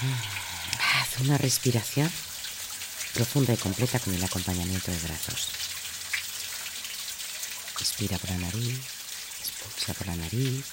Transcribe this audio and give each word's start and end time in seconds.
Haz 0.00 1.18
una 1.20 1.38
respiración 1.38 2.08
profunda 3.14 3.52
y 3.52 3.56
completa 3.56 3.98
con 3.98 4.14
el 4.14 4.22
acompañamiento 4.22 4.92
de 4.92 4.98
brazos. 4.98 5.48
Respira 7.76 8.16
por 8.18 8.30
la 8.30 8.38
nariz, 8.38 8.80
expulsa 9.40 9.94
por 9.94 10.06
la 10.06 10.14
nariz 10.14 10.64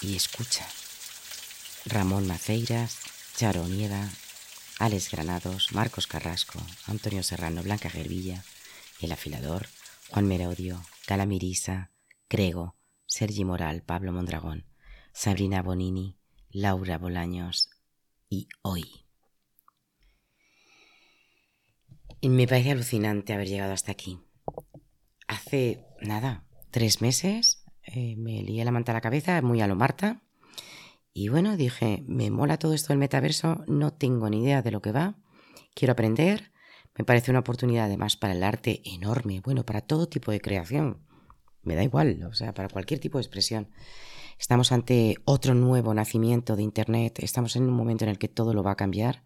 y 0.00 0.16
escucha. 0.16 0.66
Ramón 1.86 2.26
Maceiras, 2.26 2.96
Charo 3.36 3.68
Nieva, 3.68 4.08
Alex 4.80 5.12
Granados, 5.12 5.70
Marcos 5.70 6.08
Carrasco, 6.08 6.60
Antonio 6.86 7.22
Serrano, 7.22 7.62
Blanca 7.62 7.90
Gervilla, 7.90 8.42
El 9.00 9.12
Afilador, 9.12 9.68
Juan 10.10 10.26
Merodio, 10.26 10.84
Cala 11.06 11.26
Mirisa, 11.26 11.92
Grego, 12.28 12.76
Sergi 13.06 13.44
Moral, 13.44 13.82
Pablo 13.82 14.10
Mondragón, 14.10 14.66
Sabrina 15.12 15.62
Bonini, 15.62 16.18
Laura 16.54 16.98
Bolaños 16.98 17.68
y 18.30 18.48
hoy. 18.62 18.84
Y 22.20 22.28
me 22.28 22.46
parece 22.46 22.70
alucinante 22.70 23.32
haber 23.32 23.48
llegado 23.48 23.72
hasta 23.72 23.90
aquí. 23.90 24.20
Hace 25.26 25.84
nada, 26.00 26.46
tres 26.70 27.02
meses, 27.02 27.64
eh, 27.82 28.14
me 28.16 28.40
lié 28.44 28.64
la 28.64 28.70
manta 28.70 28.92
a 28.92 28.94
la 28.94 29.00
cabeza, 29.00 29.42
muy 29.42 29.62
a 29.62 29.66
lo 29.66 29.74
Marta, 29.74 30.22
y 31.12 31.28
bueno, 31.28 31.56
dije, 31.56 32.04
me 32.06 32.30
mola 32.30 32.56
todo 32.56 32.72
esto 32.72 32.92
del 32.92 32.98
metaverso, 32.98 33.64
no 33.66 33.92
tengo 33.92 34.30
ni 34.30 34.44
idea 34.44 34.62
de 34.62 34.70
lo 34.70 34.80
que 34.80 34.92
va, 34.92 35.16
quiero 35.74 35.90
aprender, 35.90 36.52
me 36.96 37.04
parece 37.04 37.32
una 37.32 37.40
oportunidad 37.40 37.86
además 37.86 38.16
para 38.16 38.32
el 38.32 38.44
arte 38.44 38.80
enorme, 38.84 39.40
bueno, 39.40 39.66
para 39.66 39.80
todo 39.80 40.08
tipo 40.08 40.30
de 40.30 40.40
creación, 40.40 41.04
me 41.64 41.74
da 41.74 41.82
igual, 41.82 42.22
o 42.30 42.32
sea, 42.32 42.54
para 42.54 42.68
cualquier 42.68 43.00
tipo 43.00 43.18
de 43.18 43.22
expresión. 43.22 43.70
Estamos 44.38 44.72
ante 44.72 45.16
otro 45.24 45.54
nuevo 45.54 45.94
nacimiento 45.94 46.56
de 46.56 46.62
Internet, 46.62 47.18
estamos 47.20 47.56
en 47.56 47.64
un 47.64 47.74
momento 47.74 48.04
en 48.04 48.10
el 48.10 48.18
que 48.18 48.28
todo 48.28 48.52
lo 48.52 48.62
va 48.62 48.72
a 48.72 48.76
cambiar 48.76 49.22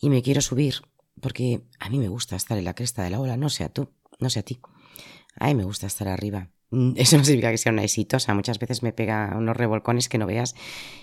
y 0.00 0.10
me 0.10 0.22
quiero 0.22 0.40
subir 0.40 0.74
porque 1.20 1.62
a 1.78 1.88
mí 1.88 1.98
me 1.98 2.08
gusta 2.08 2.36
estar 2.36 2.58
en 2.58 2.64
la 2.64 2.74
cresta 2.74 3.02
de 3.02 3.10
la 3.10 3.20
ola, 3.20 3.36
no 3.36 3.48
sé 3.48 3.64
a 3.64 3.68
tú, 3.68 3.88
no 4.18 4.30
sé 4.30 4.40
a 4.40 4.42
ti. 4.42 4.60
A 5.38 5.46
mí 5.46 5.54
me 5.54 5.64
gusta 5.64 5.86
estar 5.86 6.08
arriba. 6.08 6.50
Eso 6.96 7.16
no 7.16 7.24
significa 7.24 7.50
que 7.50 7.58
sea 7.58 7.72
una 7.72 7.84
exitosa. 7.84 8.34
Muchas 8.34 8.58
veces 8.58 8.82
me 8.82 8.92
pega 8.92 9.32
unos 9.36 9.56
revolcones 9.56 10.08
que 10.08 10.18
no 10.18 10.26
veas 10.26 10.54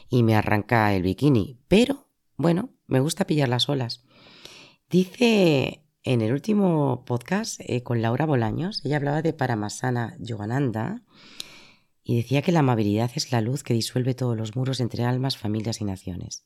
y 0.10 0.24
me 0.24 0.36
arranca 0.36 0.94
el 0.94 1.04
bikini. 1.04 1.60
Pero, 1.68 2.08
bueno, 2.38 2.70
me 2.88 3.00
gusta 3.00 3.26
pillar 3.26 3.50
las 3.50 3.70
olas. 3.70 4.04
Dice 4.90 5.86
en 6.04 6.22
el 6.22 6.34
último 6.34 7.06
podcast 7.06 7.60
eh, 7.62 7.84
con 7.84 8.02
Laura 8.02 8.26
Bolaños, 8.26 8.84
ella 8.84 8.98
hablaba 8.98 9.22
de 9.22 9.34
Paramasana 9.34 10.16
Yogananda 10.20 11.04
y 12.04 12.18
decía 12.18 12.42
que 12.42 12.52
la 12.52 12.60
amabilidad 12.60 13.12
es 13.16 13.32
la 13.32 13.42
luz 13.42 13.64
que 13.64 13.74
disuelve 13.74 14.16
todos 14.16 14.36
los 14.36 14.56
muros 14.56 14.80
entre 14.80 15.04
almas, 15.04 15.38
familias 15.38 15.82
y 15.82 15.86
naciones. 15.86 16.46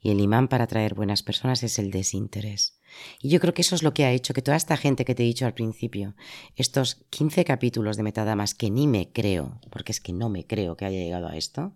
Y 0.00 0.10
el 0.10 0.20
imán 0.20 0.48
para 0.48 0.64
atraer 0.64 0.94
buenas 0.94 1.22
personas 1.22 1.62
es 1.62 1.78
el 1.78 1.90
desinterés. 1.90 2.78
Y 3.20 3.30
yo 3.30 3.40
creo 3.40 3.54
que 3.54 3.62
eso 3.62 3.74
es 3.74 3.82
lo 3.82 3.94
que 3.94 4.04
ha 4.04 4.12
hecho 4.12 4.34
que 4.34 4.42
toda 4.42 4.56
esta 4.56 4.76
gente 4.76 5.04
que 5.04 5.14
te 5.14 5.22
he 5.22 5.26
dicho 5.26 5.46
al 5.46 5.54
principio, 5.54 6.14
estos 6.56 7.06
15 7.10 7.44
capítulos 7.44 7.96
de 7.96 8.02
Metadamas 8.02 8.54
que 8.54 8.70
ni 8.70 8.86
me 8.86 9.10
creo, 9.12 9.60
porque 9.70 9.92
es 9.92 10.00
que 10.00 10.12
no 10.12 10.28
me 10.28 10.46
creo 10.46 10.76
que 10.76 10.84
haya 10.84 10.98
llegado 10.98 11.28
a 11.28 11.36
esto, 11.36 11.74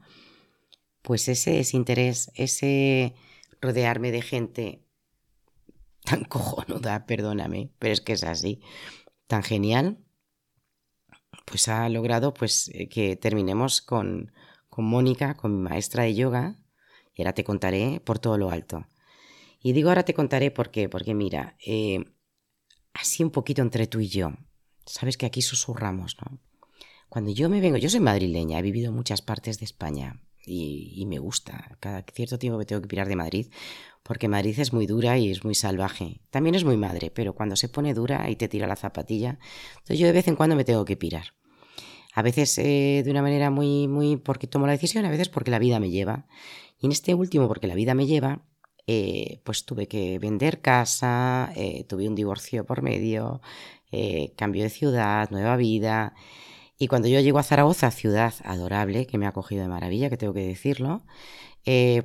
pues 1.02 1.28
ese 1.28 1.52
desinterés, 1.52 2.30
ese 2.34 3.14
rodearme 3.60 4.12
de 4.12 4.22
gente 4.22 4.84
tan 6.04 6.24
cojonuda, 6.28 7.06
perdóname, 7.06 7.70
pero 7.78 7.94
es 7.94 8.00
que 8.00 8.12
es 8.12 8.24
así, 8.24 8.60
tan 9.26 9.42
genial, 9.42 9.98
pues 11.44 11.68
ha 11.68 11.88
logrado 11.88 12.34
pues 12.34 12.70
eh, 12.74 12.88
que 12.88 13.16
terminemos 13.16 13.82
con, 13.82 14.32
con 14.68 14.84
Mónica, 14.84 15.36
con 15.36 15.56
mi 15.56 15.68
maestra 15.68 16.04
de 16.04 16.14
yoga, 16.14 16.58
y 17.14 17.22
ahora 17.22 17.34
te 17.34 17.44
contaré 17.44 18.00
por 18.00 18.18
todo 18.18 18.38
lo 18.38 18.50
alto. 18.50 18.86
Y 19.60 19.72
digo 19.72 19.88
ahora 19.88 20.04
te 20.04 20.14
contaré 20.14 20.50
por 20.50 20.70
qué, 20.70 20.88
porque 20.88 21.14
mira, 21.14 21.56
eh, 21.64 22.04
así 22.92 23.24
un 23.24 23.30
poquito 23.30 23.62
entre 23.62 23.86
tú 23.86 24.00
y 24.00 24.08
yo, 24.08 24.32
sabes 24.86 25.16
que 25.16 25.26
aquí 25.26 25.42
susurramos, 25.42 26.16
¿no? 26.20 26.40
Cuando 27.08 27.30
yo 27.30 27.48
me 27.48 27.60
vengo, 27.60 27.78
yo 27.78 27.88
soy 27.88 28.00
madrileña, 28.00 28.58
he 28.58 28.62
vivido 28.62 28.90
en 28.90 28.96
muchas 28.96 29.22
partes 29.22 29.58
de 29.58 29.64
España 29.64 30.20
y, 30.44 30.92
y, 30.94 31.06
me 31.06 31.18
gusta. 31.18 31.76
Cada 31.80 32.04
cierto 32.12 32.38
tiempo 32.38 32.58
me 32.58 32.66
tengo 32.66 32.82
que 32.82 32.88
pirar 32.88 33.08
de 33.08 33.16
Madrid 33.16 33.50
porque 34.08 34.26
Madrid 34.26 34.58
es 34.58 34.72
muy 34.72 34.86
dura 34.86 35.18
y 35.18 35.30
es 35.30 35.44
muy 35.44 35.54
salvaje. 35.54 36.22
También 36.30 36.54
es 36.54 36.64
muy 36.64 36.78
madre, 36.78 37.12
pero 37.14 37.34
cuando 37.34 37.56
se 37.56 37.68
pone 37.68 37.92
dura 37.92 38.30
y 38.30 38.36
te 38.36 38.48
tira 38.48 38.66
la 38.66 38.74
zapatilla, 38.74 39.38
entonces 39.72 39.98
yo 39.98 40.06
de 40.06 40.14
vez 40.14 40.26
en 40.28 40.34
cuando 40.34 40.56
me 40.56 40.64
tengo 40.64 40.86
que 40.86 40.96
pirar. 40.96 41.34
A 42.14 42.22
veces 42.22 42.56
eh, 42.56 43.02
de 43.04 43.10
una 43.10 43.20
manera 43.20 43.50
muy, 43.50 43.86
muy 43.86 44.16
porque 44.16 44.46
tomo 44.46 44.66
la 44.66 44.72
decisión, 44.72 45.04
a 45.04 45.10
veces 45.10 45.28
porque 45.28 45.50
la 45.50 45.58
vida 45.58 45.78
me 45.78 45.90
lleva. 45.90 46.26
Y 46.80 46.86
en 46.86 46.92
este 46.92 47.12
último, 47.12 47.48
porque 47.48 47.66
la 47.66 47.74
vida 47.74 47.92
me 47.92 48.06
lleva, 48.06 48.46
eh, 48.86 49.42
pues 49.44 49.66
tuve 49.66 49.88
que 49.88 50.18
vender 50.18 50.62
casa, 50.62 51.52
eh, 51.54 51.84
tuve 51.84 52.08
un 52.08 52.14
divorcio 52.14 52.64
por 52.64 52.80
medio, 52.80 53.42
cambio 54.36 54.62
de 54.62 54.70
ciudad, 54.70 55.30
nueva 55.30 55.56
vida. 55.56 56.14
Y 56.78 56.86
cuando 56.86 57.08
yo 57.08 57.20
llego 57.20 57.40
a 57.40 57.42
Zaragoza, 57.42 57.90
ciudad 57.90 58.32
adorable, 58.42 59.06
que 59.06 59.18
me 59.18 59.26
ha 59.26 59.30
acogido 59.30 59.62
de 59.62 59.68
maravilla, 59.68 60.08
que 60.08 60.16
tengo 60.16 60.32
que 60.32 60.46
decirlo, 60.46 61.02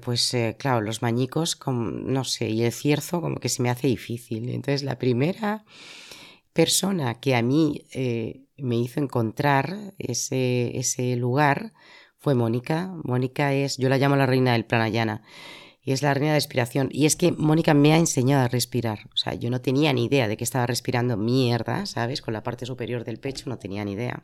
pues 0.01 0.35
claro, 0.57 0.81
los 0.81 1.01
mañicos, 1.01 1.59
no 1.67 2.23
sé, 2.23 2.49
y 2.49 2.63
el 2.63 2.71
cierzo 2.71 3.21
como 3.21 3.37
que 3.37 3.49
se 3.49 3.61
me 3.61 3.69
hace 3.69 3.87
difícil. 3.87 4.49
Entonces 4.49 4.83
la 4.83 4.97
primera 4.97 5.65
persona 6.53 7.19
que 7.19 7.35
a 7.35 7.41
mí 7.41 7.85
me 8.57 8.77
hizo 8.77 8.99
encontrar 8.99 9.93
ese, 9.97 10.77
ese 10.77 11.15
lugar 11.15 11.73
fue 12.17 12.35
Mónica. 12.35 12.93
Mónica 13.03 13.53
es, 13.53 13.77
yo 13.77 13.89
la 13.89 13.97
llamo 13.97 14.15
la 14.15 14.25
reina 14.25 14.53
del 14.53 14.65
Planayana 14.65 15.23
y 15.81 15.91
es 15.91 16.01
la 16.01 16.13
reina 16.13 16.29
de 16.29 16.37
respiración. 16.37 16.87
Y 16.91 17.05
es 17.05 17.17
que 17.17 17.33
Mónica 17.33 17.73
me 17.73 17.93
ha 17.93 17.97
enseñado 17.97 18.45
a 18.45 18.47
respirar. 18.47 19.09
O 19.13 19.17
sea, 19.17 19.33
yo 19.33 19.49
no 19.49 19.59
tenía 19.59 19.91
ni 19.91 20.05
idea 20.05 20.29
de 20.29 20.37
que 20.37 20.45
estaba 20.45 20.65
respirando 20.65 21.17
mierda, 21.17 21.85
¿sabes? 21.85 22.21
Con 22.21 22.33
la 22.33 22.43
parte 22.43 22.65
superior 22.65 23.03
del 23.03 23.19
pecho, 23.19 23.49
no 23.49 23.57
tenía 23.57 23.83
ni 23.83 23.91
idea. 23.91 24.23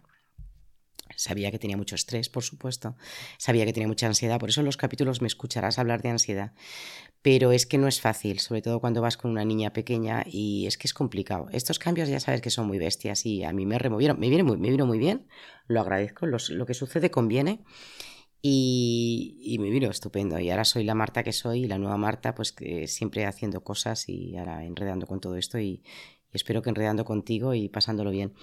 Sabía 1.20 1.52
que 1.52 1.60
tenía 1.60 1.76
mucho 1.76 1.96
estrés, 1.96 2.30
por 2.30 2.44
supuesto. 2.44 2.96
Sabía 3.38 3.66
que 3.66 3.74
tenía 3.74 3.88
mucha 3.88 4.08
ansiedad. 4.08 4.40
Por 4.40 4.50
eso 4.50 4.62
en 4.62 4.66
los 4.66 4.78
capítulos 4.78 5.22
me 5.22 5.28
escucharás 5.28 5.78
hablar 5.78 6.02
de 6.02 6.10
ansiedad. 6.10 6.54
Pero 7.22 7.52
es 7.52 7.66
que 7.66 7.78
no 7.78 7.90
es 7.90 8.00
fácil, 8.00 8.40
sobre 8.40 8.62
todo 8.62 8.80
cuando 8.80 9.02
vas 9.02 9.18
con 9.18 9.32
una 9.32 9.44
niña 9.44 9.74
pequeña 9.74 10.24
y 10.26 10.66
es 10.68 10.78
que 10.78 10.88
es 10.88 10.94
complicado. 10.94 11.50
Estos 11.52 11.78
cambios 11.78 12.08
ya 12.08 12.22
sabes 12.22 12.40
que 12.42 12.50
son 12.50 12.68
muy 12.68 12.78
bestias 12.78 13.26
y 13.26 13.44
a 13.44 13.52
mí 13.52 13.66
me 13.66 13.78
removieron. 13.78 14.18
Me, 14.18 14.30
viene 14.30 14.44
muy, 14.44 14.56
me 14.56 14.70
vino 14.70 14.86
muy 14.86 14.98
bien, 14.98 15.28
lo 15.68 15.82
agradezco. 15.82 16.26
lo 16.26 16.66
que 16.66 16.74
sucede 16.74 17.12
conviene. 17.12 17.66
Y, 18.42 19.58
me 19.60 19.70
vino 19.70 19.90
estupendo. 19.90 20.40
Y 20.40 20.50
ahora 20.50 20.64
soy 20.64 20.84
la 20.86 20.96
Marta 20.96 21.24
que 21.24 21.34
soy, 21.34 21.66
y 21.66 21.68
la 21.68 21.78
nueva 21.78 21.98
Marta, 21.98 22.36
pues 22.36 22.54
que 22.54 22.88
siempre 22.88 23.26
haciendo 23.26 23.62
cosas 23.64 24.08
y 24.08 24.38
ahora 24.38 24.64
enredando 24.64 25.08
con 25.08 25.20
todo 25.20 25.36
esto 25.36 25.60
y, 25.60 25.84
espero 26.32 26.62
que 26.62 26.70
enredando 26.70 27.06
contigo 27.06 27.54
y 27.54 27.70
pasándolo 27.70 28.12
bien. 28.12 28.34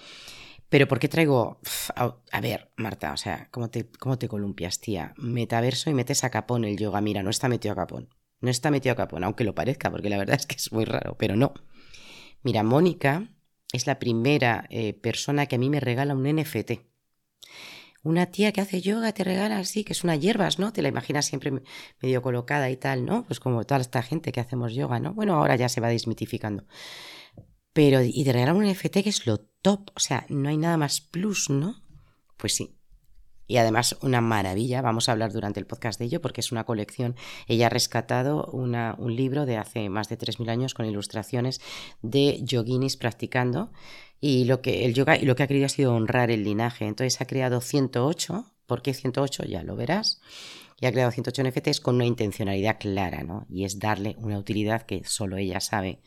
Pero 0.69 0.87
¿por 0.87 0.99
qué 0.99 1.07
traigo... 1.07 1.59
A, 1.95 2.41
ver, 2.41 2.71
Marta, 2.75 3.13
o 3.13 3.17
sea, 3.17 3.47
¿cómo 3.51 3.69
te, 3.69 3.89
¿cómo 3.99 4.17
te 4.17 4.27
columpias, 4.27 4.79
tía? 4.79 5.13
Metaverso 5.17 5.89
y 5.89 5.93
metes 5.93 6.23
a 6.23 6.29
capón 6.29 6.65
el 6.65 6.77
yoga. 6.77 7.01
Mira, 7.01 7.23
no 7.23 7.29
está 7.29 7.47
metido 7.47 7.73
a 7.73 7.75
capón. 7.75 8.09
No 8.41 8.49
está 8.49 8.69
metido 8.69 8.93
a 8.93 8.95
capón, 8.95 9.23
aunque 9.23 9.43
lo 9.43 9.55
parezca, 9.55 9.89
porque 9.89 10.09
la 10.09 10.17
verdad 10.17 10.35
es 10.35 10.45
que 10.45 10.55
es 10.55 10.71
muy 10.71 10.85
raro, 10.85 11.15
pero 11.17 11.35
no. 11.35 11.53
Mira, 12.43 12.63
Mónica 12.63 13.29
es 13.71 13.87
la 13.87 13.97
primera 13.99 14.65
eh, 14.69 14.93
persona 14.93 15.45
que 15.47 15.55
a 15.55 15.59
mí 15.59 15.69
me 15.69 15.79
regala 15.79 16.13
un 16.13 16.23
NFT 16.23 16.71
una 18.07 18.27
tía 18.27 18.51
que 18.51 18.61
hace 18.61 18.81
yoga 18.81 19.11
te 19.11 19.23
regala 19.23 19.57
así, 19.57 19.83
que 19.83 19.93
es 19.93 20.03
una 20.03 20.15
hierbas, 20.15 20.59
¿no? 20.59 20.71
Te 20.71 20.81
la 20.81 20.87
imaginas 20.87 21.25
siempre 21.25 21.51
medio 22.01 22.21
colocada 22.21 22.69
y 22.69 22.77
tal, 22.77 23.05
¿no? 23.05 23.23
Pues 23.25 23.39
como 23.39 23.65
toda 23.65 23.81
esta 23.81 24.01
gente 24.01 24.31
que 24.31 24.39
hacemos 24.39 24.73
yoga, 24.73 24.99
¿no? 24.99 25.13
Bueno, 25.13 25.35
ahora 25.35 25.55
ya 25.55 25.69
se 25.69 25.81
va 25.81 25.89
desmitificando. 25.89 26.63
Pero, 27.73 28.01
y 28.01 28.23
te 28.23 28.33
regalan 28.33 28.55
un 28.55 28.65
NFT 28.65 29.03
que 29.03 29.09
es 29.09 29.27
lo 29.27 29.39
top, 29.67 29.89
o 29.95 29.99
sea, 29.99 30.25
no 30.29 30.47
hay 30.47 30.55
nada 30.55 30.77
más 30.77 31.01
plus, 31.01 31.49
¿no? 31.49 31.75
Pues 32.37 32.55
sí. 32.55 32.77
Y 33.47 33.57
además 33.57 33.97
una 34.01 34.21
maravilla, 34.21 34.81
vamos 34.81 35.09
a 35.09 35.11
hablar 35.11 35.33
durante 35.33 35.59
el 35.59 35.65
podcast 35.65 35.99
de 35.99 36.05
ello 36.05 36.21
porque 36.21 36.39
es 36.39 36.53
una 36.53 36.63
colección. 36.63 37.17
Ella 37.47 37.65
ha 37.65 37.69
rescatado 37.69 38.45
una, 38.53 38.95
un 38.97 39.13
libro 39.13 39.45
de 39.45 39.57
hace 39.57 39.89
más 39.89 40.07
de 40.07 40.17
3.000 40.17 40.49
años 40.49 40.73
con 40.73 40.85
ilustraciones 40.85 41.59
de 42.01 42.39
yoginis 42.43 42.95
practicando 42.95 43.73
y 44.21 44.45
lo 44.45 44.61
que 44.61 44.85
el 44.85 44.93
yoga 44.93 45.17
y 45.17 45.25
lo 45.25 45.35
que 45.35 45.43
ha 45.43 45.47
querido 45.47 45.65
ha 45.65 45.69
sido 45.69 45.93
honrar 45.93 46.31
el 46.31 46.45
linaje. 46.45 46.85
Entonces 46.85 47.19
ha 47.19 47.27
creado 47.27 47.59
108. 47.59 48.45
¿Por 48.67 48.81
qué 48.81 48.93
108? 48.93 49.43
Ya 49.47 49.63
lo 49.63 49.75
verás. 49.75 50.21
Y 50.79 50.85
ha 50.85 50.93
creado 50.93 51.11
108 51.11 51.43
NFTs 51.43 51.81
con 51.81 51.95
una 51.95 52.05
intencionalidad 52.05 52.79
clara, 52.79 53.23
¿no? 53.23 53.45
Y 53.49 53.65
es 53.65 53.79
darle 53.79 54.15
una 54.19 54.39
utilidad 54.39 54.83
que 54.83 55.03
solo 55.03 55.35
ella 55.35 55.59
sabe 55.59 55.99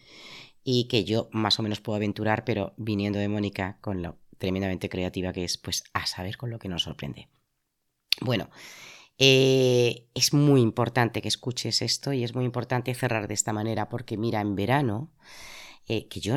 y 0.64 0.88
que 0.88 1.04
yo 1.04 1.28
más 1.32 1.58
o 1.58 1.62
menos 1.62 1.80
puedo 1.80 1.96
aventurar, 1.96 2.44
pero 2.44 2.74
viniendo 2.76 3.18
de 3.18 3.28
Mónica 3.28 3.78
con 3.80 4.02
lo 4.02 4.16
tremendamente 4.38 4.88
creativa 4.88 5.32
que 5.32 5.44
es, 5.44 5.58
pues 5.58 5.84
a 5.92 6.06
saber 6.06 6.36
con 6.36 6.50
lo 6.50 6.58
que 6.58 6.68
nos 6.68 6.82
sorprende. 6.82 7.28
Bueno, 8.20 8.50
eh, 9.18 10.08
es 10.14 10.32
muy 10.32 10.60
importante 10.60 11.22
que 11.22 11.28
escuches 11.28 11.82
esto 11.82 12.12
y 12.12 12.24
es 12.24 12.34
muy 12.34 12.44
importante 12.44 12.94
cerrar 12.94 13.28
de 13.28 13.34
esta 13.34 13.52
manera 13.52 13.88
porque 13.88 14.16
mira, 14.16 14.40
en 14.40 14.56
verano 14.56 15.10
eh, 15.86 16.08
que 16.08 16.20
yo 16.20 16.36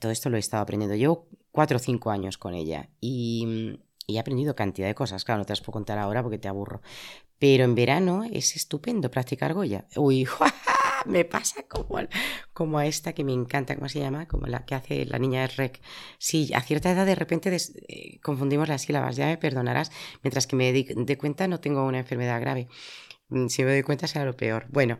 todo 0.00 0.10
esto 0.12 0.30
lo 0.30 0.36
he 0.36 0.40
estado 0.40 0.62
aprendiendo. 0.62 0.96
Llevo 0.96 1.28
cuatro 1.52 1.76
o 1.76 1.80
cinco 1.80 2.10
años 2.10 2.38
con 2.38 2.54
ella 2.54 2.90
y, 3.00 3.78
y 4.06 4.16
he 4.16 4.18
aprendido 4.18 4.54
cantidad 4.54 4.88
de 4.88 4.94
cosas. 4.94 5.24
Claro, 5.24 5.38
no 5.40 5.44
te 5.44 5.52
las 5.52 5.60
puedo 5.60 5.74
contar 5.74 5.98
ahora 5.98 6.22
porque 6.22 6.38
te 6.38 6.48
aburro. 6.48 6.82
Pero 7.38 7.64
en 7.64 7.74
verano 7.74 8.24
es 8.24 8.56
estupendo 8.56 9.10
practicar 9.10 9.54
Goya. 9.54 9.86
Uy, 9.96 10.26
me 11.06 11.24
pasa 11.24 11.64
como, 11.68 11.98
como 12.52 12.78
a 12.78 12.86
esta 12.86 13.12
que 13.12 13.24
me 13.24 13.32
encanta, 13.32 13.74
¿cómo 13.74 13.88
se 13.88 14.00
llama? 14.00 14.26
Como 14.26 14.46
la 14.46 14.64
que 14.64 14.74
hace 14.74 15.04
la 15.06 15.18
niña 15.18 15.42
de 15.42 15.48
Rec. 15.48 15.80
Sí, 16.18 16.52
a 16.54 16.60
cierta 16.60 16.90
edad 16.90 17.06
de 17.06 17.14
repente 17.14 17.54
eh, 17.88 18.20
confundimos 18.22 18.68
las 18.68 18.82
sílabas, 18.82 19.16
ya 19.16 19.26
me 19.26 19.36
perdonarás. 19.38 19.90
Mientras 20.22 20.46
que 20.46 20.56
me 20.56 20.72
dé 20.72 21.18
cuenta 21.18 21.48
no 21.48 21.60
tengo 21.60 21.84
una 21.84 21.98
enfermedad 21.98 22.40
grave. 22.40 22.68
Mm, 23.28 23.48
si 23.48 23.64
me 23.64 23.72
doy 23.72 23.82
cuenta 23.82 24.06
será 24.06 24.24
lo 24.24 24.36
peor. 24.36 24.66
Bueno, 24.70 24.98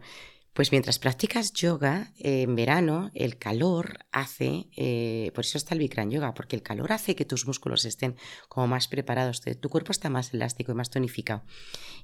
pues 0.54 0.70
mientras 0.70 1.00
practicas 1.00 1.52
yoga, 1.52 2.12
en 2.16 2.54
verano 2.54 3.10
el 3.14 3.38
calor 3.38 3.98
hace, 4.12 4.68
eh, 4.76 5.32
por 5.34 5.44
eso 5.44 5.58
está 5.58 5.74
el 5.74 5.80
Bikram 5.80 6.10
Yoga, 6.10 6.32
porque 6.32 6.54
el 6.54 6.62
calor 6.62 6.92
hace 6.92 7.16
que 7.16 7.24
tus 7.24 7.44
músculos 7.44 7.84
estén 7.84 8.14
como 8.48 8.68
más 8.68 8.86
preparados, 8.86 9.40
tu 9.40 9.68
cuerpo 9.68 9.90
está 9.90 10.10
más 10.10 10.32
elástico 10.32 10.70
y 10.70 10.76
más 10.76 10.90
tonificado. 10.90 11.42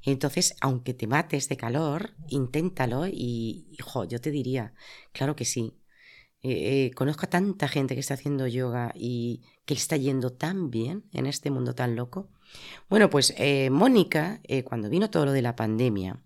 Entonces, 0.04 0.56
aunque 0.60 0.94
te 0.94 1.06
mates 1.06 1.48
de 1.48 1.56
calor, 1.56 2.10
inténtalo 2.28 3.06
y, 3.06 3.68
hijo, 3.70 4.04
yo 4.04 4.20
te 4.20 4.32
diría, 4.32 4.74
claro 5.12 5.36
que 5.36 5.44
sí. 5.44 5.76
Eh, 6.42 6.86
eh, 6.86 6.90
conozco 6.94 7.26
a 7.26 7.30
tanta 7.30 7.68
gente 7.68 7.94
que 7.94 8.00
está 8.00 8.14
haciendo 8.14 8.48
yoga 8.48 8.92
y 8.96 9.42
que 9.64 9.74
está 9.74 9.96
yendo 9.96 10.32
tan 10.32 10.70
bien 10.70 11.04
en 11.12 11.26
este 11.26 11.50
mundo 11.50 11.76
tan 11.76 11.94
loco. 11.94 12.30
Bueno, 12.88 13.10
pues 13.10 13.32
Mónica, 13.70 14.40
cuando 14.64 14.90
vino 14.90 15.08
todo 15.08 15.26
lo 15.26 15.32
de 15.32 15.42
la 15.42 15.54
pandemia, 15.54 16.20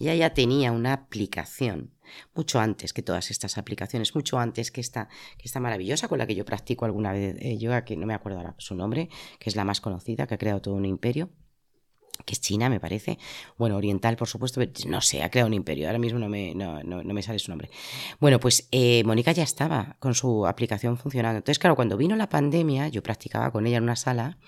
ella 0.00 0.14
ya 0.14 0.34
tenía 0.34 0.72
una 0.72 0.92
aplicación, 0.92 1.92
mucho 2.34 2.60
antes 2.60 2.92
que 2.92 3.02
todas 3.02 3.30
estas 3.30 3.58
aplicaciones, 3.58 4.14
mucho 4.14 4.38
antes 4.38 4.70
que 4.70 4.80
esta, 4.80 5.08
que 5.36 5.44
esta 5.44 5.60
maravillosa 5.60 6.08
con 6.08 6.18
la 6.18 6.26
que 6.26 6.34
yo 6.34 6.44
practico 6.44 6.84
alguna 6.84 7.12
vez 7.12 7.36
eh, 7.40 7.58
yoga, 7.58 7.84
que 7.84 7.96
no 7.96 8.06
me 8.06 8.14
acuerdo 8.14 8.38
ahora 8.38 8.54
su 8.58 8.74
nombre, 8.74 9.08
que 9.38 9.50
es 9.50 9.56
la 9.56 9.64
más 9.64 9.80
conocida, 9.80 10.26
que 10.26 10.34
ha 10.34 10.38
creado 10.38 10.60
todo 10.60 10.74
un 10.74 10.84
imperio 10.84 11.30
que 12.24 12.34
es 12.34 12.40
China, 12.40 12.68
me 12.68 12.80
parece. 12.80 13.18
Bueno, 13.56 13.76
oriental, 13.76 14.16
por 14.16 14.28
supuesto, 14.28 14.60
pero 14.60 14.72
no 14.88 15.00
sé, 15.00 15.22
ha 15.22 15.30
creado 15.30 15.46
un 15.46 15.54
imperio. 15.54 15.86
Ahora 15.86 15.98
mismo 15.98 16.18
no 16.18 16.28
me, 16.28 16.54
no, 16.54 16.82
me 16.84 17.22
sale 17.22 17.38
su 17.38 17.50
nombre. 17.50 17.70
Bueno, 18.20 18.40
pues 18.40 18.68
eh, 18.70 19.02
Mónica 19.04 19.32
ya 19.32 19.42
estaba 19.42 19.96
con 19.98 20.14
su 20.14 20.46
aplicación 20.46 20.96
funcionando. 20.98 21.38
Entonces, 21.38 21.58
claro, 21.58 21.76
cuando 21.76 21.96
vino 21.96 22.16
la 22.16 22.28
pandemia, 22.28 22.88
yo 22.88 23.02
practicaba 23.02 23.50
con 23.50 23.66
ella 23.66 23.78
en 23.78 23.84
una 23.84 23.96
sala. 23.96 24.38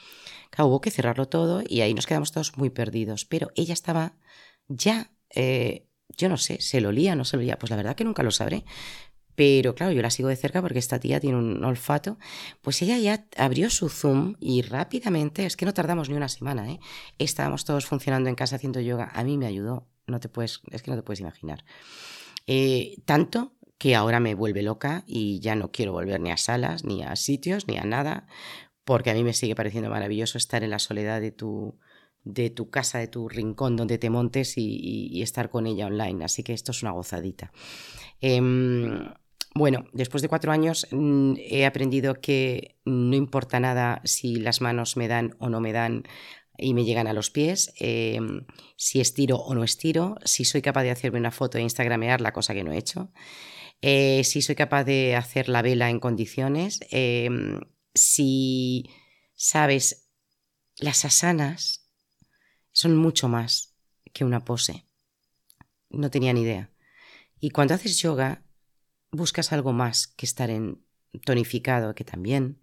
Claro, 0.51 0.69
hubo 0.69 0.81
que 0.81 0.91
cerrarlo 0.91 1.29
todo 1.29 1.63
y 1.67 1.81
ahí 1.81 1.95
nos 1.95 2.07
quedamos 2.07 2.33
todos 2.33 2.57
muy 2.57 2.71
perdidos. 2.71 3.25
Pero 3.25 3.51
ella 3.55 3.73
estaba 3.73 4.15
ya 4.69 5.13
eh, 5.35 5.87
yo 6.17 6.29
no 6.29 6.37
sé, 6.37 6.61
¿se 6.61 6.81
lo 6.81 6.93
lía 6.93 7.15
no 7.15 7.25
se 7.25 7.37
lo 7.37 7.43
lía? 7.43 7.59
Pues 7.59 7.71
la 7.71 7.77
verdad 7.77 7.97
que 7.97 8.05
nunca 8.05 8.23
lo 8.23 8.31
sabré. 8.31 8.65
Pero 9.35 9.75
claro, 9.75 9.93
yo 9.93 10.03
la 10.03 10.11
sigo 10.11 10.29
de 10.29 10.37
cerca 10.37 10.61
porque 10.61 10.79
esta 10.79 10.99
tía 10.99 11.19
tiene 11.19 11.39
un 11.39 11.65
olfato. 11.65 12.19
Pues 12.61 12.83
ella 12.83 12.99
ya 12.99 13.27
abrió 13.39 13.71
su 13.71 13.89
Zoom 13.89 14.35
y 14.39 14.61
rápidamente, 14.63 15.47
es 15.47 15.57
que 15.57 15.65
no 15.65 15.73
tardamos 15.73 16.11
ni 16.11 16.17
una 16.17 16.29
semana, 16.29 16.71
¿eh? 16.71 16.81
Estábamos 17.19 17.65
todos 17.65 17.87
funcionando 17.87 18.29
en 18.29 18.35
casa 18.35 18.57
haciendo 18.57 18.81
yoga. 18.81 19.11
A 19.15 19.25
mí 19.25 19.39
me 19.39 19.47
ayudó, 19.47 19.89
no 20.07 20.21
te 20.21 20.29
puedes, 20.29 20.61
es 20.71 20.83
que 20.83 20.91
no 20.91 20.97
te 20.97 21.03
puedes 21.03 21.21
imaginar. 21.21 21.65
Eh, 22.47 22.97
tanto 23.07 23.55
que 23.79 23.95
ahora 23.95 24.21
me 24.21 24.35
vuelve 24.35 24.63
loca 24.63 25.05
y 25.07 25.41
ya 25.41 25.55
no 25.55 25.71
quiero 25.73 25.93
volver 25.93 26.21
ni 26.21 26.31
a 26.31 26.37
salas, 26.37 26.85
ni 26.85 27.03
a 27.03 27.17
sitios, 27.17 27.67
ni 27.67 27.79
a 27.79 27.85
nada, 27.85 28.27
porque 28.85 29.11
a 29.11 29.15
mí 29.15 29.25
me 29.25 29.33
sigue 29.33 29.55
pareciendo 29.55 29.89
maravilloso 29.89 30.37
estar 30.37 30.63
en 30.65 30.71
la 30.71 30.79
soledad 30.79 31.19
de 31.23 31.31
tu, 31.31 31.79
de 32.25 32.51
tu 32.51 32.71
casa, 32.71 32.99
de 32.99 33.09
tu 33.09 33.29
rincón 33.29 33.77
donde 33.77 33.99
te 33.99 34.11
montes 34.11 34.55
y, 34.57 35.23
estar 35.23 35.51
con 35.51 35.67
ella 35.67 35.87
online. 35.87 36.25
Así 36.25 36.43
que 36.43 36.53
esto 36.53 36.73
es 36.73 36.83
una 36.83 36.93
gozadita. 36.93 37.53
Em, 38.21 39.09
bueno, 39.55 39.87
después 39.93 40.23
de 40.23 40.29
cuatro 40.29 40.53
años 40.53 40.87
mm, 40.91 41.35
he 41.39 41.67
aprendido 41.67 42.21
que 42.21 42.77
no 42.85 43.17
importa 43.17 43.61
nada 43.61 44.01
si 44.05 44.37
las 44.37 44.61
manos 44.61 44.97
me 44.97 45.09
dan 45.09 45.35
o 45.39 45.49
no 45.49 45.61
me 45.61 45.73
dan 45.73 46.05
y 46.57 46.75
me 46.75 46.85
llegan 46.85 47.07
a 47.07 47.13
los 47.13 47.31
pies, 47.31 47.73
em, 47.79 48.47
si 48.77 49.01
estiro 49.01 49.37
o 49.37 49.55
no 49.55 49.65
estiro, 49.65 50.17
si 50.25 50.45
soy 50.45 50.63
capaz 50.63 50.83
de 50.83 50.91
hacerme 50.91 51.19
una 51.19 51.31
foto 51.31 51.59
e 51.59 51.63
instagramear, 51.63 52.21
la 52.21 52.33
cosa 52.33 52.55
que 52.55 52.65
no 52.65 52.73
he 52.73 52.79
hecho, 52.79 53.11
eh, 53.83 54.23
si 54.25 54.43
soy 54.43 54.55
capaz 54.57 54.85
de 54.85 55.17
hacer 55.17 55.49
la 55.49 55.63
vela 55.63 55.89
en 55.89 56.01
condiciones, 56.01 56.81
em, 56.91 57.61
si 57.95 58.91
sabes 59.35 60.11
las 60.79 61.05
asanas, 61.05 61.80
son 62.73 62.97
mucho 62.97 63.29
más 63.29 63.75
que 64.13 64.25
una 64.25 64.45
pose. 64.45 64.87
No 65.91 66.11
tenía 66.11 66.33
ni 66.33 66.43
idea. 66.43 66.71
Y 67.41 67.51
cuando 67.51 67.75
haces 67.75 68.01
yoga, 68.01 68.45
buscas 69.11 69.53
algo 69.53 69.73
más 69.73 70.09
que 70.09 70.27
estar 70.27 70.51
en 70.51 70.85
tonificado, 71.25 71.95
que 71.95 72.05
también, 72.05 72.63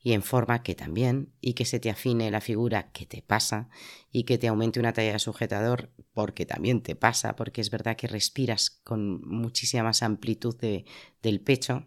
y 0.00 0.12
en 0.12 0.22
forma, 0.22 0.62
que 0.62 0.74
también, 0.74 1.32
y 1.40 1.54
que 1.54 1.64
se 1.64 1.80
te 1.80 1.90
afine 1.90 2.30
la 2.30 2.40
figura, 2.40 2.90
que 2.92 3.06
te 3.06 3.22
pasa, 3.22 3.68
y 4.12 4.24
que 4.24 4.38
te 4.38 4.48
aumente 4.48 4.80
una 4.80 4.92
talla 4.92 5.12
de 5.12 5.18
sujetador, 5.18 5.92
porque 6.12 6.46
también 6.46 6.82
te 6.82 6.94
pasa, 6.96 7.36
porque 7.36 7.60
es 7.60 7.70
verdad 7.70 7.96
que 7.96 8.06
respiras 8.06 8.70
con 8.84 9.20
muchísima 9.26 9.84
más 9.84 10.02
amplitud 10.02 10.56
del 10.56 11.40
pecho. 11.40 11.86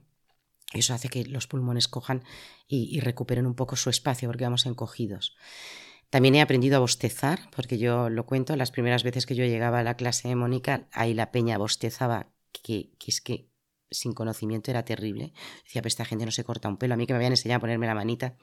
Eso 0.74 0.94
hace 0.94 1.10
que 1.10 1.26
los 1.26 1.48
pulmones 1.48 1.88
cojan 1.88 2.24
y, 2.68 2.96
y 2.96 3.02
recuperen 3.02 3.46
un 3.46 3.56
poco 3.56 3.76
su 3.76 3.90
espacio, 3.90 4.30
porque 4.30 4.46
vamos 4.46 4.66
encogidos. 4.66 5.36
También 6.12 6.36
he 6.36 6.42
aprendido 6.42 6.76
a 6.76 6.82
bostezar, 6.82 7.50
porque 7.56 7.78
yo 7.78 8.10
lo 8.10 8.26
cuento, 8.26 8.58
las 8.58 8.70
primeras 8.70 9.04
veces 9.04 9.26
que 9.26 9.34
yo 9.34 9.46
llegaba 9.46 9.80
a 9.80 9.84
la 9.84 9.96
clase 9.96 10.28
de 10.28 10.36
Mónica, 10.36 10.90
ahí 10.92 11.14
la 11.14 11.32
peña 11.32 11.58
bostezaba, 11.58 12.28
que, 12.52 12.92
es 13.08 13.22
que 13.22 13.50
sin 13.90 14.12
conocimiento 14.14 14.72
era 14.72 14.84
terrible. 14.84 15.32
Decía, 15.64 15.82
pues 15.82 15.94
esta 15.94 16.04
gente 16.04 16.26
no 16.26 16.32
se 16.32 16.44
corta 16.44 16.68
un 16.68 16.76
pelo. 16.76 16.96
A 16.96 16.98
mí 16.98 17.08
que 17.08 17.14
me 17.14 17.18
habían 17.18 17.32
enseñado 17.32 17.58
a 17.58 17.62
ponerme 17.62 17.88
la 17.88 17.96
manita 17.96 18.36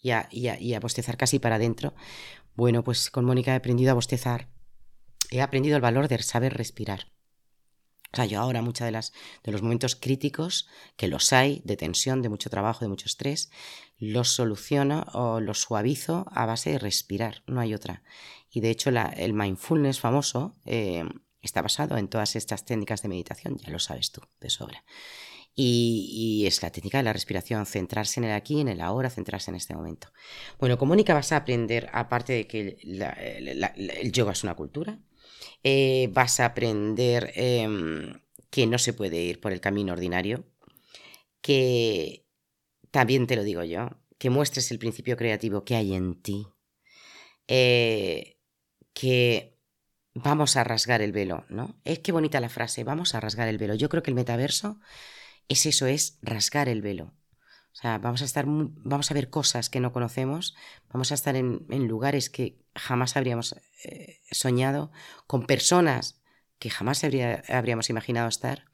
y 0.00 0.10
a, 0.10 0.26
y 0.32 0.72
a 0.72 0.80
bostezar 0.80 1.18
casi 1.18 1.38
para 1.38 1.56
adentro. 1.56 1.94
Bueno, 2.54 2.82
pues 2.82 3.10
con 3.10 3.26
Mónica 3.26 3.52
he 3.52 3.56
aprendido 3.56 3.90
a 3.90 3.94
bostezar. 3.94 4.48
He 5.30 5.42
aprendido 5.42 5.76
el 5.76 5.82
valor 5.82 6.08
de 6.08 6.22
saber 6.22 6.54
respirar. 6.54 7.12
O 8.12 8.16
sea, 8.16 8.26
yo 8.26 8.40
ahora 8.40 8.60
muchos 8.60 8.84
de, 8.84 8.90
las, 8.90 9.12
de 9.42 9.52
los 9.52 9.62
momentos 9.62 9.96
críticos, 9.96 10.68
que 10.96 11.08
los 11.08 11.32
hay, 11.32 11.62
de 11.64 11.78
tensión, 11.78 12.20
de 12.20 12.28
mucho 12.28 12.50
trabajo, 12.50 12.84
de 12.84 12.90
mucho 12.90 13.06
estrés, 13.06 13.50
los 14.02 14.34
soluciono 14.34 15.06
o 15.12 15.38
los 15.38 15.60
suavizo 15.60 16.26
a 16.32 16.44
base 16.44 16.70
de 16.70 16.80
respirar, 16.80 17.44
no 17.46 17.60
hay 17.60 17.72
otra. 17.72 18.02
Y 18.50 18.58
de 18.58 18.70
hecho 18.70 18.90
el 18.90 19.32
mindfulness 19.32 20.00
famoso 20.00 20.56
eh, 20.64 21.04
está 21.40 21.62
basado 21.62 21.96
en 21.96 22.08
todas 22.08 22.34
estas 22.34 22.64
técnicas 22.64 23.02
de 23.02 23.08
meditación, 23.08 23.58
ya 23.58 23.70
lo 23.70 23.78
sabes 23.78 24.10
tú 24.10 24.20
de 24.40 24.50
sobra. 24.50 24.84
Y, 25.54 26.42
es 26.48 26.62
la 26.62 26.72
técnica 26.72 26.98
de 26.98 27.04
la 27.04 27.12
respiración, 27.12 27.64
centrarse 27.64 28.18
en 28.18 28.24
el 28.24 28.32
aquí, 28.32 28.60
en 28.60 28.66
el 28.66 28.80
ahora, 28.80 29.08
centrarse 29.08 29.52
en 29.52 29.54
este 29.54 29.74
momento. 29.74 30.08
Bueno, 30.58 30.78
con 30.78 30.88
Mónica 30.88 31.14
vas 31.14 31.30
a 31.30 31.36
aprender, 31.36 31.88
aparte 31.92 32.32
de 32.32 32.46
que 32.48 32.78
el 32.82 34.12
yoga 34.12 34.32
es 34.32 34.42
una 34.42 34.56
cultura, 34.56 34.98
eh, 35.62 36.08
vas 36.12 36.40
a 36.40 36.46
aprender 36.46 37.32
em, 37.36 38.20
que 38.50 38.66
no 38.66 38.78
se 38.78 38.94
puede 38.94 39.22
ir 39.22 39.40
por 39.40 39.52
el 39.52 39.60
camino 39.60 39.92
ordinario, 39.92 40.44
que 41.40 42.22
también 42.92 43.26
te 43.26 43.36
lo 43.36 43.42
digo 43.42 43.64
yo, 43.64 43.88
que 44.18 44.30
muestres 44.30 44.70
el 44.70 44.78
principio 44.78 45.16
creativo 45.16 45.64
que 45.64 45.74
hay 45.74 45.94
en 45.94 46.22
ti, 46.22 46.46
eh, 47.48 48.38
que 48.92 49.58
vamos 50.14 50.56
a 50.56 50.62
rasgar 50.62 51.02
el 51.02 51.10
velo, 51.10 51.44
¿no? 51.48 51.80
Es 51.84 51.98
que 52.00 52.12
bonita 52.12 52.38
la 52.38 52.50
frase, 52.50 52.84
vamos 52.84 53.14
a 53.14 53.20
rasgar 53.20 53.48
el 53.48 53.58
velo. 53.58 53.74
Yo 53.74 53.88
creo 53.88 54.02
que 54.02 54.10
el 54.10 54.14
metaverso 54.14 54.78
es 55.48 55.66
eso, 55.66 55.86
es 55.86 56.18
rasgar 56.22 56.68
el 56.68 56.82
velo. 56.82 57.14
O 57.72 57.74
sea, 57.74 57.96
vamos 57.96 58.20
a 58.20 58.26
estar, 58.26 58.44
vamos 58.46 59.10
a 59.10 59.14
ver 59.14 59.30
cosas 59.30 59.70
que 59.70 59.80
no 59.80 59.92
conocemos, 59.92 60.54
vamos 60.92 61.10
a 61.10 61.14
estar 61.14 61.34
en, 61.34 61.66
lugares 61.88 62.28
que 62.28 62.58
jamás 62.74 63.16
habríamos 63.16 63.56
eh, 63.84 64.20
soñado, 64.30 64.92
con 65.26 65.46
personas 65.46 66.20
que 66.58 66.68
jamás 66.68 67.02
habríamos 67.48 67.88
imaginado 67.88 68.28
estar. 68.28 68.66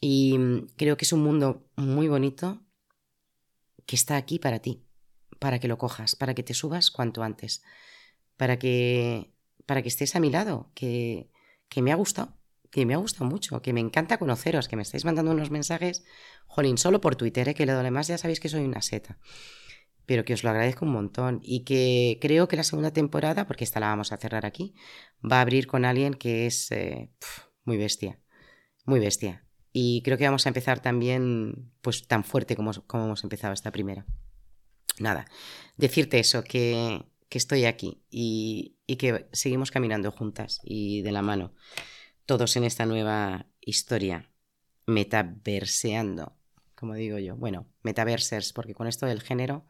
Y 0.00 0.38
mm, 0.38 0.68
creo 0.76 0.96
que 0.96 1.04
es 1.04 1.12
un 1.12 1.22
mundo 1.22 1.68
muy 1.76 2.08
bonito 2.08 2.62
que 3.86 3.96
está 3.96 4.16
aquí 4.16 4.38
para 4.38 4.60
ti, 4.60 4.84
para 5.38 5.58
que 5.58 5.68
lo 5.68 5.78
cojas, 5.78 6.16
para 6.16 6.34
que 6.34 6.42
te 6.42 6.54
subas 6.54 6.90
cuanto 6.90 7.22
antes, 7.22 7.62
para 8.36 8.58
que, 8.58 9.32
para 9.66 9.82
que 9.82 9.88
estés 9.88 10.16
a 10.16 10.20
mi 10.20 10.30
lado, 10.30 10.70
que, 10.74 11.30
que 11.68 11.82
me 11.82 11.92
ha 11.92 11.96
gustado 11.96 12.40
que 12.70 12.86
me 12.86 12.94
ha 12.94 12.98
gustado 12.98 13.28
mucho, 13.28 13.60
que 13.62 13.72
me 13.72 13.80
encanta 13.80 14.18
conoceros, 14.18 14.68
que 14.68 14.76
me 14.76 14.82
estáis 14.82 15.04
mandando 15.04 15.32
unos 15.32 15.50
mensajes, 15.50 16.04
jolín, 16.46 16.78
solo 16.78 17.00
por 17.00 17.16
Twitter, 17.16 17.48
¿eh? 17.48 17.54
que 17.54 17.66
lo 17.66 17.76
demás 17.82 18.06
ya 18.06 18.16
sabéis 18.16 18.40
que 18.40 18.48
soy 18.48 18.64
una 18.64 18.80
seta. 18.80 19.18
Pero 20.06 20.24
que 20.24 20.34
os 20.34 20.44
lo 20.44 20.50
agradezco 20.50 20.84
un 20.84 20.92
montón 20.92 21.40
y 21.42 21.64
que 21.64 22.18
creo 22.20 22.48
que 22.48 22.56
la 22.56 22.64
segunda 22.64 22.92
temporada, 22.92 23.46
porque 23.46 23.64
esta 23.64 23.80
la 23.80 23.88
vamos 23.88 24.12
a 24.12 24.16
cerrar 24.16 24.46
aquí, 24.46 24.74
va 25.20 25.38
a 25.38 25.40
abrir 25.42 25.66
con 25.66 25.84
alguien 25.84 26.14
que 26.14 26.46
es 26.46 26.70
eh, 26.70 27.10
muy 27.64 27.76
bestia, 27.76 28.20
muy 28.84 29.00
bestia. 29.00 29.44
Y 29.72 30.02
creo 30.02 30.18
que 30.18 30.24
vamos 30.24 30.46
a 30.46 30.50
empezar 30.50 30.80
también 30.80 31.70
pues 31.80 32.06
tan 32.06 32.24
fuerte 32.24 32.56
como, 32.56 32.72
como 32.86 33.04
hemos 33.04 33.22
empezado 33.22 33.52
esta 33.52 33.70
primera. 33.70 34.04
Nada, 34.98 35.26
decirte 35.76 36.18
eso, 36.18 36.42
que, 36.42 37.04
que 37.28 37.38
estoy 37.38 37.64
aquí 37.64 38.02
y, 38.10 38.76
y 38.86 38.96
que 38.96 39.28
seguimos 39.32 39.70
caminando 39.70 40.10
juntas 40.10 40.60
y 40.62 41.02
de 41.02 41.12
la 41.12 41.22
mano 41.22 41.54
todos 42.26 42.56
en 42.56 42.64
esta 42.64 42.86
nueva 42.86 43.46
historia, 43.60 44.30
metaverseando, 44.86 46.36
como 46.74 46.94
digo 46.94 47.18
yo. 47.18 47.36
Bueno, 47.36 47.66
metaversers, 47.82 48.52
porque 48.52 48.74
con 48.74 48.86
esto 48.86 49.06
del 49.06 49.20
género 49.20 49.66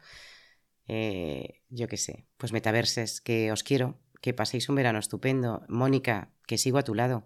eh, 0.92 1.62
yo 1.68 1.86
qué 1.86 1.96
sé, 1.96 2.26
pues 2.36 2.52
metaverses, 2.52 3.20
que 3.20 3.52
os 3.52 3.62
quiero, 3.62 4.00
que 4.20 4.34
paséis 4.34 4.68
un 4.68 4.74
verano 4.74 4.98
estupendo. 4.98 5.62
Mónica, 5.68 6.32
que 6.48 6.58
sigo 6.58 6.78
a 6.78 6.82
tu 6.82 6.96
lado, 6.96 7.24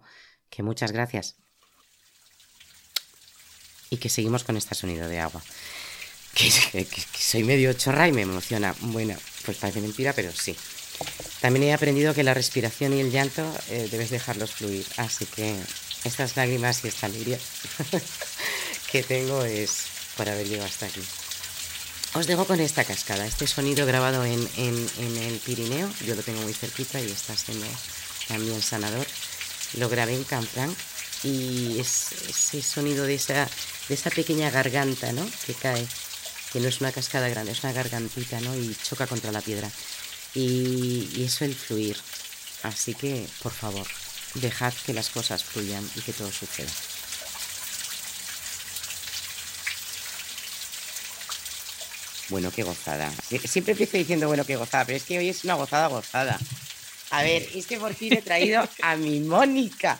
que 0.51 0.61
muchas 0.61 0.91
gracias. 0.91 1.41
Y 3.89 3.97
que 3.97 4.09
seguimos 4.09 4.43
con 4.43 4.57
este 4.57 4.75
sonido 4.75 5.07
de 5.07 5.19
agua. 5.19 5.41
Que, 6.35 6.51
soy 7.17 7.45
medio 7.45 7.71
chorra 7.71 8.09
y 8.09 8.11
me 8.11 8.23
emociona. 8.23 8.75
Bueno, 8.81 9.15
pues 9.45 9.57
parece 9.57 9.79
mentira, 9.79 10.11
pero 10.11 10.33
sí. 10.33 10.53
También 11.39 11.63
he 11.67 11.73
aprendido 11.73 12.13
que 12.13 12.23
la 12.23 12.33
respiración 12.33 12.91
y 12.91 12.99
el 12.99 13.09
llanto 13.09 13.41
eh, 13.69 13.87
debes 13.89 14.09
dejarlos 14.09 14.51
fluir. 14.51 14.85
Así 14.97 15.25
que 15.27 15.55
estas 16.03 16.35
lágrimas 16.35 16.83
y 16.83 16.89
esta 16.89 17.05
alegría 17.05 17.39
que 18.91 19.03
tengo 19.03 19.45
es 19.45 19.85
por 20.17 20.27
haber 20.27 20.47
llegado 20.47 20.67
hasta 20.67 20.87
aquí. 20.87 21.01
Os 22.13 22.27
dejo 22.27 22.45
con 22.45 22.61
esta 22.61 22.85
cascada, 22.85 23.25
este 23.25 23.45
sonido 23.45 23.85
grabado 23.85 24.23
en, 24.23 24.39
el 24.57 25.41
Pirineo, 25.45 25.89
yo 26.05 26.15
lo 26.15 26.23
tengo 26.23 26.41
muy 26.41 26.53
cerquita 26.53 27.01
y 27.01 27.11
está 27.11 27.35
siendo 27.35 27.67
también 28.29 28.61
sanador. 28.61 29.05
Lo 29.73 29.89
grabé 29.89 30.15
en 30.15 30.23
Canfranc 30.23 30.77
y 31.23 31.77
es 31.77 32.13
ese 32.29 32.61
sonido 32.61 33.03
de 33.03 33.15
esa, 33.15 33.49
de 33.87 33.95
esa 33.95 34.09
pequeña 34.09 34.49
garganta 34.49 35.11
¿no? 35.11 35.27
que 35.45 35.53
cae, 35.53 35.85
que 36.51 36.59
no 36.59 36.67
es 36.67 36.81
una 36.81 36.91
cascada 36.91 37.29
grande, 37.29 37.51
es 37.51 37.63
una 37.63 37.73
gargantita 37.73 38.39
¿no? 38.41 38.55
y 38.55 38.75
choca 38.83 39.07
contra 39.07 39.31
la 39.31 39.41
piedra. 39.41 39.69
Y, 40.33 41.09
y 41.15 41.23
eso 41.25 41.45
el 41.45 41.55
fluir. 41.55 41.97
Así 42.63 42.95
que, 42.95 43.27
por 43.41 43.53
favor, 43.53 43.87
dejad 44.35 44.73
que 44.85 44.93
las 44.93 45.09
cosas 45.09 45.43
fluyan 45.43 45.87
y 45.95 46.01
que 46.01 46.13
todo 46.13 46.31
suceda. 46.31 46.71
Bueno, 52.29 52.51
qué 52.51 52.63
gozada. 52.63 53.11
Siempre 53.45 53.73
empiezo 53.73 53.97
diciendo, 53.97 54.27
bueno, 54.27 54.45
qué 54.45 54.55
gozada, 54.55 54.85
pero 54.85 54.97
es 54.97 55.03
que 55.03 55.19
hoy 55.19 55.29
es 55.29 55.43
una 55.43 55.53
gozada 55.53 55.87
gozada. 55.87 56.39
A 57.11 57.23
ver, 57.23 57.47
es 57.53 57.67
que 57.67 57.77
por 57.77 57.93
fin 57.93 58.13
he 58.13 58.21
traído 58.21 58.67
a 58.81 58.95
mi 58.95 59.19
Mónica. 59.19 59.99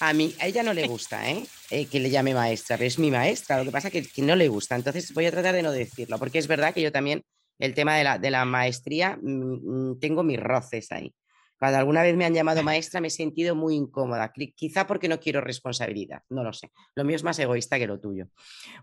A 0.00 0.12
mí, 0.12 0.34
a 0.40 0.46
ella 0.46 0.62
no 0.62 0.74
le 0.74 0.86
gusta, 0.86 1.30
¿eh? 1.30 1.46
¿Eh? 1.70 1.86
que 1.86 2.00
le 2.00 2.10
llame 2.10 2.34
maestra, 2.34 2.76
pero 2.76 2.88
es 2.88 2.98
mi 2.98 3.10
maestra. 3.10 3.58
Lo 3.58 3.64
que 3.64 3.70
pasa 3.70 3.88
es 3.88 4.12
que, 4.12 4.22
no 4.22 4.36
le 4.36 4.48
gusta. 4.48 4.76
Entonces 4.76 5.12
voy 5.12 5.26
a 5.26 5.30
tratar 5.30 5.54
de 5.54 5.62
no 5.62 5.72
decirlo, 5.72 6.18
porque 6.18 6.38
es 6.38 6.46
verdad 6.46 6.74
que 6.74 6.82
yo 6.82 6.92
también, 6.92 7.22
el 7.58 7.74
tema 7.74 7.96
de 7.96 8.30
la, 8.30 8.44
maestría, 8.44 9.18
mm, 9.20 9.90
mm, 9.90 10.00
tengo 10.00 10.22
mis 10.22 10.40
roces 10.40 10.92
ahí. 10.92 11.14
Cuando 11.58 11.78
alguna 11.78 12.02
vez 12.02 12.14
me 12.16 12.26
han 12.26 12.34
llamado 12.34 12.62
maestra 12.62 13.00
me 13.00 13.08
he 13.08 13.10
sentido 13.10 13.54
muy 13.54 13.76
incómoda, 13.76 14.30
quizá 14.54 14.86
porque 14.86 15.08
no 15.08 15.18
quiero 15.18 15.40
responsabilidad, 15.40 16.22
no 16.28 16.44
lo 16.44 16.52
sé. 16.52 16.70
Lo 16.94 17.04
mío 17.04 17.16
es 17.16 17.22
más 17.22 17.38
egoísta 17.38 17.78
que 17.78 17.86
lo 17.86 17.98
tuyo. 17.98 18.26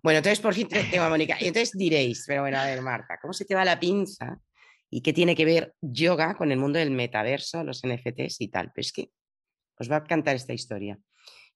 Bueno, 0.02 0.18
entonces 0.18 0.40
por 0.40 0.56
fin 0.56 0.68
tengo 0.92 1.04
a 1.04 1.10
Mónica. 1.10 1.38
Y 1.40 1.48
entonces 1.48 1.72
diréis, 1.74 2.24
pero 2.26 2.42
bueno, 2.42 2.58
a 2.58 2.66
ver, 2.66 2.82
Marta, 2.82 3.20
¿cómo 3.22 3.34
se 3.34 3.46
te 3.46 3.54
va 3.54 3.64
la 3.64 3.80
pinza? 3.80 4.40
¿Y 4.90 5.02
qué 5.02 5.14
tiene 5.14 5.36
que 5.36 5.46
ver 5.46 5.74
yoga 5.82 6.36
con 6.36 6.52
el 6.52 6.58
mundo 6.58 6.80
del 6.80 6.92
metaverso, 6.92 7.64
los 7.64 7.82
NFTs 7.84 8.42
y 8.42 8.48
tal? 8.48 8.72
Pues 8.74 8.88
es 8.88 8.94
que 8.94 9.10
os 9.80 9.92
va 9.92 9.98
a 9.98 10.04
cantar 10.04 10.36
esta 10.36 10.54
historia. 10.54 10.98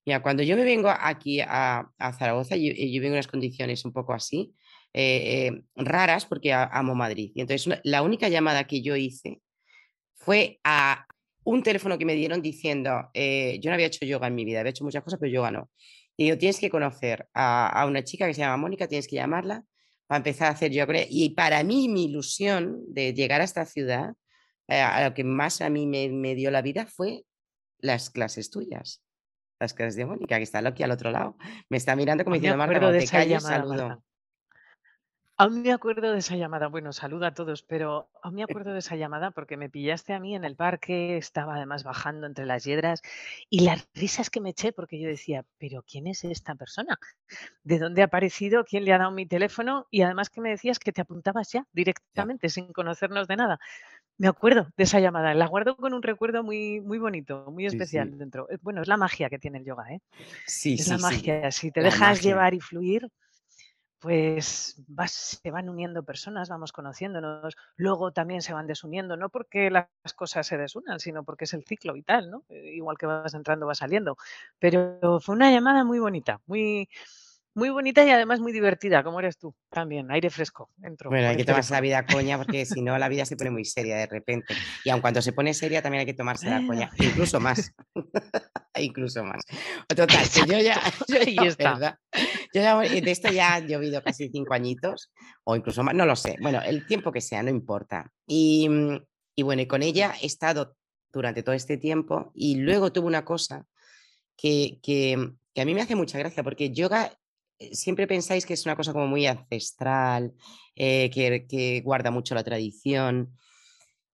Mira, 0.08 0.22
cuando 0.22 0.42
yo 0.42 0.56
me 0.56 0.64
vengo 0.64 0.88
aquí 0.88 1.42
a, 1.42 1.92
Zaragoza, 2.18 2.56
yo, 2.56 2.72
yo, 2.72 3.02
vengo 3.02 3.08
en 3.08 3.12
unas 3.12 3.26
condiciones 3.26 3.84
un 3.84 3.92
poco 3.92 4.14
así, 4.14 4.54
eh, 4.94 5.48
eh, 5.48 5.62
raras, 5.76 6.24
porque 6.24 6.50
amo 6.54 6.94
Madrid. 6.94 7.30
Y 7.34 7.42
entonces 7.42 7.78
la 7.84 8.00
única 8.00 8.30
llamada 8.30 8.64
que 8.64 8.80
yo 8.80 8.96
hice 8.96 9.42
fue 10.14 10.60
a 10.64 11.04
un 11.44 11.62
teléfono 11.62 11.98
que 11.98 12.06
me 12.06 12.14
dieron 12.14 12.40
diciendo, 12.40 13.10
eh, 13.12 13.58
yo 13.60 13.68
no 13.68 13.74
había 13.74 13.88
hecho 13.88 14.06
yoga 14.06 14.28
en 14.28 14.34
mi 14.34 14.46
vida, 14.46 14.60
había 14.60 14.70
hecho 14.70 14.82
muchas 14.82 15.04
cosas, 15.04 15.20
pero 15.20 15.30
yoga 15.30 15.50
no. 15.50 15.70
Y 16.16 16.24
digo, 16.24 16.38
tienes 16.38 16.58
que 16.58 16.70
conocer 16.70 17.28
a, 17.34 17.84
una 17.86 18.02
chica 18.02 18.26
que 18.26 18.32
se 18.32 18.40
llama 18.40 18.56
Mónica, 18.56 18.88
tienes 18.88 19.08
que 19.08 19.16
llamarla 19.16 19.62
para 20.06 20.16
empezar 20.16 20.48
a 20.48 20.52
hacer 20.52 20.72
yoga. 20.72 21.00
Y 21.06 21.34
para 21.34 21.62
mí, 21.64 21.90
mi 21.90 22.06
ilusión 22.06 22.80
de 22.88 23.12
llegar 23.12 23.42
a 23.42 23.44
esta 23.44 23.66
ciudad, 23.66 24.14
eh, 24.68 24.80
a 24.80 25.06
lo 25.06 25.12
que 25.12 25.22
más 25.22 25.60
a 25.60 25.68
mí 25.68 25.86
me, 25.86 26.34
dio 26.34 26.50
la 26.50 26.62
vida 26.62 26.86
fue 26.86 27.26
las 27.78 28.08
clases 28.08 28.48
tuyas. 28.48 29.02
Las 29.60 29.74
de 29.74 30.06
Mónica, 30.06 30.36
que 30.36 30.44
está 30.44 30.60
aquí 30.60 30.82
al 30.82 30.92
otro 30.92 31.10
lado. 31.10 31.36
Me 31.68 31.76
está 31.76 31.96
mirando 31.96 32.24
como 32.24 32.34
diciendo, 32.34 32.58
Marta, 32.58 32.92
te 32.92 33.06
calles, 33.06 33.42
saludo. 33.42 34.02
Aún 35.40 35.62
me 35.62 35.72
acuerdo 35.72 36.10
de 36.10 36.18
esa 36.18 36.34
llamada. 36.34 36.66
Bueno, 36.66 36.92
saluda 36.92 37.28
a 37.28 37.34
todos, 37.34 37.62
pero 37.62 38.10
aún 38.24 38.34
me 38.34 38.42
acuerdo 38.42 38.72
de 38.72 38.80
esa 38.80 38.96
llamada 38.96 39.30
porque 39.30 39.56
me 39.56 39.70
pillaste 39.70 40.12
a 40.12 40.18
mí 40.18 40.34
en 40.34 40.44
el 40.44 40.56
parque, 40.56 41.16
estaba 41.16 41.54
además 41.54 41.84
bajando 41.84 42.26
entre 42.26 42.44
las 42.44 42.64
hiedras 42.64 43.02
y 43.48 43.60
las 43.60 43.88
risas 43.94 44.30
que 44.30 44.40
me 44.40 44.50
eché 44.50 44.72
porque 44.72 44.98
yo 44.98 45.06
decía, 45.08 45.44
pero 45.58 45.84
¿quién 45.84 46.08
es 46.08 46.24
esta 46.24 46.56
persona? 46.56 46.98
¿De 47.62 47.78
dónde 47.78 48.02
ha 48.02 48.06
aparecido? 48.06 48.64
¿Quién 48.64 48.84
le 48.84 48.92
ha 48.92 48.98
dado 48.98 49.12
mi 49.12 49.26
teléfono? 49.26 49.86
Y 49.92 50.02
además 50.02 50.28
que 50.28 50.40
me 50.40 50.50
decías 50.50 50.80
que 50.80 50.92
te 50.92 51.02
apuntabas 51.02 51.52
ya 51.52 51.64
directamente, 51.72 52.48
sin 52.48 52.72
conocernos 52.72 53.28
de 53.28 53.36
nada. 53.36 53.60
Me 54.18 54.26
acuerdo 54.26 54.66
de 54.76 54.84
esa 54.84 54.98
llamada, 54.98 55.32
la 55.32 55.46
guardo 55.46 55.76
con 55.76 55.94
un 55.94 56.02
recuerdo 56.02 56.42
muy, 56.42 56.80
muy 56.80 56.98
bonito, 56.98 57.46
muy 57.52 57.66
especial 57.66 58.18
dentro. 58.18 58.50
Eh, 58.50 58.58
bueno, 58.60 58.82
es 58.82 58.88
la 58.88 58.96
magia 58.96 59.30
que 59.30 59.38
tiene 59.38 59.58
el 59.58 59.64
yoga, 59.64 59.92
¿eh? 59.92 60.00
Sí, 60.44 60.74
es 60.74 60.84
sí, 60.84 60.90
la 60.90 60.98
magia. 60.98 61.50
Si 61.52 61.70
te 61.70 61.80
dejas 61.82 62.20
llevar 62.20 62.52
y 62.52 62.60
fluir, 62.60 63.08
pues 64.00 64.76
se 65.06 65.50
van 65.50 65.68
uniendo 65.68 66.04
personas, 66.04 66.48
vamos 66.48 66.72
conociéndonos, 66.72 67.56
luego 67.76 68.12
también 68.12 68.42
se 68.42 68.52
van 68.52 68.66
desuniendo, 68.66 69.16
no 69.16 69.28
porque 69.28 69.70
las 69.70 69.88
cosas 70.16 70.46
se 70.46 70.56
desunan, 70.56 71.00
sino 71.00 71.24
porque 71.24 71.44
es 71.44 71.54
el 71.54 71.64
ciclo 71.64 71.92
vital, 71.92 72.30
¿no? 72.30 72.44
Eh, 72.48 72.74
igual 72.74 72.96
que 72.98 73.06
vas 73.06 73.34
entrando, 73.34 73.66
vas 73.66 73.78
saliendo. 73.78 74.16
Pero 74.58 75.20
fue 75.20 75.34
una 75.34 75.50
llamada 75.50 75.84
muy 75.84 75.98
bonita, 75.98 76.40
muy, 76.46 76.88
muy 77.58 77.70
bonita 77.70 78.04
y 78.04 78.10
además 78.10 78.38
muy 78.40 78.52
divertida, 78.52 79.02
como 79.02 79.18
eres 79.18 79.36
tú 79.36 79.54
también, 79.68 80.10
aire 80.12 80.30
fresco. 80.30 80.70
Entro 80.80 81.10
bueno, 81.10 81.28
hay 81.28 81.36
que 81.36 81.44
tomarse 81.44 81.74
la 81.74 81.80
vida 81.80 82.06
coña 82.06 82.38
porque 82.38 82.64
si 82.64 82.80
no 82.80 82.96
la 82.96 83.08
vida 83.08 83.26
se 83.26 83.36
pone 83.36 83.50
muy 83.50 83.64
seria 83.64 83.96
de 83.96 84.06
repente. 84.06 84.54
Y 84.84 84.90
aun 84.90 85.00
cuando 85.00 85.20
se 85.20 85.32
pone 85.32 85.52
seria 85.52 85.82
también 85.82 86.00
hay 86.00 86.06
que 86.06 86.14
tomarse 86.14 86.48
la 86.48 86.64
coña, 86.64 86.90
incluso 86.98 87.40
más. 87.40 87.74
incluso 88.78 89.24
más. 89.24 89.42
Total, 89.88 90.24
yo 90.46 90.58
ya, 90.60 90.80
yo 91.08 91.42
está. 91.42 91.98
Yo 92.54 92.62
ya, 92.62 92.78
de 92.78 93.10
esto 93.10 93.30
ya 93.30 93.56
han 93.56 93.66
llovido 93.66 94.02
casi 94.02 94.28
cinco 94.28 94.54
añitos 94.54 95.10
o 95.44 95.56
incluso 95.56 95.82
más, 95.82 95.94
no 95.94 96.06
lo 96.06 96.14
sé. 96.14 96.36
Bueno, 96.40 96.62
el 96.62 96.86
tiempo 96.86 97.10
que 97.10 97.20
sea, 97.20 97.42
no 97.42 97.50
importa. 97.50 98.12
Y, 98.24 98.68
y 99.34 99.42
bueno, 99.42 99.62
y 99.62 99.66
con 99.66 99.82
ella 99.82 100.14
he 100.22 100.26
estado 100.26 100.76
durante 101.12 101.42
todo 101.42 101.56
este 101.56 101.76
tiempo 101.76 102.30
y 102.34 102.56
luego 102.56 102.92
tuve 102.92 103.06
una 103.06 103.24
cosa 103.24 103.66
que, 104.36 104.78
que, 104.80 105.32
que 105.52 105.60
a 105.60 105.64
mí 105.64 105.74
me 105.74 105.80
hace 105.80 105.96
mucha 105.96 106.18
gracia 106.18 106.44
porque 106.44 106.70
yoga 106.70 107.18
siempre 107.72 108.06
pensáis 108.06 108.46
que 108.46 108.54
es 108.54 108.64
una 108.64 108.76
cosa 108.76 108.92
como 108.92 109.06
muy 109.06 109.26
ancestral, 109.26 110.32
eh, 110.76 111.10
que, 111.10 111.82
guarda 111.84 112.10
mucho 112.10 112.34
la 112.34 112.44
tradición. 112.44 113.36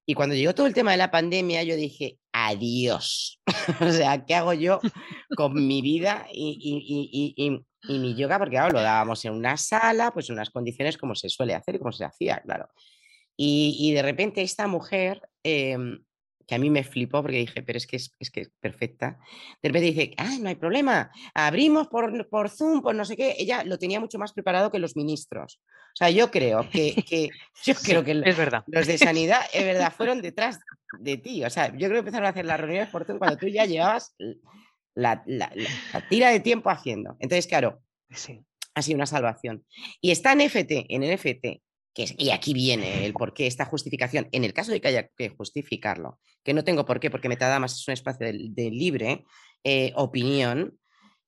Y 0.06 0.14
cuando 0.14 0.34
llegó 0.34 0.54
todo 0.54 0.66
el 0.66 0.74
tema 0.74 0.92
de 0.92 0.98
la 0.98 1.10
pandemia, 1.10 1.62
yo 1.62 1.76
dije, 1.76 2.18
adiós. 2.32 3.40
o 3.80 3.90
sea, 3.90 4.24
¿qué 4.24 4.34
hago 4.34 4.52
yo 4.52 4.80
con 5.36 5.66
mi 5.66 5.82
vida 5.82 6.26
y, 6.32 7.60
mi 7.88 8.14
yoga? 8.14 8.38
Porque 8.38 8.58
ahora 8.58 8.74
lo 8.74 8.82
dábamos 8.82 9.24
en 9.24 9.32
una 9.32 9.56
sala, 9.56 10.10
pues 10.12 10.28
en 10.28 10.34
unas 10.34 10.50
condiciones 10.50 10.98
como 10.98 11.14
se 11.14 11.28
suele 11.28 11.54
hacer 11.54 11.76
y 11.76 11.78
como 11.78 11.92
se 11.92 12.04
hacía, 12.04 12.40
claro. 12.44 12.68
Y, 13.36 13.92
de 13.92 14.02
repente 14.02 14.42
esta 14.42 14.68
mujer 14.68 15.20
em, 15.42 16.04
que 16.46 16.54
a 16.54 16.58
mí 16.58 16.70
me 16.70 16.84
flipó 16.84 17.22
porque 17.22 17.38
dije, 17.38 17.62
pero 17.62 17.76
es 17.76 17.86
que 17.86 17.96
es, 17.96 18.10
que 18.32 18.40
es 18.40 18.50
perfecta. 18.60 19.18
De 19.62 19.68
repente 19.68 19.92
dice, 19.92 20.14
ah, 20.16 20.36
no 20.40 20.48
hay 20.48 20.54
problema, 20.54 21.10
abrimos 21.34 21.88
por, 21.88 22.28
por, 22.28 22.50
Zoom, 22.50 22.82
por 22.82 22.94
no 22.94 23.04
sé 23.04 23.16
qué. 23.16 23.34
Ella 23.38 23.64
lo 23.64 23.78
tenía 23.78 24.00
mucho 24.00 24.18
más 24.18 24.32
preparado 24.32 24.70
que 24.70 24.78
los 24.78 24.96
ministros. 24.96 25.60
O 25.94 25.96
sea, 25.96 26.10
yo 26.10 26.30
creo 26.30 26.68
que, 26.70 26.94
que 27.08 27.30
yo 27.64 27.74
creo 27.74 28.04
que 28.04 28.22
es 28.24 28.36
verdad. 28.36 28.64
los 28.66 28.86
de 28.86 28.98
sanidad, 28.98 29.40
es 29.52 29.64
verdad, 29.64 29.92
fueron 29.96 30.22
detrás 30.22 30.58
de 30.98 31.16
ti. 31.16 31.44
O 31.44 31.50
sea, 31.50 31.68
yo 31.68 31.88
creo 31.88 31.92
que 31.92 31.98
empezaron 31.98 32.26
a 32.26 32.30
hacer 32.30 32.44
las 32.44 32.60
reuniones 32.60 32.88
por 32.88 33.04
Zoom 33.04 33.18
cuando 33.18 33.36
tú 33.36 33.46
ya 33.48 33.64
llevabas 33.64 34.14
la, 34.94 35.22
la, 35.26 35.52
la, 35.54 36.08
tira 36.08 36.30
de 36.30 36.40
tiempo 36.40 36.70
haciendo. 36.70 37.16
Entonces, 37.18 37.46
claro, 37.46 37.82
sí. 38.10 38.44
ha 38.74 38.82
sido 38.82 38.96
una 38.96 39.06
salvación. 39.06 39.64
Y 40.00 40.10
está 40.10 40.32
en 40.32 40.46
NFT, 40.46 40.86
en 40.88 41.14
NFT, 41.14 41.62
y 41.96 42.30
aquí 42.30 42.52
viene 42.54 43.06
el 43.06 43.12
por 43.12 43.34
qué 43.34 43.46
esta 43.46 43.64
justificación, 43.64 44.28
en 44.32 44.44
el 44.44 44.52
caso 44.52 44.72
de 44.72 44.80
que 44.80 44.88
haya 44.88 45.08
que 45.08 45.28
justificarlo, 45.28 46.18
que 46.42 46.52
no 46.52 46.64
tengo 46.64 46.84
por 46.84 46.98
qué, 46.98 47.10
porque 47.10 47.28
Metadamas 47.28 47.74
es 47.74 47.86
un 47.86 47.94
espacio 47.94 48.26
de, 48.26 48.70
libre 48.70 49.24
eh, 49.62 49.92
opinión 49.94 50.78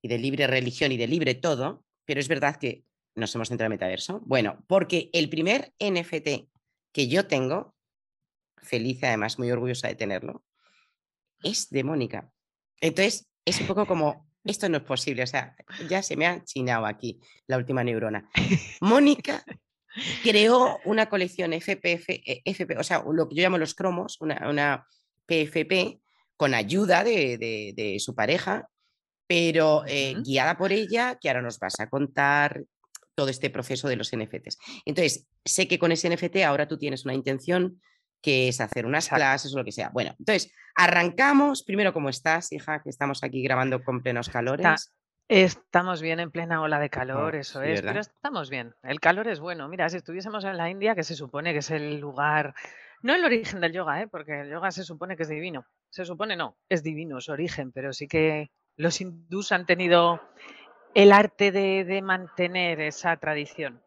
y 0.02 0.08
de 0.08 0.18
libre 0.18 0.46
religión 0.46 0.90
y 0.90 0.96
de 0.96 1.06
libre 1.06 1.34
todo, 1.34 1.84
pero 2.04 2.20
es 2.20 2.28
verdad 2.28 2.56
que 2.56 2.84
nos 3.14 3.34
hemos 3.34 3.48
centrado 3.48 3.66
en 3.66 3.76
metaverso. 3.76 4.20
Bueno, 4.26 4.64
porque 4.66 5.08
el 5.12 5.28
primer 5.28 5.72
NFT 5.78 6.48
que 6.92 7.08
yo 7.08 7.26
tengo, 7.26 7.74
feliz 8.56 9.02
además, 9.04 9.38
muy 9.38 9.50
orgullosa 9.50 9.88
de 9.88 9.94
tenerlo, 9.94 10.44
es 11.42 11.70
de 11.70 11.84
Mónica. 11.84 12.30
Entonces, 12.80 13.28
es 13.44 13.60
un 13.60 13.66
poco 13.68 13.86
como, 13.86 14.28
esto 14.44 14.68
no 14.68 14.78
es 14.78 14.82
posible, 14.82 15.22
o 15.22 15.26
sea, 15.26 15.54
ya 15.88 16.02
se 16.02 16.16
me 16.16 16.26
ha 16.26 16.42
chinado 16.42 16.86
aquí 16.86 17.20
la 17.46 17.56
última 17.56 17.84
neurona. 17.84 18.28
Mónica 18.80 19.44
creó 20.22 20.78
una 20.84 21.08
colección 21.08 21.52
FPF, 21.52 22.08
eh, 22.08 22.42
FP, 22.44 22.78
o 22.78 22.84
sea, 22.84 23.02
lo 23.10 23.28
que 23.28 23.36
yo 23.36 23.42
llamo 23.42 23.58
los 23.58 23.74
cromos, 23.74 24.18
una, 24.20 24.86
PFP, 25.26 26.00
con 26.36 26.54
ayuda 26.54 27.02
de, 27.02 27.96
su 27.98 28.14
pareja, 28.14 28.68
pero 29.26 29.84
eh, 29.86 30.14
guiada 30.24 30.56
por 30.56 30.72
ella, 30.72 31.18
que 31.20 31.28
ahora 31.28 31.42
nos 31.42 31.58
vas 31.58 31.80
a 31.80 31.88
contar 31.88 32.62
todo 33.14 33.28
este 33.28 33.50
proceso 33.50 33.88
de 33.88 33.96
los 33.96 34.14
NFTs. 34.14 34.58
Entonces, 34.84 35.26
sé 35.44 35.66
que 35.66 35.78
con 35.78 35.90
ese 35.90 36.08
NFT 36.08 36.36
ahora 36.44 36.68
tú 36.68 36.78
tienes 36.78 37.04
una 37.04 37.14
intención 37.14 37.80
que 38.22 38.48
es 38.48 38.60
hacer 38.60 38.86
unas 38.86 39.08
clases 39.08 39.54
o 39.54 39.58
lo 39.58 39.64
que 39.64 39.72
sea. 39.72 39.90
Bueno, 39.90 40.14
entonces, 40.18 40.52
arrancamos. 40.74 41.62
Primero, 41.62 41.92
¿cómo 41.92 42.08
estás, 42.08 42.52
hija? 42.52 42.82
Que 42.82 42.90
estamos 42.90 43.22
aquí 43.22 43.42
grabando 43.42 43.82
con 43.82 44.02
plenos 44.02 44.28
calores. 44.28 44.92
Estamos 45.28 46.02
bien 46.02 46.20
en 46.20 46.30
plena 46.30 46.62
ola 46.62 46.78
de 46.78 46.90
calor, 46.90 47.34
oh, 47.34 47.38
eso 47.38 47.62
es, 47.62 47.82
pero 47.82 48.00
estamos 48.00 48.50
bien. 48.50 48.74
El 48.82 49.00
calor 49.00 49.28
es 49.28 49.40
bueno. 49.40 49.68
Mira, 49.68 49.88
si 49.88 49.96
estuviésemos 49.96 50.44
en 50.44 50.56
la 50.56 50.70
India, 50.70 50.94
que 50.94 51.04
se 51.04 51.14
supone 51.14 51.52
que 51.52 51.58
es 51.58 51.70
el 51.70 51.98
lugar, 51.98 52.54
no 53.02 53.14
el 53.14 53.24
origen 53.24 53.60
del 53.60 53.72
yoga, 53.72 54.02
¿eh? 54.02 54.08
porque 54.08 54.40
el 54.40 54.50
yoga 54.50 54.70
se 54.70 54.84
supone 54.84 55.16
que 55.16 55.24
es 55.24 55.28
divino. 55.28 55.66
Se 55.90 56.04
supone 56.04 56.36
no, 56.36 56.56
es 56.68 56.82
divino 56.82 57.20
su 57.20 57.32
origen, 57.32 57.72
pero 57.72 57.92
sí 57.92 58.06
que 58.08 58.50
los 58.76 59.00
hindús 59.00 59.52
han 59.52 59.66
tenido 59.66 60.20
el 60.94 61.12
arte 61.12 61.52
de, 61.52 62.02
mantener 62.02 62.80
esa 62.80 63.16
tradición. 63.16 63.82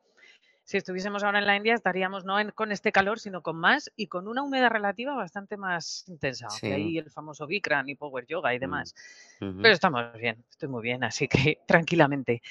Si 0.70 0.78
estuviésemos 0.78 1.24
ahora 1.24 1.40
en 1.40 1.48
la 1.48 1.56
India 1.56 1.74
estaríamos 1.74 2.26
no 2.26 2.36
con 2.54 2.72
este 2.72 2.92
calor, 2.92 3.20
sino 3.20 3.42
con 3.42 3.56
más 3.56 3.92
y 3.96 4.06
con 4.06 4.28
una 4.28 4.44
humedad 4.44 4.70
relativa 4.70 5.16
bastante 5.16 5.58
más 5.58 6.08
intensa. 6.08 6.48
ahí 6.62 7.00
el 7.00 7.10
famoso 7.10 7.48
Bikram 7.48 7.90
y 7.90 7.96
Power 7.96 8.28
Yoga 8.28 8.54
y 8.54 8.58
mm, 8.58 8.60
demás. 8.60 8.94
Pero 9.40 9.72
estamos 9.72 10.14
bien, 10.14 10.46
estoy 10.48 10.70
muy 10.70 10.84
bien, 10.84 11.04
así 11.04 11.28
que 11.28 11.58
tranquilamente. 11.68 12.44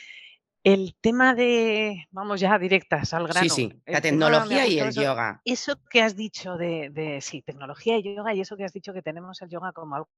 El 0.64 0.96
tema 1.00 1.32
de, 1.32 2.08
vamos 2.10 2.40
ya 2.40 2.58
directas 2.58 3.14
al 3.14 3.28
grano. 3.28 3.48
Sí, 3.48 3.50
sí, 3.50 3.82
la 3.86 4.00
tecnología 4.00 4.66
y 4.66 4.80
el 4.80 4.92
yoga. 4.92 5.40
Eso 5.44 5.80
que 5.88 6.02
has 6.02 6.16
dicho 6.16 6.56
de, 6.56 6.90
de, 6.90 7.20
sí, 7.20 7.42
tecnología 7.42 7.98
y 7.98 8.16
yoga 8.16 8.34
y 8.34 8.40
eso 8.40 8.56
que 8.56 8.64
has 8.64 8.72
dicho 8.72 8.92
que 8.92 9.00
tenemos 9.00 9.40
el 9.42 9.48
yoga 9.48 9.70
como 9.70 9.94
algo 9.94 10.08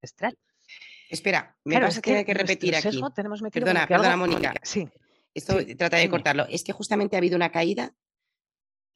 ancestral. 0.00 0.38
Espera, 1.10 1.56
me 1.64 1.80
vas 1.80 1.98
a 1.98 2.00
tener 2.00 2.24
que 2.24 2.32
repetir 2.32 2.76
aquí. 2.76 3.00
perdona, 3.50 3.88
perdona, 3.88 4.16
Mónica. 4.16 4.54
Sí. 4.62 4.88
Esto 5.34 5.56
trata 5.76 5.96
de 5.96 6.10
cortarlo. 6.10 6.46
Es 6.48 6.64
que 6.64 6.72
justamente 6.72 7.16
ha 7.16 7.18
habido 7.18 7.36
una 7.36 7.50
caída 7.50 7.94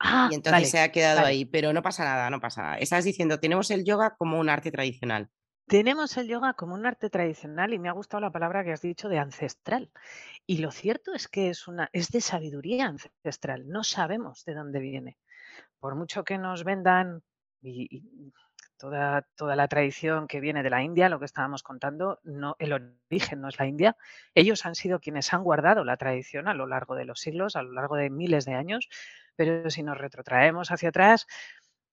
ah, 0.01 0.29
y 0.31 0.35
entonces 0.35 0.71
se 0.71 0.81
ha 0.81 0.93
quedado 0.93 1.25
ahí, 1.25 1.45
pero 1.45 1.73
no 1.73 1.83
pasa 1.83 2.05
nada, 2.05 2.31
no 2.31 2.41
pasa 2.41 2.63
nada. 2.63 2.79
Estás 2.79 3.05
diciendo, 3.05 3.41
tenemos 3.41 3.71
el 3.71 3.85
yoga 3.85 4.17
como 4.17 4.39
un 4.39 4.49
arte 4.49 4.71
tradicional. 4.71 5.31
Tenemos 5.69 6.17
el 6.17 6.29
yoga 6.29 6.55
como 6.55 6.75
un 6.75 6.87
arte 6.87 7.11
tradicional 7.11 7.73
y 7.75 7.79
me 7.81 7.89
ha 7.89 7.93
gustado 7.93 8.21
la 8.21 8.31
palabra 8.31 8.63
que 8.65 8.73
has 8.73 8.83
dicho 8.83 9.09
de 9.09 9.19
ancestral. 9.19 9.91
Y 10.47 10.59
lo 10.59 10.71
cierto 10.71 11.13
es 11.13 11.27
que 11.27 11.49
es 11.49 11.67
una 11.67 11.91
es 11.93 12.11
de 12.13 12.21
sabiduría 12.21 12.87
ancestral. 12.87 13.67
No 13.67 13.83
sabemos 13.83 14.45
de 14.45 14.55
dónde 14.55 14.79
viene. 14.79 15.19
Por 15.81 15.97
mucho 15.97 16.23
que 16.23 16.39
nos 16.39 16.63
vendan 16.63 17.23
y 17.63 18.05
toda, 18.79 19.23
toda 19.37 19.57
la 19.57 19.69
tradición 19.69 20.27
que 20.27 20.41
viene 20.41 20.63
de 20.63 20.71
la 20.71 20.83
India, 20.83 21.09
lo 21.09 21.19
que 21.19 21.25
estábamos 21.25 21.63
contando, 21.63 22.21
no, 22.25 22.57
el 22.59 22.73
origen 22.73 23.41
no 23.41 23.49
es 23.49 23.59
la 23.59 23.67
India. 23.67 23.97
Ellos 24.35 24.67
han 24.67 24.75
sido 24.75 25.01
quienes 25.01 25.33
han 25.33 25.43
guardado 25.43 25.85
la 25.85 25.97
tradición 25.97 26.49
a 26.49 26.55
lo 26.55 26.67
largo 26.67 26.95
de 26.95 27.05
los 27.05 27.21
siglos, 27.21 27.57
a 27.57 27.63
lo 27.63 27.73
largo 27.73 27.97
de 27.97 28.11
miles 28.11 28.45
de 28.45 28.55
años, 28.55 28.89
pero 29.37 29.71
si 29.71 29.83
nos 29.83 29.99
retrotraemos 29.99 30.71
hacia 30.71 30.91
atrás, 30.91 31.27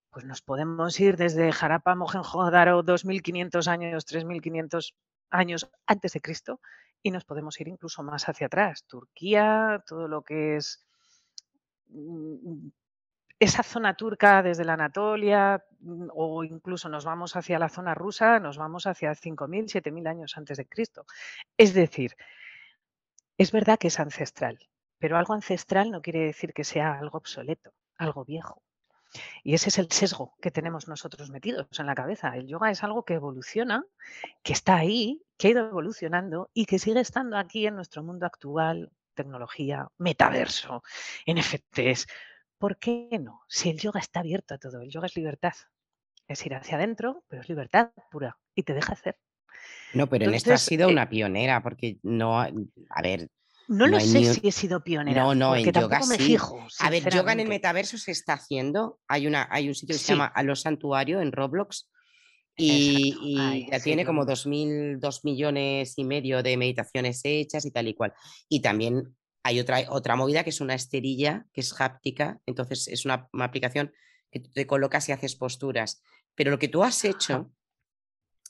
pues 0.09 0.25
nos 0.25 0.41
podemos 0.41 0.99
ir 0.99 1.17
desde 1.17 1.51
Jarapa, 1.51 1.95
Mohenjo-Daro, 1.95 2.83
2.500 2.83 3.67
años, 3.67 4.05
3.500 4.05 4.93
años 5.31 5.71
antes 5.87 6.13
de 6.13 6.21
Cristo, 6.21 6.59
y 7.01 7.11
nos 7.11 7.25
podemos 7.25 7.59
ir 7.59 7.67
incluso 7.67 8.03
más 8.03 8.29
hacia 8.29 8.47
atrás. 8.47 8.85
Turquía, 8.87 9.83
todo 9.87 10.07
lo 10.07 10.21
que 10.21 10.57
es 10.57 10.85
mm, 11.87 12.69
esa 13.43 13.63
zona 13.63 13.95
turca 13.95 14.41
desde 14.41 14.63
la 14.63 14.73
Anatolia 14.73 15.63
mm, 15.79 16.07
o 16.13 16.43
incluso 16.43 16.89
nos 16.89 17.05
vamos 17.05 17.35
hacia 17.35 17.59
la 17.59 17.69
zona 17.69 17.93
rusa, 17.93 18.39
nos 18.39 18.57
vamos 18.57 18.87
hacia 18.87 19.11
5.000, 19.11 19.65
7.000 19.83 20.07
años 20.07 20.37
antes 20.37 20.57
de 20.57 20.65
Cristo. 20.65 21.05
Es 21.57 21.73
decir, 21.73 22.15
es 23.37 23.51
verdad 23.51 23.77
que 23.77 23.87
es 23.87 23.99
ancestral, 23.99 24.59
pero 24.97 25.17
algo 25.17 25.33
ancestral 25.33 25.91
no 25.91 26.01
quiere 26.01 26.19
decir 26.19 26.53
que 26.53 26.63
sea 26.63 26.97
algo 26.97 27.17
obsoleto, 27.17 27.73
algo 27.97 28.23
viejo. 28.23 28.61
Y 29.43 29.53
ese 29.53 29.69
es 29.69 29.77
el 29.77 29.91
sesgo 29.91 30.33
que 30.41 30.49
tenemos 30.49 30.87
nosotros 30.87 31.29
metidos 31.29 31.67
en 31.77 31.85
la 31.85 31.93
cabeza. 31.93 32.35
El 32.35 32.47
yoga 32.47 32.71
es 32.71 32.83
algo 32.83 33.03
que 33.03 33.13
evoluciona, 33.13 33.85
que 34.41 34.53
está 34.53 34.77
ahí, 34.77 35.21
que 35.37 35.47
ha 35.47 35.51
ido 35.51 35.67
evolucionando 35.67 36.49
y 36.53 36.65
que 36.65 36.79
sigue 36.79 37.01
estando 37.01 37.37
aquí 37.37 37.67
en 37.67 37.75
nuestro 37.75 38.01
mundo 38.01 38.25
actual, 38.25 38.91
tecnología, 39.13 39.87
metaverso, 39.97 40.81
NFTs, 41.27 42.07
¿Por 42.63 42.77
qué 42.77 43.09
no? 43.19 43.41
Si 43.49 43.69
el 43.69 43.77
yoga 43.77 43.99
está 43.99 44.21
abierto 44.21 44.53
a 44.53 44.57
todo, 44.57 44.79
el 44.79 44.89
yoga 44.89 45.07
es 45.07 45.17
libertad. 45.17 45.51
Es 46.29 46.45
ir 46.45 46.55
hacia 46.55 46.77
adentro, 46.77 47.25
pero 47.27 47.41
es 47.41 47.49
libertad 47.49 47.91
pura 48.09 48.37
y 48.55 48.63
te 48.63 48.73
deja 48.73 48.93
hacer. 48.93 49.17
No, 49.93 50.07
pero 50.07 50.29
en 50.29 50.33
esto 50.33 50.53
has 50.53 50.61
sido 50.61 50.87
eh 50.87 50.93
una 50.93 51.09
pionera, 51.09 51.61
porque 51.61 51.97
no, 52.03 52.39
a 52.39 52.49
ver. 53.03 53.27
No, 53.67 53.85
lo 53.85 53.99
sé 53.99 54.33
si 54.33 54.47
he 54.47 54.51
sido 54.53 54.81
pionera. 54.81 55.23
No, 55.23 55.35
no, 55.35 55.57
en 55.57 55.73
yoga 55.73 55.99
me 56.07 56.17
sí. 56.17 56.37
a 56.79 56.89
ver, 56.89 57.13
yoga 57.13 57.33
en 57.33 57.41
el 57.41 57.49
metaverso 57.49 57.97
se 57.97 58.11
está 58.11 58.35
haciendo. 58.35 58.97
Hay, 59.09 59.27
una, 59.27 59.45
hay 59.51 59.67
un 59.67 59.75
sitio 59.75 59.95
que 59.95 59.99
se 59.99 60.13
llama 60.13 60.27
Alo 60.27 60.55
Santuario 60.55 61.19
en 61.19 61.33
Roblox 61.33 61.91
y, 62.55 63.67
ya 63.69 63.81
tiene 63.81 64.05
como 64.05 64.23
dos, 64.23 64.47
mil, 64.47 65.01
dos 65.01 65.25
millones 65.25 65.95
y 65.97 66.05
medio 66.05 66.41
de 66.41 66.55
meditaciones 66.55 67.19
hechas 67.25 67.65
y 67.65 67.71
tal 67.71 67.89
y 67.89 67.93
cual. 67.93 68.13
Y 68.47 68.61
también 68.61 69.13
hay 69.43 69.59
otra, 69.59 69.85
otra 69.89 70.15
movida 70.15 70.43
que 70.43 70.49
es 70.49 70.61
una 70.61 70.73
esterilla, 70.73 71.45
que 71.53 71.61
es 71.61 71.79
háptica, 71.79 72.39
entonces 72.45 72.87
es 72.87 73.05
una, 73.05 73.29
aplicación 73.39 73.93
que 74.31 74.39
te 74.39 74.65
colocas 74.65 75.07
y 75.09 75.11
haces 75.11 75.35
posturas. 75.35 76.01
Pero 76.33 76.49
lo 76.49 76.59
que 76.59 76.69
tú 76.69 76.83
has 76.83 77.03
hecho 77.03 77.51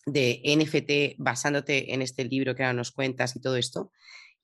de 0.06 0.42
NFT 0.46 1.22
basándote 1.22 1.94
en 1.94 2.02
este 2.02 2.26
libro 2.26 2.56
que 2.56 2.64
ahora 2.64 2.74
nos 2.74 2.92
cuentas 2.92 3.36
y 3.36 3.42
todo 3.42 3.58
esto, 3.58 3.92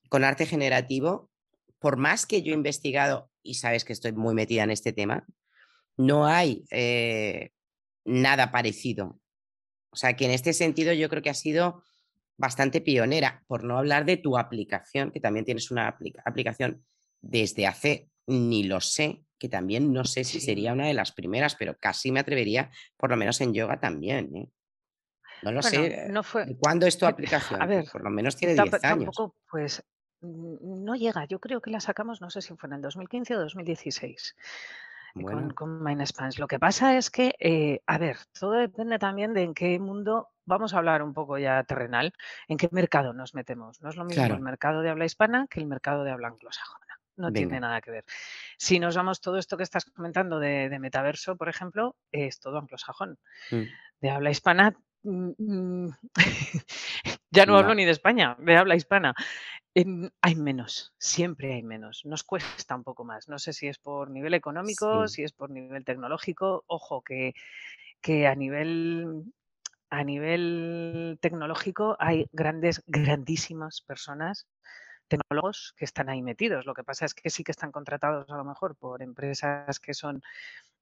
con 0.09 0.23
arte 0.23 0.47
generativo, 0.47 1.29
por 1.77 1.97
más 1.97 2.25
que 2.25 2.41
yo 2.41 2.51
he 2.51 2.55
investigado, 2.55 3.29
y 3.43 3.53
sabes 3.53 3.85
que 3.85 3.93
estoy 3.93 4.11
muy 4.11 4.33
metida 4.33 4.63
en 4.63 4.71
este 4.71 4.91
tema, 4.91 5.25
no 5.97 6.25
hay 6.25 6.65
eh, 6.71 7.51
nada 8.05 8.51
parecido. 8.51 9.19
O 9.91 9.95
sea 9.95 10.15
que 10.15 10.25
en 10.25 10.31
este 10.31 10.53
sentido 10.53 10.93
yo 10.93 11.09
creo 11.09 11.21
que 11.21 11.29
ha 11.29 11.35
sido 11.35 11.83
bastante 12.39 12.79
pionera, 12.79 13.43
por 13.47 13.65
no 13.65 13.77
hablar 13.77 14.05
de 14.05 14.15
tu 14.15 14.37
aplicación, 14.37 15.11
que 15.11 15.19
también 15.19 15.45
tienes 15.45 15.71
una 15.71 15.89
aplicación 16.25 16.83
desde 17.21 17.67
hace, 17.67 18.09
ni 18.27 18.63
lo 18.63 18.79
sé, 18.79 19.23
que 19.37 19.49
también 19.49 19.91
no 19.91 20.05
sé 20.05 20.23
si 20.23 20.39
sería 20.39 20.71
una 20.71 20.87
de 20.87 20.93
las 20.93 21.11
primeras, 21.11 21.55
pero 21.55 21.77
casi 21.77 22.11
me 22.11 22.21
atrevería, 22.21 22.71
por 22.95 23.09
lo 23.09 23.17
menos 23.17 23.41
en 23.41 23.53
yoga 23.53 23.79
también. 23.81 24.33
¿eh? 24.35 24.49
No 25.43 25.51
lo 25.51 25.61
sé. 25.61 26.07
No 26.09 26.23
fue... 26.23 26.55
¿Cuándo 26.57 26.87
es 26.87 26.97
tu 26.97 27.05
aplicación? 27.05 27.61
A 27.61 27.65
ver, 27.65 27.85
por 27.91 28.03
lo 28.03 28.09
menos 28.09 28.37
tiene 28.37 28.53
10 28.53 28.65
años. 28.65 28.81
Tampoco, 28.81 29.35
pues 29.51 29.83
no 30.21 30.95
llega. 30.95 31.25
Yo 31.25 31.39
creo 31.39 31.61
que 31.61 31.71
la 31.71 31.81
sacamos, 31.81 32.21
no 32.21 32.29
sé 32.29 32.41
si 32.41 32.55
fue 32.55 32.67
en 32.67 32.75
el 32.75 32.81
2015 32.81 33.35
o 33.35 33.39
2016. 33.41 34.35
Con, 35.13 35.51
con 35.51 35.83
Lo 36.37 36.47
que 36.47 36.59
pasa 36.59 36.97
es 36.97 37.09
que, 37.09 37.35
eh, 37.39 37.81
a 37.87 37.97
ver, 37.97 38.17
todo 38.37 38.51
depende 38.51 38.99
también 38.99 39.33
de 39.33 39.43
en 39.43 39.53
qué 39.53 39.79
mundo 39.79 40.29
vamos 40.45 40.73
a 40.73 40.77
hablar 40.77 41.03
un 41.03 41.13
poco 41.13 41.37
ya 41.37 41.63
terrenal, 41.63 42.13
en 42.47 42.57
qué 42.57 42.69
mercado 42.71 43.13
nos 43.13 43.33
metemos. 43.33 43.81
No 43.81 43.89
es 43.89 43.95
lo 43.95 44.05
mismo 44.05 44.23
el 44.23 44.41
mercado 44.41 44.81
de 44.81 44.89
habla 44.89 45.05
hispana 45.05 45.47
que 45.49 45.59
el 45.59 45.67
mercado 45.67 46.03
de 46.03 46.11
habla 46.11 46.27
anglosajona. 46.27 46.85
No 47.15 47.33
tiene 47.33 47.59
nada 47.59 47.81
que 47.81 47.91
ver. 47.91 48.05
Si 48.57 48.79
nos 48.79 48.95
vamos 48.95 49.19
todo 49.19 49.37
esto 49.37 49.57
que 49.57 49.63
estás 49.63 49.83
comentando 49.85 50.39
de, 50.39 50.75
metaverso, 50.79 51.35
por 51.35 51.49
ejemplo, 51.49 51.97
es 52.13 52.39
todo 52.39 52.57
anglosajón. 52.57 53.19
Mm. 53.51 53.63
De 53.99 54.09
habla 54.09 54.31
hispana, 54.31 54.73
mm, 55.03 55.31
mm, 55.37 55.89
ya 57.29 57.45
no, 57.45 57.57
hablo 57.57 57.75
ni 57.75 57.83
de 57.83 57.91
España, 57.91 58.37
de 58.39 58.55
habla 58.55 58.75
hispana. 58.77 59.13
Hay 59.75 60.35
menos, 60.35 60.93
siempre 60.97 61.53
hay 61.53 61.63
menos. 61.63 62.05
Nos 62.05 62.23
cuesta 62.23 62.75
un 62.75 62.83
poco 62.83 63.03
más. 63.03 63.27
No 63.27 63.39
sé 63.39 63.53
si 63.53 63.67
es 63.67 63.77
por 63.77 64.09
nivel 64.09 64.33
económico, 64.33 65.07
si 65.07 65.23
es 65.23 65.31
por 65.31 65.49
nivel 65.49 65.85
tecnológico. 65.85 66.63
Ojo, 66.67 67.01
que, 67.01 67.33
que 68.01 68.27
a 68.27 68.35
nivel 68.35 69.23
a 69.89 70.03
nivel 70.03 71.17
tecnológico 71.21 71.95
hay 71.99 72.27
grandes, 72.31 72.83
grandísimas 72.85 73.81
personas, 73.81 74.47
tecnólogos 75.07 75.73
que 75.77 75.85
están 75.85 76.09
ahí 76.09 76.21
metidos. 76.21 76.65
Lo 76.65 76.73
que 76.73 76.83
pasa 76.83 77.05
es 77.05 77.13
que 77.13 77.29
sí 77.29 77.43
que 77.43 77.51
están 77.51 77.71
contratados 77.71 78.29
a 78.29 78.37
lo 78.37 78.45
mejor 78.45 78.75
por 78.75 79.01
empresas 79.01 79.79
que 79.79 79.93
son 79.93 80.21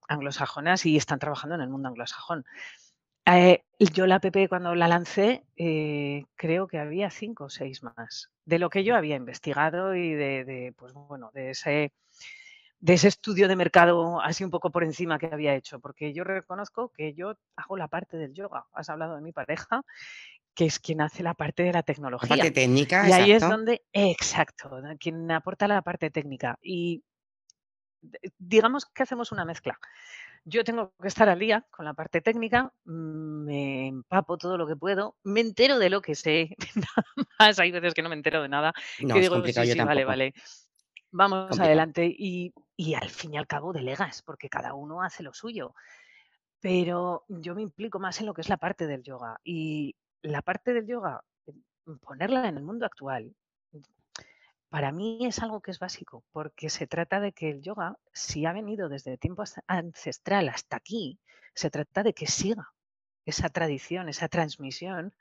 anglosajonas 0.10 0.86
y 0.86 0.98
están 0.98 1.20
trabajando 1.20 1.56
en 1.56 1.62
el 1.62 1.70
mundo 1.70 1.90
anglosajón. 1.90 2.46
Eh, 3.30 3.64
yo 3.80 4.08
la 4.08 4.16
app 4.16 4.26
cuando 4.48 4.74
la 4.74 4.88
lancé 4.88 5.44
eh, 5.58 6.24
creo 6.36 6.68
que 6.68 6.80
había 6.80 7.10
cinco 7.10 7.46
o 7.46 7.50
seis 7.50 7.84
más 7.84 8.32
de 8.46 8.58
lo 8.58 8.70
que 8.70 8.86
yo 8.86 8.96
había 8.96 9.18
investigado 9.18 9.96
y 9.96 10.14
de, 10.14 10.46
de 10.46 10.74
pues 10.78 10.94
bueno 10.94 11.30
de 11.34 11.50
ese 11.52 11.92
de 12.80 12.94
ese 12.94 13.08
estudio 13.08 13.48
de 13.48 13.56
mercado 13.56 14.22
así 14.22 14.44
un 14.44 14.52
poco 14.52 14.72
por 14.72 14.84
encima 14.84 15.20
que 15.20 15.28
había 15.28 15.56
hecho, 15.56 15.80
porque 15.80 16.14
yo 16.14 16.24
reconozco 16.24 16.92
que 16.96 17.14
yo 17.14 17.36
hago 17.56 17.78
la 17.78 17.88
parte 17.88 18.18
del 18.18 18.34
yoga. 18.34 18.66
Has 18.72 18.90
hablado 18.90 19.16
de 19.16 19.22
mi 19.22 19.32
pareja, 19.32 19.82
que 20.54 20.66
es 20.66 20.80
quien 20.80 21.02
hace 21.02 21.24
la 21.24 21.34
parte 21.34 21.64
de 21.64 21.74
la 21.74 21.84
tecnología. 21.84 22.36
La 22.36 22.44
parte 22.44 22.52
técnica. 22.52 23.10
Y 23.10 23.12
ahí 23.12 23.32
es 23.32 23.42
donde, 23.42 23.82
exacto, 23.92 24.80
quien 25.00 25.30
aporta 25.32 25.68
la 25.68 25.82
parte 25.82 26.12
técnica. 26.12 26.58
Y 26.62 27.04
digamos 28.38 28.86
que 28.86 29.04
hacemos 29.04 29.32
una 29.32 29.46
mezcla. 29.46 29.78
Yo 30.46 30.64
tengo 30.64 30.94
que 31.02 31.08
estar 31.10 31.28
al 31.28 31.40
día 31.40 31.66
con 31.72 31.84
la 31.86 31.94
parte 31.94 32.22
técnica, 32.22 32.72
me 32.86 33.88
empapo 33.88 34.38
todo 34.38 34.58
lo 34.58 34.66
que 34.66 34.78
puedo, 34.78 35.18
me 35.24 35.42
entero 35.42 35.78
de 35.78 35.90
lo 35.90 36.02
que 36.02 36.16
sé, 36.16 36.56
nada 36.76 37.06
más. 37.40 37.60
Hay 37.60 37.72
veces 37.72 37.94
que 37.94 38.02
no 38.02 38.10
me 38.10 38.16
entero 38.16 38.42
de 38.42 38.48
nada, 38.50 38.74
No, 39.00 39.16
que 39.16 39.22
digo, 39.22 39.36
sí, 39.46 39.76
vale, 39.76 39.76
tampoco. 39.76 40.06
vale, 40.08 40.34
vamos 41.12 41.40
Complicado. 41.50 41.68
adelante. 41.68 42.06
Y, 42.18 42.54
y 42.78 42.94
al 42.94 43.10
fin 43.10 43.34
y 43.34 43.38
al 43.38 43.48
cabo 43.48 43.74
delegas, 43.74 44.22
porque 44.22 44.50
cada 44.50 44.74
uno 44.74 45.02
hace 45.02 45.24
lo 45.24 45.34
suyo. 45.34 45.74
Pero 46.60 47.26
yo 47.28 47.54
me 47.56 47.62
implico 47.62 48.00
más 48.00 48.20
en 48.20 48.26
lo 48.26 48.34
que 48.34 48.42
es 48.42 48.50
la 48.50 48.58
parte 48.58 48.88
del 48.88 49.04
yoga. 49.04 49.40
Y 49.44 49.96
la 50.22 50.42
parte 50.42 50.74
del 50.74 50.88
yoga, 50.88 51.22
ponerla 52.02 52.48
en 52.48 52.58
el 52.58 52.64
mundo 52.64 52.86
actual, 52.86 53.36
para 54.70 54.92
mí 54.92 55.26
es 55.26 55.40
algo 55.40 55.62
que 55.62 55.72
es 55.72 55.80
básico, 55.80 56.24
porque 56.32 56.70
se 56.70 56.88
trata 56.88 57.20
de 57.20 57.32
que 57.32 57.50
el 57.50 57.62
yoga, 57.62 57.98
si 58.14 58.46
ha 58.46 58.54
venido 58.54 58.90
desde 58.90 59.18
tiempo 59.18 59.44
ancestral 59.68 60.50
hasta 60.50 60.78
aquí, 60.78 61.20
se 61.54 61.70
trata 61.70 62.04
de 62.04 62.14
que 62.14 62.28
siga 62.28 62.74
esa 63.26 63.50
tradición, 63.50 64.10
esa 64.10 64.28
transmisión, 64.28 65.14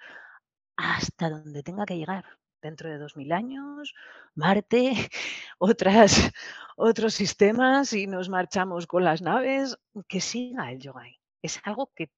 hasta 0.76 1.30
donde 1.30 1.62
tenga 1.62 1.86
que 1.86 1.96
llegar. 1.96 2.24
Dentro 2.62 2.90
de 2.90 2.98
2000 2.98 3.32
años, 3.32 3.94
Marte, 4.34 4.92
otras, 5.58 6.32
otros 6.76 7.14
sistemas 7.14 7.92
y 7.92 8.06
nos 8.06 8.28
marchamos 8.28 8.86
con 8.86 9.04
las 9.04 9.22
naves, 9.22 9.78
que 10.08 10.20
siga 10.20 10.72
el 10.72 10.80
yoga. 10.80 11.04
Es 11.42 11.60
algo 11.64 11.92
que 11.94 12.10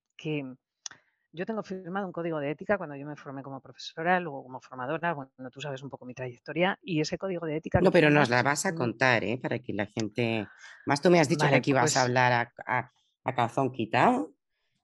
yo 1.38 1.46
tengo 1.46 1.62
firmado 1.62 2.05
un 2.07 2.12
código 2.12 2.40
de 2.40 2.51
ética 2.51 2.77
cuando 2.77 2.96
yo 2.96 3.07
me 3.07 3.14
formé 3.14 3.42
como 3.42 3.61
profesora, 3.61 4.18
luego 4.18 4.42
como 4.42 4.61
formadora, 4.61 5.14
bueno, 5.14 5.31
tú 5.53 5.61
sabes 5.61 5.83
un 5.85 5.88
poco 5.88 6.05
mi 6.05 6.12
trayectoria, 6.12 6.77
y 6.83 7.01
ese 7.01 7.16
código 7.16 7.46
de 7.46 7.57
ética 7.57 7.81
No, 7.81 7.92
pero 7.92 8.11
nos 8.11 8.29
la 8.29 8.42
vas 8.42 8.66
a 8.66 8.72
mm, 8.72 8.74
contar, 8.74 9.22
¿eh? 9.22 9.38
Para 9.40 9.61
que 9.61 9.72
la 9.72 9.87
gente... 9.87 10.48
Más 10.85 11.01
tú 11.01 11.11
me 11.11 11.20
has 11.20 11.29
dicho 11.29 11.48
que 11.48 11.55
aquí 11.55 11.72
vas 11.72 11.83
a 11.83 11.85
pues 11.85 11.96
hablar 11.96 12.33
a, 12.33 12.53
a- 12.66 12.92
a 13.24 13.35
calzón 13.35 13.70
quitado 13.70 14.33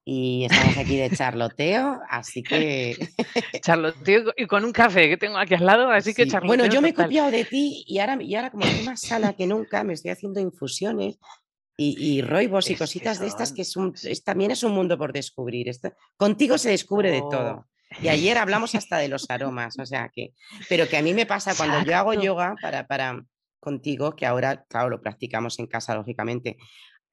y 0.04 0.44
estamos 0.44 0.76
aquí 0.76 0.96
de 0.96 1.10
charloteo, 1.10 2.00
así 2.08 2.42
que... 2.42 2.94
charloteo 3.62 4.32
y 4.36 4.46
con 4.46 4.64
un 4.64 4.72
café 4.72 5.08
que 5.08 5.16
tengo 5.16 5.38
aquí 5.38 5.54
al 5.54 5.66
lado, 5.66 5.90
así 5.90 6.14
que 6.14 6.24
Sí. 6.24 6.30
Bueno, 6.30 6.64
charloteo 6.64 6.72
yo 6.72 6.82
me 6.82 6.88
he 6.90 6.94
copiado 6.94 7.30
de 7.32 7.44
ti 7.44 7.84
y 7.88 7.98
ahora, 7.98 8.22
y 8.22 8.34
ahora 8.36 8.50
como 8.50 8.64
estoy 8.64 8.84
más 8.84 9.00
sana 9.00 9.32
que 9.32 9.46
nunca, 9.48 9.82
me 9.82 9.94
estoy 9.94 10.12
haciendo 10.12 10.38
infusiones 10.40 11.18
y, 11.76 11.96
y 12.18 12.22
roibos 12.22 12.70
y 12.70 12.74
Es 12.74 12.78
cositas 12.78 13.18
de 13.20 13.26
estas 13.26 13.52
que 13.52 13.62
es 13.62 13.76
un, 13.76 13.94
es- 14.02 14.22
también 14.24 14.50
es 14.50 14.62
un 14.62 14.72
mundo 14.72 14.96
por 14.98 15.12
descubrir. 15.12 15.68
Esto- 15.68 15.92
contigo 16.16 16.56
se 16.58 16.70
descubre 16.70 17.10
de 17.10 17.20
Oh, 17.22 17.28
todo. 17.28 17.66
Y 18.02 18.08
ayer 18.08 18.38
hablamos 18.38 18.74
hasta 18.74 18.98
de 18.98 19.08
los 19.08 19.28
aromas, 19.30 19.78
o 19.78 19.86
sea 19.86 20.10
que, 20.12 20.34
pero 20.68 20.88
que 20.88 20.96
a 20.96 21.02
mí 21.02 21.14
me 21.14 21.26
pasa 21.26 21.54
cuando 21.56 21.82
yo 21.84 21.96
hago 21.96 22.14
yoga 22.14 22.54
para, 22.60 22.86
para 22.86 23.24
contigo, 23.60 24.14
que 24.14 24.26
ahora, 24.26 24.64
claro, 24.68 24.90
lo 24.90 25.00
practicamos 25.00 25.58
en 25.58 25.66
casa, 25.66 25.94
lógicamente. 25.94 26.56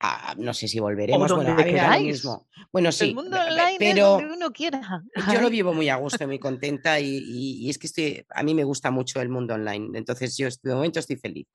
ah, 0.03 0.33
no 0.37 0.51
sé 0.53 0.67
si 0.67 0.79
volveremos, 0.79 1.31
bueno, 1.31 1.51
a 1.51 1.55
donde 1.55 1.63
mí 1.63 1.71
me 1.73 1.77
da 1.77 1.83
lo 1.85 1.89
queráis. 1.91 2.07
mismo. 2.07 2.47
Bueno, 2.73 2.89
El 2.89 2.93
sí, 2.93 3.13
mundo 3.13 3.37
pe- 3.37 3.37
pe- 3.37 3.49
online 3.51 3.71
es 3.73 3.77
pero 3.79 4.07
donde 4.17 4.33
uno 4.33 4.51
quiera. 4.51 5.03
yo 5.31 5.39
lo 5.41 5.49
vivo 5.51 5.73
muy 5.75 5.89
a 5.89 5.95
gusto, 5.97 6.25
muy 6.27 6.39
contenta 6.39 6.99
y, 6.99 7.05
y- 7.17 7.65
y 7.65 7.69
es 7.69 7.77
que 7.77 7.85
estoy, 7.87 8.25
a 8.29 8.41
mí 8.43 8.55
me 8.55 8.63
gusta 8.63 8.89
mucho 8.89 9.21
el 9.21 9.29
mundo 9.29 9.53
online, 9.53 9.95
entonces 9.97 10.35
yo 10.37 10.47
de 10.63 10.73
momento 10.73 10.99
estoy 10.99 11.17
feliz. 11.17 11.47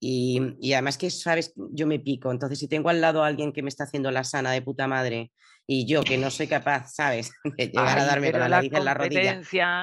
Y, 0.00 0.54
y 0.60 0.72
además 0.74 0.96
que, 0.96 1.10
sabes, 1.10 1.52
yo 1.56 1.86
me 1.86 1.98
pico, 1.98 2.30
entonces 2.30 2.58
si 2.58 2.68
tengo 2.68 2.88
al 2.88 3.00
lado 3.00 3.22
a 3.22 3.26
alguien 3.26 3.52
que 3.52 3.62
me 3.62 3.68
está 3.68 3.84
haciendo 3.84 4.10
la 4.10 4.22
sana 4.22 4.52
de 4.52 4.62
puta 4.62 4.86
madre 4.86 5.32
y 5.66 5.84
yo 5.86 6.02
que 6.02 6.16
no 6.16 6.30
soy 6.30 6.46
capaz, 6.46 6.94
¿sabes?, 6.94 7.30
de 7.58 7.66
llegar 7.66 7.98
a 7.98 8.04
darme 8.04 8.30
con 8.30 8.40
la 8.40 8.48
nariz 8.48 8.72
en 8.72 8.84
la 8.84 8.94
rodilla. 8.94 9.40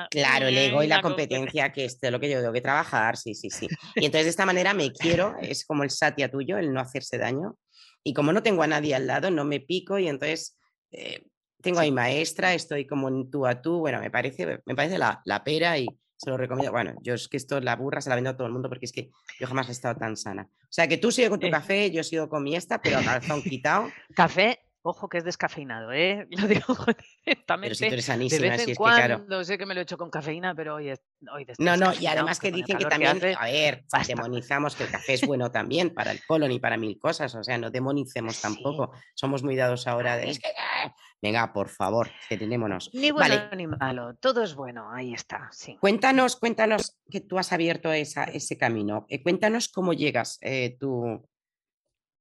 Claro, 0.09 0.47
el 0.47 0.57
ego 0.57 0.81
y 0.81 0.87
mm, 0.87 0.89
la 0.89 0.95
la 0.95 1.01
competencia. 1.01 1.37
competencia, 1.37 1.71
que 1.71 1.85
es 1.85 1.99
de 1.99 2.11
lo 2.11 2.19
que 2.19 2.29
yo 2.29 2.39
tengo 2.39 2.53
que 2.53 2.61
trabajar, 2.61 3.17
sí, 3.17 3.35
sí, 3.35 3.49
sí. 3.49 3.67
Y 3.95 4.05
entonces 4.05 4.25
de 4.25 4.29
esta 4.31 4.45
manera 4.45 4.73
me 4.73 4.91
quiero, 4.91 5.35
es 5.41 5.63
como 5.65 5.83
el 5.83 5.91
satya 5.91 6.31
tuyo, 6.31 6.57
el 6.57 6.73
no 6.73 6.79
hacerse 6.79 7.17
daño. 7.17 7.57
Y 8.03 8.13
como 8.13 8.33
no 8.33 8.41
tengo 8.41 8.63
a 8.63 8.67
nadie 8.67 8.95
al 8.95 9.05
lado, 9.05 9.29
no 9.29 9.45
me 9.45 9.59
pico 9.59 9.99
y 9.99 10.07
entonces 10.07 10.57
eh, 10.91 11.23
tengo 11.61 11.79
ahí 11.79 11.91
maestra, 11.91 12.53
estoy 12.53 12.87
como 12.87 13.07
en 13.09 13.29
tú 13.29 13.45
a 13.45 13.61
tú, 13.61 13.79
bueno, 13.79 13.99
me 13.99 14.09
parece, 14.09 14.59
me 14.65 14.75
parece 14.75 14.97
la, 14.97 15.21
la 15.25 15.43
pera 15.43 15.77
y 15.77 15.87
se 16.17 16.29
lo 16.29 16.37
recomiendo. 16.37 16.71
Bueno, 16.71 16.93
yo 17.01 17.13
es 17.13 17.27
que 17.27 17.37
esto, 17.37 17.59
la 17.59 17.75
burra 17.75 18.01
se 18.01 18.09
la 18.09 18.15
vendo 18.15 18.29
a 18.29 18.37
todo 18.37 18.47
el 18.47 18.53
mundo 18.53 18.69
porque 18.69 18.85
es 18.85 18.91
que 18.91 19.11
yo 19.39 19.47
jamás 19.47 19.69
he 19.69 19.71
estado 19.71 19.95
tan 19.95 20.15
sana. 20.17 20.49
O 20.63 20.67
sea, 20.75 20.87
que 20.87 20.97
tú 20.97 21.11
sigues 21.11 21.29
con 21.29 21.39
tu 21.39 21.47
eh, 21.47 21.51
café, 21.51 21.91
yo 21.91 22.03
sigo 22.03 22.29
con 22.29 22.43
mi 22.43 22.55
esta, 22.55 22.81
pero 22.81 22.99
calzón 23.03 23.41
quitado. 23.41 23.89
café, 24.15 24.59
ojo 24.87 25.09
que 25.09 25.17
es 25.17 25.23
descafeinado, 25.23 25.91
¿eh? 25.91 26.27
Lo 26.29 26.47
digo 26.47 26.65
Pero 26.75 26.85
si 26.85 26.95
tú 27.05 27.15
directamente. 27.25 27.87
eres 27.87 27.95
De 27.95 28.01
sanísima, 28.01 28.49
vez 28.49 28.61
si 28.61 28.63
en 28.65 28.69
es 28.71 28.77
que 28.77 28.83
claro. 28.83 29.15
cuando 29.17 29.43
sé 29.43 29.57
que 29.57 29.65
me 29.65 29.73
lo 29.73 29.79
he 29.79 29.83
hecho 29.83 29.97
con 29.97 30.09
cafeína, 30.09 30.53
pero 30.55 30.75
hoy, 30.75 30.89
es- 30.89 31.01
hoy 31.33 31.45
No, 31.57 31.75
no, 31.75 31.91
y 31.99 32.05
además 32.07 32.39
que 32.39 32.51
dicen 32.51 32.77
que 32.77 32.85
también, 32.85 33.17
hace, 33.17 33.35
a 33.37 33.45
ver, 33.45 33.83
basta. 33.91 34.13
demonizamos 34.13 34.75
que 34.75 34.83
el 34.83 34.91
café 34.91 35.13
es 35.15 35.25
bueno 35.25 35.51
también 35.51 35.89
para 35.93 36.11
el 36.11 36.19
colon 36.25 36.51
y 36.51 36.59
para 36.59 36.77
mil 36.77 36.99
cosas, 36.99 37.33
o 37.35 37.43
sea, 37.43 37.57
no 37.57 37.71
demonicemos 37.71 38.35
Sí, 38.35 38.41
tampoco. 38.43 38.91
Somos 39.15 39.43
muy 39.43 39.55
dados 39.55 39.87
ahora 39.87 40.17
de, 40.17 40.29
es 40.29 40.39
ah". 40.83 40.93
venga, 41.21 41.51
por 41.51 41.69
favor, 41.69 42.09
tenemos. 42.29 42.91
ni 42.93 43.09
bueno 43.11 43.35
Vale, 43.35 43.55
ni 43.55 43.65
malo, 43.67 44.15
todo 44.15 44.43
es 44.43 44.53
bueno, 44.53 44.91
ahí 44.91 45.13
está, 45.13 45.49
sí. 45.51 45.77
cuéntanos, 45.81 46.35
cuéntanos 46.35 46.99
que 47.09 47.21
tú 47.21 47.39
has 47.39 47.51
abierto 47.51 47.91
esa, 47.91 48.25
ese 48.25 48.57
camino. 48.57 49.05
Eh, 49.09 49.23
cuéntanos 49.23 49.67
cómo 49.69 49.93
llegas 49.93 50.37
eh, 50.41 50.77
tú 50.79 51.27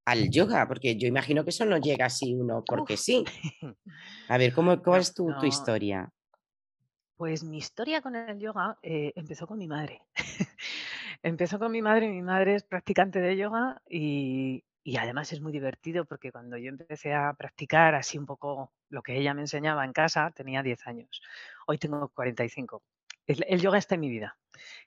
al 0.05 0.29
yoga, 0.29 0.67
porque 0.67 0.95
yo 0.95 1.07
imagino 1.07 1.43
que 1.43 1.49
eso 1.49 1.65
no 1.65 1.77
llega 1.77 2.05
así 2.05 2.33
uno 2.33 2.63
porque 2.65 2.93
Uf, 2.93 2.99
sí. 2.99 3.25
A 4.29 4.37
ver, 4.37 4.53
¿cómo, 4.53 4.81
¿cuál 4.81 4.97
no, 4.97 5.01
es 5.01 5.13
tu, 5.13 5.45
historia? 5.45 6.09
Pues 7.17 7.43
mi 7.43 7.57
historia 7.57 8.01
con 8.01 8.15
el 8.15 8.39
yoga 8.39 8.77
eh, 8.81 9.13
empezó 9.15 9.47
con 9.47 9.57
mi 9.57 9.67
madre. 9.67 10.01
Empezó 11.23 11.57
con 11.57 11.71
mi 11.71 11.81
madre, 11.81 12.07
mi 12.09 12.21
madre 12.21 12.55
es 12.55 12.63
practicante 12.63 13.19
de 13.19 13.35
yoga 13.35 13.81
y, 13.89 14.63
y 14.83 14.97
además 14.97 15.33
es 15.33 15.41
muy 15.41 15.51
divertido 15.51 16.05
porque 16.05 16.31
cuando 16.31 16.55
yo 16.57 16.69
empecé 16.69 17.13
a 17.15 17.33
practicar 17.33 17.95
así 17.95 18.19
un 18.19 18.27
poco 18.27 18.73
lo 18.89 19.01
que 19.01 19.17
ella 19.17 19.33
me 19.33 19.41
enseñaba 19.41 19.85
en 19.85 19.93
casa, 19.93 20.29
tenía 20.31 20.61
10 20.61 20.85
años. 20.85 21.21
Hoy 21.65 21.79
tengo 21.79 22.09
45. 22.09 22.83
El, 23.27 23.43
el 23.47 23.61
yoga 23.61 23.77
está 23.77 23.95
en 23.95 24.01
mi 24.01 24.09
vida, 24.09 24.37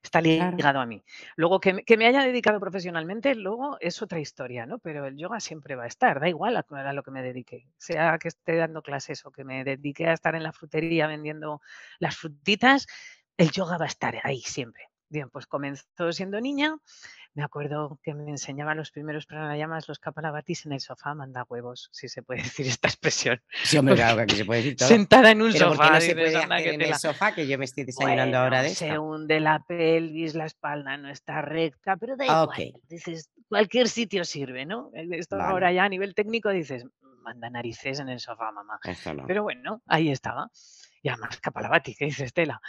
está 0.03 0.21
Claro. 0.33 0.59
ligado 0.59 0.81
a 0.81 0.87
mí. 0.87 1.03
Luego, 1.37 1.61
que, 1.61 1.73
me- 1.75 1.85
que 1.85 1.97
me 1.97 2.07
haya 2.07 2.23
dedicado 2.23 2.61
profesionalmente, 2.61 3.35
luego 3.35 3.77
es 3.81 4.01
otra 4.03 4.21
historia, 4.21 4.67
¿no? 4.67 4.79
Pero 4.79 5.07
el 5.07 5.17
yoga 5.17 5.41
siempre 5.41 5.75
va 5.77 5.85
a 5.85 5.89
estar, 5.89 6.21
da 6.21 6.29
igual 6.29 6.57
a, 6.57 6.65
a 6.71 6.93
lo 6.93 7.03
que 7.03 7.11
me 7.11 7.23
dedique, 7.23 7.69
sea 7.79 8.19
que 8.19 8.29
esté 8.29 8.57
dando 8.57 8.83
clases 8.83 9.25
o 9.27 9.33
que 9.33 9.45
me 9.45 9.65
dedique 9.65 10.07
a 10.07 10.13
estar 10.15 10.35
en 10.35 10.43
la 10.45 10.53
frutería 10.53 11.07
vendiendo 11.07 11.61
las 11.99 12.17
frutitas, 12.17 12.87
el 13.37 13.51
yoga 13.51 13.79
va 13.79 13.85
a 13.85 13.89
estar 13.89 14.17
ahí 14.25 14.41
siempre. 14.41 14.85
Bien, 15.11 15.31
pues 15.31 15.47
comenzó 15.47 16.13
siendo 16.13 16.41
niña. 16.41 16.77
Me 17.39 17.45
acuerdo 17.45 18.01
que 18.03 18.15
me 18.15 18.29
enseñaban 18.29 18.77
los 18.77 18.91
primeros 18.91 19.25
pranayamas, 19.25 19.87
los 19.87 20.01
kapalabhatis 20.01 20.67
en 20.67 20.73
el 20.73 20.81
sofá, 20.81 21.15
manda 21.15 21.47
huevos, 21.49 21.89
si 21.93 22.09
se 22.09 22.21
puede 22.25 22.43
decir 22.43 22.67
esta 22.67 22.89
expresión. 22.89 23.41
Sí, 23.63 23.79
hombre, 23.79 23.95
claro, 23.95 24.17
que 24.17 24.23
aquí 24.25 24.35
se 24.35 24.45
puede 24.45 24.61
decir 24.63 24.77
todo. 24.77 24.89
sentada 24.89 25.31
en 25.31 25.43
un 25.43 25.53
Pero 25.53 25.69
¿por 25.69 25.77
qué 25.77 25.83
sofá, 25.85 25.95
no 25.95 26.01
se 26.01 26.07
dices, 26.09 26.15
puede 26.33 26.43
anda, 26.43 26.57
hacer 26.57 26.69
que 26.69 26.75
en 26.75 26.83
el 26.83 26.95
sofá 26.97 27.35
que 27.37 27.47
yo 27.47 27.57
me 27.57 27.65
estoy 27.65 27.85
desayunando 27.85 28.39
ahora 28.39 28.63
de 28.65 28.71
se 28.71 28.99
hunde 28.99 29.39
la 29.39 29.61
pelvis, 29.61 30.35
la 30.35 30.47
espalda 30.47 30.97
no 30.97 31.09
está 31.11 31.41
recta, 31.41 31.97
pero 31.97 32.17
da 32.17 32.25
Ah, 32.29 32.43
igual. 32.43 32.73
Ok, 32.75 32.83
Dices, 32.89 33.31
cualquier 33.49 33.89
sitio 33.89 34.25
sirve, 34.25 34.67
¿no? 34.67 34.91
Eh, 34.93 35.07
Esto 35.13 35.41
ahora 35.41 35.71
ya 35.71 35.85
a 35.85 35.89
nivel 35.89 36.17
técnico 36.17 36.51
dices, 36.51 36.87
manda 37.23 37.49
narices 37.51 38.01
en 38.01 38.09
el 38.09 38.19
sofá, 38.19 38.51
mamá. 38.51 38.81
no. 39.15 39.27
Pero 39.29 39.45
bueno, 39.45 39.81
ahí 39.87 40.11
estaba. 40.11 40.51
Y 41.03 41.09
además 41.09 41.39
Kapalabhati, 41.41 41.95
que 41.95 42.07
dices, 42.07 42.33
Tela. 42.33 42.61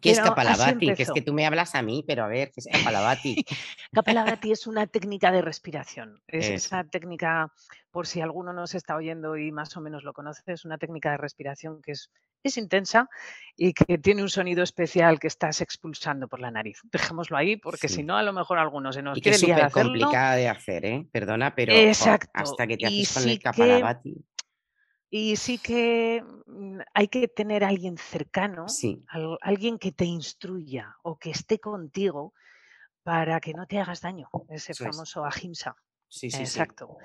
¿Qué 0.00 0.10
es 0.10 0.18
Pero 0.18 0.30
Kapalabhati? 0.30 0.94
Que 0.94 1.02
es 1.02 1.10
que 1.10 1.22
tú 1.22 1.32
me 1.32 1.46
hablas 1.46 1.74
a 1.74 1.82
mí, 1.82 2.04
pero 2.06 2.24
a 2.24 2.28
ver, 2.28 2.50
¿qué 2.50 2.60
es 2.60 2.66
Kapalabhati? 2.66 3.44
Kapalabhati 3.92 4.52
es 4.52 4.66
una 4.66 4.86
técnica 4.86 5.30
de 5.30 5.42
respiración. 5.42 6.20
Es 6.26 6.46
Eso. 6.46 6.54
esa 6.54 6.84
técnica, 6.84 7.52
por 7.90 8.06
si 8.06 8.20
alguno 8.20 8.52
nos 8.52 8.74
está 8.74 8.96
oyendo 8.96 9.36
y 9.36 9.52
más 9.52 9.76
o 9.76 9.80
menos 9.80 10.02
lo 10.02 10.12
conoce, 10.12 10.42
es 10.46 10.64
una 10.64 10.78
técnica 10.78 11.10
de 11.10 11.18
respiración 11.18 11.82
que 11.82 11.92
es, 11.92 12.10
es 12.42 12.56
intensa 12.56 13.08
y 13.56 13.74
que 13.74 13.98
tiene 13.98 14.22
un 14.22 14.30
sonido 14.30 14.62
especial 14.62 15.20
que 15.20 15.28
estás 15.28 15.60
expulsando 15.60 16.26
por 16.26 16.40
la 16.40 16.50
nariz. 16.50 16.80
Dejémoslo 16.90 17.36
ahí 17.36 17.56
porque 17.56 17.88
si 17.88 18.02
no, 18.02 18.16
a 18.16 18.22
lo 18.22 18.32
mejor 18.32 18.58
alguno 18.58 18.92
se 18.92 19.02
nos 19.02 19.18
Y 19.18 19.20
que 19.20 19.30
quiere 19.30 19.36
es 19.36 19.40
súper 19.40 19.70
complicada 19.70 20.36
de 20.36 20.48
hacer, 20.48 20.84
¿eh? 20.84 21.06
Perdona, 21.12 21.54
pero 21.54 21.72
Exacto. 21.72 22.30
hasta 22.34 22.66
que 22.66 22.76
te 22.76 22.90
Y 22.90 23.02
haces 23.02 23.14
con 23.14 23.22
el 23.24 23.30
sí 23.30 23.38
Kapalabhati. 23.38 24.24
Y 25.12 25.36
sí 25.36 25.58
que 25.58 26.24
mm, 26.46 26.80
hay 26.94 27.08
que 27.08 27.28
tener 27.28 27.64
a 27.64 27.68
alguien 27.68 27.96
cercano, 27.98 28.78
Sí, 28.78 29.04
al- 29.06 29.38
alguien 29.42 29.78
que 29.78 29.92
te 29.92 30.06
instruya 30.06 30.96
o 31.02 31.18
que 31.20 31.30
esté 31.30 31.58
contigo 31.60 32.32
para 33.04 33.40
que 33.40 33.54
no 33.54 33.66
te 33.66 33.78
hagas 33.80 34.02
daño. 34.02 34.28
Ese 34.48 34.74
eso 34.74 34.84
es. 34.86 34.96
famoso 34.96 35.24
ahimsa. 35.26 35.76
Sí, 36.08 36.30
sí, 36.30 36.46
sí. 36.46 36.72
Exacto. 36.72 36.96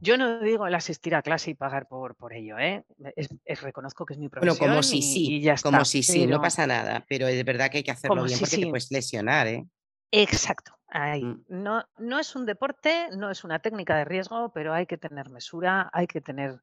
Yo 0.00 0.18
no 0.18 0.40
digo 0.40 0.66
el 0.66 0.74
asistir 0.76 1.14
a 1.16 1.22
clase 1.22 1.50
y 1.52 1.54
pagar 1.54 1.88
por, 1.88 2.16
por 2.16 2.34
ello, 2.34 2.58
¿eh? 2.58 2.84
Es, 3.16 3.30
es- 3.44 3.62
reconozco 3.62 4.06
que 4.06 4.14
es 4.14 4.20
mi 4.20 4.28
Bueno, 4.38 4.58
como 4.58 4.82
profesión 4.82 4.82
si 4.82 5.02
sí, 5.02 5.36
y 5.36 5.42
ya 5.42 5.54
como 5.60 5.84
está. 5.84 5.84
si 5.84 6.02
sí, 6.02 6.26
no 6.26 6.40
pasa 6.40 6.66
nada, 6.66 7.04
pero 7.08 7.26
es 7.28 7.44
verdad 7.44 7.70
que 7.70 7.78
hay 7.78 7.84
que 7.84 7.90
hacerlo 7.90 8.22
como 8.22 8.24
bien 8.24 8.38
si 8.38 8.40
porque 8.40 8.58
te 8.58 8.66
puedes 8.66 8.90
lesionar, 8.90 9.46
¿eh? 9.48 9.66
exacto. 10.10 10.78
Ahí. 10.88 11.26
Mm, 11.26 11.44
No, 11.48 11.84
no 11.98 12.18
es 12.18 12.36
un 12.36 12.46
deporte, 12.46 13.08
no 13.16 13.30
es 13.30 13.44
una 13.44 13.58
técnica 13.60 13.96
de 13.96 14.04
riesgo, 14.04 14.52
pero 14.52 14.72
hay 14.72 14.86
que 14.86 14.98
tener 14.98 15.28
mesura, 15.30 15.90
hay 15.92 16.06
que 16.06 16.20
tener 16.20 16.60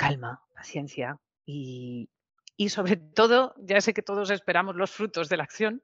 calma, 0.00 0.42
paciencia 0.54 1.18
y, 1.44 2.08
y 2.56 2.70
sobre 2.70 2.96
todo, 3.14 3.54
ya 3.58 3.82
sé 3.82 3.92
que 3.92 4.00
todos 4.00 4.30
esperamos 4.30 4.74
los 4.74 4.90
frutos 4.90 5.28
de 5.28 5.36
la 5.36 5.44
acción, 5.44 5.82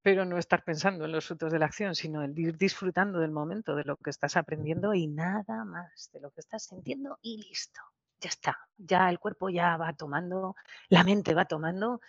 pero 0.00 0.24
no 0.24 0.38
estar 0.38 0.64
pensando 0.64 1.04
en 1.04 1.12
los 1.12 1.26
frutos 1.26 1.52
de 1.52 1.58
la 1.58 1.66
acción, 1.66 1.94
sino 1.94 2.22
el 2.22 2.38
ir 2.38 2.56
disfrutando 2.56 3.18
del 3.18 3.32
momento, 3.32 3.76
de 3.76 3.84
lo 3.84 3.98
que 3.98 4.08
estás 4.08 4.38
aprendiendo 4.38 4.94
y 4.94 5.08
nada 5.08 5.66
más, 5.66 6.10
de 6.10 6.20
lo 6.20 6.30
que 6.30 6.40
estás 6.40 6.64
sintiendo 6.64 7.18
y 7.20 7.36
listo. 7.36 7.82
Ya 8.22 8.30
está, 8.30 8.58
ya 8.78 9.10
el 9.10 9.18
cuerpo 9.18 9.50
ya 9.50 9.76
va 9.76 9.92
tomando, 9.92 10.56
la 10.88 11.04
mente 11.04 11.34
va 11.34 11.44
tomando 11.44 12.00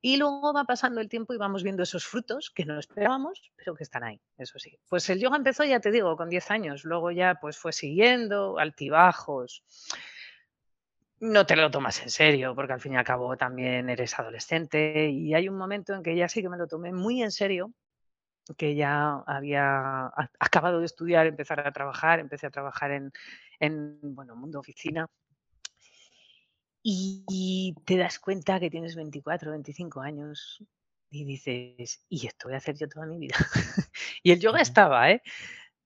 y 0.00 0.18
luego 0.18 0.52
va 0.52 0.64
pasando 0.64 1.00
el 1.00 1.08
tiempo 1.08 1.34
y 1.34 1.36
vamos 1.36 1.64
viendo 1.64 1.82
esos 1.82 2.06
frutos 2.06 2.50
que 2.50 2.64
no 2.64 2.78
esperábamos, 2.78 3.50
pero 3.56 3.74
que 3.74 3.82
están 3.82 4.04
ahí, 4.04 4.20
eso 4.38 4.60
sí. 4.60 4.78
Pues 4.88 5.10
el 5.10 5.18
yoga 5.18 5.36
empezó, 5.36 5.64
ya 5.64 5.80
te 5.80 5.90
digo, 5.90 6.16
con 6.16 6.28
10 6.28 6.48
años, 6.52 6.84
luego 6.84 7.10
ya 7.10 7.38
pues 7.40 7.58
fue 7.58 7.72
siguiendo, 7.72 8.60
altibajos. 8.60 9.64
No 11.20 11.46
te 11.46 11.56
lo 11.56 11.70
tomas 11.70 12.02
en 12.02 12.10
serio, 12.10 12.54
porque 12.54 12.74
al 12.74 12.80
fin 12.80 12.92
y 12.92 12.96
al 12.96 13.04
cabo 13.04 13.36
también 13.36 13.88
eres 13.88 14.18
adolescente 14.18 15.08
y 15.08 15.34
hay 15.34 15.48
un 15.48 15.56
momento 15.56 15.94
en 15.94 16.02
que 16.02 16.14
ya 16.14 16.28
sí 16.28 16.42
que 16.42 16.48
me 16.48 16.58
lo 16.58 16.66
tomé 16.66 16.92
muy 16.92 17.22
en 17.22 17.30
serio, 17.30 17.72
que 18.56 18.74
ya 18.74 19.22
había 19.26 20.12
acabado 20.38 20.80
de 20.80 20.86
estudiar, 20.86 21.26
empezar 21.26 21.66
a 21.66 21.72
trabajar, 21.72 22.20
empecé 22.20 22.46
a 22.46 22.50
trabajar 22.50 22.90
en, 22.92 23.12
en 23.60 23.98
bueno, 24.14 24.36
mundo 24.36 24.60
oficina 24.60 25.08
y 26.88 27.74
te 27.84 27.96
das 27.96 28.20
cuenta 28.20 28.60
que 28.60 28.70
tienes 28.70 28.94
24, 28.94 29.50
25 29.50 30.00
años 30.02 30.62
y 31.10 31.24
dices, 31.24 32.04
¿y 32.08 32.28
esto 32.28 32.46
voy 32.46 32.54
a 32.54 32.58
hacer 32.58 32.76
yo 32.76 32.88
toda 32.88 33.06
mi 33.06 33.18
vida? 33.18 33.34
y 34.22 34.30
el 34.30 34.38
yoga 34.38 34.60
estaba, 34.60 35.10
¿eh? 35.10 35.20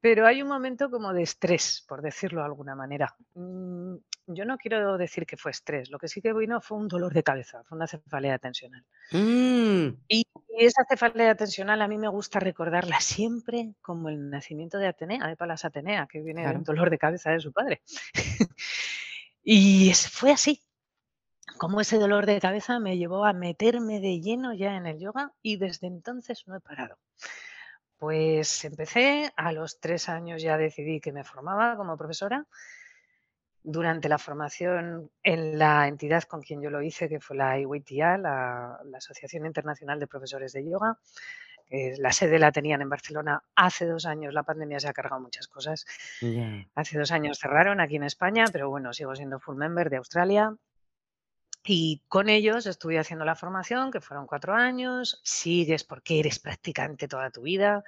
Pero 0.02 0.26
hay 0.26 0.42
un 0.42 0.48
momento 0.48 0.90
como 0.90 1.14
de 1.14 1.22
estrés, 1.22 1.84
por 1.88 2.02
decirlo 2.02 2.40
de 2.40 2.46
alguna 2.46 2.74
manera. 2.74 3.16
Yo 4.34 4.44
no 4.44 4.58
quiero 4.58 4.96
decir 4.98 5.26
que 5.26 5.36
fue 5.36 5.50
estrés, 5.50 5.90
lo 5.90 5.98
que 5.98 6.08
sí 6.08 6.20
que 6.20 6.32
vino 6.32 6.60
fue 6.60 6.78
un 6.78 6.88
dolor 6.88 7.12
de 7.12 7.22
cabeza, 7.22 7.62
fue 7.64 7.76
una 7.76 7.86
cefalea 7.86 8.38
tensional. 8.38 8.84
Mm. 9.12 9.88
Y 10.08 10.26
esa 10.58 10.84
cefalea 10.88 11.34
tensional 11.34 11.82
a 11.82 11.88
mí 11.88 11.98
me 11.98 12.08
gusta 12.08 12.40
recordarla 12.40 13.00
siempre 13.00 13.74
como 13.80 14.08
el 14.08 14.30
nacimiento 14.30 14.78
de 14.78 14.88
Atenea, 14.88 15.26
de 15.26 15.36
Palas 15.36 15.64
Atenea, 15.64 16.06
que 16.06 16.20
viene 16.20 16.46
de 16.46 16.54
un 16.54 16.64
dolor 16.64 16.90
de 16.90 16.98
cabeza 16.98 17.30
de 17.30 17.40
su 17.40 17.52
padre. 17.52 17.82
y 19.42 19.92
fue 19.94 20.32
así, 20.32 20.62
como 21.58 21.80
ese 21.80 21.98
dolor 21.98 22.26
de 22.26 22.40
cabeza 22.40 22.78
me 22.78 22.96
llevó 22.96 23.24
a 23.24 23.32
meterme 23.32 24.00
de 24.00 24.20
lleno 24.20 24.54
ya 24.54 24.76
en 24.76 24.86
el 24.86 24.98
yoga 24.98 25.32
y 25.42 25.56
desde 25.56 25.86
entonces 25.86 26.44
no 26.46 26.56
he 26.56 26.60
parado. 26.60 26.98
Pues 27.98 28.64
empecé, 28.64 29.30
a 29.36 29.52
los 29.52 29.78
tres 29.78 30.08
años 30.08 30.40
ya 30.42 30.56
decidí 30.56 31.00
que 31.00 31.12
me 31.12 31.22
formaba 31.22 31.76
como 31.76 31.98
profesora. 31.98 32.46
Durante 33.62 34.08
la 34.08 34.18
formación 34.18 35.10
en 35.22 35.58
la 35.58 35.86
entidad 35.86 36.22
con 36.24 36.40
quien 36.40 36.62
yo 36.62 36.70
lo 36.70 36.82
hice, 36.82 37.08
que 37.08 37.20
fue 37.20 37.36
la 37.36 37.58
IWTA, 37.58 38.18
la, 38.18 38.80
Asociación 38.96 39.46
Internacional 39.46 40.00
de 40.00 40.06
Profesores 40.06 40.52
de 40.52 40.64
Yoga, 40.64 40.98
la 41.98 42.12
sede 42.12 42.38
la 42.38 42.52
tenían 42.52 42.82
en 42.82 42.88
Barcelona. 42.88 43.42
Hace 43.54 43.86
dos 43.86 44.06
años, 44.06 44.34
la 44.34 44.42
pandemia 44.42 44.80
se 44.80 44.88
ha 44.88 44.92
cargado 44.92 45.20
muchas 45.20 45.46
cosas. 45.46 45.84
Hace 46.74 46.98
dos 46.98 47.12
años 47.12 47.38
cerraron 47.38 47.80
aquí 47.80 47.96
en 47.96 48.04
España, 48.04 48.44
pero 48.50 48.70
bueno, 48.70 48.92
sigo 48.92 49.14
siendo 49.14 49.38
full 49.38 49.56
member 49.56 49.90
de 49.90 49.98
Australia 49.98 50.56
y 51.62 52.02
con 52.08 52.28
ellos 52.30 52.66
estuve 52.66 52.98
haciendo 52.98 53.24
la 53.24 53.36
formación, 53.36 53.90
que 53.90 54.00
fueron 54.00 54.26
cuatro 54.26 54.54
años, 54.54 55.20
sigues 55.24 55.84
porque 55.84 56.18
eres 56.18 56.38
practicante 56.38 57.06
toda 57.06 57.30
tu 57.30 57.42
vida. 57.42 57.84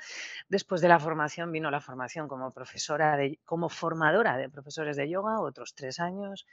Después 0.48 0.82
de 0.82 0.88
la 0.88 1.00
formación 1.00 1.50
vino 1.52 1.70
la 1.70 1.80
formación 1.80 2.28
como 2.28 2.50
profesora, 2.50 3.16
de, 3.16 3.38
como 3.44 3.70
formadora 3.70 4.37
de 4.37 4.50
profesores 4.50 4.96
de 4.96 5.08
yoga, 5.08 5.40
otros 5.40 5.74
tres 5.74 6.00
años. 6.00 6.46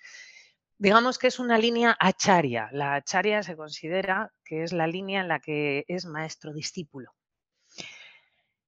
Digamos 0.77 1.19
que 1.19 1.27
es 1.27 1.39
una 1.39 1.57
línea 1.57 1.97
acharya. 1.99 2.69
La 2.71 2.95
acharya 2.95 3.43
se 3.43 3.57
considera 3.57 4.31
que 4.45 4.63
es 4.63 4.71
la 4.71 4.87
línea 4.87 5.19
en 5.19 5.27
la 5.27 5.39
que 5.39 5.83
es 5.89 6.05
maestro-discípulo, 6.05 7.13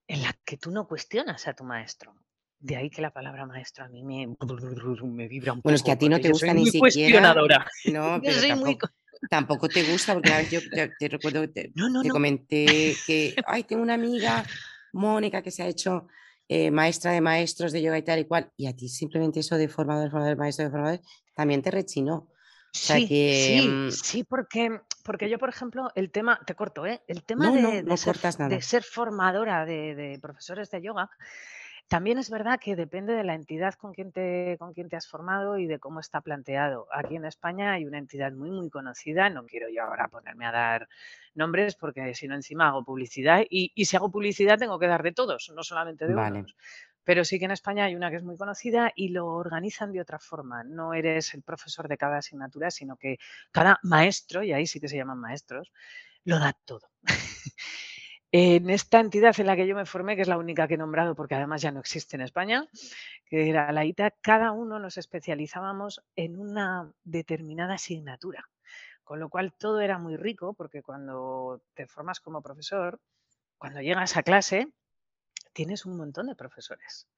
en 0.08 0.24
la 0.24 0.36
que 0.44 0.58
tú 0.58 0.72
no 0.72 0.88
cuestionas 0.88 1.48
a 1.48 1.54
tu 1.54 1.64
maestro. 1.64 2.16
De 2.62 2.76
ahí 2.76 2.92
que 2.92 3.02
la 3.02 3.10
palabra 3.10 3.48
maestro 3.48 3.86
a 3.86 3.88
mí 3.90 4.04
me, 4.04 4.28
me 5.04 5.28
vibra 5.28 5.54
un 5.54 5.60
poco. 5.60 5.64
Bueno, 5.64 5.76
es 5.76 5.84
que 5.84 5.92
a 5.92 5.98
ti 5.98 6.08
no 6.08 6.20
te 6.20 6.30
gusta 6.30 6.54
ni 6.54 6.68
siquiera. 6.68 7.34
No, 7.92 8.22
pero 8.24 8.78
tampoco, 9.30 9.68
te 9.68 9.84
gusta, 9.84 10.14
porque 10.14 10.32
yo, 10.50 10.60
te 11.00 11.08
recuerdo, 11.08 11.50
te, 11.50 11.72
te 11.72 12.10
comenté 12.10 12.96
que, 13.06 13.36
ay, 13.48 13.64
tengo 13.64 13.82
una 13.82 13.96
amiga, 13.96 14.44
Mónica, 14.94 15.42
que 15.42 15.52
se 15.52 15.64
ha 15.64 15.68
hecho 15.68 16.08
eh, 16.48 16.72
maestra 16.72 17.12
de 17.12 17.22
maestros 17.22 17.72
de 17.72 17.82
yoga 17.82 17.98
y 17.98 18.04
tal 18.04 18.20
y 18.20 18.26
cual, 18.26 18.52
y 18.58 18.68
a 18.68 18.76
ti 18.76 18.90
simplemente 18.90 19.40
eso 19.40 19.58
de 19.58 19.68
formador, 19.68 20.12
formador, 20.12 20.38
maestro 20.38 20.66
de 20.66 20.72
formador, 20.72 21.02
también 21.36 21.62
te 21.62 21.72
rechinó. 21.72 22.30
sí, 22.74 23.08
sí, 23.08 23.68
mm 23.68 23.92
sí, 23.92 24.24
porque, 24.24 24.82
porque 25.04 25.30
yo, 25.30 25.38
por 25.38 25.50
ejemplo, 25.50 25.90
el 25.96 26.12
tema, 26.12 26.40
te 26.46 26.56
corto, 26.56 26.86
¿eh? 26.86 27.02
El 27.08 27.24
tema 27.24 27.52
de, 27.52 27.84
de, 27.84 27.98
ser, 27.98 28.18
de, 28.18 28.62
ser, 28.62 28.84
formadora 28.84 29.66
de, 29.66 29.96
de 29.96 30.20
profesores 30.20 30.70
de 30.70 30.82
yoga 30.82 31.10
también 31.92 32.18
es 32.18 32.30
verdad 32.30 32.58
que 32.58 32.78
depende 32.78 33.12
de 33.12 33.26
la 33.26 33.36
entidad 33.36 33.74
con 33.74 33.94
quien, 33.94 34.14
te, 34.14 34.56
con 34.60 34.74
quien 34.74 34.88
te 34.88 34.96
has 34.96 35.10
formado 35.10 35.58
y 35.58 35.68
de 35.68 35.78
cómo 35.78 36.00
está 36.00 36.22
planteado. 36.22 36.88
Aquí 36.90 37.18
en 37.18 37.26
España 37.26 37.74
hay 37.74 37.86
una 37.86 37.98
entidad 37.98 38.32
muy, 38.32 38.50
muy 38.50 38.70
conocida, 38.70 39.30
no 39.30 39.46
quiero 39.46 39.68
yo 39.68 39.84
ahora 39.84 40.08
ponerme 40.08 40.46
a 40.46 40.54
dar 40.54 40.88
nombres 41.36 41.76
porque 41.76 42.16
si 42.16 42.30
no 42.30 42.36
encima 42.36 42.70
hago 42.70 42.86
publicidad 42.86 43.44
y, 43.50 43.74
si 43.84 43.98
hago 43.98 44.10
publicidad 44.10 44.58
tengo 44.58 44.80
que 44.80 44.88
dar 44.88 45.04
de 45.04 45.12
todos, 45.12 45.52
no 45.54 45.64
solamente 45.64 46.08
de 46.08 46.16
vale. 46.16 46.40
unos. 46.40 46.56
Pero 47.04 47.26
sí 47.26 47.40
que 47.40 47.46
en 47.46 47.52
España 47.52 47.84
hay 47.84 47.96
una 47.96 48.10
que 48.10 48.16
es 48.16 48.24
muy 48.24 48.38
conocida 48.38 48.94
y 48.96 49.10
lo 49.10 49.28
organizan 49.28 49.92
de 49.92 50.00
otra 50.00 50.18
forma. 50.18 50.64
No 50.64 50.94
eres 50.94 51.34
el 51.34 51.42
profesor 51.42 51.90
de 51.90 51.98
cada 51.98 52.20
asignatura, 52.20 52.72
sino 52.72 52.96
que 52.96 53.18
cada 53.52 53.80
maestro, 53.84 54.44
y 54.44 54.54
ahí 54.54 54.66
sí 54.66 54.80
que 54.80 54.88
se 54.88 54.96
llaman 54.96 55.20
maestros, 55.20 55.74
lo 56.24 56.40
da 56.40 56.54
todo. 56.64 56.88
En 58.34 58.70
esta 58.70 59.02
entidad 59.02 59.38
en 59.42 59.46
la 59.48 59.58
que 59.58 59.68
yo 59.68 59.76
me 59.76 59.86
formé, 59.86 60.16
que 60.16 60.22
es 60.22 60.28
la 60.30 60.38
única 60.38 60.66
que 60.66 60.76
he 60.76 60.78
nombrado 60.78 61.16
porque 61.16 61.36
además 61.36 61.62
ya 61.62 61.72
no 61.72 61.82
existe 61.82 62.16
en 62.16 62.22
España, 62.22 62.66
que 63.26 63.50
era 63.50 63.70
la 63.74 63.84
ITA, 63.84 64.12
cada 64.22 64.54
uno 64.54 64.80
nos 64.80 64.98
especializábamos 64.98 66.02
en 66.16 66.40
una 66.40 66.94
determinada 67.04 67.74
asignatura. 67.74 68.48
Con 69.04 69.20
lo 69.20 69.28
cual 69.28 69.52
todo 69.52 69.82
era 69.82 69.98
muy 69.98 70.16
rico 70.16 70.54
porque 70.54 70.82
cuando 70.82 71.62
te 71.74 71.88
formas 71.88 72.22
como 72.22 72.42
profesor, 72.42 73.02
cuando 73.58 73.82
llegas 73.82 74.16
a 74.16 74.24
clase, 74.24 74.72
tienes 75.52 75.86
un 75.86 75.98
montón 75.98 76.28
de 76.28 76.36
profesores. 76.36 77.10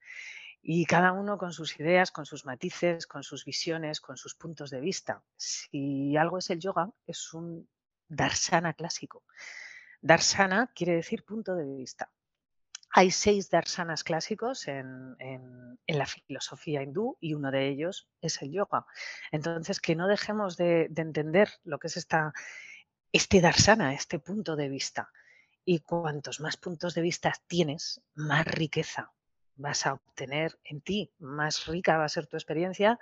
Y 0.63 0.86
cada 0.86 1.12
uno 1.12 1.38
con 1.38 1.54
sus 1.54 1.80
ideas, 1.80 2.10
con 2.10 2.26
sus 2.26 2.43
matices, 2.45 3.06
con 3.06 3.21
sus 3.21 3.45
visiones, 3.45 4.02
con 4.02 4.17
sus 4.17 4.34
puntos 4.34 4.71
de 4.71 4.80
vista. 4.80 5.21
Si 5.38 6.17
algo 6.17 6.39
es 6.39 6.49
el 6.49 6.60
yoga, 6.60 6.89
es 7.06 7.34
un 7.36 7.69
darsana 8.08 8.73
clásico. 8.73 9.21
Darsana 10.03 10.69
quiere 10.75 10.95
decir 10.95 11.23
punto 11.23 11.55
de 11.55 11.63
vista. 11.63 12.11
Hay 12.91 13.09
seis 13.09 13.49
darsanas 13.49 14.03
clásicos 14.03 14.67
en, 14.67 15.15
la 15.87 16.05
filosofía 16.05 16.83
hindú 16.83 17.17
y 17.21 17.33
uno 17.33 17.49
de 17.51 17.69
ellos 17.69 18.09
es 18.21 18.41
el 18.41 18.51
yoga. 18.51 18.85
Entonces, 19.31 19.79
que 19.79 19.95
no 19.95 20.07
dejemos 20.09 20.57
de, 20.57 20.91
entender 20.95 21.49
lo 21.63 21.79
que 21.79 21.87
es 21.87 21.95
esta, 21.95 22.33
este 23.13 23.39
darsana, 23.39 23.93
este 23.93 24.19
punto 24.19 24.57
de 24.57 24.67
vista. 24.67 25.09
Y 25.63 25.79
cuantos 25.79 26.41
más 26.41 26.57
puntos 26.57 26.95
de 26.95 27.01
vista 27.01 27.33
tienes, 27.47 28.01
más 28.13 28.45
riqueza 28.45 29.13
vas 29.55 29.85
a 29.85 29.93
obtener 29.93 30.59
en 30.65 30.81
ti, 30.81 31.13
más 31.19 31.65
rica 31.65 31.97
va 31.97 32.05
a 32.05 32.09
ser 32.09 32.27
tu 32.27 32.35
experiencia, 32.35 32.99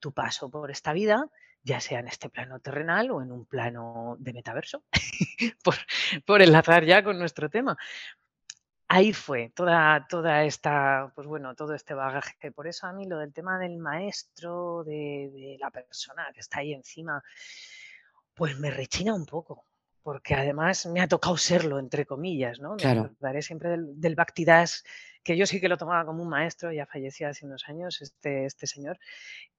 tu 0.00 0.12
paso 0.12 0.50
por 0.50 0.72
esta 0.72 0.92
vida 0.92 1.30
ya 1.64 1.80
sea 1.80 2.00
en 2.00 2.08
este 2.08 2.28
plano 2.28 2.58
terrenal 2.60 3.10
o 3.10 3.22
en 3.22 3.32
un 3.32 3.46
plano 3.46 4.16
de 4.18 4.32
metaverso, 4.32 4.82
por, 5.64 5.74
por 6.26 6.42
enlazar 6.42 6.84
ya 6.84 7.02
con 7.02 7.18
nuestro 7.18 7.48
tema. 7.48 7.76
Ahí 8.88 9.12
fue 9.12 9.50
toda, 9.54 10.06
toda 10.06 10.44
esta, 10.44 11.12
pues 11.14 11.26
bueno, 11.26 11.54
todo 11.54 11.74
este 11.74 11.94
bagaje. 11.94 12.52
Por 12.52 12.66
eso 12.66 12.86
a 12.86 12.92
mí 12.92 13.06
lo 13.06 13.18
del 13.18 13.32
tema 13.32 13.58
del 13.58 13.78
maestro, 13.78 14.84
de, 14.84 15.56
la 15.58 15.70
persona 15.70 16.28
que 16.34 16.40
está 16.40 16.58
ahí 16.58 16.74
encima, 16.74 17.22
pues 18.34 18.58
me 18.58 18.70
rechina 18.70 19.14
un 19.14 19.24
poco, 19.24 19.64
porque 20.02 20.34
además 20.34 20.84
me 20.86 21.00
ha 21.00 21.08
tocado 21.08 21.38
serlo, 21.38 21.78
entre 21.78 22.04
comillas, 22.04 22.60
¿no? 22.60 22.76
Me 22.76 23.10
daré 23.18 23.40
siempre 23.40 23.70
del, 23.70 23.98
del 23.98 24.14
Bhaktidas, 24.14 24.84
que 25.22 25.38
yo 25.38 25.46
sí 25.46 25.58
que 25.58 25.68
lo 25.68 25.78
tomaba 25.78 26.04
como 26.04 26.22
un 26.22 26.28
maestro, 26.28 26.70
ya 26.70 26.84
falleció 26.84 27.28
hace 27.28 27.46
unos 27.46 27.68
años 27.68 28.02
este, 28.02 28.44
este 28.44 28.66
señor, 28.66 28.98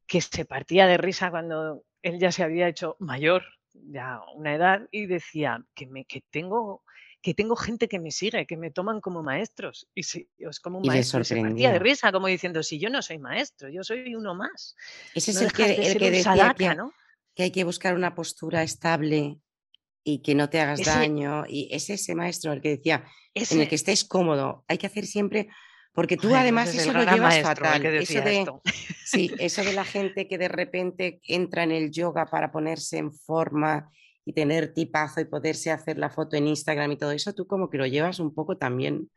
que 0.05 0.21
se 0.21 0.45
partía 0.45 0.85
de 0.85 0.97
risa 0.97 1.31
cuando 1.31 1.83
él 2.03 2.19
ya 2.19 2.31
se 2.31 2.43
había 2.43 2.67
hecho 2.67 2.95
mayor, 2.99 3.43
ya 3.73 4.21
una 4.35 4.53
edad, 4.53 4.87
y 4.91 5.07
decía 5.07 5.65
que, 5.73 5.87
me, 5.87 6.05
que, 6.05 6.21
tengo, 6.29 6.83
que 7.21 7.33
tengo 7.33 7.55
gente 7.55 7.87
que 7.87 7.99
me 7.99 8.11
sigue, 8.11 8.45
que 8.45 8.57
me 8.57 8.69
toman 8.69 9.01
como 9.01 9.23
maestros. 9.23 9.87
Y 9.95 10.03
si, 10.03 10.29
es 10.37 10.59
como 10.59 10.79
un 10.79 10.85
maestro. 10.85 11.23
se 11.23 11.41
partía 11.41 11.71
de 11.71 11.79
risa, 11.79 12.11
como 12.11 12.27
diciendo, 12.27 12.61
si 12.61 12.77
yo 12.77 12.89
no 12.89 13.01
soy 13.01 13.17
maestro, 13.17 13.69
yo 13.69 13.83
soy 13.83 14.13
uno 14.13 14.35
más. 14.35 14.75
Ese 15.15 15.31
es 15.31 15.41
el 15.41 15.51
que, 15.51 15.73
el 15.73 15.97
que 15.97 16.11
decía 16.11 16.53
que, 16.55 16.75
¿no? 16.75 16.93
que 17.33 17.43
hay 17.43 17.51
que 17.51 17.63
buscar 17.63 17.95
una 17.95 18.13
postura 18.13 18.61
estable 18.61 19.39
y 20.03 20.21
que 20.21 20.35
no 20.35 20.49
te 20.49 20.59
hagas 20.59 20.83
daño. 20.83 21.45
Y 21.47 21.69
es 21.71 21.89
ese 21.89 22.13
maestro 22.15 22.51
el 22.51 22.61
que 22.61 22.69
decía, 22.77 23.05
en 23.33 23.61
el 23.61 23.69
que 23.69 23.75
estés 23.75 24.03
cómodo. 24.03 24.65
Hay 24.67 24.77
que 24.77 24.87
hacer 24.87 25.05
siempre 25.05 25.47
Porque 25.93 26.17
tú 26.17 26.35
además 26.35 26.73
eso 26.73 26.91
lo 26.91 27.01
llevas 27.01 27.19
maestro 27.19 27.65
fatal. 27.65 27.85
Eso 27.85 28.21
de, 28.21 28.39
esto. 28.39 28.61
sí, 29.05 29.31
eso 29.39 29.63
de 29.63 29.73
la 29.73 29.85
gente 29.85 30.27
que 30.27 30.37
de 30.37 30.47
repente 30.47 31.21
entra 31.27 31.63
en 31.63 31.71
el 31.71 31.91
yoga 31.91 32.25
para 32.25 32.51
ponerse 32.51 32.97
en 32.97 33.13
forma 33.13 33.91
y 34.25 34.33
tener 34.33 34.73
tipazo 34.73 35.21
y 35.21 35.25
poderse 35.25 35.71
hacer 35.71 35.97
la 35.97 36.09
foto 36.09 36.35
en 36.35 36.47
Instagram 36.47 36.91
y 36.93 36.97
todo 36.97 37.11
eso, 37.11 37.33
tú 37.33 37.45
como 37.45 37.69
que 37.69 37.77
lo 37.77 37.85
llevas 37.85 38.19
un 38.19 38.33
poco 38.33 38.57
también, 38.57 39.09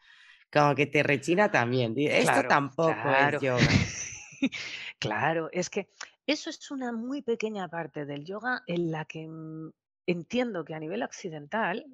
como 0.53 0.75
que 0.75 0.87
te 0.87 1.03
rechina 1.03 1.51
también. 1.51 1.95
Esto 1.97 2.33
Claro, 2.33 2.49
tampoco 2.49 3.09
es 3.33 3.41
yoga. 3.41 3.67
Claro, 4.99 5.49
es 5.51 5.71
que 5.71 5.89
eso 6.27 6.51
es 6.51 6.71
una 6.71 6.93
muy 6.93 7.23
pequeña 7.23 7.69
parte 7.69 8.05
del 8.05 8.25
yoga 8.25 8.63
en 8.67 8.91
la 8.91 9.07
que 9.07 9.27
mm, 9.27 9.73
entiendo 10.07 10.65
que 10.65 10.75
a 10.75 10.79
nivel 10.79 11.03
occidental 11.03 11.87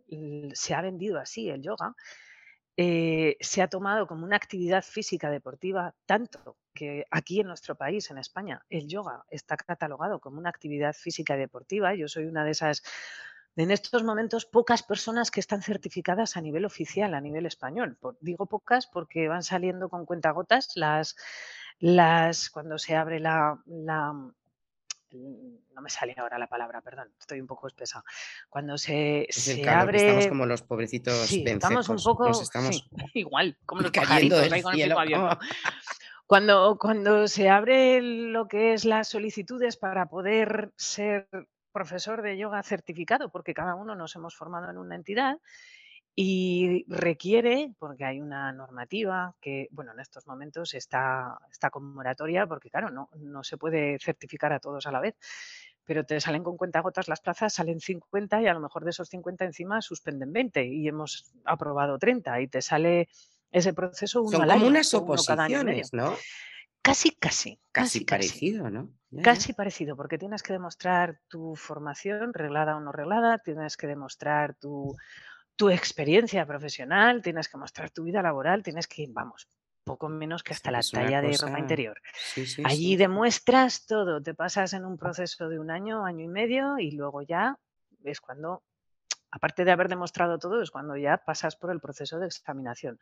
se 0.55 0.75
ha 0.75 0.83
vendido 0.83 1.21
así 1.21 1.49
el 1.49 1.63
yoga, 1.63 1.95
eh, 2.77 3.37
se 3.41 3.61
ha 3.61 3.69
tomado 3.69 4.07
como 4.07 4.25
una 4.25 4.37
actividad 4.37 4.83
física 4.83 5.31
deportiva, 5.31 5.95
tanto 6.07 6.57
que 6.73 7.07
aquí 7.11 7.41
en 7.41 7.49
nuestro 7.49 7.77
país, 7.77 8.11
en 8.11 8.19
España, 8.19 8.65
el 8.71 8.89
yoga 8.89 9.25
está 9.31 9.57
catalogado 9.57 10.21
como 10.21 10.39
una 10.39 10.49
actividad 10.49 10.95
física 10.95 11.37
deportiva. 11.37 11.95
Yo 11.95 12.09
soy 12.09 12.25
una 12.25 12.45
de 12.45 12.53
esas, 12.53 12.83
en 13.57 13.71
estos 13.71 14.05
momentos, 14.05 14.47
pocas 14.47 14.83
personas 14.83 15.31
que 15.31 15.41
están 15.41 15.61
certificadas 15.61 16.37
a 16.37 16.41
nivel 16.41 16.65
oficial, 16.65 17.13
a 17.13 17.21
nivel 17.21 17.45
español. 17.45 17.99
Digo 18.21 18.47
pocas 18.47 18.87
porque 18.87 19.29
van 19.29 19.43
saliendo 19.43 19.91
con 19.91 20.07
cuentagotas 20.07 20.73
las, 20.75 21.17
las 21.79 22.49
cuando 22.49 22.79
se 22.79 22.97
abre 22.97 23.21
la, 23.21 23.61
no 25.13 25.83
me 25.83 25.91
sale 25.91 26.15
ahora 26.17 26.39
la 26.39 26.49
palabra, 26.49 26.81
perdón, 26.81 27.13
estoy 27.19 27.41
un 27.41 27.47
poco 27.47 27.67
espesa. 27.67 28.05
Cuando 28.49 28.79
se, 28.79 29.27
Es 29.29 29.37
se 29.37 29.55
que 29.57 29.61
estamos 29.61 29.83
abre 29.83 30.29
como 30.29 30.47
los 30.47 30.63
pobrecitos 30.63 31.15
Sí, 31.27 31.45
estamos 31.47 31.89
un. 31.89 31.97
Nos 31.97 32.05
poco, 32.05 32.33
sí, 32.35 32.85
igual, 33.15 33.57
como 33.67 33.83
los 33.83 33.91
cayendo 33.91 34.37
ahí 34.39 34.63
con 34.63 34.75
el 34.75 34.89
pico 34.89 34.99
abierto. 34.99 35.39
Cuando, 36.27 36.79
cuando 36.81 37.29
se 37.29 37.51
abre 37.51 38.01
lo 38.01 38.49
que 38.49 38.73
es 38.73 38.87
las 38.87 39.09
solicitudes 39.09 39.77
para 39.77 40.07
poder 40.07 40.73
ser 40.77 41.29
profesor 41.73 42.23
de 42.23 42.39
yoga 42.39 42.63
certificado, 42.63 43.31
porque 43.31 43.53
cada 43.53 43.75
uno 43.75 43.95
nos 43.95 44.17
hemos 44.17 44.35
formado 44.35 44.71
en 44.71 44.79
una 44.79 44.95
entidad 44.95 45.39
y 46.15 46.85
requiere, 46.89 47.73
porque 47.79 48.05
hay 48.05 48.21
una 48.21 48.53
normativa 48.53 49.35
que, 49.41 49.69
bueno, 49.71 49.93
en 49.93 50.01
estos 50.01 50.27
momentos 50.27 50.75
está, 50.75 51.39
está 51.51 51.71
con 51.71 51.95
moratoria, 51.95 52.47
porque 52.47 52.71
claro, 52.71 52.91
no, 52.91 53.09
no 53.17 53.43
se 53.43 53.57
puede 53.57 53.99
certificar 53.99 54.53
a 54.53 54.61
todos 54.61 54.87
a 54.87 54.93
la 54.93 55.01
vez, 55.01 55.17
pero 55.85 56.05
te 56.05 56.21
salen 56.21 56.45
con 56.45 56.57
cuentagotas 56.57 57.09
las 57.09 57.21
plazas, 57.21 57.55
salen 57.55 57.81
50 57.81 58.43
y 58.43 58.47
a 58.47 58.55
lo 58.55 58.61
mejor 58.61 58.85
de 58.85 58.91
esos 58.91 59.09
50 59.09 59.45
encima 59.45 59.81
suspenden 59.81 60.33
20 60.33 60.65
y 60.67 60.87
hemos 60.87 61.33
aprobado 61.45 61.99
30 61.99 62.41
y 62.43 62.49
te 62.49 62.61
sale 62.63 63.09
ese 63.51 63.73
proceso 63.73 64.23
uno 64.23 64.31
Son 64.33 64.43
al 64.43 64.51
como 64.51 64.61
año 64.61 64.71
unas 64.71 64.93
oposiciones, 64.95 65.93
¿no? 65.93 66.15
Casi, 66.83 67.13
casi, 67.13 67.61
Casi 67.73 68.01
casi, 68.01 68.05
casi. 68.05 68.33
parecido, 68.33 68.71
¿no? 68.71 68.91
Ya, 69.11 69.23
ya. 69.23 69.23
Casi 69.23 69.53
parecido, 69.53 69.97
porque 69.97 70.19
tienes 70.19 70.43
que 70.43 70.53
demostrar 70.53 71.21
tu 71.29 71.55
formación, 71.55 72.35
reglada 72.35 72.77
o 72.77 72.81
no 72.81 72.93
reglada, 72.93 73.39
tienes 73.39 73.77
que 73.77 73.87
demostrar 73.87 74.55
tu, 74.57 74.97
tu 75.63 75.71
experiencia 75.71 76.45
profesional, 76.45 77.23
tienes 77.23 77.49
que 77.49 77.57
mostrar 77.57 77.89
tu 77.91 78.03
vida 78.03 78.21
laboral, 78.21 78.65
tienes 78.65 78.89
que, 78.89 79.07
vamos, 79.09 79.49
poco 79.85 80.09
menos 80.09 80.43
que 80.43 80.55
hasta 80.55 80.73
la 80.73 80.81
talla 80.83 81.23
de 81.23 81.37
ropa 81.37 81.57
interior. 81.57 82.03
Sí, 82.17 82.47
sí, 82.47 82.63
Allí 82.67 82.89
sí. 82.89 82.97
demuestras 82.97 83.87
todo, 83.87 84.21
te 84.21 84.35
pasas 84.35 84.73
en 84.73 84.85
un 84.85 84.99
proceso 84.99 85.49
de 85.49 85.61
un 85.61 85.71
año, 85.71 86.05
año 86.05 86.25
y 86.25 86.27
medio 86.27 86.81
y 86.81 86.91
luego 86.91 87.23
ya 87.23 87.57
es 88.03 88.21
cuando, 88.21 88.65
aparte 89.31 89.65
de 89.65 89.71
haber 89.71 89.87
demostrado 89.87 90.37
todo, 90.37 90.61
es 90.61 90.73
cuando 90.73 90.97
ya 90.97 91.19
pasas 91.19 91.55
por 91.55 91.71
el 91.71 91.79
proceso 91.79 92.19
de 92.19 92.27
examinación. 92.27 92.99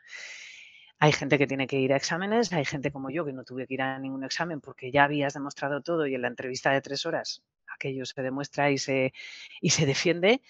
Hay 0.99 1.13
gente 1.13 1.39
que 1.39 1.47
tiene 1.47 1.67
que 1.67 1.81
ir 1.81 1.95
a 1.95 1.97
exámenes, 1.97 2.53
hay 2.53 2.67
gente 2.67 2.93
como 2.93 3.09
yo 3.09 3.25
que 3.25 3.33
no 3.33 3.43
tuve 3.43 3.67
que 3.67 3.73
ir 3.73 3.81
a 3.81 3.99
ningún 3.99 4.23
examen 4.23 4.61
porque 4.61 4.93
ya 4.93 5.05
habías 5.05 5.33
demostrado 5.33 5.81
todo 5.81 6.07
y 6.07 6.15
en 6.15 6.21
la 6.21 6.29
entrevista 6.29 6.73
de 6.73 6.83
tres 6.83 7.07
horas 7.07 7.43
aquello 7.75 8.05
se 8.05 8.21
demuestra 8.21 8.71
y 8.71 8.79
se, 8.79 9.13
y 9.61 9.71
se 9.71 9.87
defiende. 9.87 10.43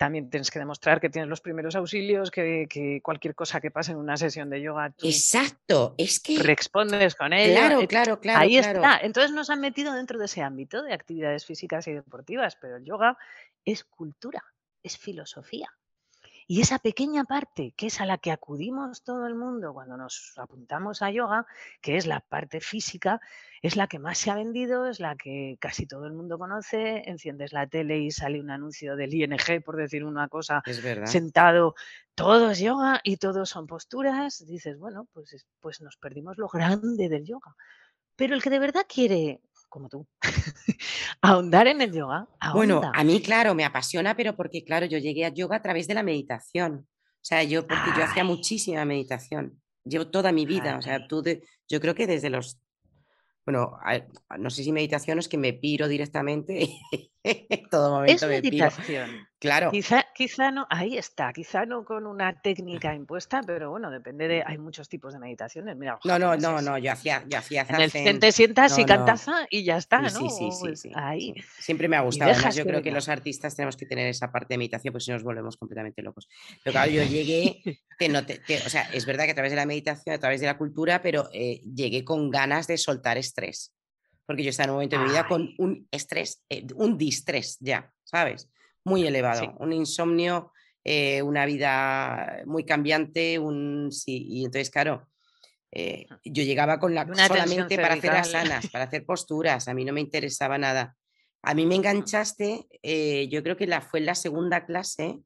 También 0.00 0.30
tienes 0.30 0.50
que 0.50 0.58
demostrar 0.58 0.98
que 0.98 1.10
tienes 1.10 1.28
los 1.28 1.42
primeros 1.42 1.76
auxilios, 1.76 2.30
que, 2.30 2.66
que 2.70 3.02
cualquier 3.02 3.34
cosa 3.34 3.60
que 3.60 3.70
pase 3.70 3.92
en 3.92 3.98
una 3.98 4.16
sesión 4.16 4.48
de 4.48 4.62
yoga 4.62 4.88
tú 4.96 5.06
Exacto, 5.06 5.94
es 5.98 6.20
que, 6.20 6.38
respondes 6.38 7.14
con 7.14 7.34
ello. 7.34 7.52
claro, 7.52 7.80
Eh, 7.82 7.86
claro, 7.86 8.18
claro, 8.18 8.40
Ahí 8.40 8.56
claro. 8.56 8.82
está. 8.82 8.96
Entonces 9.02 9.32
nos 9.32 9.50
han 9.50 9.60
metido 9.60 9.92
dentro 9.92 10.18
de 10.18 10.24
ese 10.24 10.40
ámbito 10.40 10.82
de 10.82 10.94
actividades 10.94 11.44
físicas 11.44 11.86
y 11.86 11.92
deportivas, 11.92 12.56
pero 12.58 12.76
el 12.76 12.84
yoga 12.86 13.18
es 13.62 13.84
cultura, 13.84 14.42
es 14.82 14.96
filosofía. 14.96 15.70
Y 16.52 16.60
esa 16.62 16.80
pequeña 16.80 17.22
parte, 17.24 17.74
que 17.76 17.86
es 17.86 18.00
a 18.00 18.06
la 18.06 18.18
que 18.18 18.32
acudimos 18.32 19.04
todo 19.04 19.24
el 19.28 19.36
mundo 19.36 19.72
cuando 19.72 19.96
nos 19.96 20.32
apuntamos 20.36 21.00
a 21.00 21.08
yoga, 21.12 21.46
que 21.80 21.96
es 21.96 22.06
la 22.08 22.18
parte 22.18 22.60
física, 22.60 23.20
es 23.62 23.76
la 23.76 23.86
que 23.86 24.00
más 24.00 24.18
se 24.18 24.32
ha 24.32 24.34
vendido, 24.34 24.86
es 24.88 24.98
la 24.98 25.14
que 25.14 25.58
casi 25.60 25.86
todo 25.86 26.06
el 26.06 26.12
mundo 26.12 26.38
conoce. 26.38 27.08
Enciendes 27.08 27.52
la 27.52 27.68
tele 27.68 28.00
y 28.00 28.10
sale 28.10 28.40
un 28.40 28.50
anuncio 28.50 28.96
del 28.96 29.14
ING, 29.14 29.62
por 29.64 29.76
decir 29.76 30.02
una 30.04 30.26
cosa, 30.26 30.60
Es 30.66 30.82
verdad. 30.82 31.06
sentado, 31.06 31.76
todo 32.16 32.50
es 32.50 32.58
yoga 32.58 33.00
y 33.04 33.18
todos 33.18 33.48
son 33.48 33.68
posturas. 33.68 34.44
Dices, 34.44 34.76
bueno, 34.76 35.06
pues, 35.12 35.32
es- 35.34 35.46
pues 35.60 35.80
nos 35.80 35.96
perdimos 35.98 36.36
lo 36.36 36.48
grande 36.52 37.08
del 37.08 37.24
yoga. 37.26 37.54
Pero 38.16 38.34
el 38.34 38.42
que 38.42 38.50
de 38.50 38.58
verdad 38.58 38.86
quiere, 38.88 39.40
como 39.70 39.88
tú, 39.88 40.06
ahondar 41.22 41.66
en 41.68 41.80
el 41.80 41.92
yoga, 41.92 42.28
Bueno, 42.52 42.80
a 42.94 43.04
mí, 43.04 43.22
claro, 43.22 43.54
me 43.54 43.64
apasiona, 43.64 44.14
pero 44.16 44.36
porque, 44.36 44.64
claro, 44.64 44.84
yo 44.86 44.98
llegué 44.98 45.24
a 45.24 45.30
yoga 45.30 45.56
a 45.56 45.62
través 45.62 45.86
de 45.88 45.94
la 45.94 46.02
meditación. 46.02 46.86
O 46.86 47.22
sea, 47.24 47.42
yo, 47.42 47.66
porque 47.66 47.90
yo 47.96 48.04
hacía 48.04 48.24
muchísima 48.24 48.84
meditación. 48.84 49.60
Llevo 49.84 50.08
toda 50.10 50.32
mi 50.32 50.44
vida. 50.46 50.76
O 50.78 50.82
sea, 50.82 51.06
tú 51.06 51.22
de- 51.22 51.42
yo 51.68 51.80
creo 51.80 51.94
que 51.94 52.06
desde 52.06 52.30
los, 52.30 52.58
bueno, 53.46 53.78
no 54.38 54.50
sé 54.50 54.64
si 54.64 54.72
meditación 54.72 55.18
es 55.18 55.28
que 55.28 55.38
me 55.38 55.52
piro 55.52 55.86
directamente 55.88 56.68
en 57.22 57.68
todo 57.70 57.86
Es 58.04 58.22
momento 58.22 58.28
me 58.28 58.40
piro. 58.42 58.66
Claro, 59.40 59.70
Quizá, 59.70 60.04
quizá 60.14 60.50
no, 60.50 60.66
ahí 60.68 60.98
está, 60.98 61.32
quizá 61.32 61.64
no 61.64 61.84
con 61.84 62.06
una 62.06 62.40
técnica 62.42 62.94
impuesta, 62.94 63.40
pero 63.44 63.70
bueno, 63.70 63.90
depende 63.90 64.28
de, 64.28 64.42
hay 64.46 64.58
muchos 64.58 64.88
tipos 64.88 65.14
de 65.14 65.18
meditaciones. 65.18 65.76
Mira, 65.76 65.98
los 66.04 66.04
no, 66.04 66.18
no, 66.18 66.36
no, 66.36 66.60
no, 66.60 66.76
yo 66.78 66.92
hacía, 66.92 67.24
yo 67.26 67.38
hacía 67.38 67.64
En 67.68 67.80
el 67.80 67.90
zen 67.90 68.20
te 68.20 68.32
sientas 68.32 68.76
y 68.78 68.82
No, 68.82 68.86
no. 68.86 68.96
cantaza 68.96 69.46
y 69.50 69.64
ya 69.64 69.78
está, 69.78 70.02
¿no? 70.02 70.10
sí, 70.10 70.28
sí, 70.28 70.50
sí, 70.50 70.68
es 70.68 70.80
sí, 70.80 70.90
ahí. 70.94 71.34
Siempre 71.58 71.88
me 71.88 71.96
ha 71.96 72.02
gustado. 72.02 72.32
Además, 72.32 72.54
yo 72.54 72.64
que 72.64 72.70
creo 72.70 72.82
que 72.82 72.90
los 72.92 73.08
artistas 73.08 73.56
tenemos 73.56 73.76
que 73.76 73.86
tener 73.86 74.06
esa 74.08 74.30
parte 74.30 74.54
de 74.54 74.58
meditación, 74.58 74.92
porque 74.92 75.04
si 75.04 75.10
no 75.10 75.16
nos 75.16 75.24
volvemos 75.24 75.56
completamente 75.56 76.02
locos. 76.02 76.28
Pero 76.62 76.72
claro, 76.74 76.90
yo 76.90 77.02
llegué, 77.04 77.62
te 77.98 78.08
noté- 78.08 78.40
te- 78.46 78.58
o 78.58 78.68
sea, 78.68 78.82
es 78.92 79.06
verdad 79.06 79.24
que 79.24 79.30
a 79.30 79.34
través 79.34 79.52
de 79.52 79.56
la 79.56 79.66
meditación, 79.66 80.14
a 80.14 80.18
través 80.18 80.40
de 80.42 80.46
la 80.48 80.58
cultura, 80.58 81.00
pero 81.00 81.28
eh, 81.32 81.62
llegué 81.74 82.04
con 82.04 82.30
ganas 82.30 82.66
de 82.66 82.76
soltar 82.76 83.16
estrés. 83.16 83.72
Porque 84.26 84.42
yo 84.44 84.50
estaba 84.50 84.64
en 84.66 84.70
un 84.70 84.76
momento 84.76 84.96
de 84.96 85.02
mi 85.04 85.10
vida 85.10 85.26
con 85.26 85.42
Ay, 85.42 85.54
un 85.58 85.88
estrés, 85.90 86.44
eh, 86.50 86.66
un 86.76 86.96
distrés 86.98 87.56
ya, 87.60 87.92
¿sabes? 88.04 88.48
Muy 88.84 89.02
sí. 89.02 89.06
elevado, 89.08 89.54
un 89.58 89.72
insomnio, 89.72 90.52
eh, 90.84 91.22
una 91.22 91.44
vida 91.46 92.42
muy 92.46 92.64
cambiante, 92.64 93.38
un 93.38 93.92
sí. 93.92 94.26
Y 94.28 94.44
entonces, 94.44 94.70
claro, 94.70 95.08
eh, 95.72 96.06
yo 96.24 96.42
llegaba 96.42 96.78
con 96.80 96.94
la 96.94 97.04
una 97.04 97.26
solamente 97.28 97.76
para 97.76 97.94
hacer 97.94 98.10
cervical. 98.10 98.34
asanas, 98.36 98.68
para 98.70 98.84
hacer 98.84 99.04
posturas, 99.04 99.68
a 99.68 99.74
mí 99.74 99.84
no 99.84 99.92
me 99.92 100.00
interesaba 100.00 100.58
nada. 100.58 100.96
A 101.42 101.54
mí 101.54 101.64
me 101.64 101.76
enganchaste, 101.76 102.66
eh, 102.82 103.28
yo 103.28 103.42
creo 103.42 103.56
que 103.56 103.66
la, 103.66 103.80
fue 103.80 104.00
en 104.00 104.06
la 104.06 104.14
segunda 104.14 104.66
clase, 104.66 105.20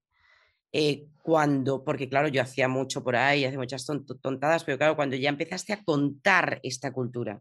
eh, 0.72 1.06
cuando, 1.22 1.84
porque 1.84 2.08
claro, 2.08 2.28
yo 2.28 2.42
hacía 2.42 2.68
mucho 2.68 3.02
por 3.02 3.16
ahí, 3.16 3.44
hacía 3.44 3.58
muchas 3.58 3.88
tont- 3.88 4.20
tontadas, 4.20 4.64
pero 4.64 4.76
claro, 4.76 4.96
cuando 4.96 5.16
ya 5.16 5.28
empezaste 5.28 5.72
a 5.72 5.82
contar 5.84 6.60
esta 6.62 6.92
cultura, 6.92 7.40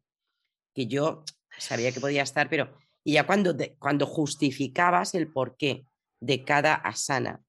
que 0.74 0.88
yo 0.88 1.24
sabía 1.58 1.92
que 1.92 2.00
podía 2.00 2.24
estar, 2.24 2.50
pero 2.50 2.78
y 3.04 3.14
ya 3.14 3.26
cuando, 3.26 3.56
cuando 3.80 4.06
justificabas 4.06 5.14
el 5.14 5.32
porqué 5.32 5.86
de 6.24 6.44
cada 6.44 6.74
asana 6.74 7.42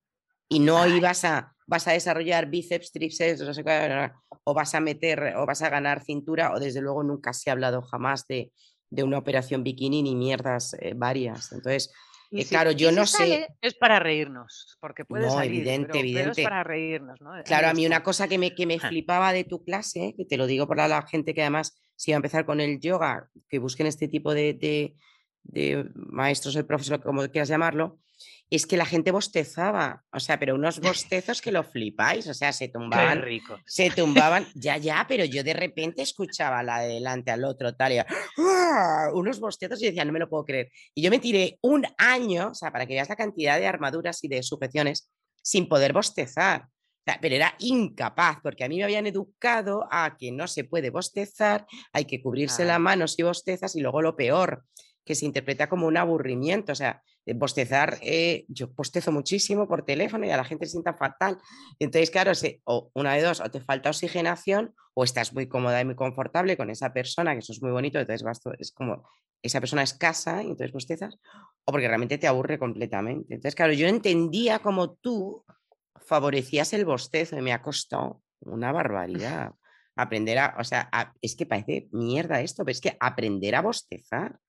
y 0.49 0.59
no 0.59 0.79
Ay, 0.79 0.97
ibas 0.97 1.25
a, 1.25 1.55
vas 1.67 1.89
a 1.89 1.93
desarrollar 1.93 2.51
bíceps, 2.51 2.93
tríceps, 2.93 3.41
no 3.41 3.55
sé 3.55 3.65
qué, 3.65 4.11
o 4.45 4.55
vas 4.55 4.75
a 4.75 4.81
meter, 4.81 5.35
o 5.37 5.47
vas 5.47 5.63
a 5.63 5.71
ganar 5.71 6.03
cintura, 6.03 6.53
o 6.53 6.61
desde 6.61 6.81
luego 6.81 7.03
nunca 7.03 7.33
se 7.33 7.51
ha 7.51 7.55
hablado 7.55 7.83
jamás 7.83 8.27
de, 8.27 8.53
de 8.91 9.03
una 9.03 9.19
operación 9.19 9.65
bikini 9.65 10.03
ni 10.03 10.15
mierdas 10.15 10.77
eh, 10.81 10.93
varias. 10.95 11.53
Entonces, 11.53 11.93
eh, 12.31 12.43
si, 12.43 12.49
claro, 12.49 12.73
yo 12.73 12.91
si 12.91 12.97
no 12.97 13.07
sé, 13.07 13.49
es 13.61 13.75
para 13.75 14.01
reírnos, 14.01 14.77
porque 14.81 15.05
puede 15.05 15.27
no, 15.27 15.33
salir, 15.33 15.61
evidente, 15.61 15.89
pero, 15.93 16.03
pero 16.03 16.09
es 16.09 16.13
evidente. 16.13 16.43
para 16.43 16.65
reírnos, 16.65 17.21
¿no? 17.21 17.31
Claro, 17.45 17.69
a 17.69 17.75
mí 17.75 17.87
una 17.87 18.03
cosa 18.03 18.29
que 18.29 18.39
me, 18.39 18.55
que 18.55 18.67
me 18.67 18.79
flipaba 18.79 19.33
de 19.33 19.45
tu 19.45 19.65
clase, 19.65 20.15
que 20.17 20.25
te 20.25 20.37
lo 20.37 20.47
digo 20.47 20.67
para 20.67 20.89
la 20.89 21.03
gente 21.07 21.33
que 21.33 21.43
además 21.43 21.81
si 21.97 22.11
va 22.11 22.17
a 22.17 22.19
empezar 22.19 22.45
con 22.45 22.61
el 22.61 22.81
yoga, 22.81 23.31
que 23.49 23.59
busquen 23.59 23.87
este 23.87 24.09
tipo 24.09 24.35
de, 24.35 24.53
de, 24.55 24.97
de 25.45 25.89
maestros 25.95 26.57
o 26.57 26.67
profesor, 26.67 27.01
como 27.01 27.27
quieras 27.29 27.49
llamarlo, 27.49 28.01
es 28.51 28.67
que 28.67 28.77
la 28.77 28.87
gente 28.87 29.11
bostezaba, 29.11 30.05
o 30.13 30.21
sea, 30.21 30.39
pero 30.39 30.55
unos 30.55 30.81
bostezos 30.81 31.41
que 31.41 31.51
lo 31.51 31.65
flipáis, 31.65 32.27
o 32.29 32.35
sea, 32.35 32.53
se 32.53 32.67
Qué 32.69 32.73
tumbaban, 32.73 33.23
rico. 33.23 33.59
se 33.67 33.91
tumbaban, 33.91 34.47
ya, 34.55 34.77
ya, 34.77 35.07
pero 35.09 35.25
yo 35.25 35.43
de 35.43 35.55
repente 35.55 36.03
escuchaba 36.03 36.63
la 36.63 36.81
de 36.81 36.95
delante 36.95 37.31
al 37.31 37.45
otro, 37.45 37.75
tal, 37.75 37.93
y 37.93 37.99
¡ah! 37.99 39.09
unos 39.15 39.41
bostezos 39.41 39.83
y 39.83 39.87
decía, 39.87 40.05
no 40.05 40.13
me 40.13 40.19
lo 40.19 40.29
puedo 40.29 40.45
creer. 40.45 40.71
Y 40.95 41.03
yo 41.03 41.11
me 41.11 41.19
tiré 41.19 41.59
un 41.63 41.87
año, 41.99 42.49
o 42.51 42.55
sea, 42.55 42.71
para 42.71 42.87
que 42.87 42.95
veas 42.95 43.09
la 43.09 43.17
cantidad 43.17 43.59
de 43.59 43.67
armaduras 43.67 44.23
y 44.23 44.29
de 44.29 44.43
sujeciones 44.43 45.11
sin 45.43 45.69
poder 45.69 45.93
bostezar. 45.93 46.69
Pero 47.21 47.35
era 47.35 47.55
incapaz, 47.59 48.39
porque 48.43 48.65
a 48.65 48.69
mí 48.69 48.79
me 48.79 48.85
habían 48.85 49.07
educado 49.07 49.87
a 49.91 50.17
que 50.19 50.33
no 50.33 50.47
se 50.49 50.65
puede 50.65 50.89
bostezar, 50.89 51.67
hay 51.93 52.07
que 52.07 52.23
cubrirse 52.23 52.65
la 52.65 52.79
mano 52.79 53.07
si 53.09 53.23
bostezas 53.23 53.77
y 53.77 53.81
luego 53.81 54.01
lo 54.01 54.17
peor, 54.17 54.65
que 55.05 55.15
se 55.15 55.27
interpreta 55.27 55.69
como 55.69 55.87
un 55.87 55.99
aburrimiento. 55.99 56.73
O 56.73 56.75
sea, 56.75 57.03
bostezar, 57.33 57.99
eh, 58.03 58.45
yo 58.49 58.69
bostezo 58.69 59.13
muchísimo 59.13 59.67
por 59.67 59.85
teléfono 59.85 60.27
y 60.27 60.31
a 60.31 60.37
la 60.37 60.45
gente 60.45 60.67
se 60.67 60.73
sienta 60.73 60.95
fatal. 60.95 61.39
Entonces, 61.79 62.11
claro, 62.11 62.33
o 62.65 62.91
una 62.95 63.15
de 63.15 63.23
dos, 63.23 63.41
o 63.41 63.51
te 63.51 63.61
falta 63.61 63.91
oxigenación 63.91 64.75
o 64.95 65.05
estás 65.05 65.33
muy 65.33 65.49
cómoda 65.49 65.81
y 65.81 65.85
muy 65.85 65.95
confortable 65.95 66.57
con 66.57 66.71
esa 66.71 66.93
persona, 66.93 67.33
que 67.33 67.41
eso 67.41 67.53
es 67.53 67.63
muy 67.63 67.73
bonito, 67.73 67.99
entonces 67.99 68.27
es 68.59 68.73
como, 68.73 69.09
esa 69.43 69.61
persona 69.61 69.83
es 69.83 69.95
casa 69.95 70.43
y 70.43 70.47
entonces 70.47 70.73
bostezas, 70.73 71.19
o 71.65 71.73
porque 71.73 71.89
realmente 71.89 72.19
te 72.19 72.27
aburre 72.27 72.59
completamente. 72.59 73.35
Entonces, 73.35 73.55
claro, 73.55 73.73
yo 73.73 73.87
entendía 73.87 74.59
como 74.61 74.95
tú 74.95 75.45
favorecías 75.97 76.73
el 76.73 76.85
bostezo 76.85 77.37
y 77.37 77.43
me 77.43 77.53
ha 77.53 77.63
costado 77.63 78.23
una 78.41 78.73
barbaridad. 78.73 79.53
Aprender 79.97 80.39
a, 80.39 80.57
o 80.59 80.65
sea, 80.65 80.91
es 81.23 81.37
que 81.37 81.47
parece 81.47 81.89
mierda 81.93 82.41
esto, 82.41 82.65
pero 82.65 82.73
es 82.73 82.81
que 82.81 82.97
aprender 82.99 83.55
a 83.55 83.63
bostezar, 83.63 84.41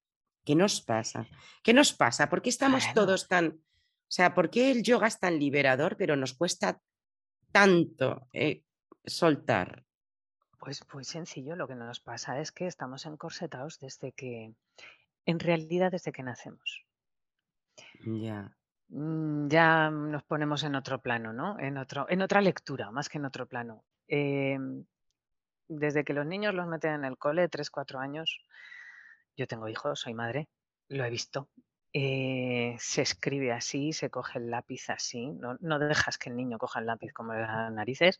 ¿qué 0.46 0.56
nos 0.56 0.82
pasa? 0.82 1.28
¿Qué 1.64 1.74
nos 1.74 1.92
pasa? 1.94 2.30
¿Por 2.30 2.42
qué 2.42 2.50
estamos 2.50 2.86
todos 2.94 3.28
tan, 3.28 3.48
o 3.48 4.12
sea, 4.12 4.34
por 4.34 4.50
qué 4.50 4.72
el 4.72 4.84
yoga 4.84 5.08
es 5.08 5.20
tan 5.20 5.40
liberador, 5.40 5.98
pero 5.98 6.16
nos 6.16 6.34
cuesta 6.34 6.80
tanto 7.52 8.28
eh, 8.32 8.64
soltar? 9.04 9.84
Pues, 10.60 10.84
pues 10.90 11.08
sencillo, 11.08 11.56
lo 11.56 11.68
que 11.68 11.76
nos 11.76 12.00
pasa 12.00 12.40
es 12.40 12.52
que 12.52 12.68
estamos 12.68 13.06
encorsetados 13.06 13.80
desde 13.80 14.14
que, 14.14 14.54
en 15.26 15.40
realidad 15.40 15.92
desde 15.92 16.12
que 16.12 16.24
nacemos. 16.24 16.86
Ya. 18.06 18.56
Mm, 18.90 19.48
ya 19.48 19.90
nos 19.90 20.24
ponemos 20.24 20.64
en 20.64 20.76
otro 20.76 21.02
plano, 21.02 21.34
¿no? 21.34 21.60
En, 21.60 21.78
otro, 21.78 22.06
en 22.10 22.22
otra 22.22 22.42
lectura, 22.42 22.92
más 22.92 23.10
que 23.10 23.18
en 23.18 23.26
otro 23.26 23.48
plano. 23.48 23.84
Em, 24.08 24.86
desde 25.68 26.04
que 26.04 26.14
los 26.14 26.26
niños 26.26 26.54
los 26.54 26.68
meten 26.68 26.94
en 26.94 27.06
el 27.06 27.18
cole, 27.18 27.50
3, 27.50 27.70
4 27.72 28.00
años, 28.00 28.42
yo 29.36 29.48
tengo 29.48 29.68
hijos, 29.68 30.00
soy 30.00 30.14
madre, 30.14 30.50
lo 30.90 31.04
he 31.06 31.10
visto. 31.10 31.50
Eh, 31.98 32.76
se 32.78 33.02
escribe 33.02 33.54
así, 33.54 33.94
se 33.94 34.10
coge 34.10 34.40
el 34.40 34.50
lápiz 34.52 34.90
así, 34.90 35.28
no, 35.28 35.58
no, 35.62 35.80
dejas 35.80 36.18
que 36.18 36.30
el 36.30 36.36
niño 36.36 36.58
coja 36.58 36.82
el 36.82 36.88
lápiz 36.88 37.14
como 37.14 37.34
las 37.34 37.72
narices 37.72 38.20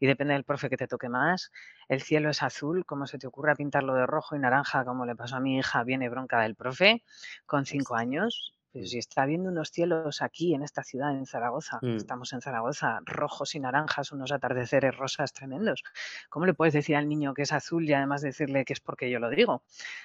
y 0.00 0.08
depende 0.08 0.34
del 0.34 0.42
profe 0.42 0.68
que 0.68 0.76
te 0.76 0.88
toque 0.88 1.08
más. 1.08 1.52
El 1.88 2.02
cielo 2.02 2.30
es 2.30 2.42
azul, 2.42 2.84
como 2.84 3.06
se 3.06 3.18
te 3.18 3.28
ocurra 3.28 3.54
pintarlo 3.54 3.94
de 3.94 4.06
rojo 4.06 4.34
y 4.34 4.40
naranja, 4.40 4.84
como 4.84 5.06
le 5.06 5.14
pasó 5.14 5.36
a 5.36 5.40
mi 5.40 5.56
hija, 5.56 5.84
viene 5.84 6.08
bronca 6.08 6.40
del 6.40 6.56
profe 6.56 7.04
con 7.46 7.64
cinco 7.64 7.94
años 7.94 8.54
pero 8.72 8.86
si 8.86 8.98
está 8.98 9.26
viendo 9.26 9.50
unos 9.50 9.70
cielos 9.70 10.22
aquí 10.22 10.54
en 10.54 10.62
esta 10.62 10.82
ciudad, 10.82 11.10
en 11.10 11.26
Zaragoza, 11.26 11.78
mm. 11.82 11.96
estamos 11.96 12.32
en 12.32 12.40
Zaragoza, 12.40 13.00
rojos 13.04 13.54
y 13.54 13.60
naranjas, 13.60 14.12
unos 14.12 14.32
atardeceres 14.32 14.96
rosas 14.96 15.32
tremendos. 15.34 15.84
¿Cómo 16.30 16.46
le 16.46 16.54
puedes 16.54 16.72
decir 16.72 16.96
al 16.96 17.08
niño 17.08 17.34
que 17.34 17.42
es 17.42 17.52
azul 17.52 17.88
y 17.88 17.92
además 17.92 18.22
decirle 18.22 18.64
que 18.64 18.72
es 18.72 18.80
porque 18.80 19.10
yo 19.10 19.18
lo 19.18 19.28
digo? 19.28 19.62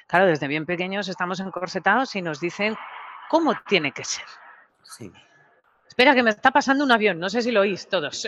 Claro, 0.07 0.25
desde 0.25 0.47
bien 0.47 0.65
pequeños 0.65 1.07
estamos 1.07 1.39
encorsetados 1.39 2.15
y 2.15 2.21
nos 2.21 2.41
dicen 2.41 2.75
cómo 3.29 3.53
tiene 3.67 3.93
que 3.93 4.03
ser. 4.03 4.25
Sí. 4.83 5.11
Espera, 5.87 6.13
que 6.13 6.23
me 6.23 6.29
está 6.29 6.51
pasando 6.51 6.83
un 6.83 6.91
avión, 6.91 7.19
no 7.19 7.29
sé 7.29 7.41
si 7.41 7.51
lo 7.51 7.61
oís 7.61 7.87
todos. 7.87 8.27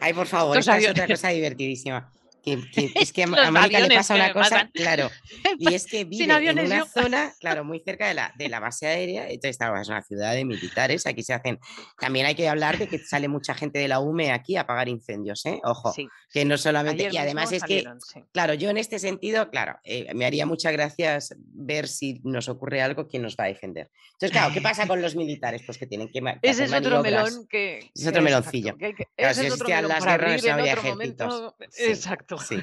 Ay, 0.00 0.12
por 0.12 0.26
favor, 0.28 0.58
esta 0.58 0.76
es 0.76 0.90
otra 0.90 1.06
cosa 1.06 1.28
divertidísima. 1.28 2.12
Que, 2.72 2.90
es 2.96 3.12
que 3.12 3.22
a 3.22 3.26
Mónica 3.26 3.78
le 3.78 3.94
pasa 3.94 4.16
una 4.16 4.32
cosa, 4.32 4.68
claro, 4.74 5.10
y 5.58 5.74
es 5.74 5.86
que 5.86 6.04
vive 6.04 6.24
en 6.24 6.58
una 6.58 6.84
zona, 6.86 7.32
claro, 7.40 7.64
muy 7.64 7.80
cerca 7.80 8.08
de 8.08 8.14
la, 8.14 8.32
de 8.36 8.48
la 8.48 8.58
base 8.58 8.86
aérea, 8.86 9.24
entonces 9.24 9.50
esta 9.50 9.80
es 9.80 9.88
una 9.88 10.02
ciudad 10.02 10.34
de 10.34 10.44
militares, 10.44 11.06
aquí 11.06 11.22
se 11.22 11.34
hacen, 11.34 11.60
también 12.00 12.26
hay 12.26 12.34
que 12.34 12.48
hablar 12.48 12.78
de 12.78 12.88
que 12.88 12.98
sale 12.98 13.28
mucha 13.28 13.54
gente 13.54 13.78
de 13.78 13.86
la 13.86 14.00
UME 14.00 14.32
aquí 14.32 14.56
a 14.56 14.62
apagar 14.62 14.88
incendios, 14.88 15.46
¿eh? 15.46 15.60
Ojo, 15.62 15.94
que 16.32 16.44
no 16.44 16.58
solamente, 16.58 17.08
y 17.12 17.16
además 17.16 17.52
es 17.52 17.62
que, 17.62 17.84
claro, 18.32 18.54
yo 18.54 18.70
en 18.70 18.78
este 18.78 18.98
sentido, 18.98 19.48
claro, 19.50 19.78
eh, 19.84 20.12
me 20.14 20.26
haría 20.26 20.44
muchas 20.44 20.72
gracias 20.72 21.36
ver 21.38 21.86
si 21.86 22.20
nos 22.24 22.48
ocurre 22.48 22.82
algo, 22.82 23.06
quién 23.06 23.22
nos 23.22 23.36
va 23.36 23.44
a 23.44 23.48
defender. 23.48 23.90
Entonces, 24.14 24.32
claro, 24.32 24.52
¿qué 24.52 24.60
pasa 24.60 24.86
con 24.88 25.00
los 25.00 25.14
militares? 25.14 25.62
Pues 25.64 25.78
que 25.78 25.86
tienen 25.86 26.08
que... 26.08 26.20
Ese 26.42 26.64
es 26.64 26.72
otro 26.72 27.02
melón 27.02 27.46
que... 27.48 27.90
Es 27.94 28.06
otro 28.06 28.22
meloncillo. 28.22 28.76
Claro, 28.76 29.34
si 29.34 29.46
existían 29.46 29.88
las 29.88 30.04
guerras, 30.04 30.44
no 30.44 30.52
había 30.52 30.72
ejércitos. 30.72 31.54
Exacto. 31.78 32.31
Sí. 32.48 32.56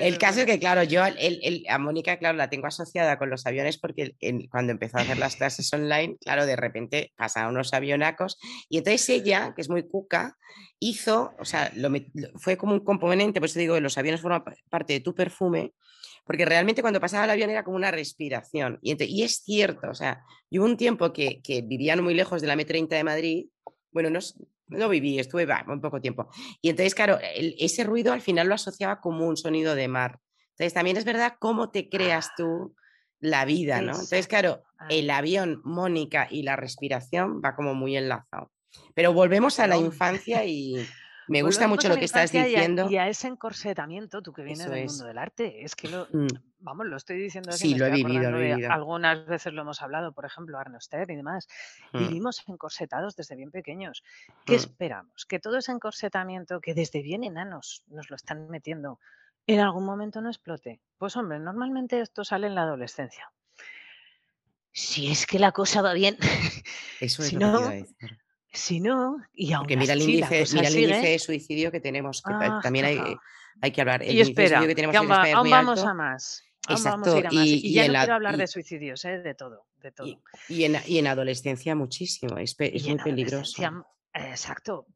el 0.00 0.18
caso 0.18 0.40
es 0.40 0.46
que, 0.46 0.58
claro, 0.58 0.82
yo 0.82 1.04
el, 1.04 1.64
a 1.68 1.78
Mónica, 1.78 2.18
claro, 2.18 2.36
la 2.36 2.50
tengo 2.50 2.66
asociada 2.66 3.18
con 3.18 3.30
los 3.30 3.46
aviones 3.46 3.78
porque 3.78 4.16
cuando 4.50 4.72
empezó 4.72 4.98
a 4.98 5.02
hacer 5.02 5.18
las 5.18 5.36
clases 5.36 5.72
online, 5.72 6.16
claro, 6.20 6.46
de 6.46 6.56
repente 6.56 7.12
pasaron 7.16 7.54
unos 7.54 7.72
avionacos 7.72 8.38
y 8.68 8.78
entonces 8.78 9.08
ella, 9.08 9.52
que 9.54 9.62
es 9.62 9.68
muy 9.68 9.86
cuca, 9.86 10.36
hizo, 10.78 11.34
o 11.38 11.44
sea, 11.44 11.72
fue 12.36 12.56
como 12.56 12.74
un 12.74 12.80
componente, 12.80 13.40
por 13.40 13.48
eso 13.48 13.58
digo, 13.58 13.78
los 13.80 13.98
aviones 13.98 14.20
forman 14.20 14.44
parte 14.68 14.94
de 14.94 15.00
tu 15.00 15.14
perfume, 15.14 15.72
porque 16.24 16.44
realmente 16.44 16.82
cuando 16.82 17.00
pasaba 17.00 17.24
el 17.24 17.30
avión 17.30 17.50
era 17.50 17.64
como 17.64 17.76
una 17.76 17.90
respiración. 17.90 18.78
Y, 18.82 19.02
y 19.04 19.22
es 19.22 19.42
cierto, 19.44 19.90
o 19.90 19.94
sea, 19.94 20.22
yo 20.50 20.60
hubo 20.60 20.70
un 20.70 20.76
tiempo 20.76 21.12
que, 21.12 21.40
que 21.42 21.62
vivía 21.62 21.96
muy 21.96 22.14
lejos 22.14 22.40
de 22.40 22.48
la 22.48 22.56
M30 22.56 22.88
de 22.88 23.04
Madrid, 23.04 23.46
bueno, 23.92 24.10
no, 24.10 24.20
no 24.72 24.88
viví, 24.88 25.18
estuve 25.18 25.46
muy 25.66 25.80
poco 25.80 26.00
tiempo. 26.00 26.28
Y 26.60 26.70
entonces, 26.70 26.94
claro, 26.94 27.18
ese 27.22 27.84
ruido 27.84 28.12
al 28.12 28.20
final 28.20 28.48
lo 28.48 28.54
asociaba 28.54 29.00
como 29.00 29.26
un 29.26 29.36
sonido 29.36 29.74
de 29.74 29.88
mar. 29.88 30.18
Entonces, 30.50 30.74
también 30.74 30.96
es 30.96 31.04
verdad 31.04 31.34
cómo 31.38 31.70
te 31.70 31.88
creas 31.88 32.28
ah. 32.30 32.34
tú 32.36 32.74
la 33.20 33.44
vida, 33.44 33.80
¿no? 33.80 33.92
Entonces, 33.92 34.26
claro, 34.26 34.64
el 34.88 35.08
avión, 35.10 35.60
Mónica 35.64 36.26
y 36.30 36.42
la 36.42 36.56
respiración 36.56 37.40
va 37.44 37.54
como 37.54 37.74
muy 37.74 37.96
enlazado. 37.96 38.50
Pero 38.94 39.12
volvemos 39.12 39.60
a 39.60 39.66
la 39.66 39.76
infancia 39.76 40.44
y 40.44 40.86
me 41.28 41.42
gusta 41.42 41.68
mucho 41.68 41.88
lo 41.88 41.96
que 41.96 42.04
estás 42.04 42.32
diciendo. 42.32 42.90
Y 42.90 42.96
a, 42.96 43.08
ese 43.08 43.28
encorsetamiento, 43.28 44.22
tú 44.22 44.32
que 44.32 44.42
vienes 44.42 44.68
del 44.68 44.86
mundo 44.86 45.04
del 45.04 45.18
arte, 45.18 45.62
es 45.62 45.76
que 45.76 45.88
lo, 45.88 46.08
mm. 46.12 46.26
Vamos, 46.62 46.86
lo 46.86 46.96
estoy 46.96 47.18
diciendo 47.18 47.50
así. 47.50 47.70
Sí, 47.70 47.74
lo 47.74 47.86
he 47.86 47.90
vivido, 47.90 48.30
lo 48.30 48.38
he 48.38 48.54
vivido. 48.54 48.72
Algunas 48.72 49.26
veces 49.26 49.52
lo 49.52 49.62
hemos 49.62 49.82
hablado, 49.82 50.12
por 50.12 50.24
ejemplo, 50.24 50.58
Arnoster 50.58 51.10
y 51.10 51.16
demás. 51.16 51.48
Mm. 51.92 51.98
Vivimos 51.98 52.42
encorsetados 52.46 53.16
desde 53.16 53.36
bien 53.36 53.50
pequeños. 53.50 54.02
¿Qué 54.44 54.54
mm. 54.54 54.56
esperamos? 54.56 55.26
Que 55.26 55.38
todo 55.38 55.58
ese 55.58 55.72
encorsetamiento 55.72 56.60
que 56.60 56.74
desde 56.74 57.02
bien 57.02 57.24
enanos 57.24 57.84
nos 57.88 58.10
lo 58.10 58.16
están 58.16 58.48
metiendo, 58.48 58.98
en 59.46 59.60
algún 59.60 59.84
momento 59.84 60.20
no 60.20 60.28
explote. 60.28 60.80
Pues 60.98 61.16
hombre, 61.16 61.38
normalmente 61.38 62.00
esto 62.00 62.24
sale 62.24 62.46
en 62.46 62.54
la 62.54 62.62
adolescencia. 62.62 63.30
Si 64.72 65.10
es 65.10 65.26
que 65.26 65.38
la 65.38 65.52
cosa 65.52 65.82
va 65.82 65.92
bien. 65.92 66.16
Eso 67.00 67.22
es 67.22 67.32
lo 67.34 67.68
que 67.68 67.86
si 68.52 68.80
no, 68.80 69.16
y 69.32 69.52
aún 69.54 69.62
Porque 69.62 69.78
mira 69.78 69.94
el 69.94 70.02
índice, 70.02 70.44
mira 70.52 70.68
el 70.68 70.76
índice 70.76 71.08
de 71.08 71.18
suicidio 71.18 71.72
que 71.72 71.80
tenemos, 71.80 72.20
que 72.20 72.34
ah, 72.34 72.60
también 72.62 72.84
hay, 72.84 73.00
hay, 73.62 73.72
que 73.72 73.80
hablar. 73.80 74.02
El 74.02 74.14
y 74.14 74.20
espera, 74.20 74.60
que 74.66 74.74
tenemos 74.74 74.94
aún, 74.94 75.10
aún 75.10 75.50
vamos 75.50 75.82
a 75.82 75.94
más. 75.94 76.44
Exacto. 76.68 77.16
a 77.16 77.22
más. 77.22 77.32
Y, 77.32 77.72
ya 77.72 77.88
no 77.88 77.94
quiero 77.94 78.14
hablar 78.14 78.36
de 78.36 78.46
suicidios, 78.46 79.04
¿eh? 79.04 79.18
de 79.18 79.34
todo. 79.34 79.66
De 79.80 79.92
todo. 79.92 80.06
Y, 80.48 80.64
en, 80.64 80.76
y 80.86 80.98
en 80.98 81.06
adolescencia 81.06 81.74
muchísimo, 81.74 82.38
es, 82.38 82.54
es 82.58 82.86
muy 82.86 82.98
peligroso. 82.98 83.62
Exacto, 84.14 84.86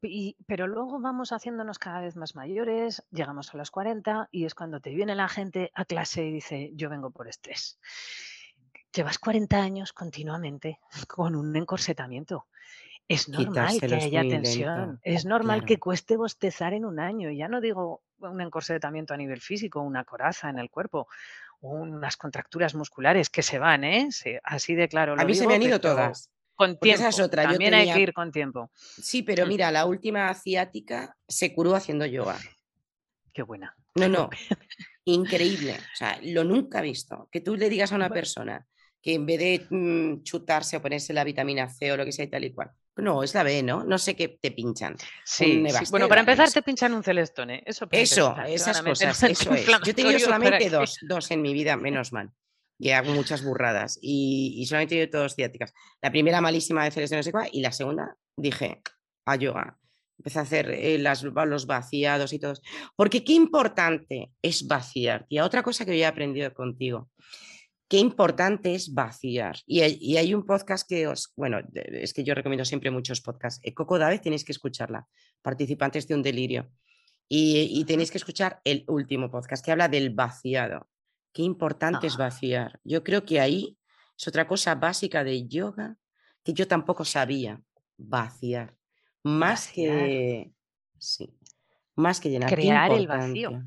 pero 0.45 0.67
luego 0.67 0.99
vamos 0.99 1.31
haciéndonos 1.31 1.79
cada 1.79 2.01
vez 2.01 2.15
más 2.15 2.35
mayores, 2.35 3.03
llegamos 3.09 3.51
a 3.51 3.57
los 3.57 3.71
40 3.71 4.29
y 4.31 4.45
es 4.45 4.53
cuando 4.53 4.79
te 4.79 4.91
viene 4.91 5.15
la 5.15 5.27
gente 5.27 5.71
a 5.73 5.85
clase 5.85 6.23
y 6.23 6.31
dice, 6.31 6.71
yo 6.75 6.87
vengo 6.89 7.09
por 7.09 7.27
estrés. 7.27 7.79
Llevas 8.93 9.17
40 9.17 9.57
años 9.57 9.91
continuamente 9.91 10.79
con 11.07 11.35
un 11.35 11.55
encorsetamiento 11.55 12.45
es 13.07 13.29
normal 13.29 13.79
que 13.79 13.95
haya 13.95 14.21
tensión, 14.21 14.99
es 15.01 15.25
normal 15.25 15.65
que 15.65 15.79
cueste 15.79 16.17
bostezar 16.17 16.73
en 16.73 16.83
un 16.83 16.99
año. 16.99 17.31
Ya 17.31 17.47
no 17.47 17.61
digo 17.61 18.03
un 18.19 18.41
encorsetamiento 18.41 19.13
a 19.13 19.17
nivel 19.17 19.39
físico, 19.39 19.81
una 19.81 20.03
coraza 20.03 20.49
en 20.49 20.59
el 20.59 20.69
cuerpo, 20.69 21.07
unas 21.61 22.17
contracturas 22.17 22.75
musculares 22.75 23.29
que 23.29 23.41
se 23.41 23.59
van, 23.59 23.83
¿eh? 23.83 24.09
así 24.43 24.75
de 24.75 24.87
claro. 24.87 25.15
a 25.17 25.25
mí 25.25 25.33
se 25.33 25.47
me 25.47 25.55
han 25.55 25.63
ido 25.63 25.81
todas. 25.81 26.29
Con 26.55 26.79
tiempo. 26.79 26.99
Esa 26.99 27.09
es 27.09 27.19
otra. 27.19 27.43
También 27.43 27.75
hay 27.75 27.93
que 27.93 27.99
ir 27.99 28.13
con 28.13 28.31
tiempo. 28.31 28.71
Sí, 28.73 29.21
pero 29.21 29.45
mm. 29.45 29.49
mira, 29.49 29.71
la 29.71 29.85
última 29.85 30.27
asiática 30.27 31.15
se 31.27 31.53
curó 31.53 31.75
haciendo 31.75 32.05
yoga. 32.07 32.35
Qué 33.31 33.43
buena. 33.43 33.75
No, 33.93 34.07
no. 34.09 34.29
Increíble. 35.05 35.73
O 35.73 35.95
sea, 35.95 36.19
lo 36.23 36.43
nunca 36.43 36.79
he 36.79 36.81
visto. 36.81 37.29
Que 37.31 37.41
tú 37.41 37.55
le 37.55 37.69
digas 37.69 37.91
a 37.91 37.95
una 37.95 38.09
persona 38.09 38.65
que 39.01 39.13
en 39.13 39.25
vez 39.27 39.39
de 39.39 39.67
mm, 39.69 40.23
chutarse 40.23 40.77
o 40.77 40.81
ponerse 40.81 41.13
la 41.13 41.23
vitamina 41.23 41.69
C 41.69 41.91
o 41.91 41.97
lo 41.97 42.05
que 42.05 42.11
sea 42.11 42.25
y 42.25 42.29
tal 42.29 42.43
y 42.43 42.53
cual, 42.53 42.71
no, 42.97 43.23
es 43.23 43.33
la 43.33 43.43
B, 43.43 43.63
¿no? 43.63 43.83
No 43.83 43.97
sé 43.97 44.15
qué 44.15 44.27
te 44.27 44.51
pinchan. 44.51 44.95
Sí, 45.23 45.63
bueno, 45.89 46.07
para 46.07 46.21
empezar 46.21 46.51
te 46.51 46.61
pinchan 46.61 46.93
un 46.93 47.03
celestone. 47.03 47.63
Eso, 47.65 47.87
eso 47.91 48.35
esas 48.45 48.81
cosas, 48.81 49.23
eso 49.23 49.53
es. 49.53 49.65
Yo 49.65 49.91
he 49.91 49.93
tenido 49.93 50.19
solamente 50.19 50.69
dos, 50.69 50.97
dos 51.01 51.31
en 51.31 51.41
mi 51.41 51.53
vida, 51.53 51.77
menos 51.77 52.13
mal. 52.13 52.31
Y 52.79 52.91
hago 52.91 53.11
muchas 53.13 53.43
burradas. 53.43 53.97
Y, 54.01 54.65
solamente 54.67 55.01
he 55.01 55.07
tenido 55.07 55.23
dos 55.23 55.35
ciáticas. 55.35 55.73
La 56.01 56.11
primera 56.11 56.41
malísima 56.41 56.83
de 56.83 56.91
celestone, 56.91 57.19
no 57.19 57.23
sé 57.23 57.31
cuál, 57.31 57.49
y 57.51 57.61
la 57.61 57.71
segunda 57.71 58.15
dije, 58.35 58.81
a 59.25 59.35
yoga. 59.35 59.77
Empecé 60.19 60.39
a 60.39 60.43
hacer 60.43 60.71
eh, 60.71 60.97
las, 60.97 61.23
los 61.23 61.67
vaciados 61.67 62.33
y 62.33 62.39
todo. 62.39 62.53
Porque 62.95 63.23
qué 63.23 63.33
importante 63.33 64.31
es 64.41 64.67
vaciar. 64.67 65.25
Y 65.29 65.39
otra 65.39 65.61
cosa 65.63 65.85
que 65.85 65.97
yo 65.97 66.03
he 66.03 66.07
aprendido 66.07 66.53
contigo. 66.53 67.09
Qué 67.87 67.97
importante 67.97 68.75
es 68.75 68.93
vaciar. 68.93 69.57
Y 69.65 69.81
hay, 69.81 70.33
un 70.33 70.45
podcast 70.45 70.87
que 70.87 71.07
os, 71.07 71.33
bueno, 71.35 71.59
es 71.73 72.13
que 72.13 72.23
yo 72.23 72.33
recomiendo 72.33 72.65
siempre 72.65 72.91
muchos 72.91 73.21
podcasts. 73.21 73.61
Eh, 73.63 73.73
Coco 73.73 73.97
David 73.97 74.21
tenéis 74.21 74.43
que 74.43 74.51
escucharla, 74.51 75.07
participantes 75.41 76.07
de 76.07 76.15
un 76.15 76.23
delirio. 76.23 76.69
Y, 77.29 77.83
tenéis 77.85 78.09
que 78.09 78.17
escuchar 78.17 78.61
el 78.63 78.85
último 78.87 79.29
podcast 79.29 79.63
que 79.63 79.71
habla 79.71 79.89
del 79.89 80.11
vaciado. 80.11 80.87
Qué 81.33 81.41
importante 81.41 82.07
es 82.07 82.15
ah. 82.15 82.19
vaciar. 82.19 82.79
Yo 82.85 83.03
creo 83.03 83.25
que 83.25 83.41
ahí 83.41 83.77
es 84.17 84.27
otra 84.27 84.47
cosa 84.47 84.75
básica 84.75 85.25
de 85.25 85.45
yoga 85.45 85.97
que 86.43 86.53
yo 86.53 86.67
tampoco 86.67 87.03
sabía. 87.03 87.61
Vaciar. 87.97 88.77
Más 89.23 89.67
que. 89.67 90.53
Sí. 90.97 91.37
Más 91.95 92.21
que 92.21 92.29
llenar. 92.29 92.49
Crear 92.49 92.91
el 92.93 93.07
vacío 93.07 93.65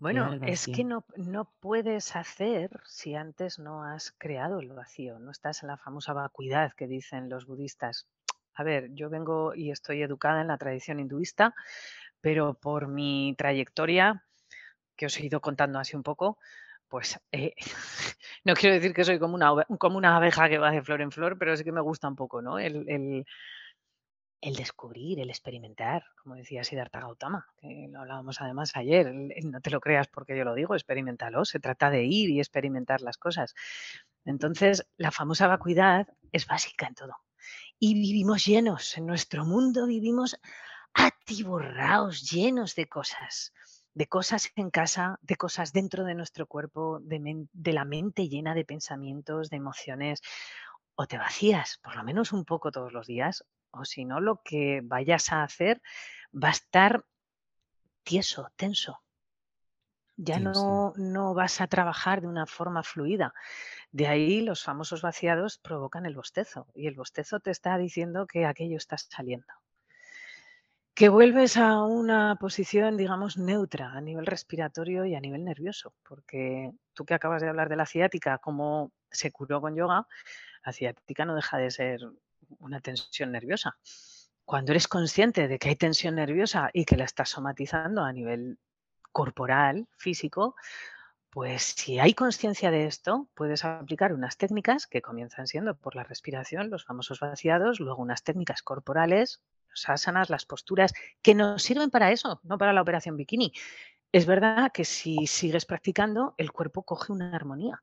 bueno, 0.00 0.38
es 0.44 0.66
que 0.66 0.84
no, 0.84 1.04
no 1.16 1.50
puedes 1.60 2.16
hacer 2.16 2.80
si 2.84 3.14
antes 3.14 3.58
no 3.58 3.84
has 3.84 4.12
creado 4.18 4.60
el 4.60 4.72
vacío, 4.72 5.18
no 5.18 5.30
estás 5.30 5.62
en 5.62 5.68
la 5.68 5.76
famosa 5.76 6.12
vacuidad 6.12 6.72
que 6.72 6.86
dicen 6.86 7.28
los 7.28 7.46
budistas. 7.46 8.08
A 8.54 8.64
ver, 8.64 8.88
yo 8.94 9.08
vengo 9.08 9.54
y 9.54 9.70
estoy 9.70 10.02
educada 10.02 10.40
en 10.40 10.48
la 10.48 10.58
tradición 10.58 10.98
hinduista, 10.98 11.54
pero 12.20 12.54
por 12.54 12.88
mi 12.88 13.34
trayectoria, 13.38 14.24
que 14.96 15.06
os 15.06 15.18
he 15.18 15.26
ido 15.26 15.40
contando 15.40 15.78
así 15.78 15.94
un 15.94 16.02
poco, 16.02 16.38
pues 16.88 17.20
eh, 17.32 17.54
no 18.44 18.54
quiero 18.54 18.74
decir 18.74 18.94
que 18.94 19.04
soy 19.04 19.18
como 19.18 19.34
una, 19.34 19.52
como 19.78 19.98
una 19.98 20.16
abeja 20.16 20.48
que 20.48 20.58
va 20.58 20.70
de 20.70 20.82
flor 20.82 21.02
en 21.02 21.12
flor, 21.12 21.38
pero 21.38 21.56
sí 21.56 21.64
que 21.64 21.72
me 21.72 21.80
gusta 21.80 22.08
un 22.08 22.16
poco, 22.16 22.42
¿no? 22.42 22.58
El, 22.58 22.88
el, 22.88 23.26
el 24.40 24.54
descubrir, 24.54 25.20
el 25.20 25.30
experimentar, 25.30 26.04
como 26.22 26.34
decía 26.34 26.62
Siddhartha 26.62 27.00
Gautama, 27.00 27.46
que 27.56 27.88
lo 27.90 28.00
hablábamos 28.00 28.40
además 28.40 28.76
ayer, 28.76 29.12
no 29.44 29.60
te 29.60 29.70
lo 29.70 29.80
creas 29.80 30.08
porque 30.08 30.36
yo 30.36 30.44
lo 30.44 30.54
digo, 30.54 30.74
experimentalo, 30.74 31.44
se 31.44 31.60
trata 31.60 31.90
de 31.90 32.04
ir 32.04 32.30
y 32.30 32.38
experimentar 32.38 33.00
las 33.00 33.16
cosas. 33.16 33.54
Entonces, 34.24 34.86
la 34.96 35.10
famosa 35.10 35.46
vacuidad 35.46 36.08
es 36.32 36.46
básica 36.46 36.86
en 36.86 36.94
todo. 36.94 37.16
Y 37.78 37.94
vivimos 37.94 38.44
llenos, 38.44 38.96
en 38.98 39.06
nuestro 39.06 39.44
mundo 39.44 39.86
vivimos 39.86 40.38
atiborrados, 40.92 42.30
llenos 42.30 42.74
de 42.74 42.86
cosas, 42.86 43.52
de 43.94 44.06
cosas 44.06 44.50
en 44.56 44.70
casa, 44.70 45.18
de 45.22 45.36
cosas 45.36 45.72
dentro 45.72 46.04
de 46.04 46.14
nuestro 46.14 46.46
cuerpo, 46.46 46.98
de, 47.00 47.46
de 47.52 47.72
la 47.72 47.84
mente 47.84 48.28
llena 48.28 48.54
de 48.54 48.64
pensamientos, 48.64 49.50
de 49.50 49.56
emociones 49.56 50.20
o 50.94 51.06
te 51.06 51.18
vacías 51.18 51.78
por 51.82 51.96
lo 51.96 52.02
menos 52.02 52.32
un 52.32 52.44
poco 52.44 52.72
todos 52.72 52.92
los 52.92 53.06
días, 53.06 53.44
o 53.78 53.84
si 53.84 54.04
no, 54.04 54.20
lo 54.20 54.42
que 54.42 54.80
vayas 54.82 55.32
a 55.32 55.42
hacer 55.42 55.82
va 56.32 56.48
a 56.48 56.52
estar 56.52 57.04
tieso, 58.02 58.50
tenso. 58.56 59.00
Ya 60.18 60.38
no, 60.38 60.94
no 60.96 61.34
vas 61.34 61.60
a 61.60 61.66
trabajar 61.66 62.22
de 62.22 62.26
una 62.26 62.46
forma 62.46 62.82
fluida. 62.82 63.34
De 63.90 64.06
ahí 64.06 64.40
los 64.40 64.62
famosos 64.62 65.02
vaciados 65.02 65.58
provocan 65.58 66.06
el 66.06 66.16
bostezo 66.16 66.68
y 66.74 66.86
el 66.86 66.94
bostezo 66.94 67.40
te 67.40 67.50
está 67.50 67.76
diciendo 67.76 68.26
que 68.26 68.46
aquello 68.46 68.78
está 68.78 68.96
saliendo. 68.96 69.52
Que 70.94 71.10
vuelves 71.10 71.58
a 71.58 71.82
una 71.82 72.36
posición, 72.36 72.96
digamos, 72.96 73.36
neutra 73.36 73.92
a 73.92 74.00
nivel 74.00 74.24
respiratorio 74.24 75.04
y 75.04 75.14
a 75.14 75.20
nivel 75.20 75.44
nervioso, 75.44 75.92
porque 76.08 76.72
tú 76.94 77.04
que 77.04 77.12
acabas 77.12 77.42
de 77.42 77.50
hablar 77.50 77.68
de 77.68 77.76
la 77.76 77.84
ciática, 77.84 78.38
cómo 78.38 78.92
se 79.10 79.30
curó 79.30 79.60
con 79.60 79.76
yoga, 79.76 80.06
la 80.64 80.72
ciática 80.72 81.26
no 81.26 81.34
deja 81.34 81.58
de 81.58 81.70
ser 81.70 82.00
una 82.58 82.80
tensión 82.80 83.32
nerviosa. 83.32 83.76
Cuando 84.44 84.72
eres 84.72 84.88
consciente 84.88 85.48
de 85.48 85.58
que 85.58 85.70
hay 85.70 85.76
tensión 85.76 86.14
nerviosa 86.14 86.70
y 86.72 86.84
que 86.84 86.96
la 86.96 87.04
estás 87.04 87.30
somatizando 87.30 88.02
a 88.02 88.12
nivel 88.12 88.58
corporal, 89.12 89.88
físico, 89.96 90.54
pues 91.30 91.74
si 91.76 91.98
hay 91.98 92.14
conciencia 92.14 92.70
de 92.70 92.86
esto, 92.86 93.28
puedes 93.34 93.64
aplicar 93.64 94.12
unas 94.12 94.36
técnicas 94.36 94.86
que 94.86 95.02
comienzan 95.02 95.46
siendo 95.46 95.76
por 95.76 95.96
la 95.96 96.04
respiración, 96.04 96.70
los 96.70 96.84
famosos 96.84 97.20
vaciados, 97.20 97.80
luego 97.80 98.00
unas 98.00 98.22
técnicas 98.22 98.62
corporales, 98.62 99.42
los 99.68 99.88
asanas, 99.88 100.30
las 100.30 100.46
posturas, 100.46 100.92
que 101.22 101.34
nos 101.34 101.62
sirven 101.62 101.90
para 101.90 102.12
eso, 102.12 102.40
no 102.42 102.56
para 102.56 102.72
la 102.72 102.82
operación 102.82 103.16
bikini. 103.16 103.52
Es 104.12 104.26
verdad 104.26 104.70
que 104.72 104.84
si 104.84 105.26
sigues 105.26 105.66
practicando, 105.66 106.34
el 106.38 106.52
cuerpo 106.52 106.84
coge 106.84 107.12
una 107.12 107.34
armonía 107.34 107.82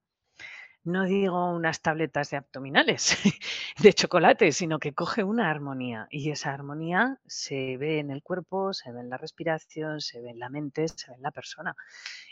no 0.84 1.06
digo 1.06 1.52
unas 1.52 1.82
tabletas 1.82 2.30
de 2.30 2.38
abdominales 2.38 3.18
de 3.80 3.94
chocolate, 3.94 4.52
sino 4.52 4.80
que 4.80 4.94
coge 4.94 5.24
una 5.24 5.50
armonía 5.50 6.08
y 6.10 6.30
esa 6.30 6.54
armonía 6.54 7.20
se 7.26 7.78
ve 7.78 8.00
en 8.00 8.12
el 8.12 8.22
cuerpo, 8.22 8.74
se 8.74 8.92
ve 8.92 9.00
en 9.00 9.10
la 9.10 9.18
respiración, 9.18 10.02
se 10.02 10.22
ve 10.22 10.32
en 10.32 10.40
la 10.40 10.50
mente, 10.50 10.88
se 10.88 11.12
ve 11.12 11.16
en 11.16 11.24
la 11.24 11.32
persona. 11.32 11.76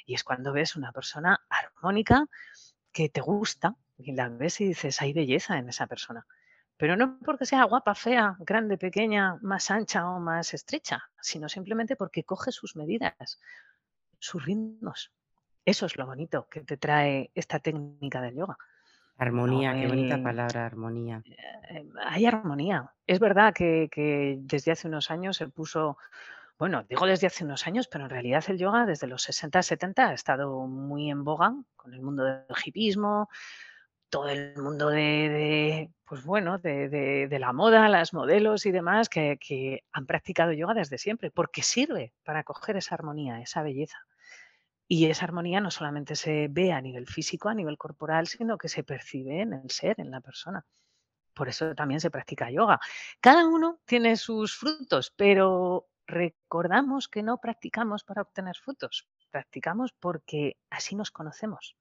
Y 0.06 0.16
es 0.16 0.24
cuando 0.24 0.52
ves 0.52 0.76
una 0.76 0.92
persona 0.92 1.40
armónica 1.50 2.26
que 2.92 3.10
te 3.10 3.22
gusta 3.22 3.76
y 3.98 4.12
la 4.14 4.30
ves 4.30 4.60
y 4.62 4.66
dices, 4.66 5.02
hay 5.02 5.14
belleza 5.14 5.58
en 5.58 5.70
esa 5.70 5.88
persona. 5.88 6.26
Pero 6.76 6.98
no 6.98 7.20
porque 7.20 7.46
sea 7.46 7.64
guapa, 7.66 7.96
fea, 7.96 8.36
grande, 8.40 8.78
pequeña, 8.78 9.38
más 9.42 9.70
ancha 9.72 10.10
o 10.10 10.20
más 10.20 10.54
estrecha, 10.54 11.04
sino 11.22 11.48
simplemente 11.48 11.96
porque 11.96 12.24
coge 12.24 12.52
sus 12.52 12.76
medidas, 12.76 13.40
sus 14.20 14.44
ritmos, 14.44 15.12
eso 15.66 15.86
es 15.86 15.98
lo 15.98 16.06
bonito 16.06 16.48
que 16.50 16.62
te 16.62 16.78
trae 16.78 17.32
esta 17.36 17.60
técnica 17.60 18.22
del 18.22 18.36
yoga. 18.36 18.58
Armonía, 19.18 19.76
qué 19.76 19.88
bonita 19.88 20.22
palabra, 20.22 20.66
armonía. 20.66 21.22
Eh, 21.70 21.88
hay 22.06 22.26
armonía. 22.26 22.92
Es 23.06 23.20
verdad 23.20 23.54
que, 23.54 24.40
desde 24.42 24.72
hace 24.72 24.88
unos 24.88 25.12
años 25.12 25.38
se 25.38 25.48
puso, 25.48 25.98
bueno, 26.58 26.84
digo 26.90 27.06
desde 27.06 27.28
hace 27.28 27.44
unos 27.44 27.68
años, 27.68 27.88
pero 27.88 28.06
en 28.06 28.10
realidad 28.10 28.44
el 28.48 28.58
yoga 28.58 28.88
desde 28.88 29.06
los 29.06 29.22
60, 29.22 29.62
70 29.62 30.10
ha 30.10 30.14
estado 30.14 30.66
muy 30.66 31.12
en 31.12 31.24
boga 31.24 31.54
con 31.76 31.94
el 31.94 32.02
mundo 32.02 32.24
del 32.24 32.46
hipismo, 32.66 33.30
todo 34.10 34.28
el 34.28 34.58
mundo 34.58 34.90
de, 34.90 35.92
pues 36.04 36.26
bueno, 36.26 36.58
de, 36.58 37.38
la 37.40 37.54
moda, 37.54 37.90
las 37.90 38.16
modelos 38.16 38.66
y 38.66 38.72
demás 38.72 39.08
que, 39.08 39.38
que 39.38 39.84
han 39.92 40.08
practicado 40.08 40.52
yoga 40.52 40.74
desde 40.74 40.98
siempre, 40.98 41.30
porque 41.30 41.62
sirve 41.62 42.12
para 42.24 42.44
coger 42.44 42.76
esa 42.76 42.96
armonía, 42.96 43.40
esa 43.40 43.62
belleza. 43.62 44.00
Y 44.94 45.06
esa 45.06 45.24
armonía 45.24 45.62
no 45.62 45.72
solamente 45.72 46.18
se 46.18 46.50
ve 46.50 46.74
a 46.74 46.82
nivel 46.82 47.08
físico, 47.08 47.48
a 47.48 47.54
nivel 47.54 47.78
corporal, 47.78 48.28
sino 48.28 48.58
que 48.58 48.68
se 48.68 48.84
percibe 48.84 49.40
en 49.40 49.54
el 49.54 49.72
ser, 49.72 49.96
en 50.02 50.12
la 50.12 50.20
persona. 50.20 50.66
Por 51.34 51.48
eso 51.48 51.74
también 51.74 52.02
se 52.02 52.12
practica 52.12 52.52
yoga. 52.52 52.78
Cada 53.22 53.48
uno 53.48 53.80
tiene 53.86 54.18
sus 54.18 54.54
frutos, 54.54 55.14
pero 55.16 55.88
recordamos 56.06 57.08
que 57.08 57.24
no 57.24 57.38
practicamos 57.38 58.04
para 58.04 58.22
obtener 58.22 58.58
frutos, 58.58 59.08
practicamos 59.30 59.94
porque 59.94 60.58
así 60.70 60.98
nos 60.98 61.10
conocemos. 61.10 61.78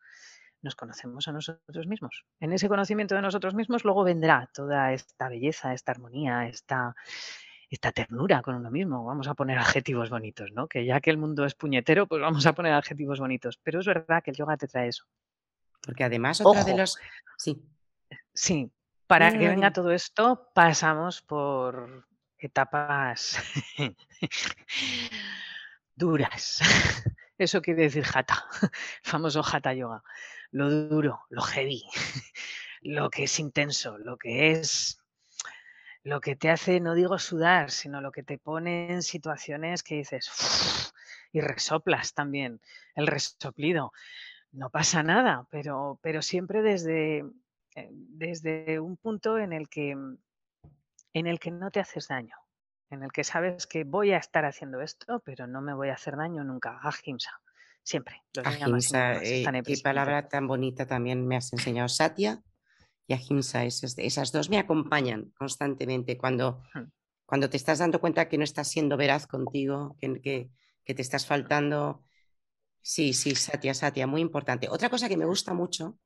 Nos 0.63 0.77
conocemos 0.77 1.27
a 1.27 1.33
nosotros 1.33 1.89
mismos. 1.89 2.27
En 2.39 2.53
ese 2.53 2.69
conocimiento 2.69 3.17
de 3.17 3.23
nosotros 3.23 3.55
mismos 3.55 3.83
luego 3.85 4.05
vendrá 4.05 4.49
toda 4.55 4.93
esta 4.93 5.29
belleza, 5.29 5.75
esta 5.75 5.91
armonía, 5.91 6.47
esta, 6.47 6.95
esta 7.71 7.93
ternura 7.93 8.43
con 8.43 8.57
uno 8.57 8.71
mismo. 8.71 9.05
Vamos 9.05 9.29
a 9.29 9.35
poner 9.35 9.59
adjetivos 9.59 10.11
bonitos, 10.11 10.53
¿no? 10.53 10.69
Que 10.69 10.85
ya 10.85 11.01
que 11.01 11.11
el 11.11 11.19
mundo 11.19 11.45
es 11.45 11.55
puñetero, 11.55 12.07
pues 12.07 12.21
vamos 12.21 12.45
a 12.47 12.53
poner 12.53 12.73
adjetivos 12.73 13.21
bonitos. 13.21 13.59
Pero 13.63 13.81
es 13.81 13.87
verdad 13.87 14.23
que 14.23 14.33
el 14.33 14.37
yoga 14.37 14.57
te 14.57 14.69
trae 14.69 14.89
eso. 14.89 15.05
Porque 15.81 16.05
además 16.05 16.41
otra 16.45 16.65
de 16.65 16.77
los... 16.77 16.99
Sí. 17.39 17.63
Sí, 18.35 18.71
para 19.07 19.33
que 19.33 19.49
venga 19.49 19.73
todo 19.73 19.91
esto 19.91 20.51
pasamos 20.55 21.21
por 21.21 22.07
etapas 22.39 23.39
duras. 25.97 26.61
Eso 27.39 27.63
quiere 27.63 27.83
decir 27.83 28.05
jata, 28.05 28.45
famoso 29.03 29.43
jata 29.43 29.73
yoga. 29.75 30.03
Lo 30.53 30.71
duro, 30.71 31.23
lo 31.31 31.43
heavy, 31.43 31.83
lo 32.83 33.11
que 33.11 33.25
es 33.25 33.41
intenso, 33.41 33.99
lo 33.99 34.17
que 34.17 34.53
es 34.53 35.00
lo 36.03 36.21
que 36.21 36.37
te 36.37 36.51
hace, 36.51 36.81
no 36.81 36.95
digo 36.95 37.19
sudar, 37.19 37.71
sino 37.71 38.01
lo 38.01 38.13
que 38.13 38.23
te 38.23 38.39
pone 38.39 38.93
en 38.93 39.03
situaciones 39.03 39.83
que 39.83 39.97
dices 39.97 40.93
y 41.33 41.41
resoplas 41.41 42.15
también, 42.15 42.61
el 42.95 43.07
resoplido. 43.07 43.93
No 44.53 44.71
pasa 44.71 45.03
nada, 45.03 45.47
pero, 45.51 45.99
pero 46.03 46.23
siempre 46.23 46.63
desde, 46.63 47.25
eh, 47.77 47.89
desde 47.93 48.81
un 48.81 48.97
punto 48.97 49.39
en 49.39 49.53
el, 49.53 49.69
que, 49.69 49.91
en 49.91 51.27
el 51.27 51.39
que 51.39 51.51
no 51.51 51.71
te 51.71 51.81
haces 51.81 52.09
daño, 52.09 52.35
en 52.89 53.05
el 53.05 53.13
que 53.13 53.23
sabes 53.23 53.67
que 53.67 53.85
voy 53.85 54.13
a 54.13 54.17
estar 54.17 54.45
haciendo 54.45 54.81
esto, 54.81 55.21
pero 55.21 55.47
no 55.47 55.61
me 55.61 55.75
voy 55.75 55.91
a 55.91 55.95
hacer 55.95 56.17
daño 56.17 56.43
nunca. 56.43 56.81
Ahimsa, 56.83 57.41
siempre. 57.85 58.23
Ahimsa, 58.43 59.23
eh, 59.23 59.45
qué 59.65 59.77
palabra 59.85 60.29
tan 60.29 60.49
bonita 60.49 60.87
también 60.87 61.29
me 61.29 61.37
has 61.37 61.53
enseñado, 61.53 61.89
Satya 61.89 62.43
y 63.11 63.13
Ahimsa, 63.13 63.65
esas, 63.65 63.99
esas 63.99 64.31
dos 64.31 64.51
me 64.51 64.59
acompañan 64.59 65.33
constantemente 65.37 66.17
cuando, 66.17 66.63
cuando 67.27 67.51
te 67.51 67.57
estás 67.57 67.81
dando 67.81 68.01
cuenta 68.01 68.29
que 68.29 68.39
no 68.39 68.45
estás 68.45 68.69
siendo 68.69 68.97
veraz 68.97 69.27
contigo, 69.27 69.97
que, 69.99 70.21
que, 70.23 70.51
que 70.85 70.95
te 70.95 71.03
estás 71.03 71.27
faltando. 71.27 72.05
Sí, 72.81 73.13
sí, 73.13 73.35
Satya, 73.35 73.75
Satya, 73.75 74.07
muy 74.07 74.21
importante. 74.21 74.69
Otra 74.69 74.91
cosa 74.91 75.09
que 75.09 75.17
me 75.17 75.25
gusta 75.25 75.55
mucho, 75.55 75.99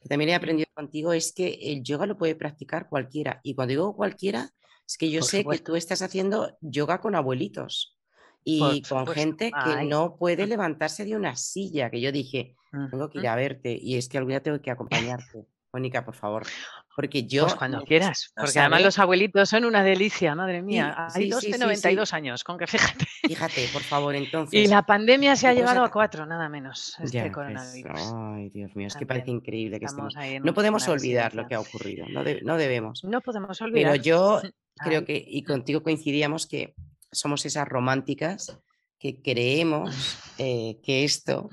que 0.00 0.08
también 0.08 0.30
he 0.30 0.34
aprendido 0.34 0.70
contigo, 0.72 1.12
es 1.12 1.34
que 1.34 1.58
el 1.60 1.82
yoga 1.82 2.06
lo 2.06 2.16
puede 2.16 2.34
practicar 2.34 2.88
cualquiera. 2.88 3.40
Y 3.42 3.54
cuando 3.54 3.72
digo 3.72 3.94
cualquiera, 3.94 4.48
es 4.88 4.96
que 4.96 5.10
yo 5.10 5.20
sé 5.20 5.44
que 5.44 5.58
tú 5.58 5.76
estás 5.76 6.00
haciendo 6.00 6.56
yoga 6.62 7.02
con 7.02 7.14
abuelitos. 7.14 7.98
y 8.42 8.80
con 8.88 9.06
gente 9.06 9.52
que 9.64 9.84
no 9.84 10.16
puede 10.16 10.46
levantarse 10.46 11.04
de 11.04 11.14
una 11.14 11.36
silla, 11.36 11.90
que 11.90 12.00
yo 12.00 12.10
dije, 12.10 12.56
tengo 12.90 13.10
que 13.10 13.18
ir 13.18 13.28
a 13.28 13.36
verte 13.36 13.78
y 13.78 13.96
es 13.96 14.08
que 14.08 14.16
algún 14.16 14.30
día 14.30 14.42
tengo 14.42 14.62
que 14.62 14.70
acompañarte. 14.70 15.46
Mónica, 15.72 16.04
por 16.04 16.14
favor. 16.14 16.46
Porque 16.94 17.24
yo. 17.24 17.44
Pues 17.44 17.54
cuando 17.54 17.82
quieras. 17.84 18.32
Porque 18.36 18.58
además 18.58 18.82
los 18.82 18.98
abuelitos 18.98 19.48
son 19.48 19.64
una 19.64 19.82
delicia, 19.82 20.34
madre 20.34 20.60
mía. 20.60 21.08
Hay 21.14 21.30
dos 21.30 21.42
de 21.42 21.56
92 21.56 22.12
años, 22.12 22.44
con 22.44 22.58
que 22.58 22.66
fíjate. 22.66 23.06
Fíjate, 23.26 23.68
por 23.72 23.82
favor, 23.82 24.14
entonces. 24.14 24.60
Y 24.60 24.66
la 24.66 24.82
pandemia 24.82 25.34
se 25.36 25.48
ha 25.48 25.54
llevado 25.54 25.82
a 25.82 25.90
cuatro, 25.90 26.26
nada 26.26 26.48
menos. 26.48 26.96
Este 27.00 27.32
coronavirus. 27.32 28.12
ay, 28.14 28.50
Dios 28.50 28.76
mío, 28.76 28.88
es 28.88 28.96
que 28.96 29.06
parece 29.06 29.30
increíble 29.30 29.78
que 29.78 29.86
estemos. 29.86 30.14
No 30.42 30.54
podemos 30.54 30.86
olvidar 30.88 31.34
lo 31.34 31.46
que 31.46 31.54
ha 31.54 31.60
ocurrido, 31.60 32.06
no, 32.08 32.22
no 32.42 32.56
debemos. 32.56 33.04
No 33.04 33.20
podemos 33.20 33.60
olvidar. 33.62 33.92
Pero 33.92 34.02
yo 34.02 34.42
creo 34.76 35.04
que, 35.04 35.24
y 35.26 35.42
contigo 35.44 35.82
coincidíamos 35.82 36.46
que 36.46 36.74
somos 37.10 37.44
esas 37.46 37.68
románticas 37.68 38.58
que 38.98 39.20
creemos 39.20 39.90
eh, 40.38 40.78
que 40.82 41.04
esto 41.04 41.48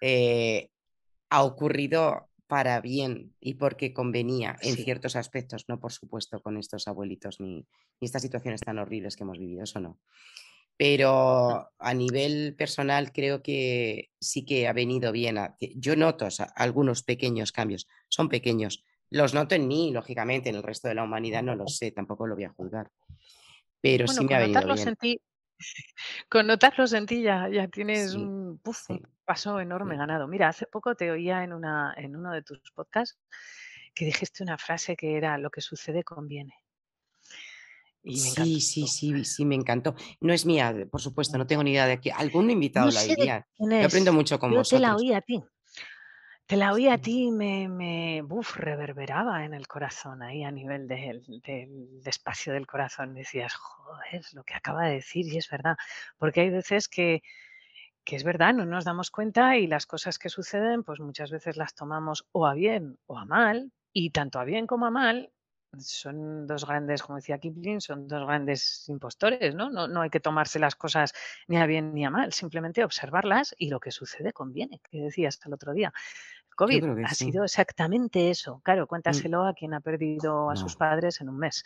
eh, 0.00 0.70
ha 1.30 1.42
ocurrido 1.42 2.28
para 2.46 2.80
bien 2.80 3.34
y 3.40 3.54
porque 3.54 3.92
convenía 3.92 4.56
en 4.62 4.76
ciertos 4.76 5.16
aspectos, 5.16 5.64
no 5.68 5.80
por 5.80 5.92
supuesto 5.92 6.40
con 6.40 6.56
estos 6.56 6.88
abuelitos 6.88 7.40
ni, 7.40 7.66
ni, 8.00 8.04
estas 8.04 8.22
situaciones 8.22 8.60
tan 8.60 8.78
horribles 8.78 9.16
que 9.16 9.24
hemos 9.24 9.38
vivido, 9.38 9.64
eso 9.64 9.80
no. 9.80 9.98
Pero 10.76 11.70
a 11.78 11.94
nivel 11.94 12.54
personal 12.54 13.10
creo 13.12 13.42
que 13.42 14.10
sí 14.20 14.44
que 14.44 14.68
ha 14.68 14.74
venido 14.74 15.10
bien. 15.10 15.38
yo 15.76 15.96
noto 15.96 16.28
algunos 16.54 17.02
pequeños 17.02 17.50
cambios, 17.50 17.88
son 18.08 18.28
pequeños. 18.28 18.84
Los 19.08 19.32
noto 19.32 19.54
en 19.54 19.68
mí, 19.68 19.90
lógicamente, 19.92 20.50
en 20.50 20.56
el 20.56 20.62
resto 20.62 20.88
de 20.88 20.94
la 20.94 21.04
humanidad 21.04 21.42
no 21.42 21.54
lo 21.54 21.66
sé, 21.66 21.92
tampoco 21.92 22.26
lo 22.26 22.34
voy 22.34 22.44
a 22.44 22.50
juzgar. 22.50 22.90
Pero 23.80 24.06
sí 24.06 24.24
me 24.24 24.34
ha 24.34 24.40
venido 24.40 24.74
bien. 24.74 25.18
Con 26.28 26.46
notarlos 26.46 26.92
en 26.92 27.06
ti 27.06 27.22
ya, 27.22 27.48
tienes 27.68 28.14
un, 28.14 28.60
paso 29.24 29.60
enorme 29.60 29.96
ganado. 29.96 30.28
Mira, 30.28 30.48
hace 30.48 30.66
poco 30.66 30.94
te 30.94 31.10
oía 31.10 31.42
en, 31.44 31.52
una, 31.52 31.94
en 31.96 32.16
uno 32.16 32.32
de 32.32 32.42
tus 32.42 32.58
podcasts 32.74 33.18
que 33.94 34.04
dijiste 34.04 34.42
una 34.42 34.58
frase 34.58 34.96
que 34.96 35.16
era 35.16 35.38
lo 35.38 35.50
que 35.50 35.60
sucede 35.60 36.04
conviene. 36.04 36.54
sí, 38.04 38.60
sí, 38.60 38.86
sí, 38.86 39.24
sí, 39.24 39.44
me 39.44 39.54
encantó. 39.54 39.94
No 40.20 40.32
es 40.32 40.46
mía, 40.46 40.74
por 40.90 41.00
supuesto, 41.00 41.38
no 41.38 41.46
tengo 41.46 41.64
ni 41.64 41.72
idea 41.72 41.86
de 41.86 42.00
que 42.00 42.12
algún 42.12 42.50
invitado 42.50 42.90
la 42.90 43.02
diría. 43.02 43.46
Yo 43.58 43.86
aprendo 43.86 44.12
mucho 44.12 44.38
con 44.38 44.52
Yo 44.52 44.62
te 44.62 44.78
la 44.78 44.94
oí 44.94 45.12
a 45.12 45.20
ti. 45.20 45.42
Te 46.46 46.56
la 46.56 46.72
oí 46.72 46.88
a 46.88 46.98
ti 46.98 47.24
y 47.26 47.30
me, 47.32 47.68
me 47.68 48.22
reverberaba 48.56 49.44
en 49.44 49.52
el 49.52 49.66
corazón, 49.66 50.22
ahí 50.22 50.44
a 50.44 50.50
nivel 50.52 50.86
del, 50.86 51.24
del 51.44 52.00
espacio 52.04 52.52
del 52.52 52.66
corazón. 52.68 53.14
Decías, 53.14 53.54
joder, 53.54 54.22
lo 54.32 54.44
que 54.44 54.54
acaba 54.54 54.84
de 54.86 54.94
decir, 54.94 55.26
y 55.26 55.38
es 55.38 55.50
verdad. 55.50 55.76
Porque 56.18 56.42
hay 56.42 56.50
veces 56.50 56.86
que, 56.88 57.22
que 58.04 58.16
es 58.16 58.24
verdad, 58.24 58.54
no 58.54 58.66
nos 58.66 58.84
damos 58.84 59.10
cuenta 59.10 59.56
y 59.58 59.66
las 59.66 59.86
cosas 59.86 60.18
que 60.18 60.28
suceden, 60.30 60.84
pues 60.84 61.00
muchas 61.00 61.30
veces 61.32 61.56
las 61.56 61.74
tomamos 61.74 62.26
o 62.32 62.46
a 62.46 62.54
bien 62.54 62.98
o 63.06 63.18
a 63.18 63.24
mal, 63.26 63.72
y 63.92 64.10
tanto 64.10 64.38
a 64.40 64.44
bien 64.44 64.66
como 64.66 64.86
a 64.86 64.90
mal 64.90 65.32
son 65.78 66.46
dos 66.46 66.66
grandes, 66.66 67.02
como 67.02 67.16
decía 67.16 67.38
Kipling, 67.38 67.80
son 67.80 68.08
dos 68.08 68.26
grandes 68.26 68.88
impostores, 68.88 69.54
¿no? 69.54 69.70
¿no? 69.70 69.88
No 69.88 70.00
hay 70.02 70.10
que 70.10 70.20
tomarse 70.20 70.58
las 70.58 70.74
cosas 70.74 71.12
ni 71.48 71.58
a 71.58 71.66
bien 71.66 71.92
ni 71.94 72.04
a 72.04 72.10
mal, 72.10 72.32
simplemente 72.32 72.84
observarlas 72.84 73.54
y 73.58 73.68
lo 73.68 73.80
que 73.80 73.90
sucede 73.90 74.32
conviene, 74.32 74.80
que 74.90 75.00
decías 75.00 75.38
el 75.44 75.52
otro 75.52 75.72
día. 75.72 75.92
COVID 76.56 77.04
ha 77.04 77.14
sido 77.14 77.44
exactamente 77.44 78.30
eso. 78.30 78.60
Claro, 78.64 78.84
mm. 78.84 78.86
cuéntaselo 78.88 79.46
a 79.46 79.54
quien 79.54 79.74
ha 79.74 79.80
perdido 79.80 80.50
a 80.50 80.56
sus 80.56 80.74
padres 80.74 81.20
en 81.20 81.28
un 81.28 81.38
mes. 81.38 81.62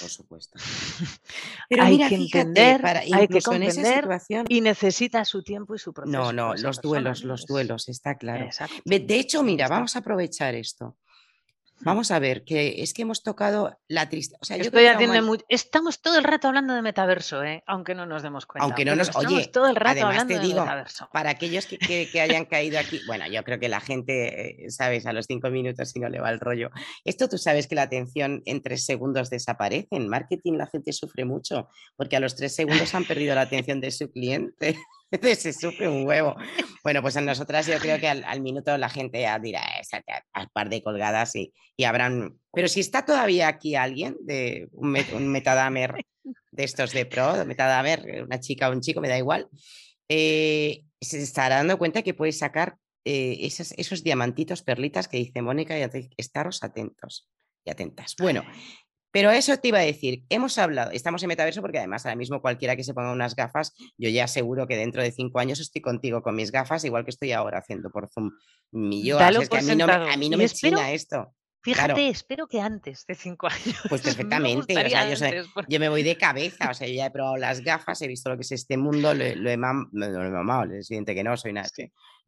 Por 0.00 0.10
supuesto. 0.10 0.58
Pero 1.68 1.84
hay 1.84 1.96
que 2.08 2.14
entender, 2.14 2.84
hay 2.84 3.28
que 3.28 3.40
comprender 3.40 4.06
y 4.48 4.60
necesita 4.60 5.24
su 5.24 5.42
tiempo 5.42 5.74
y 5.74 5.78
su 5.78 5.92
proceso. 5.94 6.18
No, 6.18 6.32
no, 6.32 6.54
los 6.54 6.82
duelos, 6.82 7.24
los 7.24 7.46
duelos, 7.46 7.88
está 7.88 8.16
claro. 8.16 8.48
De 8.84 9.16
hecho, 9.16 9.42
mira, 9.42 9.68
vamos 9.68 9.96
a 9.96 10.00
aprovechar 10.00 10.54
esto. 10.54 10.96
Vamos 11.80 12.10
a 12.10 12.18
ver, 12.18 12.44
que 12.44 12.82
es 12.82 12.94
que 12.94 13.02
hemos 13.02 13.22
tocado 13.22 13.78
la 13.86 14.08
tristeza. 14.08 14.56
Estamos 15.48 16.00
todo 16.00 16.18
el 16.18 16.24
rato 16.24 16.48
hablando 16.48 16.74
de 16.74 16.82
metaverso, 16.82 17.44
¿eh? 17.44 17.62
aunque 17.66 17.94
no 17.94 18.06
nos 18.06 18.22
demos 18.22 18.46
cuenta. 18.46 18.64
Aunque 18.64 18.84
no 18.84 18.96
nos. 18.96 19.14
Oye, 19.14 19.46
todo 19.48 19.68
el 19.68 19.76
rato 19.76 20.06
hablando 20.06 20.34
te 20.34 20.40
digo, 20.40 20.54
de 20.54 20.60
metaverso. 20.62 21.08
Para 21.12 21.30
aquellos 21.30 21.66
que, 21.66 22.20
hayan 22.20 22.46
caído 22.46 22.78
aquí, 22.78 23.00
bueno, 23.06 23.26
yo 23.26 23.44
creo 23.44 23.60
que 23.60 23.68
la 23.68 23.80
gente, 23.80 24.64
eh, 24.64 24.70
sabes, 24.70 25.06
a 25.06 25.12
los 25.12 25.26
cinco 25.26 25.50
minutos 25.50 25.90
si 25.90 26.00
no 26.00 26.08
le 26.08 26.18
va 26.18 26.30
el 26.30 26.40
rollo. 26.40 26.70
Esto 27.04 27.28
tú 27.28 27.36
sabes 27.36 27.66
que 27.66 27.74
la 27.74 27.82
atención 27.82 28.42
en 28.46 28.62
tres 28.62 28.84
segundos 28.84 29.28
desaparece. 29.28 29.88
En 29.90 30.08
marketing 30.08 30.54
la 30.54 30.66
gente 30.66 30.92
sufre 30.92 31.24
mucho 31.24 31.68
porque 31.96 32.16
a 32.16 32.20
los 32.20 32.36
tres 32.36 32.54
segundos 32.54 32.94
han 32.94 33.04
perdido 33.04 33.34
la 33.34 33.42
atención 33.42 33.80
de 33.80 33.90
su 33.90 34.10
cliente. 34.10 34.76
se 35.36 35.52
sufre 35.52 35.88
un 35.88 36.06
huevo. 36.06 36.36
Bueno, 36.82 37.02
pues 37.02 37.16
en 37.16 37.24
nosotras 37.24 37.66
yo 37.66 37.78
creo 37.78 37.98
que 37.98 38.08
al, 38.08 38.40
minuto 38.40 38.76
la 38.78 38.88
gente 38.88 39.20
ya 39.20 39.38
dirá, 39.38 39.62
al 40.32 40.48
par 40.50 40.68
de 40.68 40.82
colgadas 40.82 41.34
y, 41.36 41.52
y, 41.76 41.84
habrán... 41.84 42.38
Pero 42.52 42.68
si 42.68 42.80
está 42.80 43.04
todavía 43.04 43.48
aquí 43.48 43.74
alguien 43.74 44.16
de 44.20 44.68
un, 44.72 44.90
metadamer 45.28 45.94
de 46.50 46.64
estos 46.64 46.92
de 46.92 47.06
pro, 47.06 47.44
metadamer, 47.44 48.24
una 48.24 48.40
chica 48.40 48.68
o 48.68 48.72
un 48.72 48.80
chico, 48.80 49.00
me 49.00 49.08
da 49.08 49.18
igual, 49.18 49.48
eh, 50.08 50.82
se 51.00 51.22
estará 51.22 51.56
dando 51.56 51.78
cuenta 51.78 52.02
que 52.02 52.14
puede 52.14 52.32
sacar 52.32 52.76
eh, 53.04 53.38
esos, 53.42 53.72
esos, 53.76 54.02
diamantitos, 54.02 54.62
perlitas 54.62 55.06
que 55.06 55.18
dice 55.18 55.42
Mónica 55.42 55.78
y 55.78 56.10
estaros 56.16 56.62
atentos 56.62 57.28
y 57.64 57.70
atentas. 57.70 58.14
Bueno, 58.18 58.44
pero 59.16 59.30
eso 59.30 59.56
te 59.56 59.68
iba 59.68 59.78
a 59.78 59.80
decir, 59.80 60.24
hemos 60.28 60.58
hablado, 60.58 60.90
estamos 60.90 61.22
en 61.22 61.28
metaverso 61.28 61.62
porque 61.62 61.78
además 61.78 62.04
ahora 62.04 62.16
mismo 62.16 62.42
cualquiera 62.42 62.76
que 62.76 62.84
se 62.84 62.92
ponga 62.92 63.12
unas 63.12 63.34
gafas, 63.34 63.72
yo 63.96 64.10
ya 64.10 64.24
aseguro 64.24 64.66
que 64.66 64.76
dentro 64.76 65.02
de 65.02 65.10
cinco 65.10 65.38
años 65.38 65.58
estoy 65.58 65.80
contigo 65.80 66.20
con 66.20 66.36
mis 66.36 66.52
gafas, 66.52 66.84
igual 66.84 67.06
que 67.06 67.12
estoy 67.12 67.32
ahora 67.32 67.60
haciendo 67.60 67.88
por 67.88 68.10
Zoom 68.10 68.32
mi 68.72 69.02
yo. 69.02 69.18
Es 69.18 69.48
que 69.48 69.56
a 69.56 69.62
mí 69.62 69.74
no 69.74 69.86
me, 69.86 69.92
a 69.94 70.16
mí 70.18 70.28
no 70.28 70.36
me 70.36 70.46
china 70.50 70.92
esto. 70.92 71.32
Fíjate, 71.62 72.10
espero 72.10 72.46
que 72.46 72.60
antes 72.60 73.06
de 73.06 73.14
cinco 73.14 73.46
años. 73.50 73.80
Pues 73.88 74.02
perfectamente. 74.02 74.74
yo, 75.66 75.80
me 75.80 75.88
voy 75.88 76.02
de 76.02 76.18
cabeza. 76.18 76.70
O 76.70 76.74
sea, 76.74 76.86
yo 76.86 76.92
ya 76.92 77.06
he 77.06 77.10
probado 77.10 77.38
las 77.38 77.62
gafas, 77.62 78.02
he 78.02 78.08
visto 78.08 78.28
lo 78.28 78.36
que 78.36 78.42
es 78.42 78.52
este 78.52 78.76
mundo, 78.76 79.14
lo, 79.14 79.24
he, 79.24 79.56
mamado. 79.56 80.74
Es 80.74 80.90
evidente 80.90 81.14
que 81.14 81.24
no 81.24 81.38
soy 81.38 81.54
nada 81.54 81.68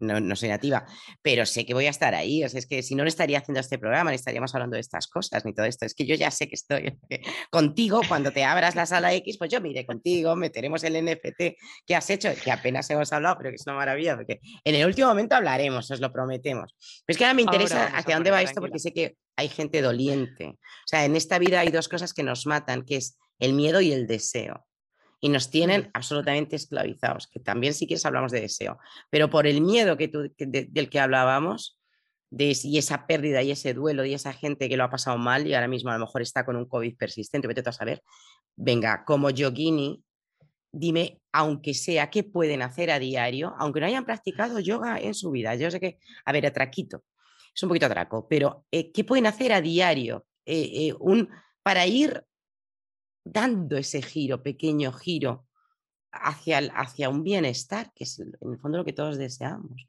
no, 0.01 0.36
soy 0.36 0.49
nativa, 0.49 0.86
pero 1.22 1.44
sé 1.46 1.66
que 1.66 1.74
voy 1.74 1.86
a 1.86 1.90
estar 1.90 2.14
ahí. 2.14 2.44
O 2.44 2.49
sea, 2.49 2.59
es 2.59 2.66
que 2.66 2.82
si 2.82 2.94
no, 2.94 3.03
no 3.03 3.09
estaría 3.09 3.38
haciendo 3.38 3.61
este 3.61 3.78
programa, 3.78 4.11
ni 4.11 4.16
estaríamos 4.16 4.55
hablando 4.55 4.74
de 4.74 4.80
estas 4.80 5.09
cosas, 5.09 5.44
ni 5.44 5.55
todo 5.55 5.66
esto. 5.66 5.86
Es 5.86 5.94
que 5.94 6.07
yo 6.07 6.14
ya 6.14 6.30
sé 6.30 6.49
que 6.49 6.55
estoy 6.55 6.99
contigo. 7.51 8.01
Cuando 8.09 8.32
te 8.32 8.44
abras 8.44 8.74
la 8.74 8.86
sala 8.86 9.12
X, 9.14 9.38
pues 9.38 9.51
yo 9.51 9.61
me 9.61 9.70
iré 9.70 9.86
contigo, 9.86 10.36
meteremos 10.36 10.84
el 10.84 11.05
NFT 11.05 11.57
que 11.86 11.94
has 11.96 12.09
hecho, 12.11 12.30
que 12.42 12.51
apenas 12.51 12.88
hemos 12.90 13.12
hablado, 13.12 13.36
pero 13.38 13.51
que 13.51 13.57
es 13.57 13.66
una 13.66 13.76
maravilla, 13.76 14.16
porque 14.16 14.40
en 14.64 14.74
el 14.74 14.86
último 14.86 15.09
momento 15.09 15.34
hablaremos, 15.34 15.90
os 15.90 16.01
lo 16.01 16.12
prometemos. 16.12 16.74
Pero 17.05 17.14
es 17.14 17.18
que 17.18 17.24
ahora 17.24 17.34
me 17.34 17.42
interesa 17.42 17.86
hacia 17.86 18.14
dónde 18.14 18.30
va 18.30 18.42
esto, 18.42 18.61
porque 18.61 18.78
sé 18.78 18.92
que 18.92 19.16
hay 19.36 19.49
gente 19.49 19.82
doliente. 19.82 20.46
O 20.46 20.86
sea, 20.86 21.05
en 21.05 21.16
esta 21.16 21.38
vida 21.38 21.61
hay 21.61 21.70
dos 21.70 21.88
cosas 21.88 22.12
que 22.12 22.22
nos 22.22 22.46
matan, 22.46 22.84
que 22.84 22.96
es 22.96 23.18
el 23.38 23.53
miedo 23.53 23.80
y 23.80 23.92
el 23.92 24.07
deseo 24.07 24.68
y 25.21 25.29
nos 25.29 25.51
tienen 25.51 25.91
absolutamente 25.95 26.57
esclavizados, 26.57 27.27
que 27.27 27.41
también 27.41 27.75
si 27.75 27.87
quieres 27.87 28.07
hablamos 28.07 28.33
de 28.33 28.41
deseo, 28.41 28.79
pero 29.11 29.31
por 29.31 29.47
el 29.47 29.61
miedo 29.61 29.97
que 29.97 30.11
del 30.39 30.91
que 30.91 31.01
hablábamos, 31.01 31.79
de, 32.31 32.57
y 32.62 32.79
esa 32.79 33.07
pérdida 33.07 33.43
y 33.43 33.51
ese 33.51 33.73
duelo 33.75 34.05
y 34.05 34.14
esa 34.14 34.33
gente 34.33 34.69
que 34.69 34.77
lo 34.77 34.85
ha 34.85 34.91
pasado 34.91 35.16
mal 35.19 35.47
y 35.47 35.55
ahora 35.55 35.69
mismo 35.69 35.91
a 35.91 35.95
lo 35.95 36.01
mejor 36.01 36.23
está 36.23 36.45
con 36.45 36.57
un 36.57 36.66
COVID 36.66 36.97
persistente, 36.97 37.49
vete 37.49 37.69
a 37.69 37.73
saber, 37.73 38.03
venga, 38.55 39.05
como 39.05 39.31
yogini, 39.31 40.03
dime, 40.71 41.21
aunque 41.33 41.75
sea, 41.75 42.11
qué 42.11 42.23
pueden 42.25 42.62
hacer 42.62 42.91
a 42.91 42.99
diario, 42.99 43.55
aunque 43.59 43.81
no 43.81 43.87
hayan 43.87 44.05
practicado 44.05 44.61
yoga 44.61 44.99
en 45.01 45.14
su 45.14 45.31
vida. 45.31 45.55
Yo 45.55 45.71
sé 45.71 45.81
que, 45.81 45.99
a 46.25 46.33
ver, 46.33 46.47
atraquito, 46.47 47.05
es 47.55 47.62
un 47.62 47.71
poquito 47.71 47.87
atraco, 47.87 48.29
pero 48.29 48.66
eh, 48.71 48.93
¿qué 48.93 49.05
pueden 49.05 49.27
hacer 49.27 49.53
a 49.53 49.61
diario 49.61 50.27
eh, 50.45 50.89
eh, 50.89 50.95
un, 50.99 51.29
para 51.62 51.87
ir 51.87 52.25
dando 53.33 53.76
ese 53.76 54.03
giro, 54.03 54.43
pequeño 54.43 54.93
giro 54.93 55.47
hacia, 56.12 56.59
hacia 56.74 57.09
un 57.09 57.22
bienestar, 57.22 57.93
que 57.95 58.05
es 58.05 58.18
en 58.18 58.33
el 58.43 58.59
fondo 58.59 58.79
lo 58.79 58.85
que 58.85 58.93
todos 58.93 59.18
deseamos. 59.18 59.87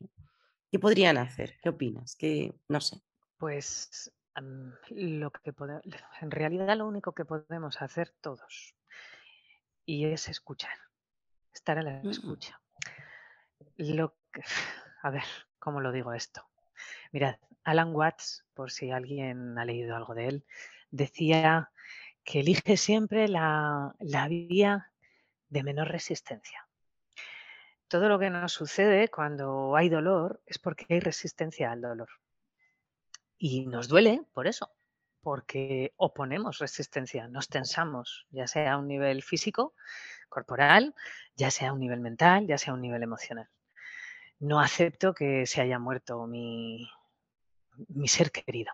¿Qué 0.71 0.79
podrían 0.79 1.17
hacer? 1.17 1.57
¿Qué 1.61 1.69
opinas? 1.69 2.15
¿Qué, 2.15 2.53
no 2.67 2.79
sé. 2.81 3.01
Pues 3.37 4.11
lo 4.89 5.31
que 5.31 5.53
en 6.21 6.31
realidad 6.31 6.77
lo 6.77 6.87
único 6.87 7.13
que 7.13 7.25
podemos 7.25 7.81
hacer 7.81 8.13
todos 8.21 8.75
y 9.85 10.05
es 10.05 10.29
escuchar, 10.29 10.77
estar 11.53 11.77
en 11.77 11.85
la 11.85 12.01
mm. 12.03 12.09
escucha. 12.09 12.61
Lo 13.77 14.15
a 15.01 15.09
ver, 15.09 15.23
¿cómo 15.57 15.81
lo 15.81 15.91
digo 15.91 16.13
esto? 16.13 16.45
Mirad, 17.11 17.37
Alan 17.63 17.93
Watts, 17.95 18.45
por 18.53 18.71
si 18.71 18.91
alguien 18.91 19.57
ha 19.57 19.65
leído 19.65 19.95
algo 19.95 20.13
de 20.13 20.27
él, 20.27 20.45
decía 20.91 21.71
que 22.23 22.41
elige 22.41 22.77
siempre 22.77 23.27
la, 23.27 23.95
vía 24.29 24.91
de 25.49 25.63
menor 25.63 25.87
resistencia. 25.87 26.67
Todo 27.87 28.07
lo 28.07 28.19
que 28.19 28.29
nos 28.29 28.53
sucede 28.53 29.09
cuando 29.09 29.75
hay 29.75 29.89
dolor 29.89 30.41
es 30.45 30.59
porque 30.59 30.85
hay 30.89 30.99
resistencia 30.99 31.71
al 31.71 31.81
dolor. 31.81 32.09
Y 33.37 33.65
nos 33.65 33.87
duele 33.87 34.21
por 34.33 34.47
eso, 34.47 34.71
porque 35.21 35.93
oponemos 35.95 36.59
resistencia, 36.59 37.27
nos 37.27 37.47
tensamos, 37.47 38.27
ya 38.29 38.47
sea 38.47 38.73
a 38.73 38.77
un 38.77 38.87
nivel 38.87 39.23
físico, 39.23 39.73
corporal, 40.27 40.93
ya 41.35 41.49
sea 41.49 41.69
a 41.69 41.73
un 41.73 41.79
nivel 41.79 41.99
mental, 41.99 42.45
ya 42.45 42.57
sea 42.57 42.73
a 42.73 42.75
un 42.75 42.81
nivel 42.81 43.01
emocional. 43.01 43.49
No 44.39 44.59
acepto 44.59 45.13
que 45.13 45.45
se 45.47 45.61
haya 45.61 45.79
muerto 45.79 46.27
mi, 46.27 46.87
mi 47.87 48.07
ser 48.07 48.31
querido. 48.31 48.71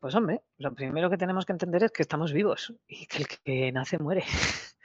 Pues 0.00 0.14
hombre, 0.14 0.42
lo 0.58 0.74
primero 0.74 1.08
que 1.10 1.16
tenemos 1.16 1.46
que 1.46 1.52
entender 1.52 1.84
es 1.84 1.90
que 1.90 2.02
estamos 2.02 2.32
vivos 2.32 2.74
y 2.86 3.06
que 3.06 3.18
el 3.18 3.28
que 3.28 3.72
nace 3.72 3.98
muere. 3.98 4.24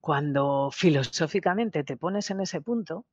Cuando 0.00 0.70
filosóficamente 0.72 1.84
te 1.84 1.96
pones 1.96 2.30
en 2.30 2.40
ese 2.40 2.60
punto, 2.62 3.04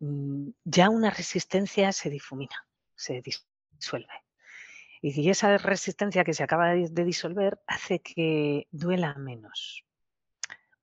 mm, 0.00 0.50
ya 0.64 0.90
una 0.90 1.10
resistencia 1.10 1.92
se 1.92 2.10
difumina, 2.10 2.66
se 2.94 3.22
disuelve. 3.22 4.24
Y 5.00 5.30
esa 5.30 5.56
resistencia 5.58 6.24
que 6.24 6.34
se 6.34 6.42
acaba 6.42 6.70
de 6.70 7.04
disolver 7.04 7.60
hace 7.66 8.00
que 8.00 8.66
duela 8.72 9.14
menos, 9.14 9.84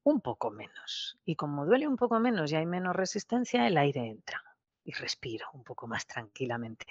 un 0.04 0.22
poco 0.22 0.50
menos. 0.50 1.20
Y 1.26 1.36
como 1.36 1.66
duele 1.66 1.88
un 1.88 1.98
poco 1.98 2.20
menos 2.20 2.52
y 2.52 2.56
hay 2.56 2.66
menos 2.66 2.96
resistencia, 2.96 3.68
el 3.68 3.78
aire 3.78 4.08
entra 4.08 4.53
y 4.86 4.92
respiro 4.92 5.48
un 5.54 5.64
poco 5.64 5.88
más 5.88 6.06
tranquilamente. 6.06 6.86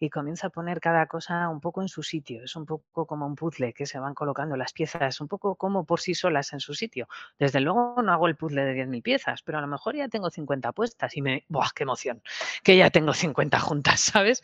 Y 0.00 0.10
comienzo 0.10 0.46
a 0.46 0.50
poner 0.50 0.80
cada 0.80 1.06
cosa 1.06 1.48
un 1.48 1.60
poco 1.60 1.82
en 1.82 1.88
su 1.88 2.02
sitio. 2.02 2.42
Es 2.42 2.56
un 2.56 2.66
poco 2.66 3.06
como 3.06 3.26
un 3.26 3.34
puzzle 3.34 3.72
que 3.72 3.86
se 3.86 3.98
van 3.98 4.14
colocando 4.14 4.56
las 4.56 4.72
piezas, 4.72 5.20
un 5.20 5.28
poco 5.28 5.56
como 5.56 5.84
por 5.84 6.00
sí 6.00 6.14
solas 6.14 6.52
en 6.52 6.60
su 6.60 6.74
sitio. 6.74 7.08
Desde 7.38 7.60
luego 7.60 8.00
no 8.02 8.12
hago 8.12 8.26
el 8.26 8.36
puzzle 8.36 8.64
de 8.64 8.86
10.000 8.86 9.02
piezas, 9.02 9.42
pero 9.42 9.58
a 9.58 9.60
lo 9.60 9.66
mejor 9.66 9.96
ya 9.96 10.08
tengo 10.08 10.30
50 10.30 10.72
puestas 10.72 11.16
y 11.16 11.22
me... 11.22 11.44
¡Buah, 11.48 11.70
qué 11.74 11.82
emoción! 11.82 12.22
Que 12.62 12.76
ya 12.76 12.90
tengo 12.90 13.12
50 13.12 13.60
juntas, 13.60 14.00
¿sabes? 14.12 14.42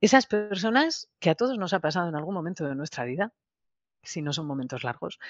Esas 0.00 0.26
personas 0.26 1.08
que 1.20 1.30
a 1.30 1.34
todos 1.34 1.58
nos 1.58 1.72
ha 1.74 1.80
pasado 1.80 2.08
en 2.08 2.16
algún 2.16 2.34
momento 2.34 2.64
de 2.66 2.74
nuestra 2.74 3.04
vida, 3.04 3.32
si 4.02 4.20
no 4.20 4.32
son 4.32 4.46
momentos 4.46 4.82
largos, 4.82 5.20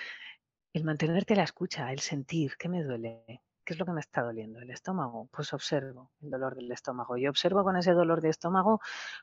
el 0.73 0.85
mantenerte 0.85 1.37
la 1.37 1.43
escucha, 1.43 1.93
el 1.93 2.01
sentir, 2.01 2.57
¿qué 2.57 2.69
me 2.69 2.83
duele? 2.83 3.43
¿Qué 3.65 3.75
es 3.75 3.79
lo 3.79 3.87
que 3.87 3.93
me 3.93 4.01
está 4.01 4.23
doliendo? 4.23 4.59
¿El 4.59 4.71
estómago? 4.71 5.29
Pues 5.31 5.53
observo 5.53 6.11
el 6.21 6.31
dolor 6.31 6.57
del 6.57 6.71
estómago 6.73 7.17
y 7.17 7.29
observo 7.29 7.63
con 7.63 7.77
ese 7.77 7.93
dolor 7.93 8.21
de 8.21 8.31
estómago 8.31 8.81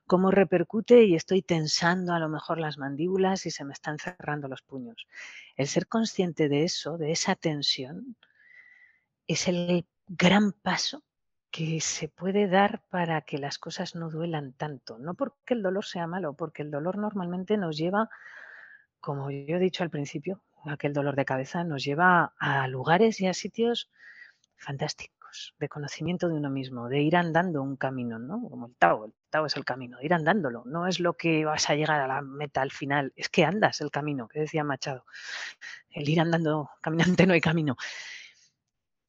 cómo 0.07 0.31
repercute 0.31 1.03
y 1.03 1.15
estoy 1.15 1.41
tensando 1.41 2.13
a 2.13 2.19
lo 2.19 2.29
mejor 2.29 2.57
las 2.57 2.77
mandíbulas 2.77 3.45
y 3.45 3.51
se 3.51 3.65
me 3.65 3.73
están 3.73 3.99
cerrando 3.99 4.47
los 4.47 4.61
puños. 4.61 5.07
El 5.57 5.67
ser 5.67 5.87
consciente 5.87 6.47
de 6.47 6.63
eso, 6.63 6.97
de 6.97 7.11
esa 7.11 7.35
tensión, 7.35 8.15
es 9.27 9.47
el 9.49 9.85
gran 10.07 10.53
paso 10.53 11.03
que 11.51 11.81
se 11.81 12.07
puede 12.07 12.47
dar 12.47 12.81
para 12.89 13.21
que 13.21 13.39
las 13.39 13.57
cosas 13.57 13.95
no 13.95 14.09
duelan 14.09 14.53
tanto. 14.53 14.99
No 14.99 15.15
porque 15.15 15.53
el 15.53 15.63
dolor 15.63 15.83
sea 15.83 16.07
malo, 16.07 16.33
porque 16.33 16.61
el 16.61 16.71
dolor 16.71 16.97
normalmente 16.97 17.57
nos 17.57 17.75
lleva, 17.77 18.09
como 19.01 19.31
yo 19.31 19.57
he 19.57 19.59
dicho 19.59 19.83
al 19.83 19.89
principio, 19.89 20.41
aquel 20.65 20.93
dolor 20.93 21.15
de 21.15 21.25
cabeza 21.25 21.63
nos 21.63 21.83
lleva 21.83 22.33
a 22.39 22.67
lugares 22.67 23.19
y 23.19 23.27
a 23.27 23.33
sitios 23.33 23.89
fantásticos, 24.59 25.55
de 25.59 25.69
conocimiento 25.69 26.27
de 26.27 26.35
uno 26.35 26.49
mismo, 26.49 26.89
de 26.89 27.01
ir 27.01 27.15
andando 27.15 27.61
un 27.61 27.77
camino, 27.77 28.19
¿no? 28.19 28.41
Como 28.49 28.67
el 28.67 28.75
Tao, 28.75 29.05
el 29.05 29.13
Tao 29.29 29.45
es 29.45 29.55
el 29.55 29.65
camino, 29.65 29.97
ir 30.01 30.13
andándolo, 30.13 30.63
no 30.65 30.87
es 30.87 30.99
lo 30.99 31.13
que 31.13 31.45
vas 31.45 31.69
a 31.69 31.75
llegar 31.75 32.01
a 32.01 32.07
la 32.07 32.21
meta 32.21 32.61
al 32.61 32.71
final, 32.71 33.13
es 33.15 33.29
que 33.29 33.45
andas 33.45 33.81
el 33.81 33.91
camino, 33.91 34.27
que 34.27 34.41
decía 34.41 34.63
Machado. 34.63 35.05
El 35.89 36.07
ir 36.07 36.19
andando, 36.19 36.69
caminante 36.81 37.25
no 37.25 37.33
hay 37.33 37.41
camino. 37.41 37.77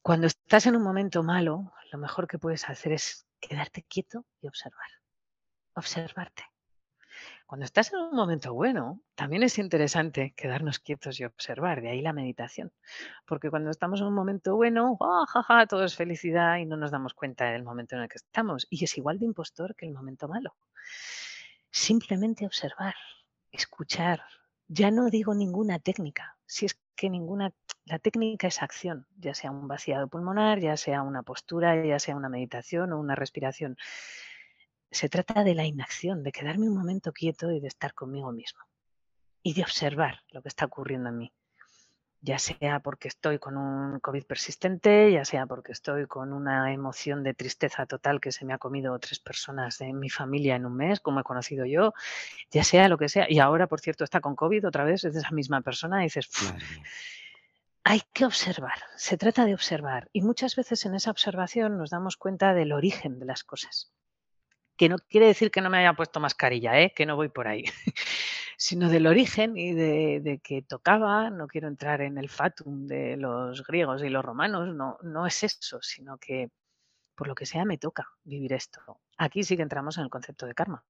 Cuando 0.01 0.27
estás 0.27 0.65
en 0.65 0.75
un 0.75 0.81
momento 0.83 1.21
malo, 1.21 1.73
lo 1.91 1.99
mejor 1.99 2.27
que 2.27 2.39
puedes 2.39 2.67
hacer 2.67 2.93
es 2.93 3.27
quedarte 3.39 3.83
quieto 3.83 4.25
y 4.41 4.47
observar. 4.47 4.89
Observarte. 5.75 6.50
Cuando 7.51 7.65
estás 7.65 7.91
en 7.91 7.99
un 7.99 8.15
momento 8.15 8.53
bueno, 8.53 9.01
también 9.13 9.43
es 9.43 9.59
interesante 9.59 10.33
quedarnos 10.37 10.79
quietos 10.79 11.19
y 11.19 11.25
observar, 11.25 11.81
de 11.81 11.89
ahí 11.89 12.01
la 12.01 12.13
meditación. 12.13 12.71
Porque 13.27 13.49
cuando 13.49 13.71
estamos 13.71 13.99
en 13.99 14.07
un 14.07 14.13
momento 14.13 14.55
bueno, 14.55 14.97
¡ah, 15.01 15.65
todo 15.67 15.83
es 15.83 15.93
felicidad 15.93 16.59
y 16.59 16.65
no 16.65 16.77
nos 16.77 16.91
damos 16.91 17.13
cuenta 17.13 17.51
del 17.51 17.63
momento 17.63 17.97
en 17.97 18.03
el 18.03 18.07
que 18.07 18.19
estamos. 18.19 18.67
Y 18.69 18.81
es 18.85 18.97
igual 18.97 19.19
de 19.19 19.25
impostor 19.25 19.75
que 19.75 19.85
el 19.85 19.91
momento 19.91 20.29
malo. 20.29 20.55
Simplemente 21.69 22.45
observar, 22.45 22.95
escuchar. 23.51 24.23
Ya 24.69 24.89
no 24.89 25.09
digo 25.09 25.33
ninguna 25.33 25.77
técnica, 25.77 26.37
si 26.45 26.67
es 26.67 26.79
que 26.95 27.09
ninguna, 27.09 27.51
la 27.83 27.99
técnica 27.99 28.47
es 28.47 28.61
acción, 28.61 29.07
ya 29.17 29.33
sea 29.33 29.51
un 29.51 29.67
vaciado 29.67 30.07
pulmonar, 30.07 30.61
ya 30.61 30.77
sea 30.77 31.01
una 31.01 31.21
postura, 31.21 31.85
ya 31.85 31.99
sea 31.99 32.15
una 32.15 32.29
meditación 32.29 32.93
o 32.93 32.99
una 33.01 33.15
respiración 33.15 33.75
se 34.91 35.07
trata 35.07 35.43
de 35.43 35.55
la 35.55 35.65
inacción, 35.65 36.21
de 36.21 36.33
quedarme 36.33 36.67
un 36.67 36.75
momento 36.75 37.13
quieto 37.13 37.49
y 37.51 37.61
de 37.61 37.67
estar 37.67 37.93
conmigo 37.93 38.31
mismo. 38.31 38.59
Y 39.41 39.53
de 39.53 39.63
observar 39.63 40.19
lo 40.29 40.41
que 40.41 40.49
está 40.49 40.65
ocurriendo 40.65 41.09
en 41.09 41.17
mí. 41.17 41.33
Ya 42.23 42.37
sea 42.37 42.81
porque 42.81 43.07
estoy 43.07 43.39
con 43.39 43.57
un 43.57 43.99
COVID 43.99 44.25
persistente, 44.25 45.11
ya 45.11 45.25
sea 45.25 45.47
porque 45.47 45.71
estoy 45.71 46.05
con 46.05 46.33
una 46.33 46.71
emoción 46.71 47.23
de 47.23 47.33
tristeza 47.33 47.87
total 47.87 48.21
que 48.21 48.31
se 48.31 48.45
me 48.45 48.53
ha 48.53 48.59
comido 48.59 48.99
tres 48.99 49.19
personas 49.19 49.79
de 49.79 49.91
mi 49.93 50.09
familia 50.09 50.55
en 50.55 50.67
un 50.67 50.75
mes, 50.75 50.99
como 50.99 51.21
he 51.21 51.23
conocido 51.23 51.65
yo, 51.65 51.93
ya 52.51 52.63
sea 52.63 52.89
lo 52.89 52.99
que 52.99 53.09
sea. 53.09 53.25
Y 53.27 53.39
ahora, 53.39 53.65
por 53.65 53.79
cierto, 53.79 54.03
está 54.03 54.19
con 54.19 54.35
COVID 54.35 54.67
otra 54.67 54.83
vez, 54.83 55.03
es 55.03 55.13
de 55.13 55.21
esa 55.21 55.31
misma 55.31 55.61
persona 55.61 56.01
y 56.01 56.07
dices, 56.07 56.29
hay 57.83 58.03
que 58.13 58.25
observar, 58.25 58.83
se 58.97 59.17
trata 59.17 59.45
de 59.45 59.55
observar. 59.55 60.09
Y 60.13 60.21
muchas 60.21 60.55
veces 60.55 60.85
en 60.85 60.93
esa 60.93 61.09
observación 61.09 61.79
nos 61.79 61.89
damos 61.89 62.17
cuenta 62.17 62.53
del 62.53 62.71
origen 62.71 63.17
de 63.17 63.25
las 63.25 63.43
cosas 63.43 63.91
que 64.81 64.89
no 64.89 64.97
quiere 64.97 65.27
decir 65.27 65.51
que 65.51 65.61
no 65.61 65.69
me 65.69 65.77
haya 65.77 65.93
puesto 65.93 66.19
mascarilla, 66.19 66.79
¿eh? 66.79 66.91
que 66.91 67.05
no 67.05 67.15
voy 67.15 67.29
por 67.29 67.47
ahí, 67.47 67.65
sino 68.57 68.89
del 68.89 69.05
origen 69.05 69.55
y 69.55 69.73
de, 69.73 70.41
que 70.43 70.63
tocaba, 70.63 71.29
no 71.29 71.45
quiero 71.45 71.67
entrar 71.67 72.01
en 72.01 72.17
el 72.17 72.29
fatum 72.29 72.87
de 72.87 73.15
los 73.15 73.63
griegos 73.63 74.01
y 74.01 74.09
los 74.09 74.25
romanos, 74.25 74.73
no, 74.73 74.97
no 75.03 75.27
es 75.27 75.43
eso, 75.43 75.79
sino 75.83 76.17
que 76.17 76.49
por 77.13 77.27
lo 77.27 77.35
que 77.35 77.45
sea 77.45 77.63
me 77.63 77.77
toca 77.77 78.07
vivir 78.23 78.53
esto. 78.53 78.81
Aquí 79.19 79.43
sí 79.43 79.55
que 79.55 79.61
entramos 79.61 79.99
en 79.99 80.05
el 80.05 80.09
concepto 80.09 80.47
de 80.47 80.55
karma, 80.55 80.83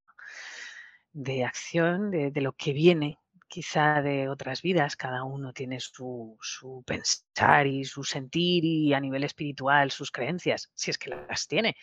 de 1.12 1.44
acción, 1.44 2.12
de, 2.12 2.32
lo 2.36 2.54
que 2.54 2.72
viene 2.72 3.20
quizá 3.50 4.02
de 4.02 4.30
otras 4.30 4.62
vidas, 4.62 4.96
cada 4.96 5.26
uno 5.26 5.52
tiene 5.52 5.82
su, 5.82 6.38
su, 6.39 6.82
pensar 6.88 7.68
y 7.68 7.84
su 7.84 8.06
sentir 8.06 8.64
y 8.64 8.94
a 8.94 9.02
nivel 9.02 9.26
espiritual 9.26 9.92
sus 9.92 10.12
creencias, 10.12 10.72
si 10.76 10.92
es 10.92 10.98
que 10.98 11.10
las 11.10 11.46
tiene 11.50 11.76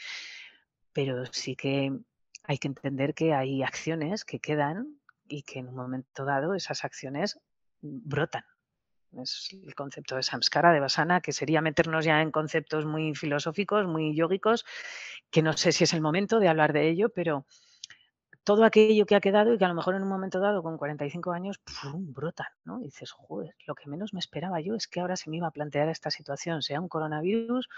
pero 0.93 1.25
sí 1.27 1.57
que 1.57 1.93
hay 2.45 2.59
que 2.59 2.69
entender 2.69 3.15
que 3.15 3.35
hay 3.35 3.63
acciones 3.63 4.25
que 4.25 4.41
quedan 4.41 4.99
y 5.29 5.43
que 5.43 5.59
en 5.59 5.69
un 5.69 5.75
momento 5.75 6.25
dado 6.25 6.55
esas 6.55 6.85
acciones 6.85 7.39
brotan. 7.81 8.45
Es 9.13 9.49
el 9.53 9.75
concepto 9.75 10.17
de 10.17 10.23
samskara, 10.23 10.73
de 10.73 10.81
basana, 10.81 11.21
que 11.21 11.33
sería 11.33 11.63
meternos 11.63 12.05
ya 12.05 12.21
en 12.21 12.31
conceptos 12.31 12.85
muy 12.85 13.15
filosóficos, 13.15 13.87
muy 13.87 14.15
yógicos, 14.15 14.65
que 15.31 15.43
no 15.43 15.55
sé 15.55 15.73
si 15.73 15.85
es 15.85 15.95
el 15.95 16.01
momento 16.01 16.41
de 16.41 16.49
hablar 16.49 16.73
de 16.73 16.89
ello, 16.89 17.09
pero 17.09 17.47
todo 18.45 18.65
aquello 18.65 19.05
que 19.05 19.15
ha 19.15 19.21
quedado 19.21 19.53
y 19.53 19.59
que 19.59 19.65
a 19.65 19.69
lo 19.69 19.75
mejor 19.75 19.95
en 19.95 20.03
un 20.03 20.09
momento 20.09 20.41
dado, 20.41 20.63
con 20.63 20.79
45 20.79 21.33
años, 21.33 21.59
¡pum! 21.59 22.13
brotan, 22.13 22.47
¿no? 22.65 22.79
Dices, 22.79 23.11
joder, 23.11 23.55
lo 23.67 23.75
que 23.75 23.91
menos 23.91 24.15
me 24.15 24.21
esperaba 24.21 24.61
yo 24.61 24.75
es 24.75 24.89
que 24.89 25.01
ahora 25.01 25.17
se 25.17 25.29
me 25.29 25.37
iba 25.37 25.49
a 25.49 25.51
plantear 25.51 25.91
esta 25.91 26.11
situación, 26.11 26.63
sea 26.63 26.81
un 26.81 26.89
coronavirus 26.89 27.69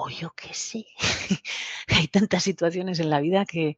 o 0.00 0.08
yo 0.08 0.32
qué 0.36 0.54
sé. 0.54 0.86
Hay 1.88 2.06
tantas 2.08 2.44
situaciones 2.44 3.00
en 3.00 3.10
la 3.10 3.20
vida 3.20 3.44
que, 3.44 3.76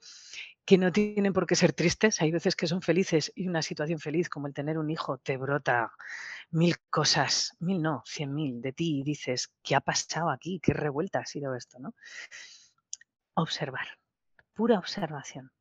que 0.66 0.76
no 0.76 0.92
tienen 0.92 1.32
por 1.32 1.46
qué 1.46 1.56
ser 1.56 1.72
tristes. 1.72 2.20
Hay 2.20 2.30
veces 2.30 2.56
que 2.56 2.66
son 2.66 2.82
felices 2.82 3.32
y 3.34 3.48
una 3.48 3.62
situación 3.62 3.98
feliz 3.98 4.28
como 4.28 4.46
el 4.46 4.52
tener 4.52 4.76
un 4.76 4.90
hijo 4.90 5.16
te 5.16 5.38
brota 5.38 5.92
mil 6.50 6.76
cosas, 6.90 7.56
mil 7.60 7.80
no, 7.80 8.02
cien 8.04 8.34
mil 8.34 8.60
de 8.60 8.72
ti 8.72 9.00
y 9.00 9.02
dices, 9.02 9.50
¿qué 9.62 9.74
ha 9.74 9.80
pasado 9.80 10.28
aquí? 10.30 10.60
¿Qué 10.62 10.74
revuelta 10.74 11.20
ha 11.20 11.26
sido 11.26 11.54
esto? 11.54 11.78
¿no? 11.78 11.94
Observar, 13.34 13.86
pura 14.52 14.78
observación, 14.78 15.52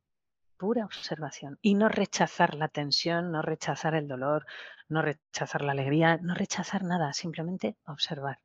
pura 0.58 0.84
observación. 0.84 1.58
Y 1.62 1.74
no 1.74 1.88
rechazar 1.88 2.54
la 2.54 2.68
tensión, 2.68 3.32
no 3.32 3.40
rechazar 3.40 3.94
el 3.94 4.06
dolor, 4.06 4.44
no 4.90 5.00
rechazar 5.00 5.62
la 5.62 5.72
alegría, 5.72 6.18
no 6.18 6.34
rechazar 6.34 6.84
nada, 6.84 7.14
simplemente 7.14 7.78
observar 7.86 8.40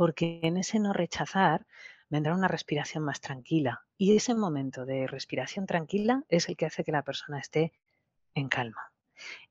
porque 0.00 0.40
en 0.44 0.56
ese 0.56 0.78
no 0.78 0.94
rechazar 0.94 1.66
vendrá 2.08 2.34
una 2.34 2.48
respiración 2.48 3.04
más 3.04 3.20
tranquila. 3.20 3.84
Y 3.98 4.16
ese 4.16 4.34
momento 4.34 4.86
de 4.86 5.06
respiración 5.06 5.66
tranquila 5.66 6.24
es 6.30 6.48
el 6.48 6.56
que 6.56 6.64
hace 6.64 6.84
que 6.84 6.90
la 6.90 7.02
persona 7.02 7.38
esté 7.38 7.74
en 8.34 8.48
calma, 8.48 8.92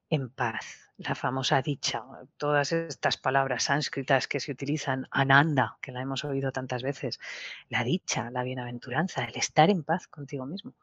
en 0.09 0.31
paz. 0.31 0.91
La 0.97 1.13
famosa 1.13 1.61
dicha, 1.61 2.03
todas 2.37 2.71
estas 2.71 3.17
palabras 3.17 3.65
sánscritas 3.65 4.27
que 4.27 4.39
se 4.39 4.51
utilizan, 4.51 5.07
ananda, 5.11 5.77
que 5.81 5.91
la 5.91 6.01
hemos 6.01 6.25
oído 6.25 6.51
tantas 6.51 6.81
veces, 6.81 7.19
la 7.69 7.83
dicha, 7.83 8.31
la 8.31 8.41
bienaventuranza, 8.41 9.25
el 9.25 9.35
estar 9.35 9.69
en 9.69 9.83
paz 9.83 10.07
contigo 10.07 10.47
mismo. 10.47 10.73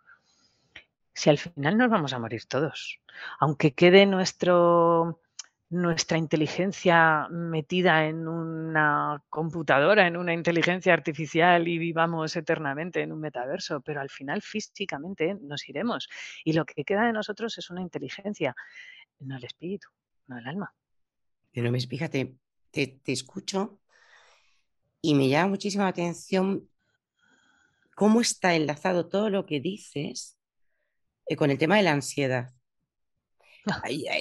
Si 1.13 1.29
al 1.29 1.39
final 1.39 1.77
nos 1.77 1.91
vamos 1.91 2.13
a 2.13 2.21
morir 2.21 2.45
todos, 2.47 3.01
aunque 3.41 3.75
quede 3.75 4.07
nuestro 4.07 5.19
nuestra 5.69 6.17
inteligencia 6.17 7.27
metida 7.29 8.07
en 8.07 8.29
una 8.29 9.23
computadora, 9.29 10.07
en 10.07 10.17
una 10.17 10.33
inteligencia 10.33 10.93
artificial 10.93 11.67
y 11.67 11.79
vivamos 11.79 12.37
eternamente 12.37 13.03
en 13.03 13.13
un 13.13 13.21
metaverso, 13.21 13.81
pero 13.81 14.01
al 14.01 14.11
final 14.11 14.43
físicamente 14.43 15.37
nos 15.41 15.69
iremos 15.69 16.09
y 16.45 16.53
lo 16.53 16.65
que 16.65 16.85
queda 16.85 17.07
de 17.07 17.13
nosotros 17.13 17.59
es 17.59 17.69
una 17.71 17.83
inteligencia, 17.83 18.55
no 19.19 19.37
el 19.37 19.45
espíritu, 19.45 19.89
no 20.29 20.39
el 20.39 20.47
alma. 20.47 20.73
Pero 21.53 21.73
fíjate, 21.73 22.37
te, 22.71 23.01
escucho 23.07 23.81
y 25.01 25.15
me 25.15 25.29
llama 25.29 25.49
muchísima 25.49 25.89
atención 25.89 26.69
cómo 27.95 28.21
está 28.21 28.55
enlazado 28.55 29.09
todo 29.09 29.31
lo 29.31 29.47
que 29.47 29.61
dices 29.61 30.39
eh, 31.27 31.35
con 31.35 31.51
el 31.51 31.59
tema 31.59 31.77
de 31.79 31.83
la 31.83 31.93
ansiedad. 31.93 32.56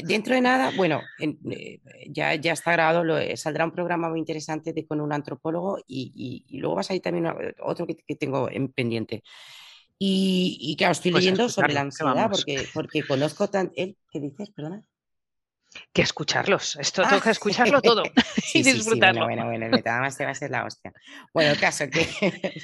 Dentro 0.03 0.35
de 0.35 0.41
nada, 0.41 0.71
bueno, 0.75 1.01
eh, 1.19 1.79
ya, 2.07 2.35
ya 2.35 2.53
está 2.53 2.71
grabado, 2.71 3.03
lo, 3.03 3.17
saldrá 3.35 3.65
un 3.65 3.71
programa 3.71 4.09
muy 4.09 4.19
interesante 4.19 4.73
de, 4.73 4.85
con 4.85 5.01
un 5.01 5.13
antropólogo 5.13 5.77
y, 5.87 6.45
luego 6.59 6.75
vas 6.75 6.89
a 6.89 6.95
ir 6.95 7.01
también 7.01 7.27
otro 7.63 7.85
que, 7.85 8.15
tengo 8.15 8.49
en 8.49 8.69
pendiente. 8.69 9.23
Y, 9.97 10.57
y 10.59 10.75
claro, 10.75 10.93
estoy 10.93 11.11
pues 11.11 11.23
leyendo 11.23 11.47
sobre 11.47 11.73
la 11.73 11.81
ansiedad 11.81 12.29
porque, 12.29 12.65
porque 12.73 13.03
conozco 13.03 13.47
tan... 13.49 13.71
¿eh? 13.75 13.95
¿Qué 14.11 14.19
dices? 14.19 14.49
Perdona 14.49 14.83
que 15.93 16.01
escucharlos. 16.01 16.75
Esto 16.77 17.03
tengo 17.03 17.21
que 17.21 17.29
escucharlo 17.29 17.81
todo 17.81 18.03
y 18.53 18.63
disfrutarlo. 18.63 19.25
bueno, 19.25 19.45
bueno, 19.45 19.69
bueno, 19.69 19.83
además 19.85 20.17
te 20.17 20.25
va 20.25 20.31
a 20.31 20.35
ser 20.35 20.51
la 20.51 20.65
hostia. 20.65 20.93
Bueno, 21.33 21.51
el 21.51 21.59
caso 21.59 21.85
que 21.89 22.07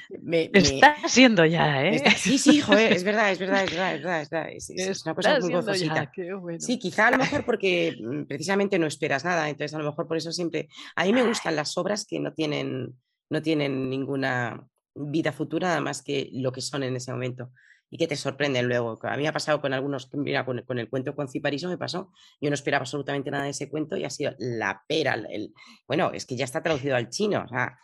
me, 0.21 0.49
Está 0.53 0.95
siendo 1.07 1.45
ya, 1.45 1.83
¿eh? 1.83 2.03
sí, 2.17 2.37
sí, 2.37 2.57
hijo, 2.57 2.73
es 2.73 3.03
verdad, 3.03 3.31
es 3.31 3.39
verdad, 3.39 3.63
es 3.63 3.71
verdad, 3.71 4.21
es 4.21 4.29
verdad. 4.29 4.49
Es, 4.51 4.69
es, 4.69 5.05
una 5.05 5.15
cosa 5.15 5.39
muy 5.39 5.51
gozosita. 5.53 6.11
Sí, 6.59 6.79
quizá 6.79 7.07
a 7.07 7.11
lo 7.11 7.17
mejor 7.17 7.45
porque 7.45 7.95
mm, 7.99 8.23
precisamente 8.23 8.77
no 8.79 8.87
esperas 8.87 9.25
nada, 9.25 9.49
entonces 9.49 9.73
a 9.73 9.79
lo 9.79 9.85
mejor 9.85 10.07
por 10.07 10.17
eso 10.17 10.31
siempre... 10.31 10.69
A 10.95 11.03
mí 11.03 11.13
me 11.13 11.23
gustan 11.23 11.55
las 11.55 11.77
obras 11.77 12.05
que 12.05 12.19
no 12.19 12.33
tienen, 12.33 12.95
no 13.29 13.41
tienen 13.41 13.89
ninguna 13.89 14.65
vida 14.93 15.31
futura, 15.31 15.69
nada 15.69 15.81
más 15.81 16.01
que 16.01 16.29
lo 16.33 16.51
que 16.51 16.61
son 16.61 16.83
en 16.83 16.95
ese 16.95 17.11
momento 17.11 17.51
y 17.91 17.97
que 17.97 18.07
te 18.07 18.15
sorprenden 18.15 18.67
luego. 18.67 18.97
A 19.03 19.17
mí 19.17 19.23
me 19.23 19.27
ha 19.27 19.33
pasado 19.33 19.61
con 19.61 19.73
algunos, 19.73 20.09
mira, 20.13 20.45
con 20.45 20.59
el, 20.59 20.65
con 20.65 20.79
el 20.79 20.89
cuento 20.89 21.13
con 21.13 21.27
Cipariso 21.27 21.67
me 21.67 21.77
pasó, 21.77 22.11
yo 22.39 22.49
no 22.49 22.53
esperaba 22.53 22.81
absolutamente 22.81 23.29
nada 23.29 23.43
de 23.43 23.51
ese 23.51 23.69
cuento 23.69 23.97
y 23.97 24.05
ha 24.05 24.09
sido 24.09 24.33
la 24.39 24.83
pera, 24.87 25.13
el, 25.13 25.53
bueno, 25.87 26.11
es 26.13 26.25
que 26.25 26.37
ya 26.37 26.45
está 26.45 26.63
traducido 26.63 26.95
al 26.95 27.09
chino, 27.09 27.43
o 27.45 27.47
sea, 27.49 27.77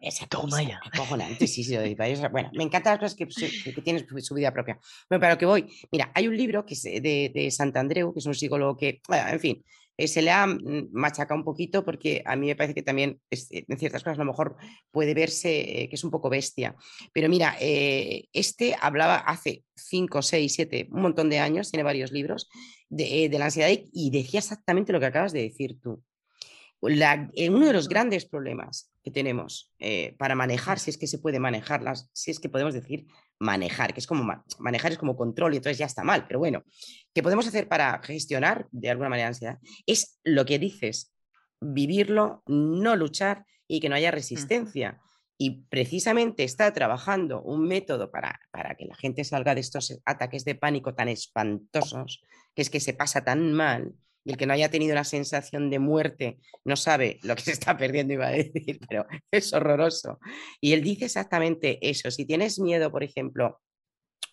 esa 0.00 0.26
Toma 0.26 0.62
ya. 0.62 0.80
Acojonante, 0.84 1.46
sí, 1.46 1.62
sí, 1.62 1.76
bueno, 2.32 2.50
me 2.54 2.64
encantan 2.64 2.98
las 3.00 3.14
cosas 3.14 3.14
que, 3.14 3.72
que, 3.72 3.82
tienen 3.82 4.04
su 4.20 4.34
vida 4.34 4.52
propia. 4.52 4.78
Bueno, 5.08 5.20
para 5.20 5.34
lo 5.34 5.38
que 5.38 5.46
voy, 5.46 5.72
mira, 5.92 6.10
hay 6.14 6.26
un 6.26 6.36
libro 6.36 6.66
que 6.66 6.74
es 6.74 6.82
de, 6.82 7.30
de 7.32 7.50
Santandreu, 7.50 8.12
que 8.12 8.18
es 8.18 8.26
un 8.26 8.34
psicólogo 8.34 8.76
que, 8.76 9.00
en 9.08 9.40
fin, 9.40 9.64
eh, 9.96 10.08
se 10.08 10.22
le 10.22 10.30
ha 10.30 10.46
mm, 10.46 10.88
machacado 10.92 11.38
un 11.38 11.44
poquito 11.44 11.84
porque 11.84 12.22
a 12.24 12.36
mí 12.36 12.46
me 12.46 12.56
parece 12.56 12.74
que 12.74 12.82
también 12.82 13.20
eh, 13.30 13.64
en 13.68 13.78
ciertas 13.78 14.02
cosas 14.02 14.18
a 14.18 14.24
lo 14.24 14.30
mejor 14.30 14.56
puede 14.90 15.14
verse 15.14 15.82
eh, 15.82 15.88
que 15.88 15.96
es 15.96 16.04
un 16.04 16.10
poco 16.10 16.30
bestia. 16.30 16.76
Pero 17.12 17.28
mira, 17.28 17.56
este 17.60 18.76
hablaba 18.80 19.16
hace 19.16 19.64
5, 19.76 20.22
6, 20.22 20.52
7, 20.54 20.88
un 20.90 21.02
montón 21.02 21.30
de 21.30 21.38
años, 21.38 21.70
tiene 21.70 21.82
varios 21.82 22.12
libros, 22.12 22.48
de, 22.88 23.28
de 23.28 23.38
la 23.38 23.46
ansiedad 23.46 23.70
y 23.70 24.10
decía 24.10 24.40
exactamente 24.40 24.92
lo 24.92 25.00
que 25.00 25.06
acabas 25.06 25.32
de 25.32 25.42
decir 25.42 25.80
tú. 25.80 26.02
Uno 26.80 27.66
de 27.66 27.72
los 27.72 27.88
grandes 27.88 28.26
problemas 28.26 28.91
que 29.02 29.10
tenemos 29.10 29.72
eh, 29.78 30.14
para 30.18 30.34
manejar, 30.34 30.78
si 30.78 30.90
es 30.90 30.98
que 30.98 31.06
se 31.06 31.18
puede 31.18 31.40
manejarlas, 31.40 32.08
si 32.12 32.30
es 32.30 32.38
que 32.38 32.48
podemos 32.48 32.74
decir 32.74 33.06
manejar, 33.38 33.92
que 33.92 34.00
es 34.00 34.06
como 34.06 34.24
manejar 34.58 34.92
es 34.92 34.98
como 34.98 35.16
control 35.16 35.54
y 35.54 35.56
entonces 35.56 35.78
ya 35.78 35.86
está 35.86 36.04
mal, 36.04 36.26
pero 36.26 36.38
bueno, 36.38 36.62
¿qué 37.12 37.22
podemos 37.22 37.46
hacer 37.46 37.68
para 37.68 38.00
gestionar 38.02 38.68
de 38.70 38.90
alguna 38.90 39.08
manera 39.08 39.26
la 39.26 39.28
ansiedad? 39.28 39.58
Es 39.86 40.20
lo 40.22 40.44
que 40.44 40.58
dices, 40.58 41.12
vivirlo, 41.60 42.42
no 42.46 42.96
luchar 42.96 43.44
y 43.66 43.80
que 43.80 43.88
no 43.88 43.96
haya 43.96 44.10
resistencia. 44.10 45.00
Y 45.38 45.64
precisamente 45.64 46.44
está 46.44 46.72
trabajando 46.72 47.42
un 47.42 47.66
método 47.66 48.10
para, 48.12 48.38
para 48.52 48.76
que 48.76 48.84
la 48.84 48.94
gente 48.94 49.24
salga 49.24 49.54
de 49.54 49.60
estos 49.60 50.00
ataques 50.04 50.44
de 50.44 50.54
pánico 50.54 50.94
tan 50.94 51.08
espantosos, 51.08 52.22
que 52.54 52.62
es 52.62 52.70
que 52.70 52.80
se 52.80 52.94
pasa 52.94 53.24
tan 53.24 53.52
mal, 53.52 53.94
y 54.24 54.30
el 54.30 54.36
que 54.36 54.46
no 54.46 54.52
haya 54.52 54.70
tenido 54.70 54.92
una 54.92 55.04
sensación 55.04 55.70
de 55.70 55.78
muerte 55.78 56.38
no 56.64 56.76
sabe 56.76 57.18
lo 57.22 57.34
que 57.34 57.42
se 57.42 57.52
está 57.52 57.76
perdiendo, 57.76 58.14
iba 58.14 58.28
a 58.28 58.30
decir, 58.30 58.80
pero 58.88 59.06
es 59.30 59.52
horroroso. 59.52 60.18
Y 60.60 60.72
él 60.72 60.82
dice 60.82 61.06
exactamente 61.06 61.78
eso. 61.88 62.10
Si 62.10 62.24
tienes 62.24 62.58
miedo, 62.58 62.90
por 62.90 63.02
ejemplo, 63.02 63.60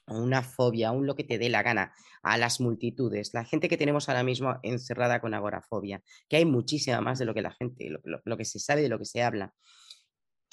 una 0.08 0.44
fobia, 0.44 0.92
un 0.92 1.06
lo 1.06 1.16
que 1.16 1.24
te 1.24 1.38
dé 1.38 1.50
la 1.50 1.64
gana 1.64 1.94
a 2.22 2.38
las 2.38 2.60
multitudes, 2.60 3.34
la 3.34 3.46
gente 3.46 3.70
que 3.70 3.78
tenemos 3.78 4.10
ahora 4.10 4.24
mismo 4.24 4.60
encerrada 4.64 5.22
con 5.22 5.34
agorafobia, 5.34 6.02
que 6.28 6.38
hay 6.38 6.46
muchísima 6.46 7.02
más 7.02 7.20
de 7.20 7.26
lo 7.26 7.34
que 7.34 7.42
la 7.42 7.52
gente, 7.52 7.90
lo, 8.04 8.38
que 8.38 8.46
se 8.46 8.60
sabe, 8.60 8.82
de 8.82 8.90
lo 8.90 9.00
que 9.00 9.06
se 9.06 9.24
habla. 9.24 9.54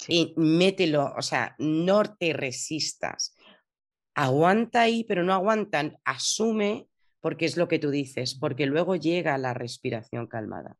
Y 0.07 0.33
mételo, 0.37 1.13
o 1.17 1.21
sea, 1.21 1.55
no 1.57 2.03
te 2.03 2.33
resistas. 2.33 3.35
Aguanta 4.15 4.81
ahí, 4.81 5.03
pero 5.03 5.23
no 5.23 5.33
aguantan. 5.33 5.97
Asume 6.05 6.87
porque 7.21 7.45
es 7.45 7.57
lo 7.57 7.67
que 7.67 7.79
tú 7.79 7.89
dices, 7.89 8.35
porque 8.35 8.65
luego 8.65 8.95
llega 8.95 9.37
la 9.37 9.53
respiración 9.53 10.27
calmada. 10.27 10.77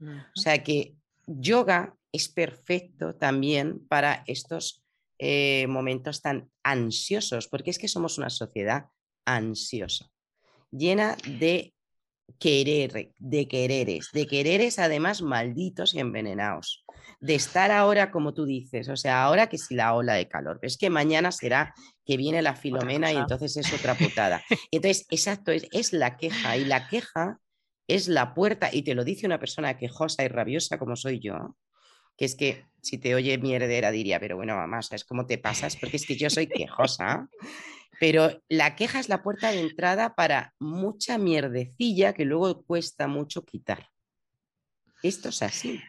O 0.00 0.40
sea 0.40 0.62
que 0.62 0.96
yoga 1.26 1.94
es 2.12 2.28
perfecto 2.28 3.14
también 3.16 3.86
para 3.86 4.24
estos 4.26 4.82
eh, 5.18 5.66
momentos 5.66 6.22
tan 6.22 6.50
ansiosos, 6.62 7.48
porque 7.48 7.70
es 7.70 7.78
que 7.78 7.88
somos 7.88 8.16
una 8.16 8.30
sociedad 8.30 8.86
ansiosa, 9.26 10.10
llena 10.70 11.16
de 11.38 11.74
querer, 12.38 13.12
de 13.18 13.48
quereres, 13.48 14.10
de 14.12 14.26
quereres 14.26 14.78
además 14.78 15.22
malditos 15.22 15.94
y 15.94 16.00
envenenados 16.00 16.84
de 17.20 17.34
estar 17.34 17.70
ahora 17.70 18.10
como 18.10 18.32
tú 18.32 18.46
dices, 18.46 18.88
o 18.88 18.96
sea, 18.96 19.22
ahora 19.22 19.48
que 19.48 19.58
si 19.58 19.74
la 19.74 19.94
ola 19.94 20.14
de 20.14 20.26
calor, 20.26 20.58
pero 20.60 20.68
es 20.68 20.78
que 20.78 20.88
mañana 20.88 21.30
será 21.32 21.74
que 22.04 22.16
viene 22.16 22.40
la 22.40 22.56
filomena 22.56 23.12
y 23.12 23.16
entonces 23.16 23.56
es 23.58 23.72
otra 23.72 23.94
putada. 23.98 24.42
Entonces, 24.70 25.06
exacto, 25.10 25.52
es, 25.52 25.66
es 25.70 25.92
la 25.92 26.16
queja 26.16 26.56
y 26.56 26.64
la 26.64 26.88
queja 26.88 27.38
es 27.86 28.08
la 28.08 28.34
puerta, 28.34 28.70
y 28.72 28.82
te 28.82 28.94
lo 28.94 29.04
dice 29.04 29.26
una 29.26 29.40
persona 29.40 29.76
quejosa 29.76 30.24
y 30.24 30.28
rabiosa 30.28 30.78
como 30.78 30.94
soy 30.94 31.18
yo, 31.18 31.56
que 32.16 32.24
es 32.24 32.36
que 32.36 32.64
si 32.80 32.98
te 32.98 33.14
oye 33.14 33.36
mi 33.38 33.52
heredera 33.52 33.90
diría, 33.90 34.20
pero 34.20 34.36
bueno, 34.36 34.54
mamá, 34.54 34.80
¿sabes 34.80 35.04
cómo 35.04 35.26
te 35.26 35.38
pasas? 35.38 35.76
Porque 35.76 35.96
es 35.96 36.06
que 36.06 36.16
yo 36.16 36.30
soy 36.30 36.46
quejosa. 36.46 37.28
Pero 38.00 38.42
la 38.48 38.76
queja 38.76 38.98
es 38.98 39.10
la 39.10 39.22
puerta 39.22 39.52
de 39.52 39.60
entrada 39.60 40.14
para 40.14 40.54
mucha 40.58 41.18
mierdecilla 41.18 42.14
que 42.14 42.24
luego 42.24 42.62
cuesta 42.64 43.06
mucho 43.06 43.44
quitar. 43.44 43.90
Esto 45.02 45.28
es 45.28 45.42
así. 45.42 45.82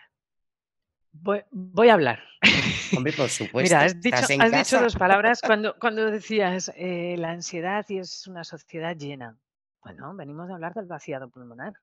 Voy, 1.13 1.89
a 1.89 1.93
hablar. 1.93 2.19
Hombre, 2.97 3.13
por 3.13 3.29
supuesto. 3.29 3.61
Mira, 3.61 3.85
has 3.85 4.01
dicho, 4.01 4.81
dos 4.81 4.95
palabras 4.95 5.39
cuando, 5.45 5.79
cuando 5.79 6.11
decías 6.11 6.73
eh, 6.75 7.15
la 7.17 7.31
ansiedad 7.31 7.85
y 7.87 7.99
es 7.99 8.27
una 8.27 8.43
sociedad 8.43 8.93
llena. 8.97 9.37
Bueno, 9.81 10.13
venimos 10.13 10.49
de 10.49 10.53
hablar 10.55 10.73
del 10.73 10.87
vaciado 10.87 11.29
pulmonar. 11.29 11.73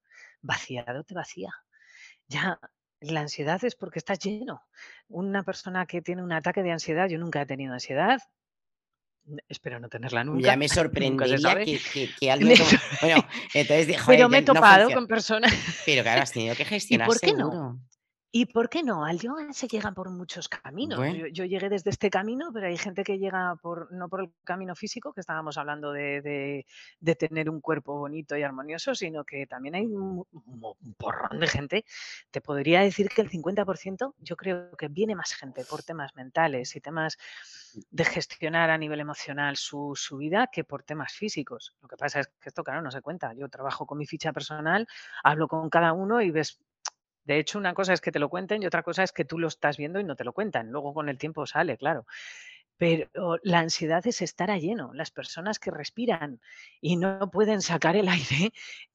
Vaciado 0.43 1.05
te 1.05 1.15
vacía. 1.15 1.55
Ya, 2.27 2.61
la 3.01 3.21
ansiedad 3.21 3.65
es 3.65 3.75
porque 3.75 3.99
estás 3.99 4.19
lleno. 4.19 4.61
Una 5.09 5.43
persona 5.43 5.87
que 5.87 6.03
tiene 6.03 6.23
un 6.23 6.33
ataque 6.33 6.63
de 6.63 6.73
ansiedad, 6.73 7.09
yo 7.09 7.17
nunca 7.17 7.41
he 7.41 7.47
tenido 7.47 7.73
ansiedad, 7.73 8.21
espero 9.49 9.81
no 9.81 9.89
tenerla 9.89 10.25
nunca. 10.25 10.47
Ya 10.49 10.57
me 10.57 10.69
sorprendería 10.69 11.65
que, 11.65 11.79
que, 11.79 12.11
que 12.19 12.31
Bueno, 13.01 13.27
entonces 13.55 13.97
Pero 14.07 14.29
me 14.29 14.39
he 14.39 14.43
topado 14.43 14.91
con 14.91 15.07
personas. 15.07 15.53
Pero 15.85 16.03
claro, 16.03 16.23
has 16.23 16.33
tenido 16.33 16.55
que 16.55 16.65
gestionar. 16.65 17.07
¿Y 17.09 17.09
por 17.09 17.21
qué 17.21 17.33
no? 17.33 17.81
¿Y 18.31 18.45
por 18.47 18.69
qué 18.69 18.83
no? 18.83 19.07
Al 19.07 19.19
yoga 19.19 19.53
se 19.55 19.69
llega 19.69 19.91
por 19.93 20.11
muchos 20.11 20.51
caminos. 20.51 21.01
Yo, 21.33 21.47
llegué 21.47 21.71
desde 21.71 21.89
este 21.89 22.11
camino, 22.11 22.51
pero 22.53 22.67
hay 22.67 22.77
gente 22.77 23.03
que 23.03 23.19
llega 23.19 23.57
por, 23.57 23.91
no 23.91 24.11
por 24.11 24.21
el 24.21 24.31
camino 24.45 24.75
físico, 24.77 25.15
que 25.15 25.21
estábamos 25.21 25.57
hablando 25.57 25.93
de, 25.93 26.67
tener 27.19 27.49
un 27.49 27.63
cuerpo 27.63 27.97
bonito 27.97 28.37
y 28.37 28.43
armonioso, 28.43 28.95
sino 28.95 29.25
que 29.25 29.47
también 29.47 29.77
hay 29.77 29.87
un, 29.87 30.27
porrón 30.99 31.41
de 31.41 31.47
gente. 31.47 31.85
Te 32.31 32.43
podría 32.43 32.83
decir 32.83 33.09
que 33.09 33.23
el 33.23 33.31
50% 33.31 34.15
yo 34.19 34.37
creo 34.37 34.77
que 34.77 34.89
viene 34.89 35.15
más 35.15 35.33
gente 35.33 35.65
por 35.65 35.83
temas 35.83 36.15
mentales 36.15 36.77
y 36.77 36.81
temas 36.81 37.17
de 37.91 38.05
gestionar 38.05 38.69
a 38.69 38.77
nivel 38.77 39.01
emocional 39.01 39.57
su, 39.57 39.95
su 39.97 40.19
vida 40.19 40.51
que 40.53 40.65
por 40.65 40.83
temas 40.83 41.15
físicos. 41.15 41.75
Lo 41.81 41.89
que 41.89 41.97
pasa 41.97 42.21
es 42.21 42.29
que 42.41 42.51
esto, 42.51 42.63
claro, 42.63 42.83
no 42.83 42.91
se 42.91 43.01
cuenta. 43.01 43.33
Yo 43.33 43.49
trabajo 43.49 43.87
con 43.87 43.97
mi 43.97 44.07
ficha 44.07 44.35
personal, 44.35 44.87
hablo 45.25 45.49
con 45.49 45.71
cada 45.71 45.95
uno 45.95 46.21
y 46.21 46.31
ves 46.31 46.61
de 47.29 47.39
hecho, 47.39 47.59
una 47.59 47.75
cosa 47.75 47.93
es 47.93 48.01
que 48.01 48.11
te 48.11 48.19
lo 48.19 48.31
cuenten 48.31 48.63
y 48.63 48.67
otra 48.67 48.83
cosa 48.83 49.03
es 49.03 49.13
que 49.13 49.27
tú 49.27 49.39
lo 49.39 49.49
estás 49.49 49.77
viendo 49.77 50.01
y 50.01 50.05
no 50.05 50.17
te 50.17 50.25
lo 50.25 50.33
cuentan. 50.33 50.73
Luego 50.73 50.95
con 50.95 51.11
el 51.11 51.19
tiempo 51.19 51.47
sale, 51.47 51.77
claro. 51.77 52.07
Pero 52.79 53.39
la 53.43 53.59
ansiedad 53.59 54.07
es 54.07 54.23
estar 54.23 54.51
a 54.51 54.57
lleno. 54.57 54.95
Las 54.95 55.11
personas 55.11 55.59
que 55.59 55.71
respiran 55.71 56.41
y 56.81 56.97
no 56.97 57.31
pueden 57.31 57.61
sacar 57.61 57.97
el 57.97 58.09
aire 58.49 58.55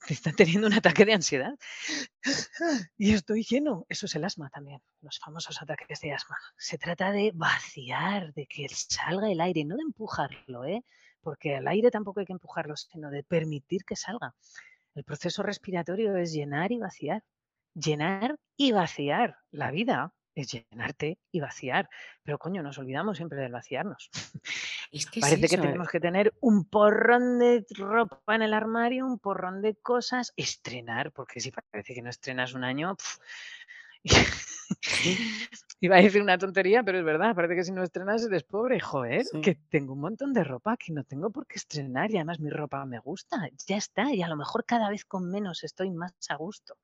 están 0.10 0.36
teniendo 0.36 0.66
un 0.66 0.74
ataque 0.74 1.06
de 1.06 1.14
ansiedad. 1.14 1.54
Y 2.98 3.14
estoy 3.14 3.44
lleno. 3.44 3.86
Eso 3.88 4.08
es 4.08 4.16
el 4.16 4.24
asma 4.24 4.50
también, 4.50 4.82
los 5.02 5.20
famosos 5.20 5.62
ataques 5.62 6.00
de 6.00 6.14
asma. 6.14 6.36
Se 6.58 6.80
trata 6.80 7.12
de 7.12 7.34
vaciar, 7.36 8.34
de 8.34 8.48
que 8.48 8.68
salga 8.70 9.32
el 9.32 9.42
aire, 9.42 9.64
no 9.64 9.76
de 9.76 9.84
empujarlo, 9.84 10.66
¿eh? 10.66 10.84
porque 11.22 11.58
al 11.58 11.68
aire 11.68 11.92
tampoco 11.92 12.20
hay 12.20 12.26
que 12.26 12.34
empujarlo, 12.34 12.76
sino 12.76 13.12
de 13.12 13.22
permitir 13.22 13.86
que 13.86 13.96
salga. 13.96 14.34
El 14.96 15.04
proceso 15.04 15.44
respiratorio 15.44 16.18
es 16.18 16.34
llenar 16.34 16.72
y 16.72 16.80
vaciar 16.80 17.24
llenar 17.74 18.36
y 18.58 18.72
vaciar. 18.72 19.38
La 19.52 19.72
vida 19.72 20.14
es 20.36 20.52
llenarte 20.52 21.20
y 21.32 21.40
vaciar. 21.42 21.90
Pero 22.24 22.40
coño, 22.40 22.64
nos 22.64 22.78
olvidamos 22.80 23.18
siempre 23.18 23.40
del 23.40 23.52
vaciarnos. 23.52 24.10
Parece 25.22 25.48
que 25.48 25.58
tenemos 25.58 25.90
que 25.90 26.00
tener 26.00 26.34
un 26.40 26.66
porrón 26.66 27.40
de 27.40 27.66
ropa 27.78 28.36
en 28.36 28.42
el 28.44 28.54
armario, 28.54 29.06
un 29.06 29.20
porrón 29.20 29.62
de 29.62 29.76
cosas, 29.76 30.34
estrenar, 30.36 31.12
porque 31.12 31.40
si 31.40 31.52
parece 31.52 31.94
que 31.96 32.02
no 32.02 32.10
estrenas 32.10 32.54
un 32.54 32.64
año, 32.64 32.96
Iba 35.80 35.98
a 35.98 36.02
decir 36.02 36.22
una 36.22 36.38
tontería, 36.38 36.84
pero 36.84 37.00
es 37.00 37.06
verdad, 37.06 37.36
parece 37.36 37.56
que 37.56 37.64
si 37.64 37.72
no 37.72 37.84
estrenas 37.84 38.26
eres 38.26 38.44
pobre. 38.44 38.80
Joder, 38.80 39.26
Sí. 39.26 39.42
que 39.42 39.56
tengo 39.56 39.94
un 39.94 40.00
montón 40.02 40.34
de 40.34 40.44
ropa 40.44 40.78
que 40.78 40.94
no 40.94 41.04
tengo 41.04 41.30
por 41.32 41.46
qué 41.48 41.56
estrenar 41.58 42.12
y 42.12 42.16
además 42.18 42.40
mi 42.40 42.50
ropa 42.50 42.86
me 42.86 43.00
gusta. 43.00 43.50
Ya 43.68 43.78
está, 43.78 44.14
y 44.14 44.22
a 44.22 44.28
lo 44.28 44.36
mejor 44.36 44.66
cada 44.66 44.90
vez 44.90 45.06
con 45.06 45.30
menos 45.30 45.64
estoy 45.64 45.92
más 45.92 46.14
a 46.30 46.36
gusto. 46.36 46.78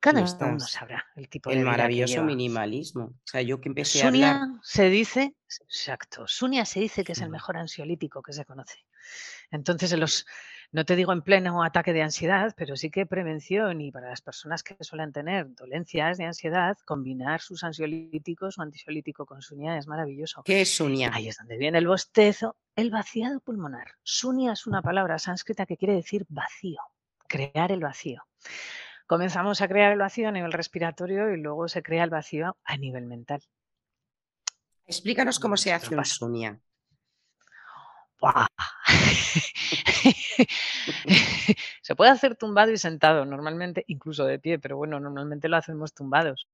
Cada 0.00 0.20
uno 0.20 0.60
sabrá 0.60 1.06
el 1.16 1.28
tipo 1.28 1.50
El 1.50 1.56
de 1.56 1.62
que 1.62 1.70
maravilloso 1.70 2.14
lleva. 2.14 2.26
minimalismo. 2.26 3.04
O 3.04 3.20
sea, 3.24 3.42
yo 3.42 3.60
que 3.60 3.68
empecé 3.68 4.02
a 4.02 4.08
hablar 4.08 4.36
Sunia 4.36 4.60
se 4.62 4.88
dice, 4.90 5.34
exacto, 5.60 6.28
Sunia 6.28 6.64
se 6.64 6.80
dice 6.80 7.02
que 7.02 7.12
es 7.12 7.20
el 7.20 7.30
mejor 7.30 7.56
ansiolítico 7.56 8.22
que 8.22 8.32
se 8.32 8.44
conoce. 8.44 8.84
Entonces, 9.50 9.90
en 9.92 10.00
los, 10.00 10.24
no 10.70 10.84
te 10.84 10.94
digo 10.94 11.12
en 11.12 11.22
pleno 11.22 11.64
ataque 11.64 11.92
de 11.92 12.02
ansiedad, 12.02 12.54
pero 12.56 12.76
sí 12.76 12.90
que 12.90 13.06
prevención 13.06 13.80
y 13.80 13.90
para 13.90 14.10
las 14.10 14.20
personas 14.20 14.62
que 14.62 14.76
suelen 14.80 15.12
tener 15.12 15.52
dolencias 15.54 16.16
de 16.16 16.26
ansiedad, 16.26 16.76
combinar 16.84 17.40
sus 17.40 17.64
ansiolíticos 17.64 18.58
o 18.58 18.62
antisolítico 18.62 19.26
con 19.26 19.42
Sunia 19.42 19.78
es 19.78 19.88
maravilloso. 19.88 20.42
¿Qué 20.44 20.60
es 20.60 20.76
Sunia? 20.76 21.10
Ahí 21.12 21.26
es 21.28 21.38
donde 21.38 21.56
viene 21.56 21.78
el 21.78 21.88
bostezo, 21.88 22.56
el 22.76 22.90
vaciado 22.90 23.40
pulmonar. 23.40 23.94
Sunia 24.04 24.52
es 24.52 24.66
una 24.66 24.80
palabra 24.80 25.18
sánscrita 25.18 25.66
que 25.66 25.76
quiere 25.76 25.94
decir 25.94 26.24
vacío, 26.28 26.82
crear 27.26 27.72
el 27.72 27.80
vacío. 27.80 28.22
Comenzamos 29.08 29.62
a 29.62 29.68
crear 29.68 29.90
el 29.92 29.98
vacío 29.98 30.28
a 30.28 30.32
nivel 30.32 30.52
respiratorio 30.52 31.32
y 31.32 31.38
luego 31.40 31.66
se 31.66 31.82
crea 31.82 32.04
el 32.04 32.10
vacío 32.10 32.58
a 32.62 32.76
nivel 32.76 33.06
mental. 33.06 33.40
Explícanos 34.86 35.38
cómo 35.38 35.56
se 35.56 35.72
hace 35.72 35.96
un. 35.96 36.04
Sunia. 36.04 36.60
Se 41.80 41.96
puede 41.96 42.10
hacer 42.10 42.36
tumbado 42.36 42.70
y 42.70 42.76
sentado, 42.76 43.24
normalmente, 43.24 43.82
incluso 43.86 44.26
de 44.26 44.38
pie, 44.38 44.58
pero 44.58 44.76
bueno, 44.76 45.00
normalmente 45.00 45.48
lo 45.48 45.56
hacemos 45.56 45.94
tumbados. 45.94 46.46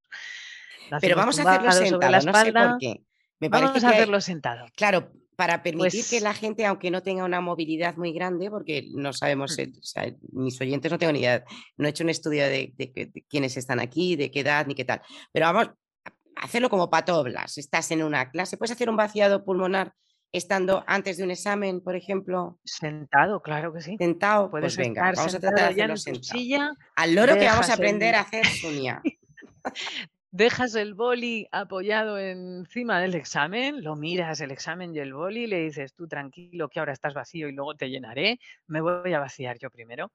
Lo 0.91 0.99
Pero 1.01 1.17
vamos 1.17 1.41
a 1.41 1.43
hacerlo 1.43 1.73
sobre 1.73 2.09
la 2.09 2.21
sentado, 2.21 2.33
no 2.33 2.39
sé 2.39 2.39
por 2.39 2.47
espalda. 2.47 2.77
qué. 2.79 3.03
Me 3.41 3.51
parece 3.51 3.67
Vamos 3.67 3.81
que 3.83 3.87
a 3.87 3.89
hay 3.89 3.97
hacerlo 3.97 4.21
sentado. 4.21 4.67
claro, 4.77 5.11
para 5.37 5.63
permitir 5.63 6.05
que 6.05 6.17
Pues 6.17 6.23
la 6.23 6.35
gente, 6.35 6.67
aunque 6.67 6.91
no 6.91 7.03
tenga 7.03 7.25
una 7.25 7.41
movilidad 7.41 7.97
muy 7.97 8.13
grande, 8.13 8.51
porque 8.51 8.89
no 8.95 9.13
sabemos, 9.13 9.53
o 9.53 9.83
sea, 9.83 10.15
mis 10.33 10.61
oyentes 10.61 10.91
no 10.91 10.99
tengo 10.99 11.13
ni 11.13 11.21
idea, 11.21 11.45
no 11.77 11.87
he 11.87 11.91
hecho 11.91 12.05
un 12.05 12.11
estudio 12.11 12.45
de 12.45 12.73
de 12.77 12.93
que 12.93 13.07
de 13.07 13.23
quiénes 13.29 13.57
están 13.57 13.81
aquí, 13.81 14.17
de 14.17 14.31
qué 14.31 14.41
edad, 14.41 14.67
ni 14.67 14.75
qué 14.75 14.85
tal. 14.85 15.01
Pero 15.33 15.47
vamos 15.47 15.71
a 16.37 16.45
hacerlo 16.45 16.71
como 16.71 16.91
patoblas. 16.91 17.59
Estás 17.59 17.91
en 17.91 18.03
una 18.03 18.31
clase, 18.31 18.57
¿puedes 18.57 18.73
hacer 18.73 18.89
un 18.89 18.97
vaciado 18.97 19.45
pulmonar 19.45 19.95
estando 20.33 20.83
antes 20.87 21.17
de 21.17 21.25
un 21.25 21.31
examen, 21.31 21.81
por 21.81 21.95
ejemplo? 21.95 22.59
Sentado, 22.65 23.41
claro 23.41 23.73
que 23.73 23.81
sí. 23.81 23.97
Sentado, 23.99 24.51
Puedes 24.51 24.75
pues 24.75 24.87
venga, 24.87 25.13
vamos 25.13 25.35
a 25.35 25.41
tratar 25.41 25.69
de 25.69 25.83
hacerlo 25.83 25.97
sentado. 25.97 26.25
silla, 26.25 26.73
Al 26.97 27.15
loro 27.15 27.35
que 27.35 27.47
vamos 27.47 27.71
a 27.71 27.75
aprender 27.75 28.11
el 28.11 28.15
a 28.17 28.21
hacer 28.21 28.47
Sunia. 28.47 29.03
dejas 30.35 30.75
el 30.75 30.95
boli 30.95 31.47
apoyado 31.53 32.19
encima 32.19 33.01
del 33.01 33.15
examen, 33.15 33.83
lo 33.85 33.95
miras 33.97 34.41
el 34.41 34.51
examen 34.51 34.95
y 34.95 34.99
el 34.99 35.15
boli, 35.15 35.47
le 35.47 35.61
dices: 35.61 35.95
"Tú 35.95 36.09
tranquilo, 36.09 36.69
que 36.69 36.81
ahora 36.81 36.93
estás 36.93 37.15
vacío 37.15 37.49
y 37.49 37.53
luego 37.53 37.75
te 37.77 37.89
llenaré, 37.91 38.39
me 38.67 38.81
voy 38.81 39.13
a 39.15 39.21
vaciar 39.21 39.59
yo 39.59 39.71
primero". 39.71 40.13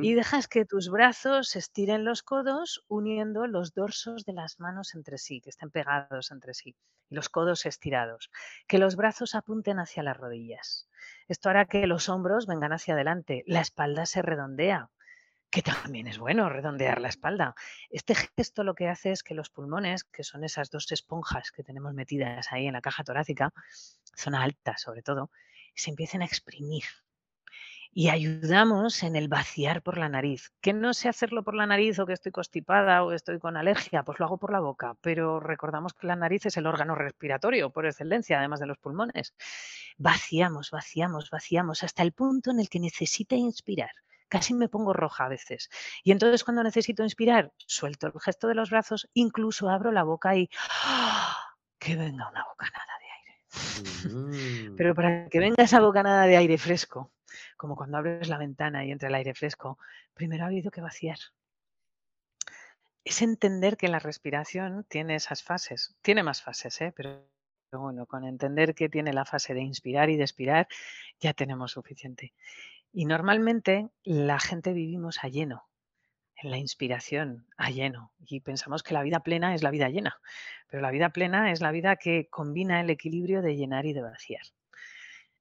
Y 0.00 0.14
dejas 0.14 0.48
que 0.48 0.64
tus 0.66 0.90
brazos 0.90 1.56
estiren 1.56 2.04
los 2.04 2.22
codos 2.22 2.84
uniendo 2.88 3.46
los 3.46 3.74
dorsos 3.74 4.24
de 4.24 4.32
las 4.34 4.60
manos 4.60 4.94
entre 4.94 5.18
sí, 5.18 5.40
que 5.40 5.50
estén 5.50 5.70
pegados 5.70 6.30
entre 6.32 6.54
sí, 6.54 6.76
y 7.10 7.14
los 7.14 7.28
codos 7.28 7.66
estirados. 7.66 8.30
Que 8.68 8.78
los 8.78 8.96
brazos 8.96 9.34
apunten 9.34 9.78
hacia 9.78 10.02
las 10.02 10.16
rodillas. 10.16 10.88
Esto 11.28 11.50
hará 11.50 11.66
que 11.66 11.86
los 11.86 12.08
hombros 12.08 12.46
vengan 12.46 12.72
hacia 12.72 12.94
adelante, 12.94 13.42
la 13.46 13.60
espalda 13.60 14.06
se 14.06 14.22
redondea, 14.22 14.90
que 15.50 15.62
también 15.62 16.06
es 16.06 16.18
bueno 16.18 16.48
redondear 16.48 17.00
la 17.00 17.08
espalda. 17.08 17.54
Este 17.90 18.14
gesto 18.14 18.64
lo 18.64 18.74
que 18.74 18.88
hace 18.88 19.12
es 19.12 19.22
que 19.22 19.34
los 19.34 19.50
pulmones, 19.50 20.04
que 20.04 20.24
son 20.24 20.44
esas 20.44 20.70
2 20.70 20.92
esponjas 20.92 21.50
que 21.50 21.62
tenemos 21.62 21.94
metidas 21.94 22.52
ahí 22.52 22.66
en 22.66 22.74
la 22.74 22.80
caja 22.80 23.04
torácica, 23.04 23.52
zona 24.16 24.42
alta 24.42 24.76
sobre 24.76 25.02
todo, 25.02 25.30
se 25.74 25.90
empiecen 25.90 26.22
a 26.22 26.26
exprimir. 26.26 26.84
Y 27.92 28.10
ayudamos 28.10 29.02
en 29.04 29.16
el 29.16 29.28
vaciar 29.28 29.80
por 29.80 29.96
la 29.96 30.10
nariz. 30.10 30.52
Que 30.60 30.74
no 30.74 30.92
sé 30.92 31.08
hacerlo 31.08 31.42
por 31.44 31.54
la 31.54 31.64
nariz 31.64 31.98
o 31.98 32.04
que 32.04 32.12
estoy 32.12 32.30
constipada 32.30 33.02
o 33.02 33.12
estoy 33.12 33.38
con 33.38 33.56
alergia, 33.56 34.02
pues 34.02 34.18
lo 34.18 34.26
hago 34.26 34.36
por 34.36 34.52
la 34.52 34.60
boca, 34.60 34.98
pero 35.00 35.40
recordamos 35.40 35.94
que 35.94 36.06
la 36.06 36.16
nariz 36.16 36.44
es 36.44 36.58
el 36.58 36.66
órgano 36.66 36.94
respiratorio 36.94 37.70
por 37.70 37.86
excelencia, 37.86 38.38
además 38.38 38.60
de 38.60 38.66
los 38.66 38.76
pulmones. 38.76 39.34
Vaciamos, 39.96 40.70
vaciamos, 40.70 41.30
vaciamos 41.30 41.84
hasta 41.84 42.02
el 42.02 42.12
punto 42.12 42.50
en 42.50 42.60
el 42.60 42.68
que 42.68 42.80
necesite 42.80 43.36
inspirar. 43.36 43.92
Casi 44.28 44.54
me 44.54 44.68
pongo 44.68 44.92
roja 44.92 45.26
a 45.26 45.28
veces. 45.28 45.70
Y 46.02 46.12
entonces 46.12 46.44
cuando 46.44 46.62
necesito 46.62 47.02
inspirar, 47.02 47.52
suelto 47.58 48.06
el 48.06 48.12
gesto 48.20 48.48
de 48.48 48.54
los 48.54 48.70
brazos, 48.70 49.08
incluso 49.14 49.68
abro 49.68 49.92
la 49.92 50.02
boca 50.02 50.36
y 50.36 50.48
que 51.78 51.96
venga 51.96 52.28
una 52.28 52.44
bocanada 52.44 52.92
de 53.00 53.06
aire. 53.16 54.14
Mm. 54.14 54.76
Pero 54.76 54.94
para 54.94 55.28
que 55.28 55.38
venga 55.38 55.62
esa 55.62 55.80
bocanada 55.80 56.26
de 56.26 56.36
aire 56.36 56.58
fresco, 56.58 57.12
como 57.56 57.76
cuando 57.76 57.98
abres 57.98 58.28
la 58.28 58.38
ventana 58.38 58.84
y 58.84 58.90
entra 58.90 59.08
el 59.08 59.14
aire 59.14 59.34
fresco, 59.34 59.78
primero 60.14 60.44
ha 60.44 60.48
habido 60.48 60.70
que 60.70 60.80
vaciar. 60.80 61.18
Es 63.04 63.22
entender 63.22 63.76
que 63.76 63.86
la 63.86 64.00
respiración 64.00 64.84
tiene 64.88 65.14
esas 65.14 65.44
fases. 65.44 65.94
Tiene 66.02 66.24
más 66.24 66.42
fases, 66.42 66.80
¿eh? 66.80 66.92
pero 66.96 67.24
pero 67.70 67.82
bueno, 67.82 68.06
con 68.06 68.24
entender 68.24 68.74
que 68.74 68.88
tiene 68.88 69.12
la 69.12 69.24
fase 69.24 69.54
de 69.54 69.60
inspirar 69.60 70.08
y 70.10 70.16
de 70.16 70.22
expirar, 70.22 70.68
ya 71.20 71.32
tenemos 71.32 71.72
suficiente. 71.72 72.32
Y 72.92 73.04
normalmente 73.04 73.90
la 74.04 74.38
gente 74.38 74.72
vivimos 74.72 75.18
a 75.22 75.28
lleno, 75.28 75.64
en 76.36 76.50
la 76.50 76.58
inspiración, 76.58 77.46
a 77.56 77.70
lleno, 77.70 78.12
y 78.18 78.40
pensamos 78.40 78.82
que 78.82 78.94
la 78.94 79.02
vida 79.02 79.20
plena 79.20 79.54
es 79.54 79.62
la 79.62 79.70
vida 79.70 79.88
llena, 79.88 80.20
pero 80.68 80.82
la 80.82 80.90
vida 80.90 81.10
plena 81.10 81.52
es 81.52 81.60
la 81.60 81.72
vida 81.72 81.96
que 81.96 82.28
combina 82.28 82.80
el 82.80 82.90
equilibrio 82.90 83.42
de 83.42 83.56
llenar 83.56 83.86
y 83.86 83.92
de 83.92 84.02
vaciar. 84.02 84.42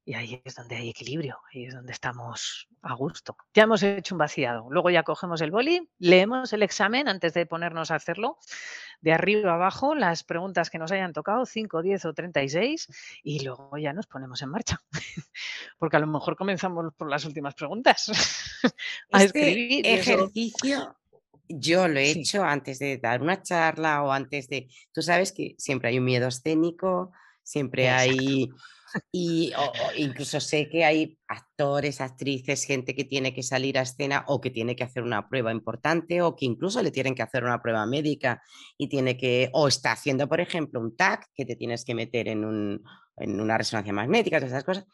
Y 0.07 0.13
ahí 0.13 0.39
es 0.45 0.53
donde 0.55 0.75
hay 0.75 0.89
equilibrio, 0.89 1.39
ahí 1.51 1.65
es 1.65 1.73
donde 1.73 1.91
estamos 1.91 2.67
a 2.83 2.93
gusto. 2.93 3.35
Ya 3.55 3.63
hemos 3.63 3.81
hecho 3.81 4.13
un 4.13 4.19
vaciado, 4.19 4.67
luego 4.69 4.91
ya 4.91 5.01
cogemos 5.01 5.41
el 5.41 5.49
boli, 5.49 5.89
leemos 5.97 6.53
el 6.53 6.61
examen 6.61 7.07
antes 7.07 7.33
de 7.33 7.47
ponernos 7.47 7.89
a 7.89 7.95
hacerlo, 7.95 8.37
de 9.01 9.13
arriba 9.13 9.51
a 9.51 9.55
abajo, 9.55 9.95
las 9.95 10.23
preguntas 10.23 10.69
que 10.69 10.77
nos 10.77 10.91
hayan 10.91 11.11
tocado, 11.11 11.45
5, 11.47 11.81
10 11.81 12.05
o 12.05 12.13
36, 12.13 12.87
y 13.23 13.43
luego 13.43 13.75
ya 13.77 13.93
nos 13.93 14.05
ponemos 14.05 14.41
en 14.43 14.49
marcha. 14.49 14.79
Porque 15.79 15.97
a 15.97 15.99
lo 15.99 16.07
mejor 16.07 16.35
comenzamos 16.35 16.93
por 16.95 17.09
las 17.09 17.25
últimas 17.25 17.55
preguntas 17.55 18.11
a 19.11 19.23
Este 19.23 19.95
ejercicio 19.95 20.95
yo 21.47 21.87
lo 21.87 21.99
he 21.99 22.13
Sí. 22.13 22.21
hecho 22.21 22.43
antes 22.43 22.79
de 22.79 22.97
dar 22.97 23.21
una 23.21 23.41
charla 23.41 24.01
o 24.03 24.11
antes 24.11 24.47
de 24.49 24.67
tú 24.91 25.01
sabes 25.01 25.31
que 25.31 25.55
siempre 25.57 25.89
hay 25.89 25.99
un 25.99 26.05
miedo 26.05 26.27
escénico, 26.27 27.11
siempre 27.43 27.85
Exacto. 27.85 28.11
hay 28.11 28.49
y 29.11 29.51
incluso 29.97 30.39
sé 30.39 30.69
que 30.69 30.85
hay 30.85 31.17
actores, 31.27 32.01
actrices, 32.01 32.65
gente 32.65 32.95
que 32.95 33.05
tiene 33.05 33.33
que 33.33 33.43
salir 33.43 33.77
a 33.77 33.81
escena 33.81 34.23
o 34.27 34.41
que 34.41 34.51
tiene 34.51 34.75
que 34.75 34.83
hacer 34.83 35.03
una 35.03 35.27
prueba 35.27 35.51
importante 35.51 36.21
o 36.21 36.35
que 36.35 36.45
incluso 36.45 36.81
le 36.81 36.91
tienen 36.91 37.15
que 37.15 37.23
hacer 37.23 37.43
una 37.43 37.61
prueba 37.61 37.85
médica 37.85 38.41
y 38.77 38.87
tiene 38.87 39.17
que 39.17 39.49
o 39.53 39.67
está 39.67 39.91
haciendo, 39.91 40.27
por 40.27 40.39
ejemplo, 40.39 40.79
un 40.79 40.95
TAC 40.95 41.27
que 41.33 41.45
te 41.45 41.55
tienes 41.55 41.85
que 41.85 41.95
meter 41.95 42.27
en 42.27 42.45
un 42.45 42.83
en 43.17 43.39
una 43.39 43.57
resonancia 43.57 43.93
magnética, 43.93 44.39
todas 44.39 44.51
esas 44.51 44.65
cosas. 44.65 44.85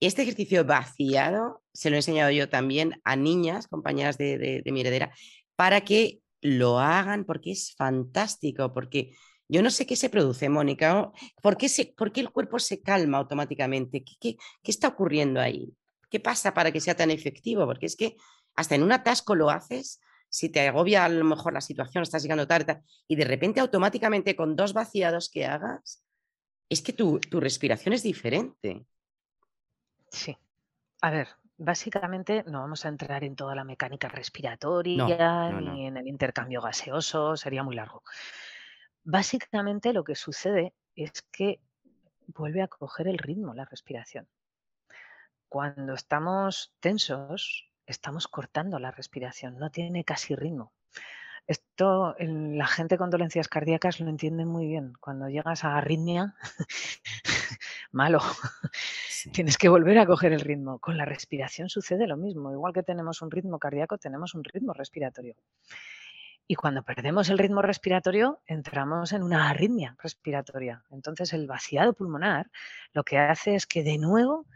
Este 0.00 0.22
ejercicio 0.22 0.64
vaciado 0.64 1.62
se 1.72 1.90
lo 1.90 1.96
he 1.96 1.98
enseñado 1.98 2.30
yo 2.30 2.48
también 2.48 3.00
a 3.04 3.16
niñas, 3.16 3.68
compañeras 3.68 4.18
de 4.18 4.38
de 4.38 4.62
de 4.62 4.72
mi 4.72 4.80
heredera, 4.80 5.12
para 5.56 5.82
que 5.82 6.20
lo 6.42 6.78
hagan 6.78 7.24
porque 7.24 7.52
es 7.52 7.74
fantástico, 7.76 8.72
porque 8.72 9.14
yo 9.50 9.62
no 9.62 9.70
sé 9.70 9.86
qué 9.86 9.96
se 9.96 10.10
produce, 10.10 10.48
Mónica, 10.48 11.10
¿por 11.42 11.56
qué 11.56 11.68
se 11.68 11.92
por 11.96 12.12
qué 12.12 12.20
el 12.20 12.30
cuerpo 12.30 12.58
se 12.58 12.80
calma 12.80 13.18
automáticamente? 13.18 14.04
¿Qué 14.04 14.14
qué 14.20 14.36
qué 14.62 14.70
está 14.70 14.88
ocurriendo 14.88 15.40
ahí? 15.40 15.74
¿Qué 16.08 16.20
pasa 16.20 16.54
para 16.54 16.72
que 16.72 16.80
sea 16.80 16.94
tan 16.94 17.10
efectivo? 17.10 17.66
Porque 17.66 17.86
es 17.86 17.96
que 17.96 18.16
hasta 18.54 18.74
en 18.74 18.82
un 18.82 18.92
atasco 18.92 19.34
lo 19.34 19.50
haces, 19.50 20.00
si 20.28 20.48
te 20.48 20.66
agobia 20.68 21.04
a 21.04 21.08
lo 21.08 21.24
mejor 21.24 21.52
la 21.52 21.60
situación, 21.60 22.02
estás 22.02 22.22
llegando 22.22 22.46
tarde, 22.46 22.82
y 23.08 23.16
de 23.16 23.24
repente 23.24 23.60
automáticamente 23.60 24.36
con 24.36 24.56
2 24.56 24.72
vaciados 24.72 25.28
que 25.30 25.46
hagas, 25.46 26.04
es 26.68 26.82
que 26.82 26.92
tu 26.92 27.18
tu 27.18 27.40
respiración 27.40 27.92
es 27.92 28.02
diferente. 28.02 28.86
Sí. 30.10 30.36
A 31.02 31.10
ver, 31.10 31.28
básicamente 31.56 32.44
no 32.46 32.60
vamos 32.60 32.84
a 32.84 32.88
entrar 32.88 33.22
en 33.24 33.36
toda 33.36 33.54
la 33.54 33.64
mecánica 33.64 34.08
No, 34.08 34.14
respiratoria 34.14 35.50
no, 35.50 35.60
ni 35.60 35.86
en 35.86 35.96
el 35.96 36.08
intercambio 36.08 36.60
gaseoso, 36.60 37.36
sería 37.36 37.62
muy 37.62 37.76
largo. 37.76 38.02
Básicamente 39.04 39.92
lo 39.92 40.04
que 40.04 40.14
sucede 40.14 40.74
es 40.94 41.22
que 41.32 41.60
vuelve 42.26 42.62
a 42.62 42.68
coger 42.68 43.08
el 43.08 43.18
ritmo 43.18 43.54
la 43.54 43.64
respiración. 43.64 44.28
Cuando 45.48 45.94
estamos 45.94 46.72
tensos, 46.80 47.68
estamos 47.86 48.28
cortando 48.28 48.78
la 48.78 48.90
respiración, 48.90 49.58
no 49.58 49.70
tiene 49.70 50.04
casi 50.04 50.36
ritmo. 50.36 50.72
Esto, 51.46 52.14
la 52.18 52.66
gente 52.66 52.96
con 52.98 53.10
dolencias 53.10 53.48
cardíacas 53.48 53.98
lo 54.00 54.08
entiende 54.08 54.44
muy 54.44 54.66
bien. 54.68 54.92
Cuando 55.00 55.28
llegas 55.28 55.64
a 55.64 55.76
arritmia, 55.76 56.36
malo, 57.92 58.20
Sí. 59.08 59.30
tienes 59.32 59.58
que 59.58 59.68
volver 59.68 59.98
a 59.98 60.06
coger 60.06 60.32
el 60.32 60.40
ritmo. 60.40 60.78
Con 60.78 60.96
la 60.96 61.04
respiración 61.04 61.68
sucede 61.68 62.06
lo 62.06 62.16
mismo. 62.16 62.52
Igual 62.52 62.72
que 62.72 62.82
tenemos 62.84 63.22
un 63.22 63.30
ritmo 63.30 63.58
cardíaco, 63.58 63.98
tenemos 63.98 64.34
un 64.34 64.44
ritmo 64.44 64.72
respiratorio. 64.72 65.34
Y 66.50 66.56
cuando 66.56 66.82
perdemos 66.82 67.28
el 67.28 67.38
ritmo 67.38 67.62
respiratorio, 67.62 68.42
entramos 68.44 69.12
en 69.12 69.22
una 69.22 69.50
arritmia 69.50 69.94
respiratoria. 70.02 70.82
Entonces, 70.90 71.32
el 71.32 71.46
vaciado 71.46 71.92
pulmonar 71.92 72.50
lo 72.92 73.04
que 73.04 73.18
hace 73.18 73.54
es 73.54 73.68
que 73.68 73.84
de 73.84 73.98
nuevo 73.98 74.48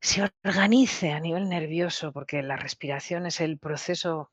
se 0.00 0.24
organice 0.24 1.12
a 1.12 1.20
nivel 1.20 1.48
nervioso, 1.48 2.12
porque 2.12 2.42
la 2.42 2.56
respiración 2.56 3.26
es 3.26 3.40
el 3.40 3.60
proceso 3.60 4.32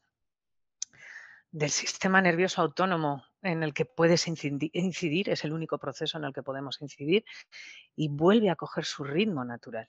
del 1.52 1.70
sistema 1.70 2.20
nervioso 2.20 2.64
autónomo 2.64 3.24
en 3.44 3.62
el 3.62 3.76
que 3.76 3.86
puedes 3.86 4.28
incidir, 4.28 5.30
es 5.30 5.44
el 5.44 5.54
único 5.54 5.78
proceso 5.78 6.18
en 6.18 6.24
el 6.24 6.34
que 6.34 6.42
podemos 6.42 6.82
incidir, 6.82 7.26
y 7.96 8.08
vuelve 8.08 8.50
a 8.50 8.56
coger 8.56 8.86
su 8.86 9.04
ritmo 9.04 9.46
natural. 9.46 9.88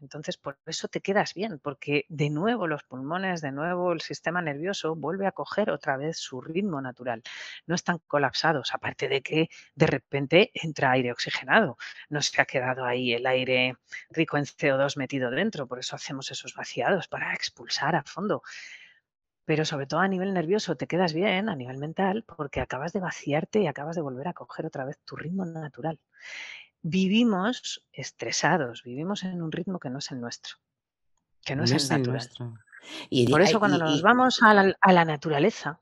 Entonces, 0.00 0.36
por 0.38 0.58
eso 0.66 0.88
te 0.88 1.00
quedas 1.00 1.34
bien, 1.34 1.58
porque 1.58 2.06
de 2.08 2.30
nuevo 2.30 2.66
los 2.66 2.82
pulmones, 2.84 3.40
de 3.42 3.52
nuevo 3.52 3.92
el 3.92 4.00
sistema 4.00 4.40
nervioso 4.40 4.96
vuelve 4.96 5.26
a 5.26 5.32
coger 5.32 5.70
otra 5.70 5.96
vez 5.96 6.18
su 6.18 6.40
ritmo 6.40 6.80
natural. 6.80 7.22
No 7.66 7.74
están 7.74 7.98
colapsados, 8.06 8.74
aparte 8.74 9.08
de 9.08 9.22
que 9.22 9.48
de 9.74 9.86
repente 9.86 10.50
entra 10.54 10.92
aire 10.92 11.12
oxigenado. 11.12 11.76
No 12.08 12.22
se 12.22 12.40
ha 12.40 12.46
quedado 12.46 12.84
ahí 12.84 13.12
el 13.12 13.26
aire 13.26 13.76
rico 14.10 14.38
en 14.38 14.44
CO2 14.44 14.96
metido 14.96 15.30
dentro, 15.30 15.66
por 15.66 15.78
eso 15.78 15.96
hacemos 15.96 16.30
esos 16.30 16.54
vaciados 16.54 17.08
para 17.08 17.34
expulsar 17.34 17.94
a 17.94 18.02
fondo. 18.02 18.42
Pero 19.44 19.64
sobre 19.64 19.86
todo 19.86 20.00
a 20.00 20.08
nivel 20.08 20.32
nervioso 20.32 20.76
te 20.76 20.86
quedas 20.86 21.12
bien, 21.12 21.48
a 21.48 21.56
nivel 21.56 21.76
mental, 21.76 22.24
porque 22.24 22.60
acabas 22.60 22.92
de 22.92 23.00
vaciarte 23.00 23.60
y 23.60 23.66
acabas 23.66 23.96
de 23.96 24.02
volver 24.02 24.28
a 24.28 24.32
coger 24.32 24.64
otra 24.66 24.84
vez 24.84 24.98
tu 25.04 25.16
ritmo 25.16 25.44
natural 25.44 25.98
vivimos 26.82 27.86
estresados, 27.92 28.82
vivimos 28.82 29.22
en 29.24 29.42
un 29.42 29.52
ritmo 29.52 29.78
que 29.78 29.90
no 29.90 29.98
es 29.98 30.10
el 30.10 30.20
nuestro, 30.20 30.56
que 31.44 31.56
no, 31.56 31.64
es 31.64 31.90
el 31.90 32.02
nuestro. 32.02 32.54
Y, 33.10 33.30
Por 33.30 33.42
eso 33.42 33.58
cuando 33.58 33.78
nos 33.78 34.02
vamos 34.02 34.42
a 34.42 34.54
la, 34.54 35.04
naturaleza, 35.04 35.80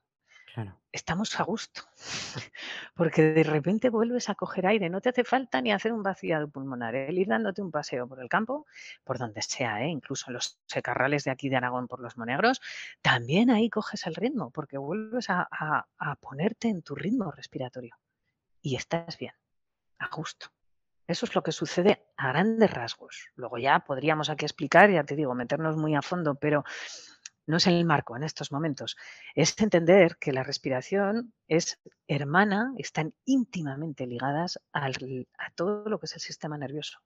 estamos 0.91 1.39
a 1.39 1.43
gusto, 1.43 1.83
porque 2.95 3.21
de 3.21 3.43
repente 3.43 3.89
vuelves 3.89 4.29
a 4.29 4.35
coger 4.35 4.67
aire, 4.67 4.89
no 4.89 4.99
te 4.99 5.09
hace 5.09 5.23
falta 5.23 5.61
ni 5.61 5.71
hacer 5.71 5.93
un 5.93 6.03
vaciado 6.03 6.49
pulmonar, 6.49 6.95
el 6.95 7.17
ir 7.17 7.27
dándote 7.27 7.61
un 7.61 7.71
paseo 7.71 8.07
por 8.07 8.21
el 8.21 8.27
campo, 8.27 8.65
por 9.03 9.17
donde 9.17 9.41
sea, 9.41 9.81
¿eh? 9.83 9.87
incluso 9.87 10.25
en 10.27 10.33
los 10.33 10.59
secarrales 10.65 11.23
de 11.23 11.31
aquí 11.31 11.47
de 11.47 11.55
Aragón 11.55 11.87
por 11.87 12.01
los 12.01 12.17
Monegros, 12.17 12.59
también 13.01 13.49
ahí 13.49 13.69
coges 13.69 14.05
el 14.07 14.15
ritmo, 14.15 14.51
porque 14.51 14.77
vuelves 14.77 15.27
a 15.29 15.87
ponerte 16.19 16.67
en 16.67 16.81
tu 16.81 16.95
ritmo 16.95 17.31
respiratorio 17.31 17.95
y 18.61 18.75
estás 18.75 19.17
bien, 19.17 19.33
a 19.99 20.09
gusto. 20.09 20.51
Eso 21.09 21.25
es 21.25 21.33
lo 21.33 21.41
que 21.41 21.51
sucede 21.51 22.05
a 22.17 22.27
grandes 22.27 22.69
rasgos. 22.69 23.29
Luego 23.33 23.57
ya 23.57 23.79
podríamos 23.79 24.29
aquí 24.29 24.45
explicar, 24.45 24.91
ya 24.91 25.03
te 25.03 25.15
digo, 25.15 25.33
meternos 25.33 25.75
muy 25.75 25.95
a 25.95 26.03
fondo, 26.03 26.35
pero 26.35 26.63
no 27.47 27.57
es 27.57 27.65
el 27.65 27.83
marco 27.83 28.15
en 28.15 28.21
estos 28.21 28.51
momentos. 28.51 28.95
Es 29.33 29.59
entender 29.59 30.17
que 30.17 30.31
la 30.31 30.43
respiración 30.43 31.33
es 31.47 31.79
hermana, 32.07 32.75
están 32.77 33.15
íntimamente 33.25 34.05
ligadas 34.05 34.59
a 34.71 34.87
todo 35.55 35.89
lo 35.89 35.99
que 35.99 36.05
es 36.05 36.13
el 36.13 36.21
sistema 36.21 36.59
nervioso. 36.59 36.99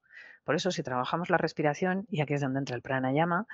Por 0.44 0.56
eso, 0.56 0.70
si 0.70 0.84
trabajamos 0.84 1.30
la 1.30 1.38
respiración, 1.38 2.06
y 2.10 2.20
aquí 2.20 2.34
es 2.34 2.42
donde 2.42 2.60
entra 2.60 2.76
el 2.76 2.82
pranayama, 2.82 3.48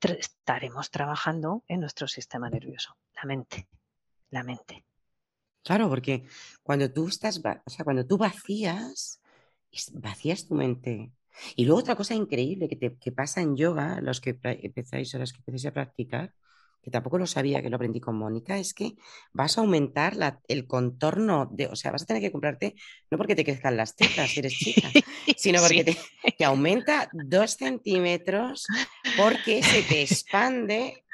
estaremos 0.00 0.92
trabajando 0.92 1.64
en 1.66 1.80
nuestro 1.80 2.06
sistema 2.06 2.48
nervioso, 2.48 2.96
la 3.16 3.24
mente, 3.24 3.66
la 4.30 4.44
mente. 4.44 4.84
Claro, 5.64 5.88
porque 5.88 6.24
cuando 6.62 6.88
tú 6.88 7.08
estás, 7.08 7.38
o 7.38 7.70
sea, 7.70 7.84
cuando 7.84 8.06
tú 8.06 8.16
vacías, 8.16 9.20
vacías 9.92 10.46
tu 10.46 10.54
mente. 10.54 11.12
Y 11.54 11.64
luego 11.64 11.80
otra 11.80 11.96
cosa 11.96 12.14
increíble 12.14 12.68
que, 12.68 12.76
te, 12.76 13.12
pasa 13.12 13.40
en 13.40 13.56
yoga, 13.56 14.00
los 14.00 14.20
que 14.20 14.38
empezáis 14.42 15.14
o 15.14 15.18
los 15.18 15.32
que 15.32 15.38
empecéis 15.38 15.66
a 15.66 15.74
practicar, 15.74 16.32
que 16.82 16.90
tampoco 16.90 17.18
lo 17.18 17.26
sabía, 17.26 17.62
que 17.62 17.70
lo 17.70 17.76
aprendí 17.76 18.00
con 18.00 18.16
Mónica, 18.16 18.58
es 18.58 18.72
que 18.74 18.94
vas 19.32 19.58
a 19.58 19.60
aumentar 19.60 20.14
el 20.48 20.66
contorno 20.66 21.48
de, 21.52 21.66
o 21.66 21.76
sea, 21.76 21.92
vas 21.92 22.02
a 22.02 22.06
tener 22.06 22.22
que 22.22 22.32
comprarte, 22.32 22.74
no 23.10 23.18
porque 23.18 23.34
te 23.34 23.44
crezcan 23.44 23.76
las 23.76 23.94
tetas 23.94 24.30
si 24.30 24.40
eres 24.40 24.52
chica, 24.54 24.88
sino 25.36 25.60
porque 25.60 25.84
te, 25.84 25.96
te, 26.36 26.44
aumenta 26.44 27.08
dos 27.12 27.52
centímetros 27.52 28.66
porque 29.16 29.62
se 29.62 29.82
te 29.82 30.02
expande 30.02 31.04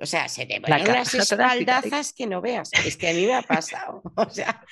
o 0.00 0.06
sea, 0.06 0.28
se 0.28 0.46
te 0.46 0.60
ponen 0.60 0.88
unas 0.88 1.12
espaldazas 1.14 2.12
que 2.12 2.26
no 2.26 2.40
veas. 2.40 2.70
Es 2.84 2.96
que 2.96 3.10
a 3.10 3.12
mí 3.12 3.26
me 3.26 3.34
ha 3.34 3.42
pasado. 3.42 4.02
O 4.18 4.30
sea, 4.30 4.62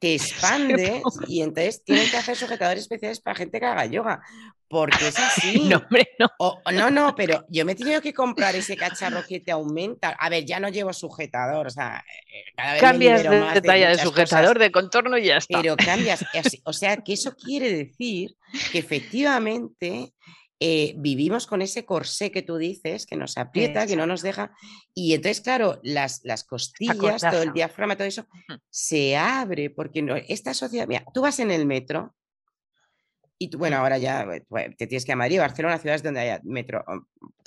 te 0.00 0.14
expandes 0.14 1.02
y 1.26 1.42
entonces 1.42 1.82
tienes 1.84 2.10
que 2.10 2.16
hacer 2.16 2.36
sujetadores 2.36 2.82
especiales 2.82 3.20
para 3.20 3.36
gente 3.36 3.58
que 3.58 3.66
haga 3.66 3.86
yoga. 3.86 4.22
Porque 4.68 5.08
es 5.08 5.18
así. 5.18 5.68
No, 5.68 5.78
hombre, 5.78 6.10
no. 6.18 6.28
no, 6.72 6.90
no, 6.90 7.14
pero 7.14 7.44
yo 7.50 7.66
me 7.66 7.72
he 7.72 7.74
tenido 7.74 8.00
que 8.00 8.14
comprar 8.14 8.54
ese 8.56 8.74
cacharro 8.76 9.22
que 9.28 9.40
te 9.40 9.52
aumenta. 9.52 10.10
A 10.10 10.30
ver, 10.30 10.46
ya 10.46 10.60
no 10.60 10.70
llevo 10.70 10.94
sujetador. 10.94 11.66
O 11.66 11.70
sea, 11.70 12.02
eh, 12.32 12.44
cada 12.56 12.72
vez 12.72 12.80
Cambias 12.80 13.22
de, 13.22 13.28
más 13.40 13.54
de 13.54 13.60
talla 13.60 13.90
de, 13.90 13.98
sujetador, 13.98 14.58
de 14.58 14.72
contorno 14.72 15.18
y 15.18 15.26
ya 15.26 15.36
está. 15.36 15.60
Pero 15.60 15.76
cambias. 15.76 16.24
O 16.64 16.72
sea, 16.72 16.96
que 16.96 17.12
eso 17.12 17.36
quiere 17.36 17.70
decir 17.70 18.34
que 18.70 18.78
efectivamente 18.78 20.14
eh, 20.64 20.94
vivimos 20.96 21.48
con 21.48 21.60
ese 21.60 21.84
corsé 21.84 22.30
que 22.30 22.42
tú 22.42 22.56
dices, 22.56 23.04
que 23.04 23.16
nos 23.16 23.36
aprieta, 23.36 23.84
que 23.84 23.96
no 23.96 24.06
nos 24.06 24.22
deja. 24.22 24.52
Y 24.94 25.12
entonces, 25.12 25.40
claro, 25.40 25.80
las, 25.82 26.20
las 26.22 26.44
costillas, 26.44 27.20
todo 27.20 27.42
el 27.42 27.52
diafragma, 27.52 27.96
todo 27.96 28.06
eso, 28.06 28.28
se 28.70 29.16
abre 29.16 29.70
porque 29.70 30.02
no, 30.02 30.14
esta 30.14 30.54
sociedad, 30.54 30.86
mira, 30.86 31.04
tú 31.12 31.22
vas 31.22 31.40
en 31.40 31.50
el 31.50 31.66
metro 31.66 32.14
y 33.38 33.48
tú, 33.48 33.58
bueno, 33.58 33.78
ahora 33.78 33.98
ya 33.98 34.24
pues, 34.48 34.76
te 34.76 34.86
tienes 34.86 35.04
que 35.04 35.10
ir 35.10 35.14
a 35.14 35.16
Madrid, 35.16 35.40
Barcelona, 35.40 35.78
ciudades 35.78 36.04
donde 36.04 36.20
haya 36.20 36.40
metro. 36.44 36.84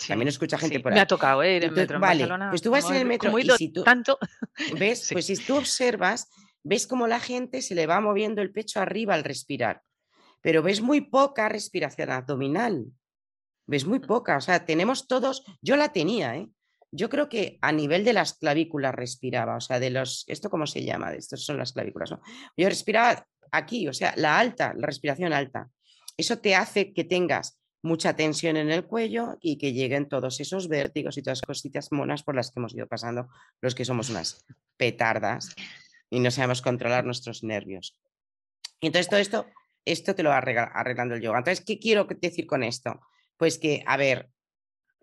También 0.06 0.28
escucha 0.28 0.58
gente 0.58 0.82
por 0.82 0.92
ahí. 0.92 0.98
Me 0.98 1.02
ha 1.02 1.08
tocado 1.08 1.42
ir 1.46 1.64
en 1.64 1.74
metro. 1.74 2.02
vale, 2.02 2.28
pues 2.50 2.62
tú 2.62 2.70
vas 2.70 2.90
en 2.90 2.98
el 2.98 3.06
metro 3.06 3.40
y 3.40 3.50
si 3.52 3.70
tú 3.70 3.82
tanto, 3.82 4.20
ves, 4.78 5.08
pues 5.10 5.28
si 5.28 5.38
tú 5.38 5.56
observas, 5.56 6.28
ves 6.64 6.86
cómo 6.86 7.08
la 7.08 7.22
gente 7.22 7.62
se 7.62 7.76
le 7.76 7.88
va 7.88 8.02
moviendo 8.02 8.42
el 8.42 8.52
pecho 8.52 8.82
arriba 8.82 9.14
al 9.14 9.24
respirar, 9.24 9.84
pero 10.42 10.62
ves 10.62 10.82
muy 10.82 11.00
poca 11.00 11.48
respiración 11.48 12.12
abdominal. 12.12 12.88
Ves 13.68 13.86
muy 13.86 14.00
poca, 14.00 14.38
o 14.38 14.42
sea, 14.42 14.66
tenemos 14.66 15.08
todos, 15.08 15.44
yo 15.62 15.76
la 15.76 15.92
tenía, 15.92 16.36
¿eh? 16.36 16.48
Yo 16.92 17.10
creo 17.10 17.28
que 17.28 17.58
a 17.62 17.72
nivel 17.72 18.06
de 18.06 18.14
las 18.14 18.34
clavículas 18.34 18.96
respiraba, 18.96 19.58
o 19.58 19.62
sea, 19.62 19.80
de 19.80 19.90
los, 19.90 20.24
¿esto 20.28 20.50
cómo 20.50 20.66
se 20.66 20.86
llama? 20.86 21.14
Estos 21.14 21.44
son 21.44 21.58
las 21.58 21.74
clavículas, 21.74 22.12
¿no? 22.12 22.22
Yo 22.56 22.70
respiraba 22.70 23.28
aquí, 23.52 23.88
o 23.88 23.94
sea, 23.94 24.14
la 24.16 24.40
alta, 24.40 24.74
la 24.78 24.88
respiración 24.88 25.34
alta. 25.34 25.70
Eso 26.16 26.40
te 26.40 26.56
hace 26.56 26.94
que 26.94 27.04
tengas 27.04 27.60
mucha 27.86 28.16
tensión 28.16 28.58
en 28.58 28.72
el 28.72 28.86
cuello 28.86 29.38
y 29.42 29.58
que 29.58 29.74
lleguen 29.74 30.10
todos 30.10 30.40
esos 30.40 30.68
vértigos 30.68 31.18
y 31.18 31.22
todas 31.22 31.40
las 31.40 31.48
cositas 31.48 31.92
monas 31.92 32.24
por 32.24 32.36
las 32.36 32.52
que 32.52 32.60
hemos 32.60 32.74
ido 32.74 32.88
pasando 32.88 33.30
los 33.62 33.76
que 33.76 33.86
somos 33.86 34.10
unas 34.10 34.44
petardas 34.78 35.56
y 36.10 36.20
no 36.20 36.32
sabemos 36.32 36.62
controlar 36.62 37.06
nuestros 37.06 37.44
nervios. 37.44 37.96
Y 38.80 38.88
entonces 38.88 39.10
todo 39.10 39.20
esto, 39.20 39.46
esto 39.86 40.16
te 40.16 40.24
lo 40.24 40.30
va 40.30 40.38
arreglando 40.38 41.16
el 41.16 41.22
yoga. 41.22 41.40
Entonces, 41.40 41.64
¿qué 41.64 41.78
quiero 41.78 42.08
decir 42.22 42.48
con 42.48 42.64
esto? 42.64 43.02
Pues 43.38 43.58
que, 43.58 43.84
a 43.86 43.98
ver, 43.98 44.30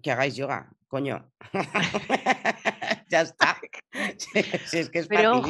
que 0.03 0.11
hagáis 0.11 0.37
yoga, 0.37 0.71
coño. 0.89 1.31
ya 3.09 3.23
está. 3.23 3.57
es 4.73 4.91
que 4.91 4.99
es 5.01 5.09
Pero 5.09 5.43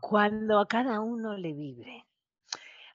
cuando 0.00 0.58
a 0.58 0.66
cada 0.66 1.00
uno 1.00 1.36
le 1.36 1.52
vibre 1.52 2.06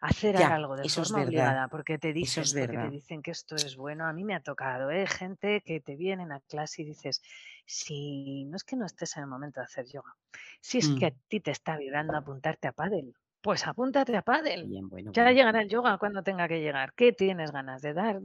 hacer 0.01 0.35
algo 0.37 0.75
de 0.75 0.89
forma 0.89 1.23
obligada, 1.23 1.67
porque 1.67 1.99
te 1.99 2.11
dicen, 2.11 2.43
te 2.43 2.89
dicen 2.89 3.21
que 3.21 3.31
esto 3.31 3.55
es 3.55 3.75
bueno. 3.75 4.05
A 4.07 4.13
mí 4.13 4.23
me 4.23 4.33
ha 4.33 4.41
tocado, 4.41 4.89
¿eh? 4.89 5.05
gente 5.05 5.61
que 5.61 5.79
te 5.79 5.95
vienen 5.95 6.31
a 6.31 6.39
clase 6.39 6.81
y 6.81 6.85
dices, 6.85 7.21
si 7.65 8.45
no 8.45 8.55
es 8.55 8.63
que 8.63 8.75
no 8.75 8.85
estés 8.85 9.15
en 9.17 9.23
el 9.23 9.29
momento 9.29 9.59
de 9.59 9.65
hacer 9.65 9.85
yoga, 9.85 10.15
si 10.59 10.79
es 10.79 10.89
que 10.89 11.05
mm. 11.05 11.13
a 11.13 11.27
ti 11.27 11.39
te 11.39 11.51
está 11.51 11.77
vibrando 11.77 12.17
apuntarte 12.17 12.67
a 12.67 12.71
pádel, 12.71 13.13
pues 13.41 13.67
apúntate 13.67 14.17
a 14.17 14.23
pádel. 14.23 14.67
ya 15.11 15.31
llegará 15.31 15.61
el 15.61 15.69
yoga 15.69 15.97
cuando 15.97 16.23
tenga 16.23 16.47
que 16.47 16.61
llegar. 16.61 16.93
¿Qué 16.93 17.13
tienes 17.13 17.51
ganas 17.51 17.81
de 17.81 17.93
dar? 17.93 18.19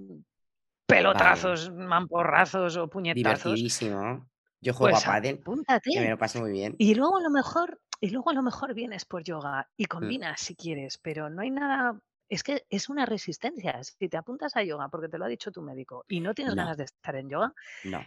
Pelotazos, 0.86 1.70
mamporrazos 1.72 2.76
o 2.76 2.88
puñetazos. 2.88 3.54
Divertidísimo. 3.54 4.26
Yo 4.60 4.72
juego 4.72 4.94
pues 4.94 5.06
a 5.06 5.12
pádel 5.12 5.40
y 5.84 5.98
me 5.98 6.10
lo 6.10 6.18
paso 6.18 6.40
muy 6.40 6.50
bien. 6.50 6.74
Y 6.78 6.94
luego 6.94 7.18
a 7.18 7.20
lo 7.20 7.30
mejor, 7.30 7.80
y 8.00 8.10
luego 8.10 8.30
a 8.30 8.34
lo 8.34 8.42
mejor 8.42 8.74
vienes 8.74 9.04
por 9.04 9.22
yoga 9.22 9.68
y 9.76 9.84
mm. 9.84 9.88
combinas 9.88 10.40
si 10.40 10.56
quieres, 10.56 10.98
pero 10.98 11.28
no 11.28 11.42
hay 11.42 11.50
nada 11.50 11.98
es 12.28 12.42
que 12.42 12.64
es 12.70 12.88
una 12.88 13.06
resistencia. 13.06 13.82
Si 13.82 14.08
te 14.08 14.16
apuntas 14.16 14.56
a 14.56 14.62
yoga, 14.62 14.88
porque 14.88 15.08
te 15.08 15.18
lo 15.18 15.24
ha 15.24 15.28
dicho 15.28 15.52
tu 15.52 15.62
médico, 15.62 16.04
y 16.08 16.20
no 16.20 16.34
tienes 16.34 16.54
ganas 16.54 16.76
de 16.76 16.84
estar 16.84 17.16
en 17.16 17.28
yoga, 17.28 17.52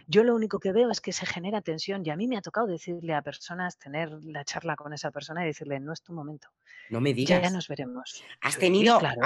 yo 0.06 0.24
lo 0.24 0.34
único 0.34 0.58
que 0.58 0.72
veo 0.72 0.90
es 0.90 1.00
que 1.00 1.12
se 1.12 1.26
genera 1.26 1.62
tensión. 1.62 2.02
Y 2.04 2.10
a 2.10 2.16
mí 2.16 2.26
me 2.26 2.36
ha 2.36 2.42
tocado 2.42 2.66
decirle 2.66 3.14
a 3.14 3.22
personas, 3.22 3.78
tener 3.78 4.10
la 4.22 4.44
charla 4.44 4.76
con 4.76 4.92
esa 4.92 5.10
persona 5.10 5.42
y 5.44 5.46
decirle, 5.46 5.80
no 5.80 5.92
es 5.92 6.02
tu 6.02 6.12
momento. 6.12 6.48
No 6.90 7.00
me 7.00 7.14
digas. 7.14 7.42
Ya, 7.42 7.50
nos 7.50 7.68
veremos. 7.68 8.22
Has 8.40 8.58
tenido, 8.58 8.98
claro. 8.98 9.20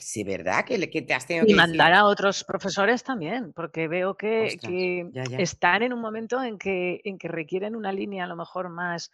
sí, 0.00 0.24
¿verdad? 0.24 0.64
Que, 0.64 0.78
te 1.02 1.14
has 1.14 1.26
tenido 1.26 1.46
y 1.46 1.54
mandar 1.54 1.92
a 1.92 2.04
otros 2.04 2.44
profesores 2.44 3.04
también, 3.04 3.52
porque 3.52 3.88
veo 3.88 4.16
que, 4.16 4.58
están 5.38 5.82
en 5.82 5.92
un 5.92 6.00
momento 6.00 6.42
en 6.42 6.58
que, 6.58 7.00
en 7.04 7.18
que 7.18 7.28
requieren 7.28 7.76
una 7.76 7.92
línea 7.92 8.24
a 8.24 8.26
lo 8.26 8.36
mejor 8.36 8.68
más 8.68 9.10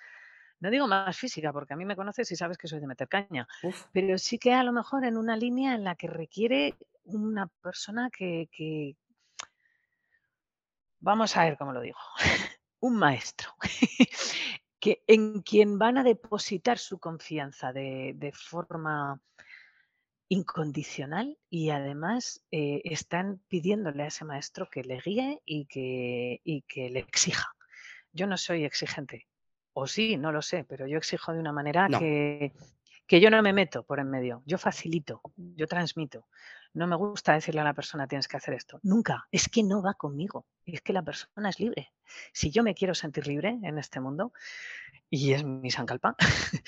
no 0.60 0.70
digo 0.70 0.86
más 0.86 1.16
física, 1.16 1.52
porque 1.52 1.74
a 1.74 1.76
mí 1.76 1.84
me 1.84 1.96
conoces 1.96 2.30
y 2.30 2.36
sabes 2.36 2.58
que 2.58 2.68
soy 2.68 2.80
de 2.80 2.86
meter 2.86 3.08
caña, 3.08 3.46
pero 3.92 4.18
sí 4.18 4.38
que 4.38 4.54
a 4.54 4.62
lo 4.62 4.72
mejor 4.72 5.04
en 5.04 5.16
una 5.16 5.36
línea 5.36 5.74
en 5.74 5.84
la 5.84 5.94
que 5.94 6.08
requiere 6.08 6.74
una 7.04 7.46
persona 7.62 8.10
que, 8.10 8.96
vamos 11.00 11.36
a 11.36 11.44
ver 11.44 11.56
cómo 11.56 11.72
lo 11.72 11.80
digo, 11.80 11.98
un 12.80 12.96
maestro, 12.96 13.50
que 14.80 15.02
en 15.06 15.42
quien 15.42 15.78
van 15.78 15.98
a 15.98 16.04
depositar 16.04 16.78
su 16.78 16.98
confianza 16.98 17.72
de, 17.72 18.12
de 18.16 18.32
forma 18.32 19.20
incondicional 20.28 21.38
y 21.48 21.70
además 21.70 22.44
eh, 22.50 22.82
están 22.84 23.40
pidiéndole 23.48 24.02
a 24.02 24.06
ese 24.08 24.24
maestro 24.24 24.68
que 24.70 24.82
le 24.82 25.00
guíe 25.00 25.40
y 25.44 25.66
que, 25.66 26.40
y 26.42 26.62
que 26.62 26.90
le 26.90 27.00
exija. 27.00 27.54
Yo 28.12 28.26
no 28.26 28.36
soy 28.36 28.64
exigente, 28.64 29.28
o 29.78 29.86
sí, 29.86 30.16
no 30.16 30.32
lo 30.32 30.40
sé, 30.40 30.64
pero 30.64 30.86
yo 30.86 30.96
exijo 30.96 31.34
de 31.34 31.38
una 31.38 31.52
manera 31.52 31.86
No. 31.86 31.98
que, 31.98 32.52
que 33.06 33.20
yo 33.20 33.28
no 33.30 33.42
me 33.42 33.52
meto 33.52 33.82
por 33.84 34.00
en 34.00 34.08
medio, 34.10 34.42
yo 34.46 34.56
facilito, 34.56 35.20
yo 35.36 35.66
transmito. 35.66 36.26
No 36.72 36.86
me 36.86 36.96
gusta 36.96 37.34
decirle 37.34 37.60
a 37.60 37.64
la 37.64 37.74
persona 37.74 38.08
tienes 38.08 38.26
que 38.26 38.38
hacer 38.38 38.54
esto. 38.54 38.80
Nunca, 38.82 39.26
es 39.30 39.48
que 39.50 39.62
no 39.62 39.82
va 39.82 39.92
conmigo, 39.92 40.46
es 40.64 40.80
que 40.80 40.94
la 40.94 41.02
persona 41.02 41.50
es 41.50 41.60
libre. 41.60 41.92
Si 42.32 42.50
yo 42.50 42.62
me 42.62 42.74
quiero 42.74 42.94
sentir 42.94 43.26
libre 43.26 43.50
en 43.62 43.76
este 43.78 44.00
mundo, 44.00 44.32
y 45.10 45.32
es 45.32 45.44
mi 45.44 45.70
sankalpa, 45.70 46.16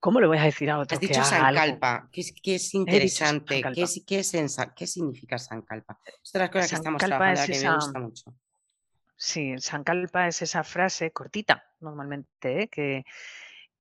¿cómo 0.00 0.20
le 0.20 0.26
voy 0.26 0.36
a 0.38 0.42
decir 0.42 0.70
a 0.70 0.76
Has 0.76 0.82
otro 0.82 1.00
que 1.00 1.06
dicho? 1.08 1.24
Sankalpa, 1.24 2.08
que 2.12 2.20
es, 2.20 2.34
que 2.42 2.54
es 2.56 2.74
interesante. 2.74 3.62
¿Qué, 3.74 3.82
es- 3.82 4.02
qué, 4.06 4.18
es 4.18 4.34
en 4.34 4.48
¿Qué 4.76 4.86
significa 4.86 5.38
Sankalpa? 5.38 5.98
Es 6.22 6.30
de 6.32 6.38
las 6.40 6.50
cosas 6.50 6.68
que 6.70 6.76
estamos 6.76 7.02
trabajando 7.02 7.32
es 7.32 7.40
ahora 7.40 7.46
que 7.46 7.52
me 7.52 7.58
esa, 7.58 7.74
gusta 7.74 7.98
mucho. 8.00 8.34
Sí, 9.18 9.58
Sankalpa 9.58 10.28
es 10.28 10.40
esa 10.40 10.64
frase 10.64 11.10
cortita, 11.12 11.66
normalmente, 11.80 12.62
¿eh? 12.62 12.68
que, 12.68 13.04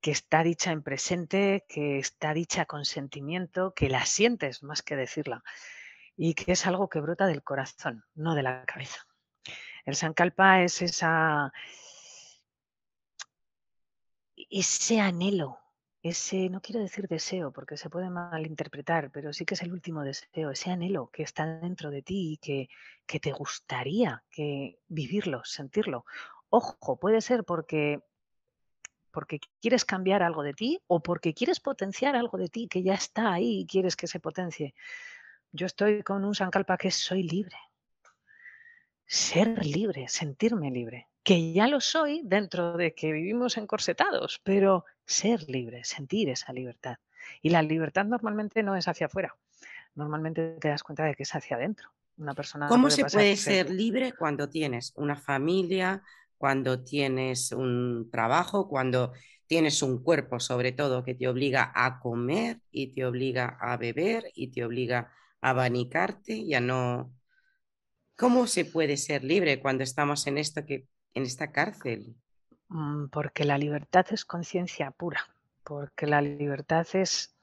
que 0.02 0.12
está 0.12 0.44
dicha 0.44 0.72
en 0.72 0.84
presente, 0.84 1.66
que 1.70 2.00
está 2.00 2.34
dicha 2.34 2.66
con 2.66 2.84
sentimiento, 2.84 3.74
que 3.74 3.90
la 3.90 4.06
sientes 4.06 4.64
más 4.64 4.82
que 4.82 4.96
decirla, 4.96 5.44
y 6.18 6.34
que 6.34 6.52
es 6.52 6.66
algo 6.68 6.90
que 6.90 7.00
brota 7.00 7.28
del 7.28 7.44
corazón, 7.44 8.04
no 8.16 8.36
de 8.36 8.44
la 8.44 8.66
cabeza. 8.66 9.08
El 9.86 9.96
Sankalpa 9.96 10.64
es 10.64 10.82
esa, 10.82 11.54
ese 14.36 15.00
anhelo, 15.00 15.60
ese, 16.08 16.50
no 16.50 16.62
quiero 16.62 16.82
decir 16.82 17.08
deseo 17.08 17.52
porque 17.52 17.78
se 17.78 17.90
puede 17.90 18.10
malinterpretar, 18.10 19.12
pero 19.12 19.34
sí 19.34 19.46
que 19.46 19.54
es 19.56 19.62
el 19.62 19.72
último 19.72 20.04
deseo, 20.04 20.52
ese 20.52 20.72
anhelo 20.72 21.10
que 21.12 21.24
está 21.24 21.46
dentro 21.46 21.92
de 21.92 22.02
ti 22.02 22.34
y 22.34 22.38
que, 22.38 22.70
que 23.06 23.20
te 23.20 23.32
gustaría 23.32 24.24
que 24.30 24.80
vivirlo, 24.88 25.44
sentirlo. 25.44 26.06
Ojo, 26.50 27.00
puede 27.00 27.22
ser 27.22 27.44
porque, 27.44 28.02
porque 29.12 29.40
quieres 29.62 29.86
cambiar 29.86 30.24
algo 30.24 30.44
de 30.44 30.54
ti 30.54 30.80
o 30.88 31.02
porque 31.02 31.34
quieres 31.34 31.60
potenciar 31.60 32.16
algo 32.16 32.38
de 32.38 32.50
ti 32.50 32.68
que 32.68 32.84
ya 32.84 32.94
está 32.94 33.34
ahí 33.34 33.62
y 33.62 33.68
quieres 33.68 33.96
que 33.96 34.08
se 34.08 34.20
potencie. 34.20 34.74
Yo 35.52 35.66
estoy 35.66 36.04
con 36.04 36.26
un 36.26 36.36
Sankalpa 36.36 36.78
que 36.78 36.92
soy 36.92 37.24
libre 37.24 37.58
ser 39.08 39.66
libre, 39.66 40.08
sentirme 40.10 40.70
libre, 40.70 41.08
que 41.28 41.52
ya 41.52 41.68
lo 41.68 41.82
soy 41.82 42.22
dentro 42.24 42.78
de 42.78 42.94
que 42.94 43.12
vivimos 43.12 43.58
encorsetados, 43.58 44.40
pero 44.46 44.86
ser 45.06 45.44
libre, 45.50 45.84
sentir 45.84 46.30
esa 46.30 46.54
libertad. 46.54 47.00
Y 47.42 47.50
la 47.50 47.62
libertad 47.62 48.06
normalmente 48.06 48.64
no 48.64 48.78
es 48.78 48.88
hacia 48.88 49.08
afuera, 49.08 49.36
normalmente 49.94 50.56
te 50.62 50.70
das 50.70 50.84
cuenta 50.84 51.04
de 51.04 51.16
que 51.16 51.24
es 51.24 51.36
hacia 51.36 51.58
adentro. 51.58 51.90
Una 52.16 52.34
persona 52.34 52.70
¿Cómo 52.70 52.84
puede 52.84 52.96
se 52.96 53.04
puede 53.04 53.28
de 53.28 53.36
ser 53.36 53.70
libre 53.70 54.14
cuando 54.14 54.48
tienes 54.48 54.94
una 54.96 55.18
familia, 55.18 56.02
cuando 56.38 56.86
tienes 56.86 57.52
un 57.52 58.10
trabajo, 58.10 58.70
cuando 58.70 59.12
tienes 59.48 59.82
un 59.82 60.02
cuerpo, 60.02 60.40
sobre 60.40 60.72
todo, 60.72 61.04
que 61.04 61.14
te 61.14 61.28
obliga 61.28 61.74
a 61.76 62.00
comer 62.00 62.62
y 62.72 62.94
te 62.94 63.06
obliga 63.06 63.58
a 63.60 63.76
beber 63.76 64.32
y 64.34 64.48
te 64.52 64.64
obliga 64.64 65.12
a 65.42 65.50
abanicarte 65.50 66.36
y 66.36 66.54
a 66.54 66.62
no... 66.62 67.14
¿Cómo 68.16 68.48
se 68.48 68.64
puede 68.64 68.96
ser 68.96 69.26
libre 69.26 69.60
cuando 69.60 69.84
estamos 69.84 70.26
en 70.26 70.38
esto 70.38 70.66
que 70.66 70.88
en 71.18 71.24
esta 71.24 71.52
cárcel? 71.52 72.16
Mm, 72.70 73.08
Porque 73.08 73.44
la 73.44 73.58
libertad 73.58 74.06
es 74.12 74.26
conciencia 74.26 74.92
pura, 74.92 75.28
porque 75.64 76.06
la 76.06 76.22
libertad 76.22 76.86
es, 76.94 77.36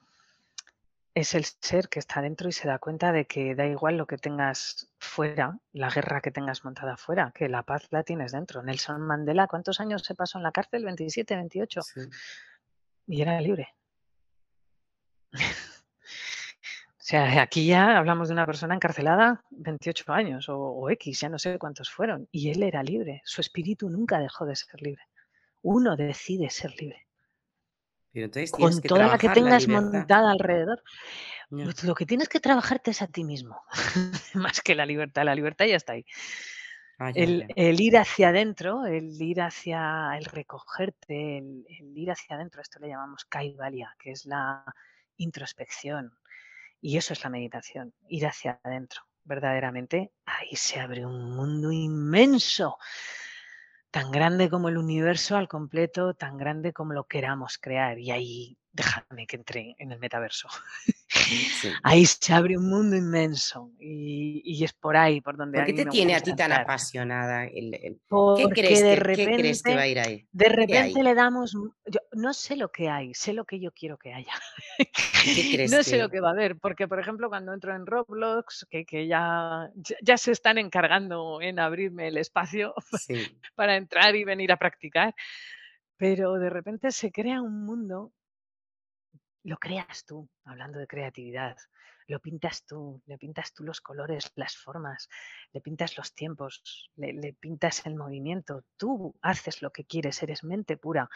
es 1.14 1.34
el 1.34 1.44
ser 1.44 1.88
que 1.88 1.98
está 1.98 2.22
dentro 2.22 2.48
y 2.48 2.52
se 2.52 2.68
da 2.68 2.78
cuenta 2.78 3.12
de 3.12 3.26
que 3.26 3.55
da 3.55 3.66
igual 3.66 3.96
lo 3.96 4.06
que 4.06 4.18
tengas 4.18 4.88
fuera, 4.98 5.59
la 5.72 5.90
guerra 5.90 6.20
que 6.20 6.30
tengas 6.30 6.64
montada 6.64 6.96
fuera, 6.96 7.32
que 7.34 7.48
la 7.48 7.62
paz 7.62 7.88
la 7.90 8.02
tienes 8.02 8.32
dentro. 8.32 8.62
Nelson 8.62 9.01
Mandela, 9.01 9.46
¿cuántos 9.46 9.80
años 9.80 10.02
se 10.02 10.14
pasó 10.14 10.38
en 10.38 10.44
la 10.44 10.52
cárcel? 10.52 10.84
27, 10.84 11.34
28. 11.34 11.82
Sí. 11.82 12.01
Y 13.06 13.22
era 13.22 13.40
libre. 13.40 13.74
O 17.05 17.06
sea, 17.06 17.43
aquí 17.43 17.66
ya 17.66 17.98
hablamos 17.98 18.28
de 18.28 18.32
una 18.32 18.47
persona 18.47 18.74
encarcelada 18.74 19.44
28 19.51 20.10
años 20.10 20.48
o, 20.48 20.59
o 20.59 20.89
X, 20.89 21.20
ya 21.20 21.28
no 21.28 21.39
sé 21.39 21.59
cuántos 21.59 21.90
fueron. 21.90 22.26
Y 22.32 22.48
él 22.48 22.62
era 22.62 22.82
libre. 22.82 23.20
Su 23.26 23.43
espíritu 23.43 23.90
nunca 23.90 24.18
dejó 24.20 24.47
de 24.47 24.56
ser 24.56 24.81
libre. 24.81 25.02
Uno 25.60 25.97
decide 25.97 26.48
ser 26.48 26.74
libre. 26.81 27.06
Pero 28.10 28.24
entonces 28.24 28.52
Con 28.52 28.81
que 28.81 28.89
toda 28.89 29.06
la 29.06 29.18
que 29.18 29.26
la 29.26 29.35
tengas 29.35 29.68
montada 29.68 30.31
alrededor. 30.31 30.82
Lo 31.51 31.94
que 31.94 32.06
tienes 32.06 32.31
que 32.31 32.40
trabajarte 32.40 32.93
es 32.93 33.02
a 33.02 33.06
ti 33.06 33.22
mismo. 33.22 33.60
Más 34.32 34.62
que 34.62 34.74
la 34.74 34.86
libertad. 34.86 35.26
La 35.26 35.35
libertad 35.35 35.66
ya 35.66 35.76
está 35.76 35.93
ahí. 35.93 36.06
Ah, 36.98 37.10
ya, 37.10 37.22
El, 37.22 37.40
ya. 37.40 37.48
el 37.55 37.82
ir 37.82 37.98
hacia 37.98 38.31
adentro, 38.31 38.86
el 38.86 39.20
ir 39.20 39.43
hacia 39.43 40.16
el 40.16 40.24
recogerte, 40.24 41.36
el, 41.36 41.66
el 41.68 41.98
ir 41.98 42.12
hacia 42.12 42.36
adentro, 42.36 42.62
esto 42.62 42.78
le 42.81 42.89
llamamos 42.89 43.26
kaivalya, 43.26 43.94
que 43.98 44.12
es 44.12 44.24
la 44.24 44.64
introspección. 45.18 46.16
Y 46.86 46.98
eso 46.98 47.15
es 47.15 47.24
la 47.24 47.31
meditación, 47.31 47.94
ir 48.09 48.27
hacia 48.27 48.61
adentro. 48.62 49.01
Verdaderamente, 49.24 50.12
ahí 50.27 50.55
se 50.55 50.81
abre 50.81 51.06
un 51.06 51.35
mundo 51.35 51.73
inmenso, 51.73 52.77
tan 53.90 54.11
grande 54.11 54.51
como 54.51 54.69
el 54.69 54.77
universo 54.77 55.39
al 55.39 55.48
completo, 55.48 56.12
tan 56.12 56.36
grande 56.36 56.74
como 56.74 56.93
lo 56.93 57.05
queramos 57.05 57.56
crear. 57.56 57.98
Y 57.98 58.11
ahí, 58.11 58.59
déjame 58.74 59.26
que 59.26 59.36
entre 59.36 59.74
en 59.78 59.92
el 59.92 59.98
metaverso. 59.98 60.48
Sí. 61.14 61.70
Ahí 61.84 62.05
se 62.05 62.34
abre 62.34 62.59
un 62.59 62.68
mundo 62.68 62.96
inmenso 62.96 63.70
y, 63.78 64.42
y 64.44 64.64
es 64.64 64.72
por 64.72 64.96
ahí 64.96 65.20
por 65.20 65.36
donde 65.36 65.59
¿Por 65.59 65.62
a 65.62 65.66
qué 65.66 65.72
te 65.72 65.86
tiene 65.86 66.14
a 66.16 66.20
ti 66.20 66.34
tan 66.34 66.51
apasionada? 66.52 67.44
el- 67.46 67.72
el- 67.74 68.01
¿Qué, 68.36 68.48
crees 68.52 68.82
de 68.82 68.96
que, 68.96 69.14
qué 69.14 69.34
crees 69.36 69.62
que 69.62 69.74
va 69.74 69.82
a 69.82 69.84
repente, 69.84 69.90
ir 69.90 69.98
ahí? 70.01 70.28
de 70.32 70.48
repente 70.48 71.02
le 71.05 71.14
damos, 71.14 71.52
yo 71.86 72.01
no 72.12 72.34
sé 72.34 72.56
lo 72.56 72.70
que 72.72 72.88
hay, 72.90 73.14
sé 73.14 73.32
lo 73.32 73.44
que 73.44 73.60
yo 73.60 73.70
quiero 73.72 73.96
que 73.96 74.12
haya. 74.12 74.32
¿Y 74.78 74.84
qué 74.86 75.51
crees 75.56 75.70
No 75.72 75.82
sé 75.84 75.98
lo 75.98 76.10
que...? 76.10 76.20
va 76.20 76.28
a 76.30 76.32
haber, 76.32 76.56
porque 76.59 76.88
por 76.88 76.98
ejemplo 76.98 77.28
cuando 77.28 77.55
entro 77.55 77.74
en 77.76 77.86
Roblox, 77.86 78.66
que, 78.68 78.84
que 78.84 79.06
ya, 79.06 79.70
ya- 79.76 79.96
ya 80.02 80.16
se 80.18 80.32
están 80.32 80.59
encargando 80.59 81.40
en 81.40 81.60
abrirme 81.60 82.09
el 82.09 82.16
espacio 82.18 82.74
Sí. 82.98 83.14
para 83.55 83.76
entrar 83.76 84.16
y 84.16 84.24
venir 84.24 84.51
a 84.52 84.56
practicar, 84.59 85.14
pero 85.96 86.34
de 86.34 86.51
repente 86.51 86.90
se 86.90 87.12
crea 87.12 87.40
un 87.40 87.64
mundo, 87.64 88.12
lo 89.44 89.58
creas 89.58 90.04
tú, 90.04 90.28
hablando 90.44 90.78
de 90.78 90.86
creatividad, 90.86 91.56
lo 92.06 92.20
pintas 92.20 92.64
tú, 92.66 93.02
le 93.06 93.18
pintas 93.18 93.52
tú 93.52 93.62
los 93.62 93.80
colores, 93.80 94.32
las 94.34 94.56
formas, 94.56 95.08
le 95.52 95.60
pintas 95.60 95.96
los 95.96 96.14
tiempos, 96.14 96.90
le, 96.96 97.34
pintas 97.34 97.86
el 97.86 97.94
movimiento, 97.94 98.64
tú 98.76 99.14
haces 99.22 99.62
lo 99.62 99.70
que 99.70 99.84
quieres, 99.84 100.22
eres 100.22 100.44
mente 100.44 100.76
pura. 100.76 101.08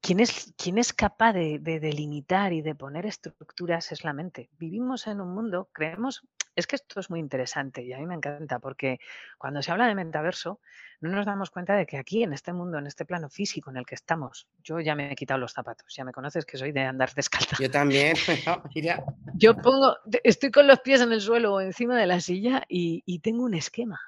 ¿Quién 0.00 0.20
es, 0.20 0.52
es 0.58 0.92
capaz 0.92 1.32
de 1.32 1.58
delimitar 1.58 2.52
y 2.52 2.60
de 2.60 2.74
poner 2.74 3.06
estructuras 3.06 3.92
es 3.92 4.02
la 4.04 4.12
mente. 4.12 4.50
Vivimos 4.58 5.06
en 5.06 5.20
un 5.20 5.32
mundo, 5.32 5.70
creemos, 5.72 6.26
es 6.54 6.66
que 6.66 6.76
esto 6.76 7.00
es 7.00 7.10
muy 7.10 7.20
interesante 7.20 7.82
y 7.82 7.92
a 7.92 7.98
mí 7.98 8.06
me 8.06 8.14
encanta 8.14 8.58
porque 8.58 8.98
cuando 9.38 9.62
se 9.62 9.72
habla 9.72 9.86
de 9.86 9.94
metaverso 9.94 10.60
no 11.00 11.10
nos 11.10 11.26
damos 11.26 11.50
cuenta 11.50 11.74
de 11.74 11.86
que 11.86 11.96
aquí 11.98 12.22
en 12.22 12.32
este 12.32 12.52
mundo, 12.52 12.78
en 12.78 12.86
este 12.86 13.04
plano 13.04 13.28
físico 13.28 13.70
en 13.70 13.78
el 13.78 13.86
que 13.86 13.94
estamos, 13.94 14.46
yo 14.62 14.78
ya 14.80 14.94
me 14.94 15.10
he 15.12 15.16
quitado 15.16 15.40
los 15.40 15.52
zapatos, 15.52 15.94
ya 15.94 16.04
me 16.04 16.12
conoces 16.12 16.44
que 16.44 16.58
soy 16.58 16.72
de 16.72 16.82
andar 16.82 17.12
descalza. 17.14 17.56
Yo 17.60 17.70
también, 17.70 18.16
mira, 18.74 19.02
Yo 19.34 19.56
pongo, 19.56 19.96
estoy 20.24 20.50
con 20.50 20.66
los 20.66 20.80
pies 20.80 21.00
en 21.00 21.12
el 21.12 21.20
suelo 21.20 21.54
o 21.54 21.60
encima 21.60 21.98
de 21.98 22.06
la 22.06 22.20
silla 22.20 22.62
y, 22.68 23.02
y 23.06 23.20
tengo 23.20 23.44
un 23.44 23.54
esquema. 23.54 24.00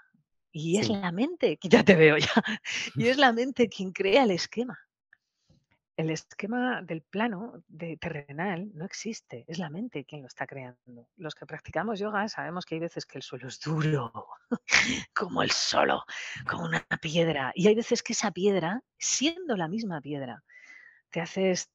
Y 0.52 0.78
es 0.78 0.86
Sí. 0.86 0.92
la 0.92 1.10
mente, 1.10 1.56
que 1.56 1.68
ya 1.68 1.82
te 1.82 1.96
veo 1.96 2.16
ya, 2.16 2.28
y 2.96 3.08
es 3.08 3.16
la 3.18 3.32
mente 3.32 3.68
quien 3.68 3.92
crea 3.92 4.22
el 4.22 4.30
esquema. 4.30 4.78
El 5.96 6.10
esquema 6.10 6.82
del 6.82 7.02
plano 7.02 7.62
de 7.68 7.96
terrenal 7.96 8.70
no 8.74 8.84
existe, 8.84 9.44
es 9.46 9.58
la 9.58 9.70
mente 9.70 10.04
quien 10.04 10.22
lo 10.22 10.26
está 10.26 10.44
creando. 10.46 11.08
Los 11.16 11.36
que 11.36 11.46
practicamos 11.46 12.00
yoga 12.00 12.28
sabemos 12.28 12.64
que 12.64 12.74
hay 12.74 12.80
veces 12.80 13.06
que 13.06 13.18
el 13.18 13.22
suelo 13.22 13.46
es 13.46 13.60
duro, 13.60 14.12
como 15.14 15.42
el 15.42 15.52
solo, 15.52 16.04
como 16.48 16.64
una 16.64 16.84
piedra. 17.00 17.52
Y 17.54 17.68
hay 17.68 17.76
veces 17.76 18.02
que 18.02 18.12
esa 18.12 18.32
piedra, 18.32 18.82
siendo 18.98 19.56
la 19.56 19.68
misma 19.68 20.00
piedra, 20.00 20.42
te 21.10 21.20
haces 21.20 21.70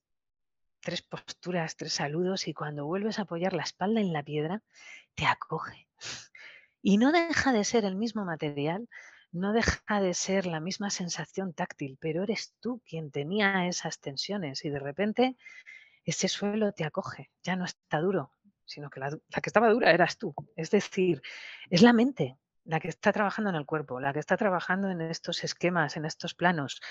tres 0.82 1.02
posturas, 1.02 1.78
tres 1.78 1.94
saludos 1.94 2.48
y 2.50 2.54
cuando 2.54 2.86
vuelves 2.86 3.20
a 3.20 3.22
apoyar 3.22 3.54
la 3.54 3.64
espalda 3.64 4.02
en 4.02 4.12
la 4.12 4.24
piedra, 4.24 4.62
te 5.16 5.26
acoge. 5.26 5.88
Y 6.82 6.98
no 6.98 7.12
deja 7.12 7.54
de 7.54 7.64
ser 7.64 7.86
el 7.86 7.96
mismo 7.96 8.26
material, 8.26 8.90
no 9.32 9.54
deja 9.54 10.02
de 10.02 10.14
ser 10.14 10.46
la 10.46 10.60
misma 10.60 10.90
sensación 10.90 11.54
táctil, 11.54 11.98
pero 12.00 12.24
eres 12.24 12.56
tú 12.60 12.82
quien 12.86 13.12
tenía 13.12 13.68
esas 13.68 14.00
tensiones 14.00 14.66
y 14.66 14.70
de 14.70 14.80
repente 14.80 15.38
ese 16.06 16.28
suelo 16.28 16.72
te 16.72 16.86
acoge, 16.86 17.30
ya 17.44 17.56
no 17.56 17.66
está 17.66 18.00
duro, 18.00 18.34
sino 18.66 18.90
que 18.90 19.00
la, 19.00 19.10
que 19.12 19.50
estaba 19.50 19.70
dura 19.70 19.92
eras 19.92 20.18
tú. 20.18 20.34
Es 20.56 20.72
decir, 20.72 21.22
es 21.70 21.82
la 21.82 21.94
mente 21.94 22.38
la 22.66 22.80
que 22.80 22.88
está 22.88 23.12
trabajando 23.12 23.50
en 23.50 23.56
el 23.56 23.66
cuerpo, 23.66 24.00
la 24.00 24.14
que 24.14 24.20
está 24.20 24.38
trabajando 24.38 24.90
en 24.90 25.02
estos 25.02 25.44
esquemas, 25.44 25.98
en 25.98 26.06
estos 26.06 26.36
planos. 26.36 26.82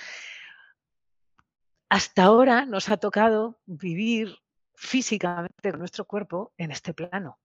Hasta 1.88 2.24
ahora 2.24 2.66
nos 2.66 2.88
ha 2.90 2.96
tocado 2.96 3.60
vivir 3.66 4.36
físicamente 4.74 5.70
con 5.70 5.78
nuestro 5.78 6.04
cuerpo 6.04 6.52
en 6.56 6.70
este 6.70 6.94
plano 6.94 7.38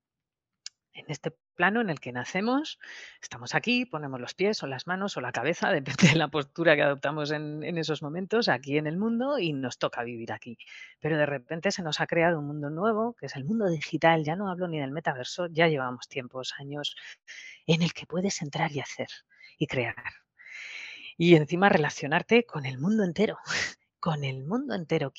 en 0.94 1.04
este 1.08 1.36
plano 1.54 1.80
en 1.80 1.90
el 1.90 2.00
que 2.00 2.12
nacemos, 2.12 2.78
estamos 3.22 3.54
aquí, 3.54 3.86
ponemos 3.86 4.20
los 4.20 4.34
pies 4.34 4.62
o 4.62 4.66
las 4.66 4.86
manos 4.86 5.16
o 5.16 5.20
la 5.20 5.32
cabeza, 5.32 5.70
depende 5.72 6.08
de 6.08 6.16
la 6.16 6.28
postura 6.28 6.76
que 6.76 6.82
adoptamos 6.82 7.30
en, 7.30 7.78
esos 7.78 8.02
momentos, 8.02 8.48
aquí 8.48 8.76
en 8.76 8.86
el 8.86 8.96
mundo 8.96 9.38
y 9.38 9.52
nos 9.52 9.78
toca 9.78 10.02
vivir 10.02 10.32
aquí. 10.32 10.58
Pero 11.00 11.16
de 11.16 11.26
repente 11.26 11.70
se 11.70 11.82
nos 11.82 12.00
ha 12.00 12.06
creado 12.06 12.38
un 12.38 12.46
mundo 12.46 12.70
nuevo, 12.70 13.14
que 13.14 13.26
es 13.26 13.36
el 13.36 13.44
mundo 13.44 13.68
digital, 13.68 14.24
ya 14.24 14.36
no 14.36 14.50
hablo 14.50 14.68
ni 14.68 14.78
del 14.78 14.90
metaverso, 14.90 15.46
ya 15.46 15.68
llevamos 15.68 16.08
tiempos, 16.08 16.54
años, 16.58 16.96
en 17.66 17.82
el 17.82 17.92
que 17.92 18.06
puedes 18.06 18.42
entrar 18.42 18.72
y 18.72 18.80
hacer 18.80 19.08
y 19.58 19.66
crear. 19.66 19.94
Y 21.16 21.36
encima 21.36 21.68
relacionarte 21.68 22.44
con 22.44 22.66
el 22.66 22.78
mundo 22.78 23.04
entero, 23.04 23.38
con 24.00 24.24
el 24.24 24.44
mundo 24.44 24.74
entero. 24.74 25.12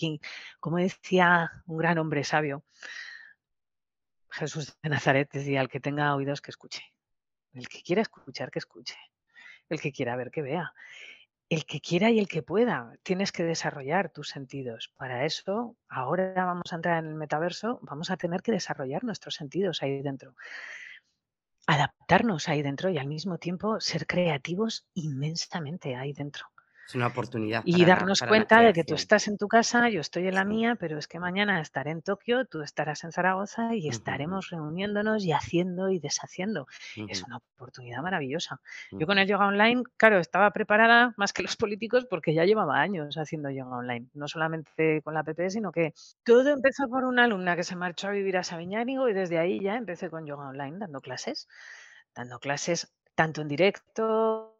como 0.59 0.77
decía 0.77 1.51
un 1.65 1.77
gran 1.77 1.97
hombre 1.97 2.23
sabio, 2.23 2.63
Jesús 4.35 4.77
de 4.83 4.89
Nazaret 4.89 5.29
decía, 5.31 5.61
el 5.61 5.69
que 5.69 5.79
tenga 5.79 6.13
oídos 6.13 6.41
que 6.41 6.51
escuche. 6.51 6.83
El 7.53 7.69
que 7.69 7.81
quiera 7.81 8.01
escuchar, 8.01 8.51
que 8.51 8.59
escuche. 8.59 8.97
El 9.69 9.79
que 9.79 9.93
quiera 9.93 10.17
ver, 10.17 10.29
que 10.29 10.41
vea. 10.41 10.73
El 11.47 11.65
que 11.65 11.79
quiera 11.79 12.09
y 12.11 12.19
el 12.19 12.27
que 12.27 12.43
pueda. 12.43 12.91
Tienes 13.01 13.31
que 13.31 13.43
desarrollar 13.43 14.09
tus 14.09 14.29
sentidos. 14.29 14.91
Para 14.97 15.25
eso, 15.25 15.77
ahora 15.87 16.33
vamos 16.33 16.73
a 16.73 16.75
entrar 16.75 17.01
en 17.03 17.11
el 17.11 17.15
metaverso, 17.15 17.79
vamos 17.81 18.11
a 18.11 18.17
tener 18.17 18.41
que 18.41 18.51
desarrollar 18.51 19.05
nuestros 19.05 19.35
sentidos 19.35 19.81
ahí 19.81 20.01
dentro. 20.01 20.35
Adaptarnos 21.65 22.49
ahí 22.49 22.61
dentro 22.61 22.89
y 22.89 22.97
al 22.97 23.07
mismo 23.07 23.37
tiempo 23.37 23.79
ser 23.79 24.05
creativos 24.05 24.85
inmensamente 24.93 25.95
ahí 25.95 26.11
dentro. 26.11 26.45
Es 26.87 26.93
una 26.93 27.07
oportunidad. 27.07 27.63
Y 27.65 27.83
darnos 27.83 28.21
cuenta 28.21 28.61
de 28.61 28.71
que 28.71 28.83
tú 28.83 28.93
estás 28.93 29.27
en 29.27 29.37
tu 29.37 29.47
casa, 29.47 29.89
yo 29.89 30.01
estoy 30.01 30.27
en 30.27 30.35
la 30.35 30.45
mía, 30.45 30.77
pero 30.79 30.99
es 30.99 31.07
que 31.07 31.19
mañana 31.19 31.59
estaré 31.59 31.89
en 31.89 32.03
Tokio, 32.03 32.45
tú 32.45 32.61
estarás 32.61 33.03
en 33.03 33.11
Zaragoza 33.11 33.73
y 33.73 33.89
estaremos 33.89 34.49
reuniéndonos 34.51 35.25
y 35.25 35.31
haciendo 35.31 35.89
y 35.89 35.99
deshaciendo. 35.99 36.67
Es 37.09 37.23
una 37.23 37.37
oportunidad 37.37 38.03
maravillosa. 38.03 38.61
Yo 38.91 39.07
con 39.07 39.17
el 39.17 39.27
yoga 39.27 39.47
online, 39.47 39.83
claro, 39.97 40.19
estaba 40.19 40.51
preparada 40.51 41.13
más 41.17 41.33
que 41.33 41.41
los 41.41 41.55
políticos 41.55 42.05
porque 42.07 42.35
ya 42.35 42.45
llevaba 42.45 42.79
años 42.79 43.17
haciendo 43.17 43.49
yoga 43.49 43.77
online. 43.77 44.07
No 44.13 44.27
solamente 44.27 45.01
con 45.01 45.15
la 45.15 45.23
PP, 45.23 45.49
sino 45.49 45.71
que 45.71 45.93
todo 46.23 46.51
empezó 46.51 46.87
por 46.87 47.03
una 47.03 47.23
alumna 47.23 47.55
que 47.55 47.63
se 47.63 47.75
marchó 47.75 48.09
a 48.09 48.11
vivir 48.11 48.37
a 48.37 48.43
Sabiñánigo 48.43 49.09
y 49.09 49.13
desde 49.13 49.39
ahí 49.39 49.59
ya 49.59 49.75
empecé 49.75 50.11
con 50.11 50.27
yoga 50.27 50.49
online, 50.49 50.77
dando 50.77 51.01
clases. 51.01 51.47
Dando 52.13 52.39
clases 52.39 52.93
tanto 53.15 53.41
en 53.41 53.47
directo 53.47 54.59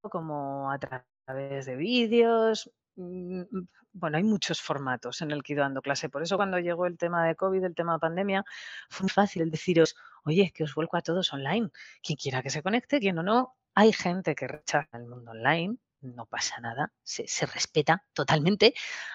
como 0.00 0.70
a 0.70 0.78
través 0.78 1.13
través 1.24 1.66
de 1.66 1.76
vídeos. 1.76 2.70
Mm, 2.96 3.40
mm, 3.40 3.68
bueno, 3.92 4.16
hay 4.16 4.24
muchos 4.24 4.60
formatos 4.60 5.22
en 5.22 5.30
el 5.30 5.42
que 5.42 5.52
he 5.52 5.54
ido 5.54 5.62
dando 5.62 5.82
clase. 5.82 6.08
Por 6.08 6.22
eso 6.22 6.36
cuando 6.36 6.58
llegó 6.58 6.86
el 6.86 6.98
tema 6.98 7.26
de 7.26 7.36
COVID, 7.36 7.64
el 7.64 7.74
tema 7.74 7.94
de 7.94 7.98
pandemia, 8.00 8.44
fue 8.88 9.04
muy 9.04 9.10
fácil 9.10 9.50
deciros, 9.50 9.94
oye, 10.24 10.52
que 10.54 10.64
os 10.64 10.74
vuelco 10.74 10.96
a 10.96 11.02
todos 11.02 11.32
online. 11.32 11.70
Quien 12.02 12.16
quiera 12.16 12.42
que 12.42 12.50
se 12.50 12.62
conecte, 12.62 13.00
quien 13.00 13.18
o 13.18 13.22
no. 13.22 13.54
Hay 13.74 13.92
gente 13.92 14.34
que 14.34 14.48
rechaza 14.48 14.96
el 14.96 15.06
mundo 15.06 15.32
online, 15.32 15.76
no 16.00 16.26
pasa 16.26 16.60
nada, 16.60 16.92
se, 17.02 17.26
se 17.26 17.46
respeta 17.46 18.04
totalmente. 18.12 18.74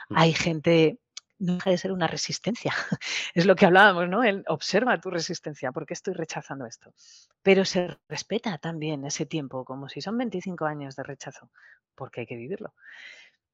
Hay 0.10 0.34
gente 0.34 1.00
no 1.40 1.56
deja 1.56 1.70
de 1.72 1.78
ser 1.78 1.92
una 1.92 2.08
resistencia. 2.08 2.74
Es 3.34 3.46
lo 3.46 3.56
que 3.56 3.66
hablábamos, 3.66 4.10
¿no? 4.10 4.24
El, 4.24 4.44
observa 4.48 5.00
tu 5.00 5.10
resistencia, 5.10 5.72
¿por 5.72 5.86
qué 5.86 5.94
estoy 5.94 6.14
rechazando 6.14 6.66
esto? 6.66 6.94
Pero 7.42 7.66
se 7.66 7.98
respeta 8.08 8.58
también 8.58 9.06
ese 9.06 9.26
tiempo, 9.26 9.66
como 9.66 9.90
si 9.90 10.02
son 10.02 10.18
25 10.18 10.66
años 10.66 10.96
de 10.96 11.04
rechazo, 11.04 11.50
porque 11.96 12.22
hay 12.22 12.28
que 12.28 12.36
vivirlo. 12.36 12.74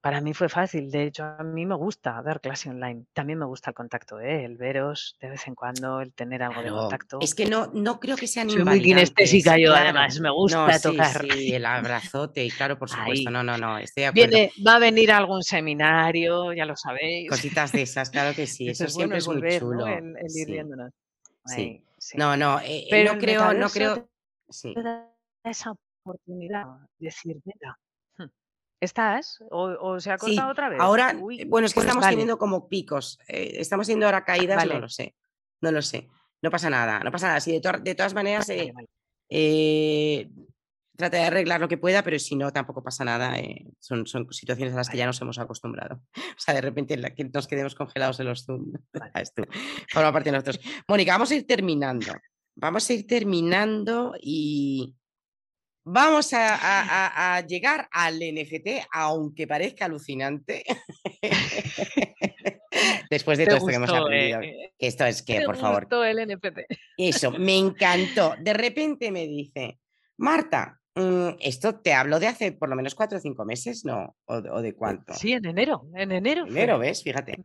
Para 0.06 0.22
mí 0.22 0.36
fue 0.36 0.50
fácil, 0.50 0.92
de 0.92 1.06
hecho 1.06 1.24
a 1.24 1.42
mí 1.42 1.66
me 1.66 1.74
gusta 1.74 2.22
dar 2.22 2.40
clase 2.40 2.70
online, 2.70 3.06
también 3.12 3.40
me 3.40 3.46
gusta 3.46 3.72
el 3.72 3.74
contacto, 3.74 4.20
¿eh? 4.20 4.46
el 4.46 4.56
veros 4.56 5.18
de 5.20 5.32
vez 5.32 5.48
en 5.48 5.56
cuando, 5.56 6.00
el 6.00 6.14
tener 6.14 6.44
algo 6.44 6.62
de 6.62 6.70
contacto. 6.70 7.18
Es 7.22 7.34
que 7.34 7.48
no, 7.48 7.72
no 7.74 8.00
creo 8.00 8.16
que 8.16 8.28
sean 8.28 8.48
Soy 8.48 8.64
muy 8.64 8.84
kinestésica 8.84 9.58
yo 9.58 9.74
además, 9.74 10.20
me 10.20 10.30
gusta 10.30 10.80
tocar. 10.80 11.26
Sí, 11.34 11.56
el 11.56 11.66
abrazote, 11.66 12.46
y 12.46 12.52
claro, 12.52 12.78
por 12.78 12.88
supuesto, 12.88 13.32
no, 13.32 13.42
no, 13.42 13.58
no, 13.58 13.80
estoy 13.80 14.04
de 14.04 14.12
Viene, 14.12 14.52
va 14.64 14.76
a 14.76 14.80
venir 14.80 15.12
algún 15.12 15.42
seminario, 15.42 16.54
ya 16.54 16.66
lo 16.66 16.76
sabéis. 16.76 17.28
Cositas 17.28 17.72
de 17.72 17.82
esas, 17.82 18.12
claro 18.12 18.36
que 18.36 18.46
sí, 18.46 18.70
eso, 18.70 18.88
siempre 18.88 19.18
es, 19.18 19.28
muy 19.28 19.42
chulo. 19.58 19.88
El, 19.88 20.16
ir 20.36 20.48
viéndonos. 20.48 20.94
sí. 21.46 21.82
no, 22.14 22.38
no, 22.38 22.60
eh, 22.60 22.86
Pero 22.92 23.14
no 23.16 23.20
creo, 23.20 23.54
no 23.56 23.70
creo... 23.70 24.08
Sí. 24.50 24.72
Esa 25.44 25.74
oportunidad 26.04 26.66
de 27.00 27.08
decir, 27.08 27.38
¿Estás? 28.80 29.40
¿O, 29.52 30.00
se 30.00 30.12
ha 30.12 30.18
cortado 30.18 30.52
otra 30.52 30.70
vez? 30.70 30.80
Ahora, 30.80 31.12
eh, 31.12 31.46
bueno, 31.48 31.66
es 31.66 31.74
que 31.74 31.80
pues 31.80 31.88
estamos 31.88 32.08
teniendo 32.08 32.38
como 32.38 32.68
picos. 32.68 33.20
Eh, 33.28 33.54
estamos 33.56 33.88
teniendo 33.88 34.06
ahora 34.06 34.26
caídas, 34.26 34.66
no 34.66 34.80
lo 34.80 34.90
sé. 34.90 35.16
No 35.62 35.72
lo 35.72 35.82
sé. 35.82 36.10
No 36.42 36.52
pasa 36.52 36.70
nada, 36.70 37.00
no 37.00 37.12
pasa 37.12 37.28
nada. 37.28 37.40
Sí, 37.40 37.60
de, 37.60 37.96
todas 37.96 38.14
maneras, 38.14 38.48
eh, 39.30 40.30
trata 40.96 41.18
de 41.18 41.24
arreglar 41.24 41.62
lo 41.62 41.68
que 41.68 41.78
pueda, 41.78 42.04
pero 42.04 42.20
si 42.20 42.36
no, 42.36 42.52
tampoco 42.52 42.84
pasa 42.84 43.06
nada. 43.06 43.34
son, 43.80 44.06
son, 44.06 44.32
situaciones 44.32 44.74
a 44.74 44.78
las 44.78 44.90
que 44.90 44.98
ya 44.98 45.06
nos 45.06 45.20
hemos 45.22 45.40
acostumbrado. 45.40 46.02
O 46.38 46.40
sea, 46.46 46.54
de 46.54 46.62
repente 46.62 47.02
que 47.16 47.24
nos 47.24 47.48
quedemos 47.48 47.76
congelados 47.76 48.20
en 48.20 48.28
los 48.28 48.46
Zoom. 48.46 48.74
Forma 49.90 50.12
parte 50.12 50.30
de 50.30 50.34
nosotros. 50.34 50.60
Mónica, 50.88 51.14
vamos 51.14 51.32
a 51.32 51.36
ir 51.36 51.48
terminando. 51.48 52.12
Vamos 52.56 52.90
a 52.90 52.94
ir 52.94 53.08
terminando 53.08 54.14
y, 54.20 54.96
Vamos 55.88 56.32
a, 56.34 57.46
llegar 57.48 57.88
al 57.92 58.16
NFT, 58.16 58.88
aunque 58.92 59.46
parezca 59.46 59.86
alucinante. 59.86 60.64
Después 63.12 63.38
de 63.38 63.46
todo 63.46 63.58
esto 63.58 63.68
que 63.68 63.76
hemos 63.76 63.92
aprendido. 63.92 64.42
Eh, 64.42 64.74
esto 64.80 65.06
es 65.06 65.22
que, 65.22 65.42
por 65.42 65.58
favor. 65.58 65.88
el 66.06 66.28
NFT. 66.28 66.62
Eso, 66.98 67.32
me 67.32 67.58
encantó. 67.58 68.34
De 68.40 68.54
repente 68.54 69.12
me 69.12 69.28
dice, 69.28 69.78
Marta, 70.18 70.82
esto 70.96 71.76
te 71.76 71.94
hablo 71.94 72.20
de 72.20 72.28
hace 72.28 72.54
por 72.54 72.70
lo 72.70 72.76
menos 72.76 72.96
cuatro 72.96 73.18
o 73.18 73.22
cinco 73.22 73.44
meses, 73.44 73.84
¿no? 73.84 74.16
¿O, 74.26 74.62
de 74.62 74.74
cuánto? 74.74 75.14
Sí, 75.14 75.34
en 75.34 75.46
enero, 75.46 75.88
en 75.94 76.12
enero. 76.12 76.48
Enero, 76.48 76.80
¿ves? 76.80 77.04
Fíjate. 77.04 77.38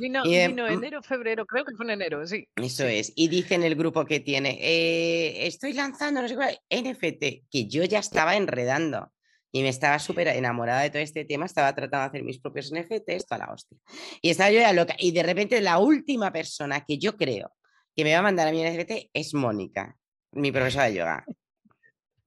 vino, 0.00 0.24
mm, 0.24 0.72
enero, 0.72 1.02
febrero, 1.02 1.46
creo 1.46 1.64
que 1.64 1.76
fue 1.76 1.86
en 1.86 1.92
enero, 1.92 2.26
sí. 2.26 2.48
Eso 2.56 2.84
es. 2.84 3.12
Y 3.14 3.28
dice 3.28 3.54
en 3.54 3.62
el 3.62 3.76
grupo 3.76 4.04
que 4.04 4.18
tiene, 4.18 4.58
eh, 4.60 5.46
estoy 5.46 5.74
lanzando, 5.74 6.22
no 6.22 6.28
sé 6.28 6.34
cuál, 6.34 6.58
NFT, 6.70 7.46
que 7.48 7.68
yo 7.68 7.84
ya 7.84 8.00
estaba 8.00 8.36
enredando 8.36 9.12
y 9.52 9.62
me 9.62 9.68
estaba 9.68 9.98
súper 10.00 10.28
enamorada 10.28 10.82
de 10.82 10.90
todo 10.90 11.02
este 11.02 11.24
tema, 11.24 11.46
estaba 11.46 11.72
tratando 11.74 12.02
de 12.02 12.08
hacer 12.08 12.24
mis 12.24 12.40
propios 12.40 12.72
NFTs, 12.72 13.26
toda 13.26 13.46
la 13.46 13.52
hostia. 13.52 13.78
Y 14.20 14.30
estaba 14.30 14.50
yo 14.50 14.60
ya 14.60 14.72
loca. 14.72 14.94
Y 14.98 15.12
de 15.12 15.22
repente 15.22 15.60
la 15.60 15.78
última 15.78 16.32
persona 16.32 16.84
que 16.84 16.98
yo 16.98 17.16
creo 17.16 17.52
que 17.94 18.04
me 18.04 18.12
va 18.12 18.18
a 18.18 18.22
mandar 18.22 18.48
a 18.48 18.52
mi 18.52 18.62
NFT 18.62 19.10
es 19.12 19.34
Mónica, 19.34 19.96
mi 20.32 20.50
profesora 20.50 20.86
de 20.86 20.94
yoga. 20.94 21.24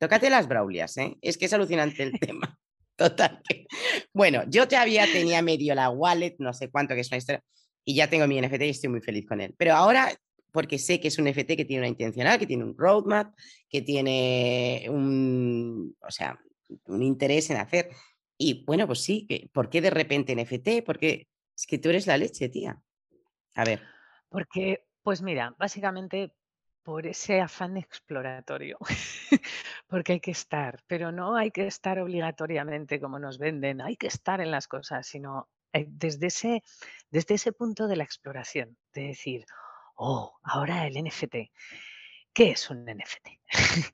Tócate 0.02 0.32
las 0.32 0.48
braulias, 0.48 0.98
¿eh? 0.98 1.16
Es 1.22 1.38
que 1.38 1.46
es 1.46 1.54
alucinante 1.54 2.02
el 2.02 2.12
tema. 2.20 2.58
Total. 2.96 3.40
Bueno, 4.12 4.44
yo 4.48 4.68
todavía 4.68 5.06
tenía 5.06 5.44
medio 5.44 5.76
la 5.76 5.92
wallet, 5.92 6.36
no 6.40 6.54
sé 6.54 6.72
cuánto, 6.72 6.96
que 6.96 7.02
es 7.02 7.12
una 7.12 7.18
historia, 7.18 7.44
y 7.86 7.94
ya 7.94 8.10
tengo 8.10 8.26
mi 8.26 8.42
NFT 8.42 8.64
y 8.64 8.70
estoy 8.70 8.90
muy 8.90 9.02
feliz 9.02 9.28
con 9.28 9.42
él. 9.42 9.54
Pero 9.60 9.76
ahora, 9.76 10.12
porque 10.52 10.80
sé 10.80 11.00
que 11.00 11.10
es 11.10 11.20
un 11.20 11.26
NFT 11.26 11.56
que 11.56 11.66
tiene 11.66 11.82
una 11.82 11.88
intencional, 11.88 12.40
que 12.40 12.48
tiene 12.48 12.64
un 12.64 12.76
roadmap, 12.76 13.36
que 13.70 13.84
tiene 13.84 14.88
un, 14.90 15.96
o 16.02 16.10
sea, 16.10 16.40
un 16.86 17.04
interés 17.04 17.52
en 17.52 17.58
hacer. 17.58 17.90
Y 18.40 18.64
bueno, 18.66 18.88
pues 18.88 19.02
sí, 19.02 19.28
¿por 19.54 19.70
qué 19.70 19.82
de 19.82 19.92
repente 19.92 20.36
NFT? 20.36 20.84
Porque 20.84 21.28
es 21.56 21.68
que 21.68 21.78
tú 21.78 21.90
eres 21.90 22.08
la 22.08 22.18
leche, 22.18 22.50
tía. 22.50 22.82
A 23.54 23.66
ver. 23.66 23.84
Porque, 24.30 24.84
pues 25.04 25.22
mira, 25.22 25.56
básicamente 25.60 26.34
por 26.84 27.06
ese 27.06 27.42
afán 27.42 27.78
exploratorio, 27.78 28.78
porque 29.88 30.14
hay 30.14 30.20
que 30.20 30.32
estar, 30.32 30.82
pero 30.88 31.12
no 31.12 31.36
hay 31.36 31.52
que 31.52 31.68
estar 31.68 32.00
obligatoriamente 32.00 33.00
como 33.00 33.20
nos 33.20 33.38
venden, 33.38 33.82
hay 33.82 33.98
que 33.98 34.08
estar 34.08 34.42
en 34.42 34.52
las 34.52 34.68
cosas, 34.68 35.06
sino 35.08 35.50
eh, 35.74 35.86
desde 35.88 36.28
ese, 36.28 36.64
desde 37.10 37.36
ese 37.36 37.52
punto 37.54 37.88
de 37.88 37.96
la 37.96 38.04
exploración, 38.04 38.78
de 38.94 39.08
decir, 39.08 39.46
oh, 39.96 40.38
ahora 40.44 40.88
el 40.88 41.02
NFT. 41.04 41.36
¿Qué 42.34 42.52
es 42.52 42.70
un 42.70 42.86
NFT? 42.86 43.28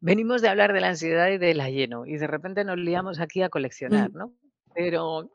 Venimos 0.00 0.40
de 0.40 0.48
hablar 0.48 0.72
de 0.72 0.80
la 0.80 0.88
ansiedad 0.88 1.28
y 1.28 1.38
de 1.38 1.54
la 1.54 1.68
lleno 1.68 2.06
y 2.06 2.16
de 2.16 2.26
repente 2.26 2.64
nos 2.64 2.78
liamos 2.78 3.20
aquí 3.20 3.42
a 3.42 3.50
coleccionar. 3.50 4.10
¿no? 4.10 4.32
Pero, 4.74 5.30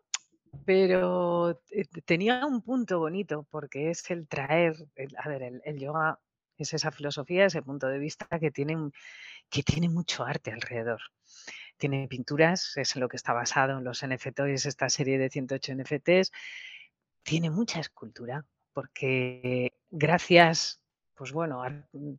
pero 0.65 1.61
eh, 1.69 1.85
tenía 2.05 2.45
un 2.45 2.63
punto 2.63 2.97
bonito 2.99 3.45
porque 3.51 3.91
es 3.91 4.09
el 4.09 4.27
traer, 4.27 4.75
a 5.17 5.29
ver, 5.29 5.61
el 5.63 5.79
yoga 5.79 6.19
es 6.63 6.73
esa 6.73 6.91
filosofía, 6.91 7.45
ese 7.45 7.61
punto 7.61 7.87
de 7.87 7.99
vista 7.99 8.27
que 8.39 8.51
tiene, 8.51 8.91
que 9.49 9.63
tiene 9.63 9.89
mucho 9.89 10.23
arte 10.23 10.51
alrededor. 10.51 11.01
Tiene 11.77 12.07
pinturas, 12.07 12.75
es 12.77 12.95
en 12.95 13.01
lo 13.01 13.09
que 13.09 13.17
está 13.17 13.33
basado 13.33 13.77
en 13.77 13.83
los 13.83 14.05
NFTs, 14.05 14.65
esta 14.65 14.89
serie 14.89 15.17
de 15.17 15.29
108 15.29 15.73
NFTs. 15.75 16.31
Tiene 17.23 17.49
mucha 17.49 17.79
escultura, 17.79 18.45
porque 18.73 19.73
gracias 19.89 20.81
pues 21.19 21.33
bueno, 21.33 21.61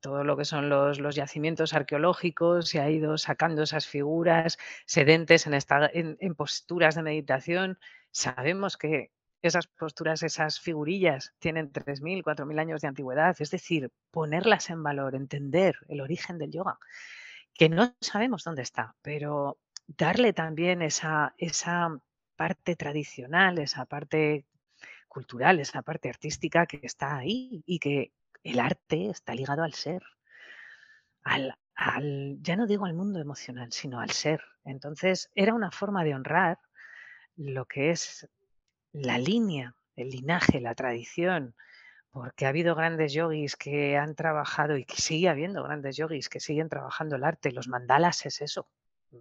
todo 0.02 0.24
lo 0.24 0.36
que 0.36 0.44
son 0.44 0.68
los, 0.68 1.00
los, 1.00 1.14
yacimientos 1.14 1.72
arqueológicos, 1.72 2.68
se 2.68 2.80
ha 2.80 2.90
ido 2.90 3.16
sacando 3.16 3.62
esas 3.62 3.86
figuras 3.86 4.58
sedentes 4.84 5.46
en, 5.46 5.54
en, 5.94 6.18
en 6.20 6.34
posturas 6.34 6.96
de 6.96 7.02
meditación. 7.02 7.78
Sabemos 8.10 8.76
que 8.76 9.10
esas 9.42 9.66
posturas, 9.66 10.22
esas 10.22 10.60
figurillas 10.60 11.34
tienen 11.38 11.72
3.000, 11.72 12.22
4.000 12.22 12.60
años 12.60 12.80
de 12.80 12.88
antigüedad, 12.88 13.36
es 13.38 13.50
decir, 13.50 13.90
ponerlas 14.10 14.70
en 14.70 14.82
valor, 14.82 15.14
entender 15.14 15.76
el 15.88 16.00
origen 16.00 16.38
del 16.38 16.52
yoga, 16.52 16.78
que 17.54 17.68
no 17.68 17.94
sabemos 18.00 18.44
dónde 18.44 18.62
está, 18.62 18.94
pero 19.02 19.58
darle 19.86 20.32
también 20.32 20.82
esa, 20.82 21.34
esa 21.38 21.98
parte 22.36 22.76
tradicional, 22.76 23.58
esa 23.58 23.86
parte 23.86 24.46
cultural, 25.08 25.58
esa 25.60 25.82
parte 25.82 26.08
artística 26.08 26.66
que 26.66 26.80
está 26.82 27.16
ahí 27.16 27.62
y 27.66 27.78
que 27.78 28.12
el 28.44 28.60
arte 28.60 29.10
está 29.10 29.34
ligado 29.34 29.62
al 29.62 29.74
ser, 29.74 30.02
al, 31.22 31.54
al, 31.74 32.38
ya 32.40 32.56
no 32.56 32.66
digo 32.66 32.86
al 32.86 32.94
mundo 32.94 33.20
emocional, 33.20 33.72
sino 33.72 34.00
al 34.00 34.10
ser. 34.10 34.40
Entonces 34.64 35.30
era 35.34 35.54
una 35.54 35.70
forma 35.70 36.04
de 36.04 36.14
honrar 36.14 36.58
lo 37.36 37.66
que 37.66 37.90
es 37.90 38.28
la 38.92 39.18
línea, 39.18 39.74
el 39.96 40.10
linaje, 40.10 40.60
la 40.60 40.74
tradición, 40.74 41.54
porque 42.10 42.46
ha 42.46 42.48
habido 42.48 42.74
grandes 42.74 43.12
yogis 43.12 43.56
que 43.56 43.96
han 43.96 44.14
trabajado 44.14 44.76
y 44.76 44.84
que 44.84 44.96
sigue 44.96 45.28
habiendo 45.28 45.62
grandes 45.62 45.96
yogis 45.96 46.28
que 46.28 46.40
siguen 46.40 46.68
trabajando 46.68 47.16
el 47.16 47.24
arte. 47.24 47.52
Los 47.52 47.68
mandalas 47.68 48.26
es 48.26 48.40
eso, 48.40 48.66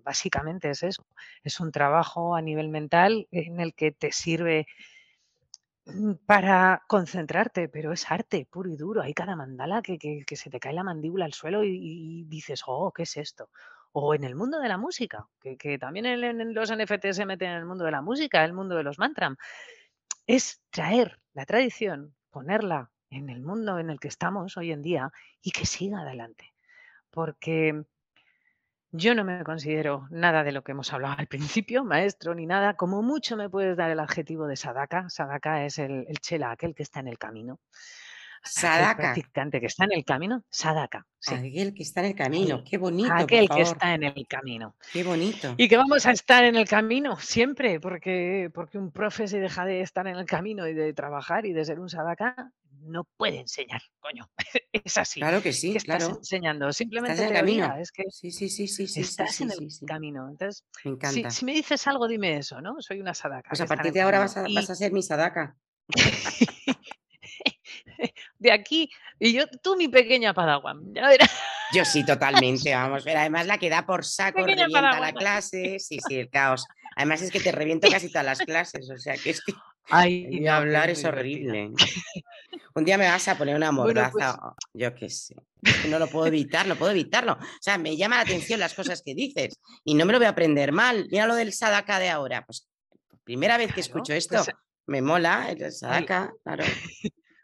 básicamente 0.03 0.69
es 0.69 0.83
eso. 0.83 1.05
Es 1.43 1.59
un 1.59 1.71
trabajo 1.71 2.35
a 2.35 2.41
nivel 2.41 2.69
mental 2.69 3.27
en 3.31 3.59
el 3.59 3.73
que 3.75 3.91
te 3.91 4.11
sirve 4.11 4.67
mm, 5.85 6.13
para 6.25 6.83
concentrarte, 6.87 7.69
pero 7.69 7.93
es 7.93 8.09
arte 8.09 8.47
puro 8.49 8.69
y 8.69 8.75
duro. 8.75 9.01
Hay 9.01 9.13
cada 9.13 9.35
mandala 9.35 9.81
que, 9.81 10.25
se 10.35 10.49
te 10.49 10.59
cae 10.59 10.73
la 10.73 10.83
mandíbula 10.83 11.25
al 11.25 11.33
suelo 11.33 11.63
y, 11.63 12.23
dices, 12.27 12.63
oh, 12.65 12.91
¿qué 12.91 13.03
es 13.03 13.17
esto? 13.17 13.49
O 13.91 14.13
en 14.13 14.23
el 14.23 14.35
mundo 14.35 14.59
de 14.59 14.69
la 14.69 14.77
música, 14.77 15.27
que, 15.39 15.79
también 15.79 16.05
en, 16.05 16.53
los 16.53 16.71
NFT 16.71 17.11
se 17.11 17.25
meten 17.25 17.49
en 17.49 17.57
el 17.57 17.65
mundo 17.65 17.85
de 17.85 17.91
la 17.91 18.01
música, 18.01 18.45
el 18.45 18.53
mundo 18.53 18.75
de 18.75 18.83
los 18.83 18.99
mantram. 18.99 19.35
Es 20.27 20.61
traer 20.69 21.19
la 21.33 21.45
tradición, 21.45 22.15
ponerla 22.29 22.91
en 23.09 23.29
el 23.29 23.41
mundo 23.41 23.79
en 23.79 23.89
el 23.89 23.99
que 23.99 24.07
estamos 24.07 24.57
hoy 24.57 24.71
en 24.71 24.81
día 24.81 25.11
y 25.41 25.51
que 25.51 25.65
siga 25.65 26.01
adelante. 26.01 26.53
Porque 27.09 27.83
yo 28.91 29.15
no 29.15 29.23
me 29.23 29.43
considero 29.43 30.07
nada 30.09 30.43
de 30.43 30.51
lo 30.51 30.63
que 30.63 30.71
hemos 30.71 30.93
hablado 30.93 31.15
al 31.17 31.27
principio, 31.27 31.83
maestro 31.83 32.35
ni 32.35 32.45
nada. 32.45 32.75
Como 32.75 33.01
mucho 33.01 33.37
me 33.37 33.49
puedes 33.49 33.77
dar 33.77 33.91
el 33.91 33.99
adjetivo 33.99 34.47
de 34.47 34.55
sadaka. 34.55 35.09
Sadaka 35.09 35.65
es 35.65 35.79
el, 35.79 36.05
el 36.07 36.17
chela, 36.19 36.51
aquel 36.51 36.75
que 36.75 36.83
está 36.83 36.99
en 36.99 37.07
el 37.07 37.17
camino. 37.17 37.59
Sadaka. 38.43 39.13
practicante 39.13 39.59
que 39.59 39.67
está 39.67 39.85
en 39.85 39.93
el 39.93 40.05
camino, 40.05 40.43
Sadaka. 40.49 41.05
Aquel 41.27 41.73
que 41.73 41.83
está 41.83 41.99
en 42.01 42.07
el 42.07 42.15
camino, 42.15 42.63
qué 42.63 42.77
bonito. 42.77 43.13
Aquel 43.13 43.49
que 43.49 43.61
está 43.61 43.93
en 43.93 44.03
el 44.03 44.27
camino. 44.27 44.75
Qué 44.91 45.03
bonito. 45.03 45.53
Y 45.57 45.67
que 45.67 45.77
vamos 45.77 46.05
a 46.05 46.11
estar 46.11 46.43
en 46.45 46.55
el 46.55 46.67
camino 46.67 47.17
siempre, 47.19 47.79
porque, 47.79 48.49
porque 48.53 48.77
un 48.77 48.91
profe 48.91 49.27
se 49.27 49.39
deja 49.39 49.65
de 49.65 49.81
estar 49.81 50.07
en 50.07 50.15
el 50.15 50.25
camino 50.25 50.67
y 50.67 50.73
de 50.73 50.93
trabajar 50.93 51.45
y 51.45 51.53
de 51.53 51.65
ser 51.65 51.79
un 51.79 51.89
Sadaka, 51.89 52.51
no 52.81 53.03
puede 53.17 53.39
enseñar, 53.39 53.81
coño. 53.99 54.29
es 54.71 54.97
así. 54.97 55.19
Claro 55.19 55.41
que 55.41 55.53
sí, 55.53 55.73
¿Qué 55.73 55.79
claro. 55.79 56.05
estás 56.05 56.17
enseñando? 56.19 56.71
Simplemente 56.71 57.13
estás 57.13 57.29
en 57.29 57.35
el 57.35 57.41
camino. 57.41 57.75
Es 57.77 57.91
que 57.91 58.03
sí, 58.09 58.31
sí, 58.31 58.49
sí, 58.49 58.67
sí, 58.67 58.87
sí 58.87 59.01
estás 59.01 59.41
en 59.41 59.51
el 59.51 59.69
camino. 59.85 60.29
Entonces, 60.29 60.65
me 60.83 60.91
encanta. 60.91 61.29
Si, 61.31 61.45
me 61.45 61.53
dices 61.53 61.85
algo, 61.87 62.07
dime 62.07 62.37
eso, 62.37 62.61
¿no? 62.61 62.81
Soy 62.81 62.99
una 62.99 63.13
Sadaka. 63.13 63.49
Pues 63.49 63.61
a 63.61 63.65
partir 63.65 63.91
de 63.91 64.01
ahora 64.01 64.19
vas 64.19 64.37
a, 64.37 64.45
vas 64.53 64.69
a 64.69 64.75
ser 64.75 64.91
mi 64.91 65.01
Sadaka. 65.01 65.57
de 68.39 68.51
aquí, 68.51 68.89
y 69.19 69.33
yo, 69.33 69.45
tú 69.61 69.75
mi 69.75 69.87
pequeña 69.87 70.33
Padawan, 70.33 70.93
Yo 71.73 71.85
sí, 71.85 72.05
totalmente, 72.05 72.73
vamos, 72.75 73.03
pero 73.03 73.19
además 73.19 73.47
la 73.47 73.57
que 73.57 73.69
da 73.69 73.85
por 73.85 74.05
saco, 74.05 74.45
revienta 74.45 74.99
la 74.99 75.13
clase, 75.13 75.79
sí, 75.79 75.99
sí, 76.07 76.17
el 76.17 76.29
caos. 76.29 76.65
Además 76.95 77.21
es 77.21 77.31
que 77.31 77.39
te 77.39 77.51
reviento 77.51 77.87
casi 77.91 78.09
todas 78.09 78.25
las 78.25 78.39
clases, 78.39 78.89
o 78.89 78.97
sea, 78.97 79.15
que 79.15 79.31
es 79.31 79.43
que 79.43 79.53
Ay, 79.91 80.47
hablar 80.47 80.89
es 80.89 81.03
horrible. 81.03 81.71
Un 82.75 82.85
día 82.85 82.97
me 82.97 83.07
vas 83.07 83.27
a 83.27 83.37
poner 83.37 83.55
una 83.55 83.67
pues 83.67 83.77
mordaza, 83.77 84.39
yo 84.73 84.93
qué 84.93 85.09
sé. 85.09 85.35
No 85.87 85.97
lo 85.97 86.07
puedo 86.07 86.27
evitar, 86.27 86.67
no 86.67 86.75
puedo 86.75 86.91
evitarlo. 86.91 87.33
O 87.33 87.61
sea, 87.61 87.77
me 87.77 87.97
llama 87.97 88.17
la 88.17 88.21
atención 88.21 88.59
las 88.59 88.75
cosas 88.75 89.01
que 89.03 89.15
dices 89.15 89.59
y 89.83 89.95
no 89.95 90.05
me 90.05 90.13
lo 90.13 90.19
voy 90.19 90.27
a 90.27 90.29
aprender 90.29 90.71
mal. 90.71 91.07
Mira 91.09 91.25
lo 91.25 91.33
del 91.33 91.53
Sadaka 91.53 91.97
de 91.97 92.09
ahora. 92.09 92.45
Pues 92.45 92.67
primera 93.23 93.57
vez 93.57 93.73
que 93.73 93.81
escucho 93.81 94.13
esto, 94.13 94.43
pues, 94.43 94.55
me 94.85 95.01
mola 95.01 95.49
el 95.49 95.71
Sadaka, 95.71 96.33
claro. 96.43 96.63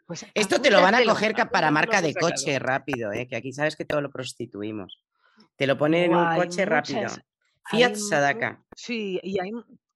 Pues 0.06 0.24
Esto 0.34 0.60
te 0.60 0.70
lo 0.70 0.80
van 0.80 0.94
a 0.94 1.04
coger 1.04 1.34
para 1.50 1.70
marca 1.70 2.00
de 2.00 2.14
coche 2.14 2.58
rápido, 2.58 3.12
¿eh? 3.12 3.26
que 3.26 3.36
aquí 3.36 3.52
sabes 3.52 3.76
que 3.76 3.84
todo 3.84 4.00
lo 4.00 4.10
prostituimos. 4.10 5.02
Te 5.56 5.66
lo 5.66 5.76
ponen 5.76 6.04
en 6.04 6.14
un 6.14 6.36
coche 6.36 6.64
rápido. 6.64 7.08
Fiat 7.68 7.96
Sadaka. 7.96 8.62
Sí, 8.76 9.18
y 9.22 9.40
hay, 9.40 9.50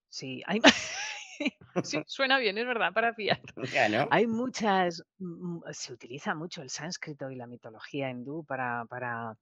sí, 0.09 0.43
hay, 0.47 0.61
sí, 1.85 2.03
suena 2.07 2.39
bien, 2.39 2.59
es 2.59 2.67
verdad, 2.67 2.93
para 2.93 3.15
Fiat. 3.15 3.39
Hay 4.11 4.27
muchas, 4.27 5.05
mm, 5.19 5.61
se 5.71 5.93
utiliza 5.93 6.35
mucho 6.35 6.63
el 6.63 6.71
sánscrito 6.71 7.31
y 7.31 7.37
la 7.37 7.47
mitología 7.47 8.11
hindú 8.11 8.45
para, 8.45 8.85
para 8.87 9.37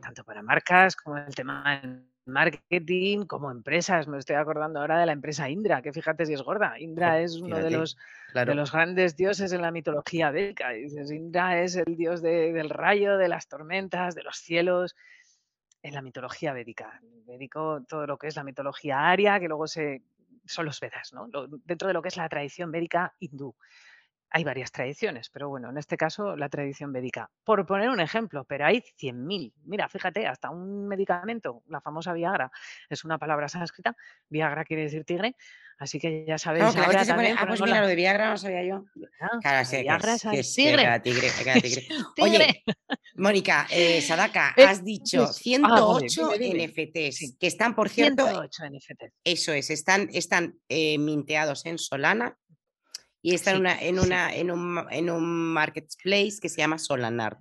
tanto 0.00 0.24
para 0.24 0.42
marcas 0.42 0.96
como 0.96 1.18
el 1.18 1.34
tema 1.34 1.80
marketing 2.24 3.26
como 3.26 3.50
empresas. 3.50 4.08
Me 4.08 4.18
estoy 4.18 4.36
acordando 4.36 4.80
ahora 4.80 5.00
de 5.00 5.06
la 5.06 5.12
empresa 5.12 5.48
Indra, 5.48 5.82
que 5.82 5.92
fíjate 5.92 6.26
si 6.26 6.34
es 6.34 6.42
gorda. 6.42 6.78
Indra 6.78 7.20
es 7.20 7.36
uno 7.36 7.58
de 7.58 7.70
los, 7.70 7.96
de 8.34 8.54
los 8.54 8.72
grandes 8.72 9.16
dioses 9.16 9.52
en 9.52 9.62
la 9.62 9.70
mitología 9.70 10.30
védica. 10.30 10.70
Dices, 10.70 11.10
Indra 11.10 11.60
es 11.62 11.76
el 11.76 11.96
dios 11.96 12.22
del 12.22 12.70
rayo, 12.70 13.16
de 13.16 13.28
las 13.28 13.48
tormentas, 13.48 14.14
de 14.14 14.22
los 14.22 14.36
cielos. 14.36 14.96
En 15.82 15.94
la 15.94 16.02
mitología 16.02 16.52
védica, 16.52 17.00
védico, 17.26 17.82
todo 17.88 18.06
lo 18.06 18.16
que 18.16 18.28
es 18.28 18.36
la 18.36 18.44
mitología 18.44 19.08
aria, 19.08 19.40
que 19.40 19.48
luego 19.48 19.66
se, 19.66 20.02
son 20.44 20.66
los 20.66 20.78
Vedas, 20.78 21.12
¿no? 21.12 21.28
dentro 21.64 21.88
de 21.88 21.94
lo 21.94 22.02
que 22.02 22.08
es 22.08 22.16
la 22.16 22.28
tradición 22.28 22.70
védica 22.70 23.14
hindú. 23.18 23.54
Hay 24.34 24.44
varias 24.44 24.72
tradiciones, 24.72 25.28
pero 25.28 25.50
bueno, 25.50 25.68
en 25.68 25.76
este 25.76 25.98
caso 25.98 26.36
la 26.36 26.48
tradición 26.48 26.90
védica. 26.90 27.30
Por 27.44 27.66
poner 27.66 27.90
un 27.90 28.00
ejemplo, 28.00 28.44
pero 28.44 28.64
hay 28.64 28.82
100.000. 28.98 29.52
Mira, 29.64 29.90
fíjate, 29.90 30.26
hasta 30.26 30.48
un 30.48 30.88
medicamento, 30.88 31.62
la 31.68 31.82
famosa 31.82 32.14
Viagra, 32.14 32.50
es 32.88 33.04
una 33.04 33.18
palabra 33.18 33.48
sánscrita. 33.48 33.94
Viagra 34.30 34.64
quiere 34.64 34.84
decir 34.84 35.04
tigre, 35.04 35.36
así 35.78 36.00
que 36.00 36.24
ya 36.26 36.38
sabéis. 36.38 36.74
ahora 36.76 37.04
también, 37.04 37.36
ah, 37.38 37.46
pues 37.46 37.60
mira, 37.60 37.82
lo 37.82 37.86
de 37.86 37.94
Viagra 37.94 38.30
no 38.30 38.38
sabía 38.38 38.64
yo. 38.64 38.84
Ah, 39.20 39.38
claro, 39.42 39.64
sí, 39.66 39.82
Viagra 39.82 40.14
es, 40.14 40.24
es 40.24 40.54
tigre. 40.54 41.00
tigre, 41.00 41.28
tigre. 41.60 41.88
Oye, 42.20 42.64
Mónica, 43.16 43.66
eh, 43.70 44.00
Sadaka, 44.00 44.54
has 44.66 44.82
dicho 44.82 45.26
108 45.26 46.30
ah, 46.30 46.36
NFTs, 46.38 47.36
que 47.38 47.46
están, 47.46 47.74
por 47.74 47.90
cierto, 47.90 48.24
108 48.24 48.62
NFTs. 48.70 49.12
Eso 49.24 49.52
es, 49.52 49.68
están, 49.68 50.08
están 50.12 50.58
eh, 50.70 50.96
minteados 50.96 51.66
en 51.66 51.76
Solana 51.76 52.38
y 53.22 53.34
está 53.34 53.52
en, 53.52 53.60
una, 53.60 53.80
en, 53.80 53.98
una, 54.00 54.34
en, 54.34 54.50
un, 54.50 54.86
en 54.90 55.08
un 55.08 55.52
marketplace 55.52 56.38
que 56.42 56.48
se 56.48 56.60
llama 56.60 56.78
Solanart. 56.78 57.40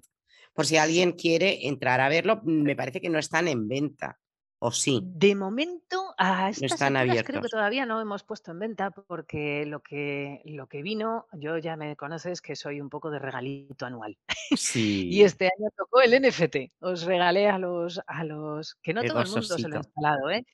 Por 0.54 0.66
si 0.66 0.78
alguien 0.78 1.14
quiere 1.14 1.68
entrar 1.68 2.00
a 2.02 2.10
verlo, 2.10 2.42
me 2.44 2.76
parece 2.76 3.02
que 3.02 3.10
no 3.10 3.18
están 3.18 3.48
en 3.48 3.68
venta. 3.68 4.20
¿O 4.64 4.72
sí? 4.72 5.02
De 5.04 5.34
momento, 5.34 6.14
a 6.20 6.50
estas 6.50 6.62
no 6.62 6.76
están 6.76 6.96
abiertos. 6.96 7.26
creo 7.26 7.42
que 7.42 7.50
todavía 7.50 7.88
no 7.88 8.00
hemos 8.00 8.24
puesto 8.24 8.52
en 8.52 8.60
venta 8.60 8.92
porque 8.92 9.66
lo 9.66 9.82
que, 9.82 10.44
lo 10.46 10.68
que 10.68 10.84
vino, 10.84 11.26
yo 11.34 11.58
ya 11.58 11.76
me 11.76 11.96
conoces 11.96 12.44
que 12.44 12.56
soy 12.56 12.80
un 12.80 12.88
poco 12.88 13.10
de 13.10 13.18
regalito 13.18 13.86
anual. 13.88 14.18
Sí. 14.56 15.10
y 15.10 15.24
este 15.24 15.46
año 15.46 15.70
tocó 15.76 16.02
el 16.02 16.22
NFT. 16.22 16.74
Os 16.82 17.06
regalé 17.06 17.48
a 17.48 17.58
los, 17.58 18.02
a 18.06 18.24
los 18.24 18.76
que 18.76 18.94
no 18.94 19.02
todo 19.02 19.22
el 19.22 19.30
mundo 19.30 19.42
se 19.42 19.68
lo 19.68 19.78
ha 19.78 19.80
instalado, 19.80 20.30
¿eh? 20.30 20.46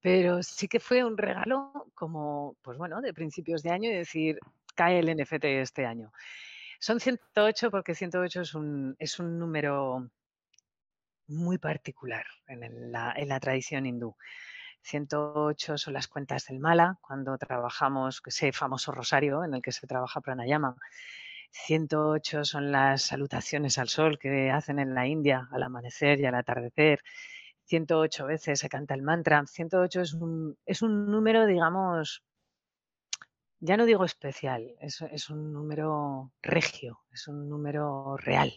pero 0.00 0.42
sí 0.42 0.66
que 0.66 0.80
fue 0.80 1.04
un 1.04 1.16
regalo 1.18 1.88
como, 1.94 2.56
pues 2.62 2.78
bueno, 2.78 3.00
de 3.00 3.12
principios 3.12 3.62
de 3.62 3.70
año 3.70 3.90
y 3.90 3.94
decir, 3.94 4.38
cae 4.80 4.98
el 4.98 5.14
NFT 5.14 5.44
este 5.44 5.84
año. 5.84 6.10
Son 6.78 7.00
108 7.00 7.70
porque 7.70 7.94
108 7.94 8.40
es 8.40 8.54
un, 8.54 8.96
es 8.98 9.18
un 9.18 9.38
número 9.38 10.08
muy 11.26 11.58
particular 11.58 12.24
en 12.46 12.90
la, 12.90 13.12
en 13.14 13.28
la 13.28 13.40
tradición 13.40 13.84
hindú. 13.84 14.16
108 14.80 15.76
son 15.76 15.92
las 15.92 16.08
cuentas 16.08 16.46
del 16.46 16.60
mala, 16.60 16.96
cuando 17.02 17.36
trabajamos 17.36 18.22
ese 18.24 18.52
famoso 18.52 18.90
rosario 18.90 19.44
en 19.44 19.52
el 19.52 19.60
que 19.60 19.70
se 19.70 19.86
trabaja 19.86 20.22
pranayama. 20.22 20.76
108 21.50 22.46
son 22.46 22.72
las 22.72 23.02
salutaciones 23.02 23.76
al 23.76 23.90
sol 23.90 24.18
que 24.18 24.50
hacen 24.50 24.78
en 24.78 24.94
la 24.94 25.06
India 25.06 25.46
al 25.52 25.62
amanecer 25.62 26.20
y 26.20 26.24
al 26.24 26.36
atardecer. 26.36 27.00
108 27.64 28.24
veces 28.24 28.60
se 28.60 28.70
canta 28.70 28.94
el 28.94 29.02
mantra. 29.02 29.44
108 29.46 30.00
es 30.00 30.14
un, 30.14 30.56
es 30.64 30.80
un 30.80 31.10
número, 31.10 31.44
digamos, 31.44 32.24
ya 33.60 33.76
no 33.76 33.84
digo 33.84 34.04
especial, 34.04 34.74
es, 34.80 35.28
un 35.30 35.52
número 35.52 36.32
regio, 36.42 37.00
es 37.12 37.28
un 37.28 37.48
número 37.48 38.16
real. 38.16 38.52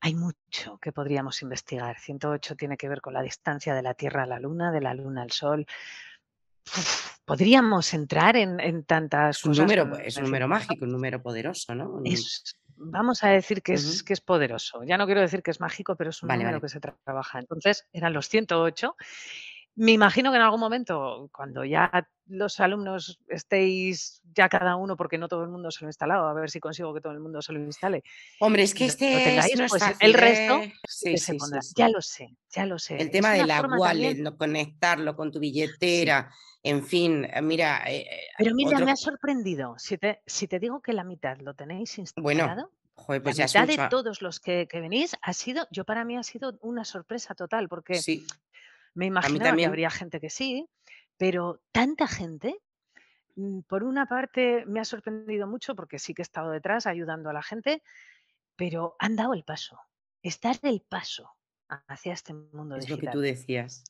Hay 0.00 0.14
mucho 0.14 0.78
que 0.78 0.92
podríamos 0.92 1.42
investigar. 1.42 1.98
108 1.98 2.56
tiene 2.56 2.76
que 2.76 2.88
ver 2.88 3.00
con 3.00 3.12
la 3.12 3.22
distancia 3.22 3.74
de 3.74 3.82
la 3.82 3.94
Tierra 3.94 4.22
a 4.22 4.26
la 4.26 4.40
Luna, 4.40 4.72
de 4.72 4.80
la 4.80 4.94
Luna 4.94 5.22
al 5.22 5.30
Sol. 5.30 5.66
podríamos 7.24 7.92
entrar 7.92 8.36
en, 8.36 8.84
tantas 8.84 9.38
es 9.38 9.44
un 9.44 9.52
Número, 9.52 9.96
es 9.98 10.16
un 10.16 10.24
número 10.24 10.48
mágico, 10.48 10.84
un 10.84 10.92
número 10.92 11.20
poderoso, 11.22 11.74
¿no? 11.74 12.00
Es, 12.04 12.56
vamos 12.76 13.24
a 13.24 13.28
decir 13.28 13.62
que 13.62 13.74
es, 13.74 14.02
que 14.02 14.12
es 14.12 14.20
poderoso. 14.20 14.84
Ya 14.84 14.96
no 14.96 15.06
quiero 15.06 15.20
decir 15.20 15.42
que 15.42 15.50
es 15.50 15.60
mágico, 15.60 15.96
pero 15.96 16.10
es 16.10 16.22
un 16.22 16.28
número 16.28 16.60
que 16.60 16.68
se 16.68 16.80
trabaja. 16.80 17.40
Entonces, 17.40 17.86
eran 17.92 18.12
los 18.12 18.28
108 18.28 18.96
me 19.76 19.92
imagino 19.92 20.30
que 20.30 20.36
en 20.36 20.42
algún 20.42 20.60
momento, 20.60 21.28
cuando 21.32 21.64
ya 21.64 22.08
los 22.28 22.58
alumnos 22.60 23.20
estéis 23.28 24.22
ya 24.34 24.48
cada 24.48 24.76
uno, 24.76 24.96
porque 24.96 25.18
no 25.18 25.28
todo 25.28 25.42
el 25.42 25.50
mundo 25.50 25.70
se 25.70 25.80
lo 25.82 25.86
ha 25.86 25.90
instalado, 25.90 26.26
a 26.26 26.34
ver 26.34 26.50
si 26.50 26.60
consigo 26.60 26.92
que 26.94 27.00
todo 27.00 27.12
el 27.12 27.20
mundo 27.20 27.42
se 27.42 27.52
lo 27.52 27.60
instale. 27.60 28.02
Hombre, 28.40 28.62
es 28.62 28.74
que 28.74 28.86
este 28.86 29.38
es 29.38 29.68
pues 29.68 29.82
el 30.00 30.14
resto 30.14 30.60
sí, 30.88 31.18
se 31.18 31.34
pondrá. 31.34 31.60
Ya 31.76 31.88
lo 31.90 32.00
sé, 32.00 32.34
ya 32.50 32.66
lo 32.66 32.78
sé. 32.78 32.96
El 32.96 33.10
tema 33.10 33.32
de 33.32 33.46
la 33.46 33.60
wallet, 33.60 34.16
no 34.16 34.36
conectarlo 34.36 35.14
con 35.14 35.30
tu 35.30 35.38
billetera, 35.38 36.30
en 36.62 36.82
fin, 36.84 37.24
eh, 37.24 37.42
mira. 37.42 37.82
Eh, 37.86 38.00
eh, 38.00 38.20
Pero 38.38 38.54
mira, 38.54 38.78
me 38.80 38.90
ha 38.90 38.96
sorprendido. 38.96 39.74
Si 39.78 39.98
te, 39.98 40.22
si 40.26 40.48
te 40.48 40.58
digo 40.58 40.80
que 40.80 40.94
la 40.94 41.04
mitad 41.04 41.38
lo 41.38 41.54
tenéis 41.54 41.98
instalado. 41.98 42.22
Bueno. 42.22 42.70
Joder, 42.98 43.22
pues 43.22 43.36
la 43.36 43.44
mitad 43.44 43.68
de 43.68 43.88
todos 43.90 44.22
los 44.22 44.40
que, 44.40 44.66
que, 44.66 44.80
venís 44.80 45.16
ha 45.20 45.34
sido, 45.34 45.68
yo 45.70 45.84
para 45.84 46.02
mí 46.06 46.16
ha 46.16 46.22
sido 46.22 46.58
una 46.62 46.82
sorpresa 46.82 47.34
total, 47.34 47.68
porque 47.68 47.96
sí. 47.96 48.26
Me 48.96 49.06
imagino 49.06 49.54
que 49.54 49.66
habría 49.66 49.90
gente 49.90 50.20
que 50.20 50.30
sí, 50.30 50.66
pero 51.18 51.60
tanta 51.70 52.08
gente, 52.08 52.56
mm, 53.36 53.60
por 53.68 53.84
una 53.84 54.06
parte 54.06 54.64
me 54.66 54.80
ha 54.80 54.84
sorprendido 54.86 55.46
mucho 55.46 55.76
porque 55.76 55.98
sí 55.98 56.14
que 56.14 56.22
he 56.22 56.24
estado 56.24 56.50
detrás 56.50 56.86
ayudando 56.86 57.28
a 57.28 57.34
la 57.34 57.42
gente, 57.42 57.82
pero 58.56 58.96
han 58.98 59.14
dado 59.14 59.34
el 59.34 59.44
paso. 59.44 59.78
Estar 60.22 60.58
el 60.62 60.80
paso 60.80 61.30
hacia 61.68 62.14
este 62.14 62.32
mundo 62.32 62.76
Es 62.76 62.88
lo 62.88 62.96
que 62.96 63.08
tú 63.08 63.20
decías. 63.20 63.84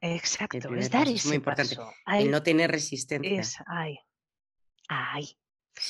Exacto, 0.00 0.74
es 0.74 0.90
dar 0.90 1.06
es 1.06 1.26
muy 1.26 1.36
importante. 1.36 1.76
el 2.06 2.30
no 2.30 2.42
tener 2.42 2.70
resistencia. 2.70 3.40
es, 3.40 3.56
ay, 3.66 3.98
ay, 4.88 5.36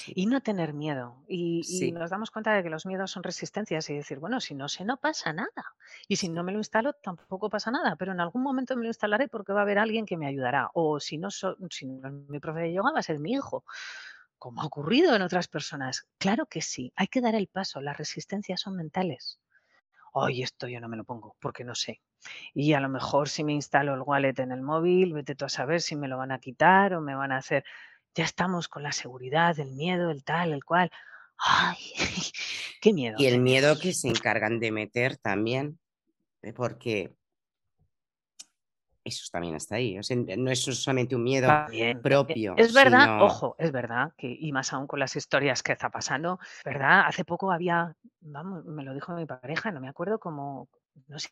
y 0.09 0.27
no 0.27 0.41
tener 0.41 0.73
miedo. 0.73 1.17
Y, 1.29 1.93
nos 1.93 2.11
damos 2.11 2.31
cuenta 2.31 2.53
de 2.55 2.63
que 2.63 2.71
los 2.71 2.87
miedos 2.87 3.11
son 3.11 3.23
resistencias 3.23 3.89
y 3.91 3.95
decir, 3.95 4.19
bueno, 4.19 4.41
si 4.41 4.55
no 4.55 4.69
sé, 4.69 4.85
no 4.85 4.97
pasa 4.97 5.33
nada. 5.33 5.75
Y 6.09 6.17
si 6.17 6.29
no 6.29 6.43
me 6.43 6.53
lo 6.53 6.59
instalo, 6.59 6.95
tampoco 6.95 7.51
pasa 7.51 7.71
nada. 7.71 7.97
Pero 7.97 8.13
en 8.13 8.21
algún 8.21 8.43
momento 8.43 8.77
me 8.77 8.83
lo 8.83 8.89
instalaré 8.89 9.29
porque 9.29 9.53
va 9.53 9.61
a 9.61 9.63
haber 9.63 9.79
alguien 9.79 10.07
que 10.07 10.17
me 10.17 10.27
ayudará. 10.27 10.71
O 10.75 11.01
si 11.01 11.19
no, 11.19 11.31
si 11.31 11.87
no 11.87 12.09
es 12.09 12.15
mi 12.29 12.41
profe 12.41 12.61
de 12.61 12.73
yoga, 12.73 12.93
va 12.93 13.01
a 13.01 13.03
ser 13.03 13.19
mi 13.19 13.33
hijo. 13.33 13.65
Como 14.39 14.63
ha 14.63 14.67
ocurrido 14.67 15.15
en 15.15 15.23
otras 15.23 15.49
personas. 15.49 16.07
Claro 16.19 16.47
que 16.47 16.63
sí, 16.63 16.93
hay 16.97 17.07
que 17.07 17.21
dar 17.21 17.35
el 17.35 17.49
paso. 17.49 17.81
Las 17.81 17.97
resistencias 17.97 18.61
son 18.61 18.77
mentales. 18.77 19.39
Hoy 20.17 20.43
esto 20.43 20.69
yo 20.69 20.81
no 20.81 20.89
me 20.89 20.97
lo 20.97 21.05
pongo 21.05 21.35
porque 21.41 21.65
no 21.65 21.75
sé. 21.75 22.01
Y 22.55 22.75
a 22.75 22.81
lo 22.81 22.89
mejor 22.89 23.29
si 23.29 23.43
me 23.43 23.53
instalo 23.53 23.95
el 23.95 24.03
wallet 24.03 24.39
en 24.39 24.53
el 24.53 24.63
móvil, 24.63 25.13
vete 25.13 25.35
tú 25.35 25.45
a 25.45 25.49
saber 25.49 25.81
si 25.81 25.97
me 25.97 26.07
lo 26.07 26.17
van 26.17 26.31
a 26.31 26.39
quitar 26.39 26.95
o 26.95 27.01
me 27.01 27.17
van 27.17 27.33
a 27.33 27.39
hacer 27.39 27.65
ya 28.15 28.25
estamos 28.25 28.69
con 28.69 28.83
la 28.83 28.93
seguridad, 28.93 29.59
el 29.59 29.73
miedo, 29.73 30.11
el 30.11 30.25
tal, 30.25 30.53
el 30.53 30.65
cual. 30.65 30.91
Ay, 31.39 31.77
qué 32.81 32.93
miedo. 32.93 33.17
Y 33.19 33.27
el 33.27 33.41
miedo 33.41 33.79
que 33.79 33.93
se 33.93 34.09
encargan 34.09 34.61
de 34.61 34.73
meter 34.73 35.17
también, 35.17 35.79
eh, 36.43 36.53
porque 36.53 37.15
eso 39.05 39.29
también 39.31 39.55
está 39.55 39.77
ahí. 39.77 39.99
no 40.39 40.51
es 40.51 40.61
solamente 40.63 41.15
un 41.15 41.23
miedo 41.23 41.49
propio. 42.03 42.55
Es 42.57 42.73
verdad, 42.73 43.23
ojo, 43.23 43.55
es 43.59 43.71
verdad 43.71 44.13
que, 44.17 44.35
y 44.39 44.51
más 44.53 44.73
aún 44.73 44.87
con 44.87 44.99
las 44.99 45.15
historias 45.15 45.63
que 45.63 45.73
está 45.73 45.91
pasando, 45.91 46.39
¿verdad? 46.65 47.05
Hace 47.07 47.25
poco 47.25 47.53
había, 47.53 47.95
vamos, 48.21 48.65
me 48.65 48.83
lo 48.83 48.95
dijo 48.95 49.15
mi 49.15 49.27
pareja, 49.27 49.71
no 49.71 49.81
me 49.81 49.89
acuerdo 49.89 50.19
cómo, 50.19 50.69
no 51.09 51.19
sé 51.19 51.29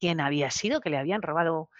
quién 0.00 0.20
había 0.20 0.50
sido, 0.50 0.80
que 0.80 0.90
le 0.90 0.98
habían 0.98 1.22
robado 1.22 1.70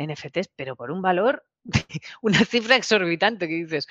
NFTs, 0.00 0.50
pero 0.56 0.76
por 0.76 0.90
un 0.90 1.02
valor 1.02 1.44
una 2.22 2.44
cifra 2.44 2.76
exorbitante 2.76 3.48
que 3.48 3.54
dices, 3.54 3.86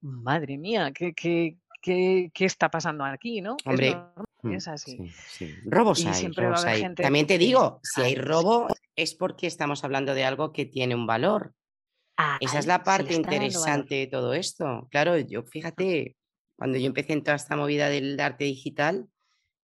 madre 0.00 0.58
mía, 0.58 0.92
¿qué, 0.92 1.14
qué, 1.14 1.56
qué, 1.80 2.30
qué 2.32 2.44
está 2.44 2.70
pasando 2.70 3.04
aquí? 3.04 3.40
¿no? 3.40 3.56
Hombre, 3.64 3.96
mm, 4.42 4.52
es, 4.52 4.68
así. 4.68 4.98
Robos 5.64 6.04
hay, 6.04 6.94
También 6.94 7.26
te 7.26 7.38
digo, 7.38 7.80
si 7.82 8.02
hay 8.02 8.14
robo 8.14 8.68
es 8.96 9.14
porque 9.14 9.46
estamos 9.46 9.84
hablando 9.84 10.14
de 10.14 10.24
algo 10.24 10.52
que 10.52 10.66
tiene 10.66 10.94
un 10.94 11.06
valor. 11.06 11.54
Esa 12.40 12.60
es 12.60 12.66
la 12.66 12.84
parte 12.84 13.14
interesante 13.14 13.96
de 13.96 14.06
todo 14.06 14.34
esto. 14.34 14.86
Claro, 14.90 15.18
yo 15.18 15.42
fíjate, 15.42 16.16
cuando 16.56 16.78
yo 16.78 16.86
empecé 16.86 17.12
en 17.12 17.24
toda 17.24 17.36
esta 17.36 17.56
movida 17.56 17.88
del 17.88 18.18
arte 18.20 18.44
digital, 18.44 19.08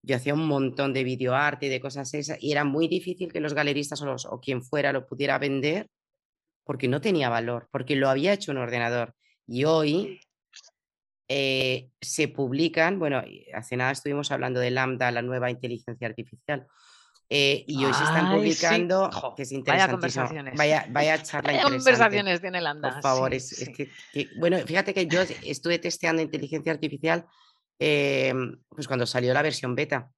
yo 0.03 0.17
hacía 0.17 0.35
un 0.35 0.47
montón 0.47 0.93
de 0.93 1.05
videoarte 1.05 1.67
y 1.67 1.69
de 1.69 1.81
cosas 1.81 2.13
esas, 2.15 2.43
y 2.43 2.53
era 2.53 2.65
muy 2.65 2.89
difícil 2.89 3.33
que 3.33 3.41
los 3.41 3.55
galeristas 3.55 4.01
o, 4.03 4.15
o 4.31 4.41
quien 4.41 4.63
fuera 4.63 4.93
lo 4.93 5.07
pudiera 5.07 5.39
vender 5.39 5.89
porque 6.65 6.89
no 6.89 7.01
tenía 7.01 7.29
valor, 7.29 7.69
porque 7.73 7.97
lo 7.97 8.09
había 8.09 8.33
hecho 8.33 8.53
un 8.53 8.59
ordenador. 8.59 9.15
Y 9.47 9.65
hoy 9.65 10.21
eh, 11.29 11.91
se 12.01 12.29
publican, 12.29 12.99
bueno, 12.99 13.23
hace 13.55 13.77
nada 13.77 13.93
estuvimos 13.93 14.31
hablando 14.31 14.61
de 14.61 14.71
Lambda, 14.71 15.11
la 15.11 15.23
nueva 15.23 15.51
inteligencia 15.51 16.09
artificial, 16.09 16.67
eh, 17.29 17.65
y 17.69 17.85
hoy 17.85 17.95
se 17.95 18.03
están 18.03 18.33
publicando, 18.33 19.09
que 19.37 19.43
es 19.43 19.53
interesantísimo. 19.53 20.29
Vaya, 20.57 20.87
vaya 20.91 21.23
charla 21.23 21.53
vaya 21.53 21.63
conversaciones 21.63 22.41
tiene 22.41 22.61
Lambda. 22.61 22.95
Por 22.95 23.03
favor, 23.03 23.33
es, 23.33 23.71
que, 23.77 23.91
bueno, 24.39 24.59
fíjate 24.59 24.93
que 24.93 25.07
yo 25.07 25.23
estuve 25.45 25.79
testeando 25.79 26.21
inteligencia 26.21 26.73
artificial 26.73 27.25
em, 27.81 28.63
pues 28.69 28.87
cuando 28.87 29.07
salió 29.07 29.35
la 29.35 29.43
versión 29.43 29.75
beta, 29.75 30.13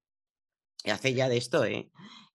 hace 0.85 1.15
ya 1.15 1.29
de 1.29 1.39
esto, 1.39 1.65
¿eh? 1.65 1.91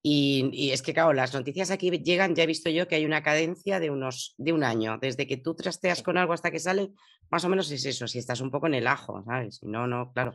Y, 0.09 0.71
es 0.71 0.81
que, 0.81 0.93
claro, 0.93 1.11
las 1.11 1.33
noticias 1.33 1.69
aquí 1.69 1.91
llegan, 1.91 2.33
ya 2.33 2.43
he 2.43 2.47
visto 2.47 2.69
yo 2.69 2.87
que 2.87 2.95
hay 2.95 3.05
una 3.05 3.23
cadencia 3.23 3.79
de 3.81 3.89
unos 3.89 4.35
de 4.37 4.53
un 4.53 4.63
año. 4.63 4.97
Desde 5.01 5.27
que 5.27 5.35
tú 5.35 5.53
trasteas 5.53 6.01
con 6.01 6.17
algo 6.17 6.31
hasta 6.31 6.49
que 6.49 6.59
sale, 6.59 6.91
más 7.29 7.43
o 7.43 7.49
menos 7.49 7.69
es 7.71 7.85
eso, 7.85 8.07
si 8.07 8.19
estás 8.19 8.39
un 8.39 8.49
poco 8.49 8.67
en 8.67 8.75
el 8.75 8.87
ajo, 8.87 9.21
¿sabes? 9.25 9.61
No, 9.63 9.85
no, 9.85 10.13
claro. 10.13 10.33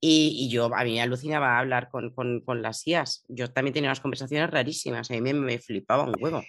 Y, 0.00 0.48
yo, 0.48 0.72
a 0.74 0.84
mí 0.84 0.92
me 0.92 1.02
alucinaba 1.02 1.58
hablar 1.58 1.90
con, 1.90 2.10
con, 2.14 2.62
las 2.62 2.86
IAS. 2.86 3.24
Yo 3.28 3.52
también 3.52 3.74
tenía 3.74 3.90
unas 3.90 4.00
conversaciones 4.00 4.48
rarísimas, 4.48 5.10
a 5.10 5.14
mí 5.14 5.32
me, 5.32 5.58
flipaba 5.58 6.04
un 6.04 6.14
huevo. 6.18 6.42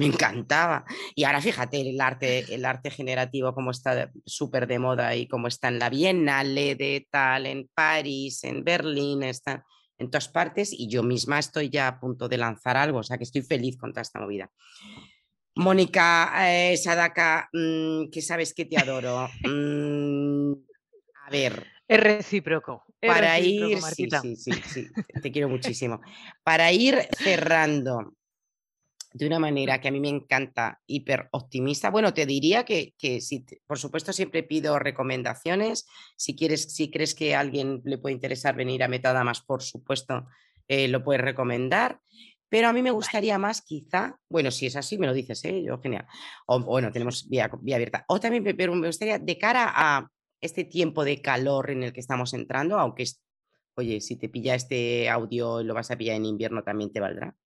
Me 0.00 0.06
encantaba. 0.06 0.86
Y 1.14 1.24
ahora 1.24 1.42
fíjate 1.42 1.82
el 1.82 2.00
arte, 2.00 2.54
el 2.54 2.64
arte 2.64 2.90
generativo, 2.90 3.52
como 3.52 3.70
está 3.70 4.10
súper 4.24 4.66
de 4.66 4.78
moda 4.78 5.14
y 5.14 5.28
cómo 5.28 5.46
está 5.46 5.68
en 5.68 5.78
la 5.78 5.90
Bienale 5.90 6.74
de 6.74 7.06
tal, 7.10 7.44
en 7.44 7.68
París, 7.74 8.42
en 8.44 8.64
Berlín, 8.64 9.22
está 9.22 9.66
en 9.98 10.10
todas 10.10 10.28
partes 10.28 10.72
y 10.72 10.88
yo 10.88 11.02
misma 11.02 11.38
estoy 11.38 11.68
ya 11.68 11.86
a 11.86 12.00
punto 12.00 12.30
de 12.30 12.38
lanzar 12.38 12.78
algo, 12.78 13.00
o 13.00 13.02
sea 13.02 13.18
que 13.18 13.24
estoy 13.24 13.42
feliz 13.42 13.76
con 13.76 13.92
toda 13.92 14.00
esta 14.00 14.20
movida. 14.20 14.50
Mónica 15.56 16.32
eh, 16.48 16.78
Sadaka, 16.78 17.50
mm, 17.52 18.08
que 18.10 18.22
sabes 18.22 18.54
que 18.54 18.64
te 18.64 18.78
adoro. 18.78 19.28
Mm, 19.46 20.52
a 21.26 21.30
ver. 21.30 21.66
Es 21.86 22.00
recíproco. 22.00 22.84
para 23.02 23.38
ir, 23.38 23.82
sí, 23.82 24.08
sí, 24.08 24.36
sí, 24.36 24.52
sí, 24.64 24.88
te 25.20 25.30
quiero 25.30 25.50
muchísimo. 25.50 26.00
Para 26.42 26.72
ir 26.72 27.06
cerrando, 27.18 28.14
de 29.12 29.26
una 29.26 29.38
manera 29.38 29.80
que 29.80 29.88
a 29.88 29.90
mí 29.90 30.00
me 30.00 30.08
encanta, 30.08 30.80
hiper 30.86 31.28
optimista. 31.32 31.90
Bueno, 31.90 32.14
te 32.14 32.26
diría 32.26 32.64
que, 32.64 32.94
que 32.96 33.20
si, 33.20 33.44
por 33.66 33.78
supuesto, 33.78 34.12
siempre 34.12 34.42
pido 34.42 34.78
recomendaciones. 34.78 35.86
Si 36.16 36.36
quieres, 36.36 36.74
si 36.74 36.90
crees 36.90 37.14
que 37.14 37.34
a 37.34 37.40
alguien 37.40 37.82
le 37.84 37.98
puede 37.98 38.14
interesar 38.14 38.54
venir 38.54 38.84
a 38.84 38.88
Metadamas, 38.88 39.42
por 39.42 39.62
supuesto, 39.62 40.26
eh, 40.68 40.86
lo 40.88 41.02
puedes 41.02 41.22
recomendar. 41.22 42.00
Pero 42.48 42.68
a 42.68 42.72
mí 42.72 42.82
me 42.82 42.90
gustaría 42.90 43.38
más, 43.38 43.62
quizá, 43.62 44.18
bueno, 44.28 44.50
si 44.50 44.66
es 44.66 44.76
así, 44.76 44.98
me 44.98 45.06
lo 45.06 45.12
dices, 45.12 45.44
¿eh? 45.44 45.62
yo 45.62 45.80
genial. 45.80 46.06
O 46.46 46.60
bueno, 46.60 46.90
tenemos 46.92 47.28
vía, 47.28 47.50
vía 47.60 47.76
abierta. 47.76 48.04
O 48.08 48.18
también, 48.18 48.44
pero 48.56 48.74
me 48.74 48.88
gustaría, 48.88 49.18
de 49.18 49.38
cara 49.38 49.72
a 49.72 50.08
este 50.40 50.64
tiempo 50.64 51.04
de 51.04 51.20
calor 51.20 51.70
en 51.70 51.84
el 51.84 51.92
que 51.92 52.00
estamos 52.00 52.32
entrando, 52.34 52.78
aunque, 52.78 53.04
oye, 53.76 54.00
si 54.00 54.16
te 54.16 54.28
pilla 54.28 54.54
este 54.54 55.08
audio 55.08 55.60
y 55.60 55.64
lo 55.64 55.74
vas 55.74 55.90
a 55.90 55.96
pillar 55.96 56.16
en 56.16 56.26
invierno, 56.26 56.64
también 56.64 56.92
te 56.92 57.00
valdrá 57.00 57.36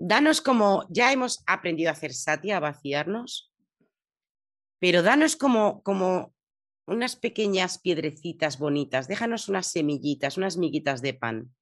danos 0.00 0.40
como, 0.40 0.86
ya 0.88 1.12
hemos 1.12 1.44
aprendido 1.46 1.90
a 1.90 1.92
hacer 1.92 2.12
sati, 2.12 2.50
a 2.50 2.58
vaciarnos, 2.58 3.52
pero 4.80 5.02
danos 5.02 5.36
como, 5.36 5.82
como 5.82 6.34
unas 6.86 7.14
pequeñas 7.14 7.78
piedrecitas 7.78 8.58
bonitas, 8.58 9.06
déjanos 9.06 9.48
unas 9.48 9.68
semillitas, 9.68 10.36
unas 10.38 10.56
miguitas 10.56 11.02
de 11.02 11.14
pan 11.14 11.54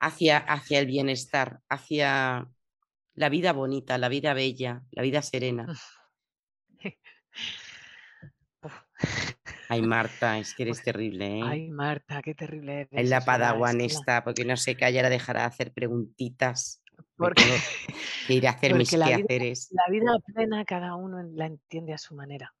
hacia, 0.00 0.38
hacia 0.38 0.80
el 0.80 0.86
bienestar, 0.86 1.60
hacia 1.68 2.48
la 3.14 3.28
vida 3.28 3.52
bonita, 3.52 3.98
la 3.98 4.08
vida 4.08 4.34
bella, 4.34 4.82
la 4.90 5.02
vida 5.02 5.22
serena. 5.22 5.66
Ay, 9.68 9.82
Marta, 9.82 10.38
es 10.38 10.54
que 10.54 10.64
eres 10.64 10.82
terrible, 10.82 11.38
¿eh? 11.38 11.42
Ay, 11.44 11.70
Marta, 11.70 12.22
qué 12.22 12.34
terrible 12.34 12.80
eres. 12.80 12.92
En 12.92 13.10
la 13.10 13.20
padawan 13.20 13.80
está, 13.80 14.24
porque 14.24 14.44
no 14.44 14.56
sé, 14.56 14.76
Callara 14.76 15.10
dejará 15.10 15.40
de 15.40 15.46
hacer 15.46 15.72
preguntitas. 15.72 16.82
Porque, 17.16 17.42
ir 18.28 18.46
a 18.46 18.50
hacer 18.50 18.74
mis 18.74 18.92
la 18.92 19.06
quehaceres. 19.06 19.70
Vida, 19.70 19.82
la 19.86 19.92
vida 19.92 20.18
plena 20.34 20.64
cada 20.64 20.94
uno 20.94 21.22
la 21.22 21.46
entiende 21.46 21.94
a 21.94 21.98
su 21.98 22.14
manera. 22.14 22.54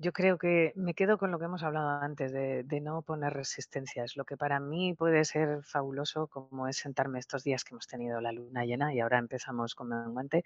Yo 0.00 0.12
creo 0.12 0.38
que 0.38 0.72
me 0.76 0.94
quedo 0.94 1.18
con 1.18 1.32
lo 1.32 1.40
que 1.40 1.46
hemos 1.46 1.64
hablado 1.64 1.88
antes, 1.88 2.32
de, 2.32 2.80
no 2.80 3.02
poner 3.02 3.32
resistencias. 3.32 4.16
Lo 4.16 4.24
que 4.24 4.36
para 4.36 4.60
mí 4.60 4.94
puede 4.94 5.24
ser 5.24 5.64
fabuloso, 5.64 6.28
como 6.28 6.68
es 6.68 6.76
sentarme 6.76 7.18
estos 7.18 7.42
días 7.42 7.64
que 7.64 7.74
hemos 7.74 7.88
tenido 7.88 8.20
la 8.20 8.30
luna 8.30 8.64
llena 8.64 8.94
y 8.94 9.00
ahora 9.00 9.18
empezamos 9.18 9.74
con 9.74 9.88
menguante. 9.88 10.44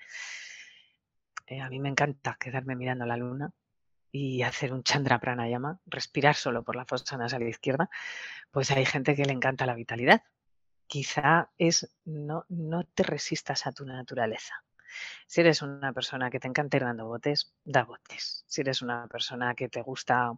Eh, 1.47 1.61
a 1.61 1.69
mí 1.69 1.79
me 1.81 1.91
encanta 1.91 2.39
quedarme 2.41 2.77
mirando 2.77 3.05
la 3.05 3.19
luna 3.19 3.53
y 4.11 4.43
hacer 4.43 4.73
un 4.73 4.85
chandra 4.85 5.21
pranayama, 5.21 5.81
respirar 5.85 6.35
solo 6.35 6.63
por 6.63 6.75
la 6.75 6.87
fosa 6.87 7.19
nasal 7.19 7.43
izquierda, 7.43 7.91
pues 8.51 8.71
hay 8.71 8.87
gente 8.87 9.15
que 9.15 9.27
le 9.27 9.33
encanta 9.33 9.67
la 9.67 9.75
vitalidad. 9.75 10.23
Quizá 10.93 11.49
es 11.57 11.89
no, 12.05 12.45
no 12.51 12.85
te 12.85 13.03
resistas 13.03 13.67
a 13.67 13.73
tu 13.73 13.87
naturaleza. 13.87 14.63
Si 15.27 15.41
eres 15.41 15.63
una 15.63 15.91
persona 15.95 16.29
que 16.29 16.39
te 16.39 16.49
encanta 16.49 16.77
ir 16.77 16.83
dando 16.83 17.07
botes, 17.07 17.55
da 17.65 17.85
botes. 17.85 18.45
Si 18.47 18.61
eres 18.61 18.83
una 18.83 19.07
persona 19.07 19.55
que 19.55 19.71
te 19.71 19.81
gusta 19.81 20.35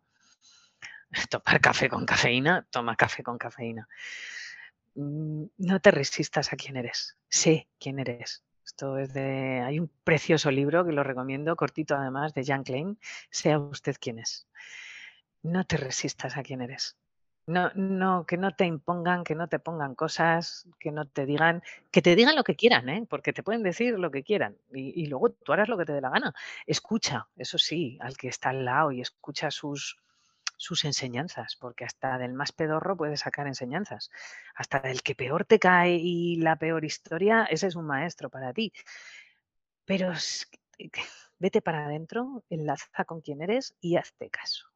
tomar 1.29 1.61
café 1.61 1.89
con 1.89 2.07
cafeína, 2.07 2.65
toma 2.71 2.95
café 2.95 3.25
con 3.25 3.37
cafeína. 3.37 3.89
Mm, 4.95 5.47
no 5.59 5.81
te 5.81 5.91
resistas 5.91 6.53
a 6.53 6.57
quién 6.57 6.77
eres. 6.77 7.17
Sé 7.29 7.67
quién 7.81 7.99
eres. 7.99 8.45
Esto 8.65 8.97
es 8.99 9.13
de. 9.13 9.61
Hay 9.67 9.81
un 9.81 9.91
precioso 10.05 10.53
libro 10.53 10.87
que 10.87 10.93
lo 10.93 11.03
recomiendo, 11.03 11.57
cortito 11.57 11.97
además, 11.97 12.33
de 12.33 12.45
Jan 12.45 12.63
Klein. 12.63 12.97
Sea 13.29 13.59
usted 13.59 13.97
quién 14.01 14.21
es. 14.21 14.47
No 15.43 15.65
te 15.65 15.79
resistas 15.79 16.37
a 16.37 16.45
quién 16.45 16.63
eres. 16.63 16.97
No, 17.47 17.71
no, 17.75 18.25
que 18.25 18.39
no 18.39 18.53
te 18.53 18.65
impongan, 18.65 19.23
que 19.23 19.35
no 19.35 19.49
te 19.49 19.59
pongan 19.59 19.95
cosas, 19.95 20.67
que 20.81 20.91
no 20.91 21.07
te 21.07 21.27
digan, 21.27 21.63
que 21.91 22.01
te 22.01 22.17
digan 22.17 22.37
lo 22.37 22.43
que 22.43 22.57
quieran, 22.57 22.89
¿eh? 22.89 23.07
porque 23.09 23.35
te 23.35 23.43
pueden 23.43 23.63
decir 23.63 23.99
lo 23.99 24.11
que 24.11 24.23
quieran 24.23 24.57
y, 24.73 25.07
luego 25.09 25.31
tú 25.31 25.53
harás 25.53 25.69
lo 25.69 25.77
que 25.77 25.85
te 25.85 25.93
dé 25.93 26.01
la 26.01 26.09
gana. 26.09 26.35
Escucha, 26.67 27.29
eso 27.37 27.59
sí, 27.59 27.99
al 28.01 28.17
que 28.17 28.29
está 28.29 28.49
al 28.49 28.65
lado 28.65 28.93
y 28.93 29.03
escucha 29.03 29.51
sus, 29.51 29.99
sus 30.57 30.87
enseñanzas, 30.87 31.57
porque 31.57 31.85
hasta 31.85 32.17
del 32.17 32.33
más 32.33 32.53
pedorro 32.53 32.97
puede 32.97 33.19
sacar 33.19 33.47
enseñanzas. 33.47 34.11
Hasta 34.55 34.81
del 34.81 35.03
que 35.03 35.15
peor 35.15 35.45
te 35.45 35.59
cae 35.59 35.97
y 35.97 36.37
la 36.37 36.57
peor 36.57 36.85
historia, 36.85 37.45
ese 37.51 37.67
es 37.67 37.77
un 37.77 37.87
maestro 37.87 38.31
para 38.31 38.55
ti. 38.55 38.73
Pero 39.85 40.13
vete 41.39 41.61
para 41.61 41.85
adentro, 41.85 42.43
enlaza 42.49 43.05
con 43.05 43.21
quién 43.21 43.43
eres 43.43 43.77
y 43.81 43.97
hazte 43.97 44.31
caso. 44.31 44.67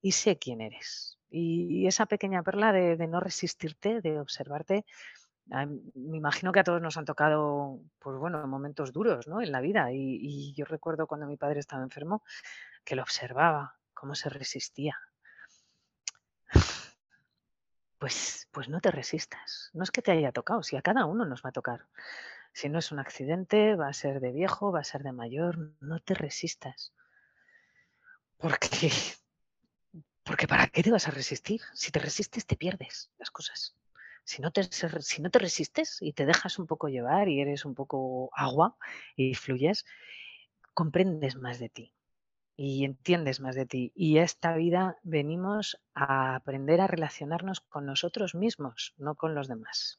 Y 0.00 0.12
sé 0.12 0.38
quién 0.38 0.62
eres. 0.62 1.19
Y, 1.30 1.86
esa 1.86 2.06
pequeña 2.06 2.42
perla 2.42 2.72
de, 2.72 3.06
no 3.06 3.20
resistirte, 3.20 4.00
de 4.00 4.20
observarte, 4.20 4.84
me 5.46 6.16
imagino 6.16 6.52
que 6.52 6.60
a 6.60 6.64
todos 6.64 6.80
nos 6.80 6.96
han 6.96 7.04
tocado, 7.04 7.80
pues 7.98 8.16
bueno, 8.18 8.46
momentos 8.46 8.92
duros, 8.92 9.26
¿no? 9.26 9.40
En 9.40 9.52
la 9.52 9.60
vida. 9.60 9.92
Y, 9.92 10.18
y, 10.20 10.52
yo 10.54 10.64
recuerdo 10.64 11.06
cuando 11.06 11.26
mi 11.26 11.36
padre 11.36 11.60
estaba 11.60 11.82
enfermo, 11.82 12.22
que 12.84 12.96
lo 12.96 13.02
observaba, 13.02 13.76
cómo 13.94 14.14
se 14.14 14.28
resistía. 14.28 14.96
Pues, 18.00 18.48
pues 18.50 18.70
no 18.70 18.80
te 18.80 18.90
resistas. 18.90 19.68
No 19.74 19.84
es 19.84 19.90
que 19.90 20.00
te 20.00 20.10
haya 20.10 20.32
tocado, 20.32 20.62
si 20.62 20.74
a 20.74 20.80
cada 20.80 21.04
uno 21.04 21.26
nos 21.26 21.44
va 21.44 21.50
a 21.50 21.52
tocar. 21.52 21.86
Si 22.54 22.70
no 22.70 22.78
es 22.78 22.92
un 22.92 22.98
accidente, 22.98 23.76
va 23.76 23.88
a 23.88 23.92
ser 23.92 24.20
de 24.20 24.32
viejo, 24.32 24.72
va 24.72 24.80
a 24.80 24.84
ser 24.84 25.02
de 25.02 25.12
mayor, 25.12 25.74
no 25.80 26.00
te 26.00 26.14
resistas. 26.14 26.94
Porque, 28.38 28.90
porque 30.24 30.46
¿para 30.46 30.66
qué 30.68 30.82
te 30.82 30.90
vas 30.90 31.08
a 31.08 31.10
resistir? 31.10 31.60
Si 31.74 31.90
te 31.90 31.98
resistes, 31.98 32.46
te 32.46 32.56
pierdes 32.56 33.10
las 33.18 33.30
cosas. 33.30 33.74
Si 34.24 34.42
no, 34.42 34.50
te, 34.50 34.62
si 34.64 35.22
no 35.22 35.30
te 35.30 35.38
resistes 35.38 35.98
y 36.00 36.12
te 36.12 36.26
dejas 36.26 36.58
un 36.58 36.66
poco 36.66 36.88
llevar 36.88 37.28
y 37.28 37.40
eres 37.40 37.64
un 37.64 37.74
poco 37.74 38.30
agua 38.34 38.76
y 39.16 39.34
fluyes, 39.34 39.84
comprendes 40.74 41.36
más 41.36 41.58
de 41.58 41.68
ti 41.68 41.94
y 42.56 42.84
entiendes 42.84 43.40
más 43.40 43.54
de 43.56 43.66
ti. 43.66 43.92
Y 43.94 44.18
esta 44.18 44.54
vida 44.54 44.98
venimos 45.02 45.80
a 45.94 46.34
aprender 46.34 46.80
a 46.80 46.86
relacionarnos 46.86 47.60
con 47.60 47.86
nosotros 47.86 48.34
mismos, 48.34 48.94
no 48.98 49.14
con 49.14 49.34
los 49.34 49.48
demás. 49.48 49.98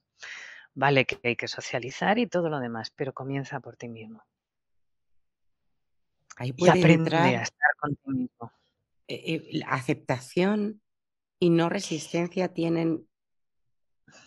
Vale 0.74 1.06
que 1.06 1.20
hay 1.24 1.36
que 1.36 1.48
socializar 1.48 2.18
y 2.20 2.28
todo 2.28 2.50
lo 2.50 2.60
demás, 2.60 2.92
pero 2.96 3.14
comienza 3.14 3.60
por 3.60 3.76
ti 3.76 3.90
mismo. 3.90 4.24
Ahí 6.38 6.54
puede 6.54 6.78
y 6.78 6.80
aprende 6.80 7.16
a 7.16 7.42
estar 7.42 7.76
con 7.78 7.96
ti 7.96 8.12
mismo. 8.12 8.52
Eh, 9.14 9.50
eh, 9.52 9.62
aceptación 9.68 10.82
y 11.40 11.50
no 11.50 11.70
resistencia 11.70 12.54
tienen, 12.54 13.08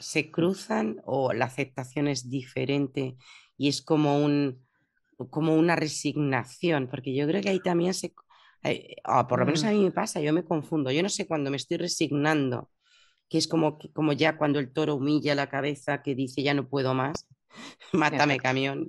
se 0.01 0.31
cruzan 0.31 1.01
o 1.05 1.33
la 1.33 1.47
aceptación 1.47 2.09
es 2.09 2.29
diferente 2.29 3.17
y 3.57 3.69
es 3.69 3.83
como 3.83 4.19
un 4.19 4.63
como 5.31 5.55
una 5.55 5.77
resignación, 5.77 6.89
porque 6.89 7.15
yo 7.15 7.25
creo 7.29 7.41
que 7.41 7.51
ahí 7.51 7.61
también 7.61 7.95
se, 7.95 8.13
Ah, 9.05 9.27
por 9.29 9.41
lo 9.41 9.47
menos 9.47 9.63
a 9.65 9.71
mm. 9.71 9.75
mí 9.75 9.85
me 9.85 9.93
pasa, 9.93 10.21
yo 10.21 10.33
me 10.33 10.45
confundo. 10.45 10.91
Yo 10.91 11.03
no 11.03 11.09
sé 11.11 11.27
cuando 11.27 11.51
me 11.51 11.57
estoy 11.59 11.77
resignando, 11.77 12.71
que 13.29 13.39
es 13.39 13.47
como, 13.47 13.79
como 13.93 14.13
ya 14.15 14.39
cuando 14.39 14.59
el 14.59 14.73
toro 14.73 14.95
humilla 14.95 15.35
la 15.35 15.49
cabeza, 15.49 16.03
que 16.03 16.15
dice 16.15 16.43
ya 16.43 16.55
no 16.55 16.69
puedo 16.69 16.95
más, 16.95 17.27
mátame 17.93 18.39
camión. 18.39 18.89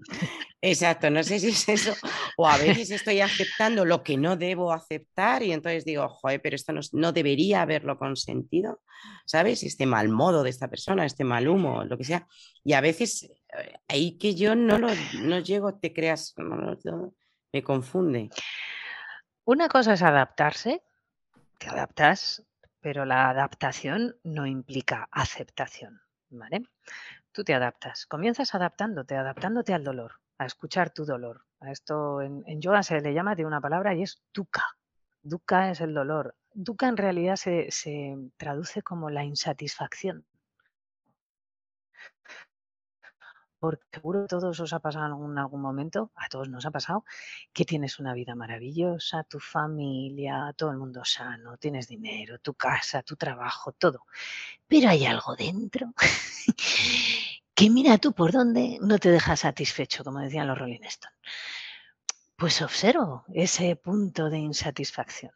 Exacto, 0.61 1.09
no 1.09 1.21
sé 1.23 1.39
si 1.39 1.49
es 1.49 1.69
eso. 1.69 1.93
O 2.37 2.47
a 2.47 2.57
veces 2.57 2.89
estoy 2.91 3.21
aceptando 3.21 3.85
lo 3.85 4.03
que 4.03 4.17
no 4.17 4.35
debo 4.35 4.73
aceptar 4.73 5.43
y 5.43 5.51
entonces 5.51 5.85
digo, 5.85 6.07
joder, 6.09 6.41
pero 6.41 6.55
esto 6.55 6.73
no, 6.93 7.11
debería 7.11 7.61
haberlo 7.61 7.97
consentido, 7.97 8.81
¿sabes? 9.25 9.63
Este 9.63 9.85
mal 9.85 10.09
modo 10.09 10.43
de 10.43 10.49
esta 10.49 10.67
persona, 10.67 11.05
este 11.05 11.23
mal 11.23 11.47
humo, 11.47 11.83
lo 11.83 11.97
que 11.97 12.03
sea. 12.03 12.27
Y 12.63 12.73
a 12.73 12.81
veces 12.81 13.23
eh, 13.23 13.73
ahí 13.87 14.17
que 14.17 14.35
yo 14.35 14.55
no 14.55 14.77
lo 14.77 14.87
no 15.21 15.39
llego, 15.39 15.75
te 15.75 15.93
creas, 15.93 16.33
me 17.53 17.63
confunde. 17.63 18.29
Una 19.43 19.69
cosa 19.69 19.93
es 19.93 20.01
adaptarse, 20.01 20.81
te 21.59 21.69
adaptas, 21.69 22.43
pero 22.81 23.05
la 23.05 23.29
adaptación 23.29 24.15
no 24.23 24.45
implica 24.45 25.07
aceptación, 25.11 26.01
¿vale? 26.29 26.63
Tú 27.31 27.43
te 27.43 27.53
adaptas, 27.53 28.05
comienzas 28.07 28.55
adaptándote, 28.55 29.15
adaptándote 29.15 29.73
al 29.73 29.83
dolor, 29.83 30.19
a 30.37 30.45
escuchar 30.45 30.91
tu 30.91 31.05
dolor. 31.05 31.45
A 31.59 31.71
esto 31.71 32.21
en, 32.21 32.61
yoga 32.61 32.83
se 32.83 33.01
le 33.01 33.13
llama 33.13 33.35
de 33.35 33.45
una 33.45 33.61
palabra 33.61 33.95
y 33.95 34.03
es 34.03 34.21
dukkha. 34.33 34.65
Dukkha 35.23 35.71
es 35.71 35.81
el 35.81 35.93
dolor. 35.93 36.35
Dukkha 36.53 36.87
en 36.87 36.97
realidad 36.97 37.35
se, 37.35 37.71
se 37.71 38.15
traduce 38.37 38.81
como 38.81 39.09
la 39.09 39.23
insatisfacción. 39.23 40.25
porque 43.65 43.83
seguro 43.91 44.27
todos 44.27 44.59
os 44.59 44.73
ha 44.73 44.79
pasado 44.79 45.05
en 45.07 45.39
algún, 45.39 45.61
momento, 45.61 46.11
a 46.15 46.29
todos 46.29 46.49
nos 46.49 46.67
ha 46.67 46.71
pasado, 46.71 47.03
que 47.51 47.65
tienes 47.65 47.97
una 47.97 48.13
vida 48.13 48.35
maravillosa, 48.35 49.23
tu 49.23 49.39
familia, 49.39 50.53
todo 50.55 50.69
el 50.69 50.77
mundo 50.77 51.03
sano, 51.03 51.57
tienes 51.57 51.87
dinero, 51.87 52.37
tu 52.37 52.53
casa, 52.53 53.01
tu 53.01 53.15
trabajo, 53.15 53.71
todo. 53.71 54.05
Pero 54.67 54.89
hay 54.89 55.07
algo 55.07 55.35
dentro 55.35 55.93
que 57.55 57.69
mira 57.69 57.97
tú 57.97 58.11
por 58.13 58.33
dónde 58.33 58.77
no 58.81 58.99
te 58.99 59.09
deja 59.09 59.35
satisfecho, 59.37 60.03
como 60.03 60.19
decían 60.19 60.47
los 60.47 60.57
Rolling 60.57 60.83
Stones. 60.83 61.17
Pues 62.35 62.61
observo 62.61 63.23
ese 63.33 63.75
punto 63.77 64.29
de 64.29 64.39
insatisfacción. 64.39 65.31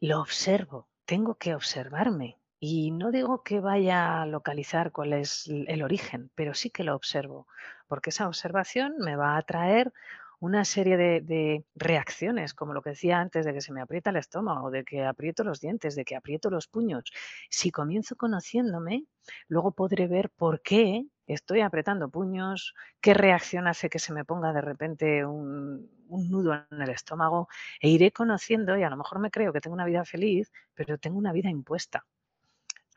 Lo 0.00 0.20
observo, 0.20 0.88
tengo 1.04 1.34
que 1.34 1.54
observarme, 1.54 2.38
y 2.58 2.90
no 2.90 3.12
digo 3.12 3.42
que 3.42 3.60
vaya 3.60 4.22
a 4.22 4.26
localizar 4.26 4.90
cuál 4.90 5.12
es 5.12 5.46
el 5.46 5.82
origen, 5.82 6.30
pero 6.34 6.54
sí 6.54 6.70
que 6.70 6.84
lo 6.84 6.96
observo, 6.96 7.46
porque 7.86 8.10
esa 8.10 8.26
observación 8.26 8.96
me 8.98 9.14
va 9.14 9.36
a 9.36 9.42
traer 9.42 9.92
una 10.40 10.64
serie 10.64 10.96
de, 10.96 11.64
reacciones, 11.74 12.54
como 12.54 12.72
lo 12.72 12.82
que 12.82 12.90
decía 12.90 13.18
antes, 13.18 13.44
de 13.44 13.52
que 13.52 13.60
se 13.60 13.72
me 13.72 13.80
aprieta 13.80 14.10
el 14.10 14.16
estómago, 14.16 14.70
de 14.70 14.84
que 14.84 15.04
aprieto 15.04 15.44
los 15.44 15.60
dientes, 15.60 15.94
de 15.94 16.04
que 16.04 16.16
aprieto 16.16 16.50
los 16.50 16.66
puños. 16.68 17.04
Si 17.50 17.70
comienzo 17.70 18.16
conociéndome, 18.16 19.04
luego 19.48 19.72
podré 19.72 20.06
ver 20.06 20.30
por 20.30 20.62
qué 20.62 21.06
estoy 21.26 21.60
apretando 21.60 22.08
puños, 22.08 22.74
qué 23.00 23.14
reacción 23.14 23.66
hace 23.66 23.90
que 23.90 23.98
se 23.98 24.12
me 24.12 24.24
ponga 24.24 24.52
de 24.52 24.60
repente 24.60 25.24
un, 25.24 25.90
un 26.08 26.30
nudo 26.30 26.54
en 26.70 26.82
el 26.82 26.90
estómago, 26.90 27.48
e 27.80 27.88
iré 27.88 28.12
conociendo 28.12 28.76
y 28.78 28.82
a 28.82 28.90
lo 28.90 28.96
mejor 28.96 29.18
me 29.18 29.30
creo 29.30 29.52
que 29.52 29.60
tengo 29.60 29.74
una 29.74 29.86
vida 29.86 30.04
feliz, 30.04 30.52
pero 30.74 30.98
tengo 30.98 31.18
una 31.18 31.32
vida 31.32 31.50
impuesta 31.50 32.04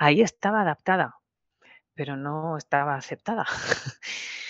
ahí 0.01 0.21
estaba 0.21 0.61
adaptada, 0.61 1.19
pero 1.93 2.17
no 2.17 2.57
estaba 2.57 2.95
aceptada. 2.95 3.45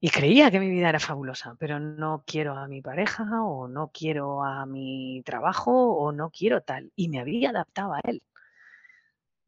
y 0.00 0.10
creía 0.10 0.50
que 0.50 0.60
mi 0.60 0.68
vida 0.68 0.88
era 0.88 1.00
fabulosa, 1.00 1.56
pero 1.58 1.80
no 1.80 2.22
quiero 2.26 2.56
a 2.56 2.68
mi 2.68 2.82
pareja 2.82 3.42
o 3.42 3.66
no 3.66 3.90
quiero 3.92 4.44
a 4.44 4.66
mi 4.66 5.22
trabajo 5.24 5.72
o 5.72 6.12
no 6.12 6.30
quiero 6.30 6.60
tal. 6.60 6.92
Y 6.96 7.08
me 7.08 7.20
había 7.20 7.50
adaptado 7.50 7.94
a 7.94 8.00
él. 8.04 8.22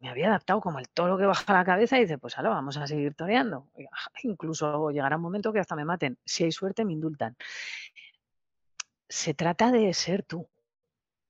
Me 0.01 0.09
había 0.09 0.29
adaptado 0.29 0.61
como 0.61 0.79
el 0.79 0.89
toro 0.89 1.19
que 1.19 1.27
baja 1.27 1.53
la 1.53 1.65
cabeza 1.65 1.99
y 1.99 2.03
dice, 2.03 2.19
pues 2.19 2.39
ahora 2.39 2.51
vamos 2.51 2.77
a 2.77 2.87
seguir 2.87 3.15
toreando. 3.15 3.69
Incluso 4.23 4.91
llegará 4.91 5.17
un 5.17 5.23
momento 5.23 5.53
que 5.53 5.59
hasta 5.59 5.77
me 5.77 5.85
maten. 5.85 6.19
Si 6.25 6.45
hay 6.45 6.53
suerte, 6.53 6.85
me 6.85 6.93
indultan. 6.93 7.37
Se 9.09 9.35
trata 9.35 9.73
de 9.73 9.93
ser 9.93 10.23
tú 10.23 10.49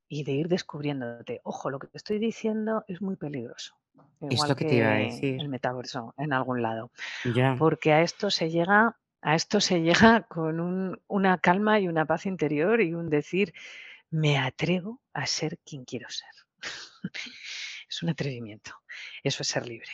y 0.07 0.24
de 0.24 0.32
ir 0.32 0.49
descubriéndote. 0.49 1.40
Ojo, 1.45 1.70
lo 1.70 1.78
que 1.78 1.86
te 1.86 1.97
estoy 1.97 2.19
diciendo 2.19 2.85
es 2.89 3.01
muy 3.01 3.16
peligroso. 3.16 3.74
Igual 4.20 4.57
que 4.57 4.65
te 4.65 4.74
iba 4.74 4.93
a 4.93 4.97
decir. 4.97 5.40
el 5.40 5.49
metaverso 5.49 6.15
en 6.19 6.32
algún 6.32 6.62
lado. 6.62 6.90
Porque 7.59 7.93
a 7.93 8.03
esto 8.03 8.31
se 8.31 8.51
llega, 8.51 8.97
a 9.20 9.35
esto 9.35 9.61
se 9.61 9.81
llega 9.81 10.23
con 10.23 11.01
una 11.07 11.39
calma 11.39 11.81
y 11.81 11.89
una 11.89 12.05
paz 12.07 12.27
interior 12.27 12.81
y 12.81 12.95
un 12.95 13.09
decir, 13.11 13.53
me 14.11 14.39
atrevo 14.39 15.01
a 15.12 15.27
ser 15.27 15.59
quien 15.59 15.85
quiero 15.85 16.09
ser. 16.09 16.31
es 17.89 18.03
un 18.03 18.11
atrevimiento. 18.11 18.73
Eso 19.23 19.43
es 19.43 19.49
ser 19.49 19.66
libre. 19.66 19.90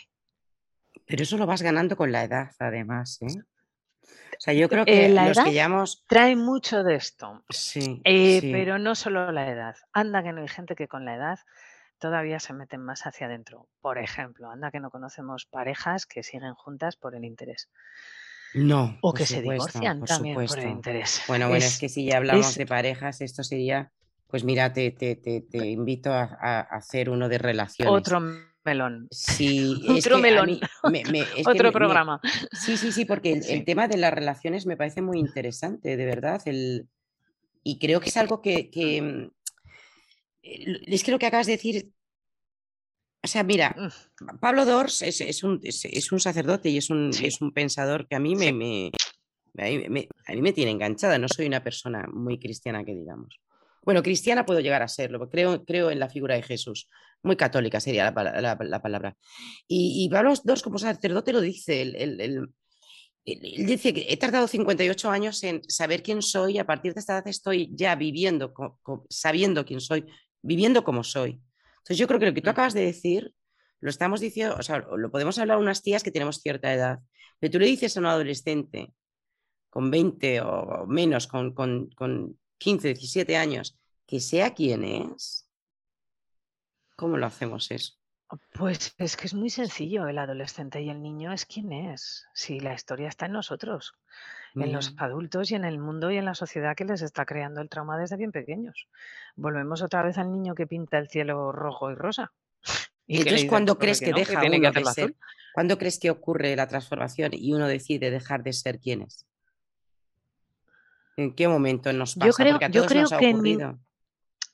Pero 1.07 1.23
eso 1.23 1.37
lo 1.37 1.47
vas 1.47 1.63
ganando 1.63 1.97
con 1.97 2.13
la 2.13 2.25
edad, 2.25 2.51
además. 2.59 3.21
¿eh? 3.23 3.43
sea, 4.45 4.55
yo 4.55 4.69
creo 4.69 4.85
que 4.85 5.07
Eh, 5.07 5.09
la 5.09 5.29
los 5.29 5.37
edad 5.39 5.45
que 5.47 5.53
llevamos... 5.53 6.05
trae 6.07 6.37
mucho 6.37 6.83
de 6.83 6.97
esto, 6.97 7.45
Sí, 7.49 8.01
eh, 8.05 8.41
sí. 8.41 8.53
pero 8.53 8.79
no 8.79 8.95
solo 8.95 9.33
la 9.33 9.49
edad. 9.49 9.77
Anda 9.93 10.23
que 10.23 10.33
no 10.33 10.43
hay 10.43 10.49
gente 10.49 10.77
que 10.77 10.89
con 10.89 11.05
la 11.05 11.15
edad 11.17 11.39
todavía 11.99 12.39
se 12.41 12.53
meten 12.53 12.83
más 12.83 13.07
hacia 13.07 13.27
adentro. 13.27 13.69
Por 13.81 13.99
ejemplo, 13.99 14.51
anda 14.51 14.71
que 14.71 14.81
no 14.81 14.91
conocemos 14.91 15.47
parejas 15.47 16.07
que 16.07 16.23
siguen 16.23 16.55
juntas 16.55 16.97
por 16.97 17.15
el 17.15 17.25
interés. 17.25 17.71
No, 18.55 18.97
O 19.09 19.11
que 19.17 19.27
se 19.33 19.41
supuesto, 19.43 19.49
divorcian 19.49 19.99
por 19.99 20.09
también 20.11 20.41
por 20.47 20.59
el 20.59 20.69
supuesto. 20.69 20.77
interés. 20.77 21.21
Bueno, 21.27 21.49
bueno, 21.49 21.67
es 21.67 21.77
Es, 21.77 21.79
que 21.79 21.89
si 21.89 22.07
ya 22.07 22.17
hablamos 22.19 22.57
es 22.57 22.59
de 22.59 22.67
parejas, 22.67 23.21
esto 23.21 23.43
sería, 23.45 23.93
pues 24.29 24.45
mira, 24.45 24.73
te, 24.73 24.91
te, 24.93 25.17
te, 25.17 25.41
te 25.43 25.59
invito 25.71 26.13
a, 26.13 26.25
a 26.41 26.61
hacer 26.63 27.11
uno 27.11 27.29
de 27.29 27.39
relaciones. 27.39 28.07
otro 28.07 28.21
melón. 28.65 29.09
Sí, 29.11 29.85
Otro 29.89 30.19
melón. 30.19 30.49
mí 30.49 30.61
me, 30.85 31.05
me- 31.05 31.29
es 31.41 31.49
que 31.49 31.61
Otro 31.61 31.73
me- 31.73 31.73
programa. 31.73 32.21
sí, 32.53 32.77
sí, 32.77 32.93
sí, 32.93 33.05
porque 33.05 33.33
el, 33.33 33.65
tema 33.65 33.89
de 33.89 33.97
las 33.99 34.13
relaciones 34.13 34.67
me 34.67 34.77
parece 34.77 35.03
muy 35.03 35.19
interesante, 35.21 35.97
de 35.97 36.07
verdad. 36.07 36.43
El, 36.47 36.89
y 37.65 37.79
creo 37.79 38.01
que 38.01 38.11
es 38.11 38.17
algo 38.19 38.43
que, 38.43 38.71
que, 38.71 39.03
mm, 39.03 39.31
el- 40.43 40.83
es 40.87 41.03
que 41.05 41.11
lo 41.13 41.19
que 41.19 41.27
acabas 41.27 41.47
de 41.47 41.53
decir, 41.53 41.91
o 43.25 43.27
sea, 43.27 43.43
mira, 43.43 43.75
Mm, 43.77 44.39
Pablo 44.39 44.65
Dors 44.65 45.03
es, 45.03 45.21
es 45.21 45.43
un, 45.43 45.59
es, 45.63 45.85
es 45.87 46.13
un 46.13 46.21
sacerdote 46.21 46.69
y 46.69 46.77
es 46.77 46.91
un, 46.91 47.13
Sí. 47.13 47.27
es 47.27 47.41
un 47.41 47.53
pensador 47.53 48.07
que 48.07 48.15
a 48.17 48.21
mí 48.21 48.37
me, 48.37 48.47
Sí. 48.49 48.53
me- 48.53 48.91
a 49.59 49.65
mí 49.65 49.89
me- 49.89 50.09
a 50.27 50.33
mí 50.33 50.43
me 50.43 50.53
tiene 50.53 50.71
enganchada. 50.73 51.19
No 51.19 51.29
soy 51.29 51.47
una 51.47 51.63
persona 51.63 52.07
muy 52.13 52.39
cristiana 52.39 52.85
que 52.85 52.95
digamos. 52.95 53.37
Bueno, 53.83 54.03
cristiana 54.03 54.47
puedo 54.47 54.61
llegar 54.61 54.83
a 54.83 54.89
serlo, 54.89 55.19
porque 55.19 55.33
creo, 55.33 55.65
creo 55.65 55.91
en 55.91 55.99
la 55.99 56.09
figura 56.09 56.35
de 56.35 56.43
Jesús. 56.43 56.89
Muy 57.23 57.37
católica 57.37 57.81
sería 57.81 58.05
la, 58.05 58.15
pala- 58.15 58.41
la- 58.41 58.57
la 58.61 58.81
palabra. 58.83 59.17
Y, 59.69 60.05
y 60.05 60.09
Pablo 60.11 60.33
Dors 60.45 60.63
como 60.63 60.79
sacerdote 60.79 61.33
lo 61.33 61.41
dice. 61.41 61.83
Él, 61.83 61.95
él- 61.97 62.21
él- 62.21 62.49
él- 63.27 63.41
él 63.57 63.67
dice 63.67 63.93
que 63.95 64.07
he 64.09 64.17
tardado 64.17 64.47
58 64.49 65.11
años 65.11 65.43
en 65.45 65.63
saber 65.69 66.03
quién 66.03 66.21
soy 66.23 66.55
y 66.57 66.59
a 66.59 66.67
partir 66.67 66.93
de 66.95 67.01
esta 67.01 67.15
edad 67.15 67.29
estoy 67.29 67.71
ya 67.75 67.95
viviendo, 67.95 68.53
co- 68.53 68.79
co- 68.83 69.07
sabiendo 69.09 69.65
quién 69.65 69.81
soy, 69.81 70.05
viviendo 70.43 70.83
como 70.85 71.03
soy. 71.05 71.41
Entonces 71.85 71.99
yo 71.99 72.07
creo 72.09 72.19
que 72.19 72.27
lo 72.27 72.35
que 72.35 72.41
tú 72.41 72.49
Mm. 72.49 72.53
acabas 72.53 72.75
de 72.75 72.81
decir 72.85 73.35
lo 73.81 73.91
estamos 73.91 74.21
diciendo, 74.21 74.57
o 74.59 74.63
sea, 74.63 74.79
lo 74.79 75.11
podemos 75.11 75.39
hablar 75.39 75.59
a 75.59 75.61
unas 75.61 75.83
tías 75.83 76.03
que 76.03 76.11
tenemos 76.11 76.39
cierta 76.41 76.73
edad, 76.73 77.01
pero 77.39 77.53
tú 77.53 77.59
le 77.59 77.67
dices 77.67 77.95
a 77.97 78.01
un 78.01 78.07
adolescente 78.07 78.95
con 79.69 79.91
20 79.91 80.41
o 80.41 80.87
menos, 80.87 81.27
con, 81.27 81.53
con, 81.53 81.91
con 81.91 82.39
15, 82.57 82.95
17 82.95 83.37
años, 83.37 83.79
que 84.07 84.21
sea 84.21 84.55
quien 84.55 84.85
es, 84.85 85.51
¿cómo 86.97 87.19
lo 87.19 87.27
hacemos 87.27 87.71
eso? 87.71 87.95
Pues 88.53 88.95
es 88.99 89.17
que 89.17 89.27
es 89.27 89.35
muy 89.35 89.51
sencillo. 89.51 90.07
El 90.07 90.19
adolescente 90.19 90.81
y 90.83 90.91
el 90.91 91.03
niño 91.03 91.33
es 91.33 91.47
quien 91.47 91.73
es. 91.73 92.27
Si 92.35 92.61
la 92.61 92.75
historia 92.75 93.09
está 93.09 93.27
en 93.27 93.33
nosotros, 93.33 93.95
en 94.55 94.73
los 94.73 94.95
adultos 94.99 95.51
y 95.51 95.55
en 95.57 95.65
el 95.65 95.79
mundo 95.79 96.11
y 96.11 96.17
en 96.17 96.25
la 96.25 96.35
sociedad 96.35 96.77
que 96.77 96.85
les 96.85 97.03
está 97.03 97.25
creando 97.27 97.61
el 97.61 97.69
trauma 97.69 97.99
desde 97.99 98.17
bien 98.17 98.33
pequeños. 98.33 98.89
Volvemos 99.37 99.83
otra 99.83 100.03
vez 100.03 100.17
al 100.19 100.31
niño 100.31 100.55
que 100.55 100.67
pinta 100.67 100.99
el 100.99 101.09
cielo 101.09 101.53
rojo 101.53 101.91
y 101.91 101.95
rosa. 101.95 102.33
Y 103.07 103.19
Entonces, 103.19 103.45
¿cuándo 103.51 103.77
crees 103.79 104.01
que 104.01 104.07
que 104.07 104.11
no, 104.13 104.17
que 104.17 104.21
deja 104.25 104.41
que 104.41 104.47
uno 104.47 104.73
de 104.73 104.85
ser? 104.87 105.15
¿Cuándo 105.53 105.77
crees 105.77 105.99
que 105.99 106.11
ocurre 106.11 106.57
la 106.57 106.67
transformación 106.67 107.33
y 107.35 107.53
uno 107.53 107.69
decide 107.69 108.11
dejar 108.11 108.43
de 108.43 108.55
ser 108.55 108.81
quien 108.81 109.03
es? 109.03 109.27
¿En 111.17 111.35
qué 111.35 111.47
momento 111.47 111.93
nos 111.93 112.15
Yo 112.15 112.21
pasa? 112.21 112.43
creo, 112.43 112.53
Porque 112.53 112.65
a 112.65 112.69
yo 112.69 112.81
todos 112.81 112.93
creo 112.93 113.03
nos 113.03 113.13
ha 113.13 113.19
que 113.19 113.29
en 113.29 113.37
ocurrido. 113.37 113.79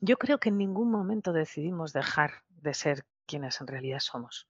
yo 0.01 0.17
creo 0.19 0.39
que 0.39 0.49
en 0.49 0.59
ningún 0.59 0.91
momento 0.91 1.33
decidimos 1.33 1.93
dejar 1.93 2.43
de 2.49 2.75
ser 2.75 3.05
quienes 3.31 3.61
en 3.61 3.67
realidad 3.69 4.01
somos. 4.01 4.49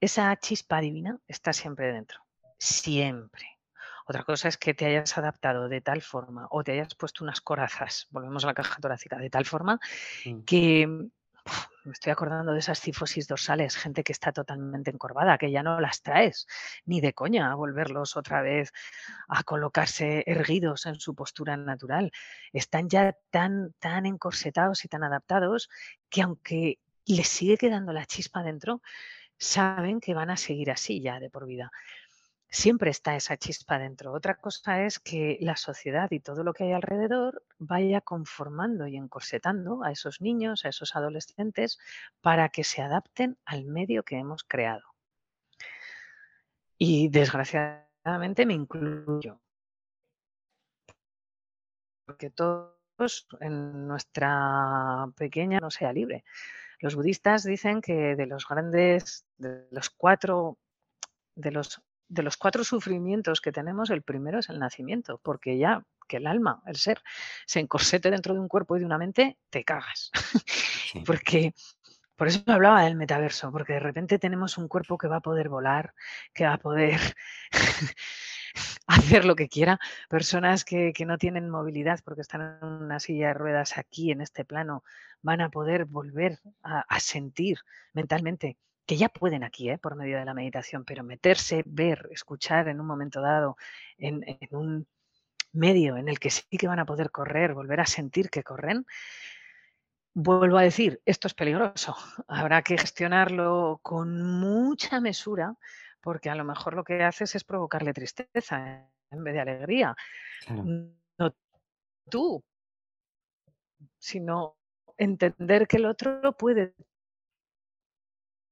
Esa 0.00 0.36
chispa 0.36 0.80
divina 0.80 1.18
está 1.26 1.52
siempre 1.52 1.92
dentro, 1.92 2.20
siempre. 2.58 3.46
Otra 4.06 4.22
cosa 4.22 4.48
es 4.48 4.58
que 4.58 4.74
te 4.74 4.84
hayas 4.84 5.16
adaptado 5.16 5.68
de 5.68 5.80
tal 5.80 6.02
forma 6.02 6.46
o 6.50 6.62
te 6.62 6.72
hayas 6.72 6.94
puesto 6.94 7.24
unas 7.24 7.40
corazas, 7.40 8.06
volvemos 8.10 8.44
a 8.44 8.48
la 8.48 8.54
caja 8.54 8.78
torácica, 8.80 9.16
de 9.16 9.30
tal 9.30 9.46
forma 9.46 9.80
Mm. 10.26 10.42
que 10.44 10.86
uf, 11.46 11.66
me 11.84 11.92
estoy 11.92 12.12
acordando 12.12 12.52
de 12.52 12.58
esas 12.58 12.80
cifosis 12.80 13.26
dorsales, 13.28 13.76
gente 13.76 14.02
que 14.02 14.12
está 14.12 14.32
totalmente 14.32 14.90
encorvada, 14.90 15.38
que 15.38 15.50
ya 15.50 15.62
no 15.62 15.80
las 15.80 16.02
traes 16.02 16.46
ni 16.84 17.00
de 17.00 17.12
coña 17.14 17.50
a 17.50 17.54
volverlos 17.54 18.16
otra 18.16 18.42
vez 18.42 18.72
a 19.28 19.42
colocarse 19.42 20.22
erguidos 20.26 20.86
en 20.86 20.96
su 21.00 21.14
postura 21.14 21.56
natural. 21.56 22.10
Están 22.52 22.88
ya 22.88 23.14
tan, 23.30 23.72
tan 23.78 24.04
encorsetados 24.06 24.84
y 24.84 24.88
tan 24.88 25.02
adaptados 25.04 25.68
que 26.10 26.22
aunque 26.22 26.78
les 27.06 27.28
sigue 27.28 27.56
quedando 27.56 27.92
la 27.92 28.06
chispa 28.06 28.42
dentro, 28.42 28.82
saben 29.38 30.00
que 30.00 30.14
van 30.14 30.30
a 30.30 30.36
seguir 30.36 30.70
así 30.70 31.00
ya 31.00 31.20
de 31.20 31.30
por 31.30 31.46
vida. 31.46 31.70
Siempre 32.48 32.90
está 32.90 33.16
esa 33.16 33.36
chispa 33.36 33.78
dentro. 33.78 34.12
Otra 34.12 34.36
cosa 34.36 34.84
es 34.84 35.00
que 35.00 35.38
la 35.40 35.56
sociedad 35.56 36.08
y 36.12 36.20
todo 36.20 36.44
lo 36.44 36.52
que 36.52 36.64
hay 36.64 36.72
alrededor 36.72 37.42
vaya 37.58 38.00
conformando 38.00 38.86
y 38.86 38.96
encorsetando 38.96 39.82
a 39.82 39.90
esos 39.90 40.20
niños, 40.20 40.64
a 40.64 40.68
esos 40.68 40.94
adolescentes, 40.94 41.78
para 42.20 42.48
que 42.50 42.62
se 42.62 42.80
adapten 42.80 43.38
al 43.44 43.64
medio 43.64 44.04
que 44.04 44.18
hemos 44.18 44.44
creado. 44.44 44.84
Y 46.78 47.08
desgraciadamente 47.08 48.46
me 48.46 48.54
incluyo, 48.54 49.40
porque 52.06 52.30
todos 52.30 53.26
en 53.40 53.88
nuestra 53.88 55.06
pequeña 55.16 55.58
no 55.58 55.70
sea 55.70 55.92
libre. 55.92 56.24
Los 56.80 56.94
budistas 56.94 57.44
dicen 57.44 57.80
que 57.80 58.16
de 58.16 58.26
los 58.26 58.46
grandes, 58.48 59.24
de 59.38 59.66
los 59.70 59.90
cuatro, 59.90 60.58
de 61.34 61.50
los, 61.50 61.82
de 62.08 62.22
los 62.22 62.36
cuatro 62.36 62.64
sufrimientos 62.64 63.40
que 63.40 63.52
tenemos, 63.52 63.90
el 63.90 64.02
primero 64.02 64.38
es 64.38 64.48
el 64.48 64.58
nacimiento, 64.58 65.20
porque 65.22 65.58
ya 65.58 65.84
que 66.06 66.18
el 66.18 66.26
alma, 66.26 66.62
el 66.66 66.76
ser, 66.76 67.02
se 67.46 67.60
encorsete 67.60 68.10
dentro 68.10 68.34
de 68.34 68.40
un 68.40 68.48
cuerpo 68.48 68.76
y 68.76 68.80
de 68.80 68.86
una 68.86 68.98
mente, 68.98 69.38
te 69.50 69.64
cagas. 69.64 70.10
Sí. 70.94 71.02
Porque 71.04 71.54
por 72.16 72.28
eso 72.28 72.40
hablaba 72.46 72.84
del 72.84 72.94
metaverso, 72.94 73.50
porque 73.50 73.72
de 73.72 73.80
repente 73.80 74.18
tenemos 74.20 74.58
un 74.58 74.68
cuerpo 74.68 74.96
que 74.96 75.08
va 75.08 75.16
a 75.16 75.20
poder 75.20 75.48
volar, 75.48 75.94
que 76.32 76.44
va 76.44 76.52
a 76.54 76.58
poder 76.58 77.00
hacer 78.86 79.24
lo 79.24 79.36
que 79.36 79.48
quiera. 79.48 79.78
Personas 80.08 80.64
que, 80.64 80.92
no 81.06 81.18
tienen 81.18 81.50
movilidad 81.50 82.00
porque 82.04 82.22
están 82.22 82.58
en 82.60 82.68
una 82.68 83.00
silla 83.00 83.28
de 83.28 83.34
ruedas 83.34 83.78
aquí 83.78 84.10
en 84.10 84.20
este 84.20 84.44
plano 84.44 84.84
van 85.22 85.40
a 85.40 85.50
poder 85.50 85.84
volver 85.84 86.40
a, 86.62 86.80
a 86.80 87.00
sentir 87.00 87.58
mentalmente 87.92 88.56
que 88.86 88.96
ya 88.96 89.08
pueden 89.08 89.44
aquí, 89.44 89.70
¿eh? 89.70 89.78
por 89.78 89.96
medio 89.96 90.18
de 90.18 90.26
la 90.26 90.34
meditación, 90.34 90.84
pero 90.84 91.02
meterse, 91.02 91.62
ver, 91.66 92.08
escuchar 92.12 92.68
en 92.68 92.80
un 92.80 92.86
momento 92.86 93.22
dado 93.22 93.56
en, 93.96 94.22
en 94.26 94.56
un 94.56 94.86
medio 95.52 95.96
en 95.96 96.08
el 96.08 96.18
que 96.18 96.30
sí 96.30 96.58
que 96.58 96.68
van 96.68 96.80
a 96.80 96.84
poder 96.84 97.10
correr, 97.10 97.54
volver 97.54 97.80
a 97.80 97.86
sentir 97.86 98.28
que 98.28 98.42
corren, 98.42 98.84
Vuelvo 100.16 100.58
a 100.58 100.62
decir, 100.62 101.02
esto 101.06 101.26
es 101.26 101.34
peligroso. 101.34 101.96
Habrá 102.28 102.62
que 102.62 102.78
gestionarlo 102.78 103.80
con 103.82 104.22
mucha 104.22 105.00
mesura, 105.00 105.56
porque 106.04 106.28
a 106.28 106.34
lo 106.34 106.44
mejor 106.44 106.74
lo 106.74 106.84
que 106.84 107.02
haces 107.02 107.34
es 107.34 107.44
provocarle 107.44 107.94
tristeza 107.94 108.86
en 109.10 109.24
vez 109.24 109.32
de 109.32 109.40
alegría. 109.40 109.96
Claro. 110.46 110.64
No 111.16 111.34
tú, 112.10 112.44
sino 113.98 114.58
entender 114.98 115.66
que 115.66 115.78
el 115.78 115.86
otro 115.86 116.36
puede 116.36 116.74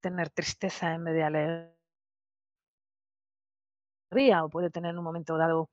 tener 0.01 0.31
tristeza 0.31 0.95
en 0.95 1.03
vez 1.03 1.13
de 1.13 1.23
alegría 1.23 1.75
o 4.43 4.49
puede 4.49 4.71
tener 4.71 4.89
en 4.89 4.97
un 4.97 5.03
momento 5.03 5.37
dado 5.37 5.69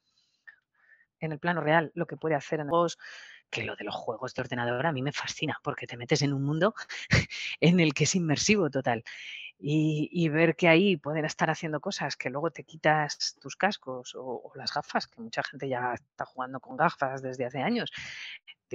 en 1.18 1.32
el 1.32 1.38
plano 1.38 1.62
real 1.62 1.92
lo 1.94 2.06
que 2.06 2.18
puede 2.18 2.34
hacer 2.34 2.60
en 2.60 2.66
el 2.66 2.70
juegos, 2.70 2.98
que 3.48 3.64
lo 3.64 3.74
de 3.74 3.84
los 3.84 3.94
juegos 3.94 4.34
de 4.34 4.42
ordenador 4.42 4.86
a 4.86 4.92
mí 4.92 5.00
me 5.00 5.12
fascina 5.12 5.58
porque 5.62 5.86
te 5.86 5.96
metes 5.96 6.20
en 6.20 6.34
un 6.34 6.42
mundo 6.42 6.74
en 7.60 7.80
el 7.80 7.94
que 7.94 8.04
es 8.04 8.14
inmersivo 8.14 8.68
total. 8.68 9.02
Y, 9.62 10.28
ver 10.30 10.56
que 10.56 10.68
ahí 10.68 10.96
pueden 10.96 11.24
estar 11.26 11.50
haciendo 11.50 11.80
cosas 11.80 12.16
que 12.16 12.30
luego 12.30 12.50
te 12.50 12.64
quitas 12.64 13.36
tus 13.40 13.56
cascos 13.56 14.14
o, 14.14 14.24
o 14.44 14.52
las 14.54 14.72
gafas, 14.72 15.06
que 15.06 15.20
mucha 15.20 15.42
gente 15.42 15.68
ya 15.68 15.92
está 15.94 16.24
jugando 16.24 16.60
con 16.60 16.76
gafas 16.76 17.20
desde 17.20 17.44
hace 17.44 17.58
años. 17.60 17.92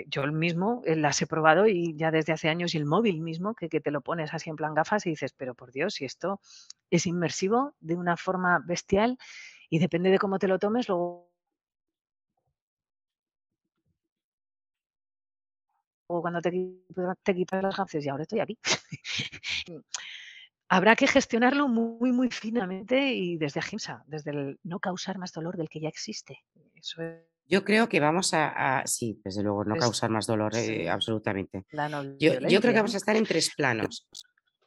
Yo 0.08 0.28
mismo 0.28 0.82
eh, 0.86 0.96
las 0.96 1.22
he 1.22 1.28
probado 1.28 1.68
y 1.68 1.96
ya 1.96 2.12
desde 2.12 2.34
hace 2.34 2.50
años 2.50 2.76
y 2.76 2.78
el 2.78 2.86
móvil 2.86 3.22
mismo, 3.22 3.56
que, 3.56 3.70
que 3.70 3.80
te 3.82 3.92
lo 3.92 4.02
pones 4.02 4.34
así 4.34 4.50
en 4.50 4.58
plan 4.58 4.74
gafas 4.74 5.06
y 5.06 5.12
dices, 5.12 5.34
pero 5.34 5.56
por 5.56 5.72
Dios, 5.72 5.96
si 5.96 6.06
esto 6.06 6.40
es 6.92 7.08
inmersivo 7.08 7.76
de 7.80 7.96
una 7.96 8.18
forma 8.18 8.60
bestial 8.66 9.18
y 9.70 9.80
depende 9.80 10.10
de 10.12 10.20
cómo 10.20 10.38
te 10.40 10.48
lo 10.48 10.60
tomes, 10.60 10.88
luego 10.88 11.32
cuando 16.08 16.42
te, 16.42 16.52
te 17.24 17.36
quitas 17.36 17.64
las 17.64 17.76
gafas 17.76 18.06
y 18.06 18.10
ahora 18.10 18.24
estoy 18.24 18.40
aquí. 18.40 18.58
Habrá 20.68 20.96
que 20.96 21.08
gestionarlo 21.08 21.68
muy, 21.68 22.12
muy 22.12 22.30
finamente 22.32 23.14
y 23.14 23.38
desde 23.38 23.60
Ahimsa, 23.62 24.04
desde 24.08 24.32
el 24.32 24.60
no 24.64 24.80
causar 24.80 25.18
más 25.20 25.32
dolor 25.32 25.58
del 25.58 25.70
que 25.70 25.80
ya 25.80 25.90
existe. 25.90 26.40
Eso 26.74 27.02
es 27.04 27.22
Yo 27.48 27.64
creo 27.64 27.88
que 27.88 28.00
vamos 28.00 28.34
a, 28.34 28.80
a- 28.80 28.88
sí, 28.88 29.22
desde 29.24 29.44
luego, 29.44 29.64
no 29.64 29.76
causar 29.78 30.10
más 30.10 30.26
dolor, 30.26 30.56
eh, 30.56 30.66
sí. 30.82 30.88
absolutamente. 30.88 31.64
no 31.72 32.04
Yo, 32.18 32.40
yo 32.40 32.62
creo 32.62 32.74
que 32.74 32.80
vamos 32.80 32.96
a 32.96 32.98
estar 32.98 33.16
en 33.16 33.26
tres 33.26 33.52
planos. 33.56 34.08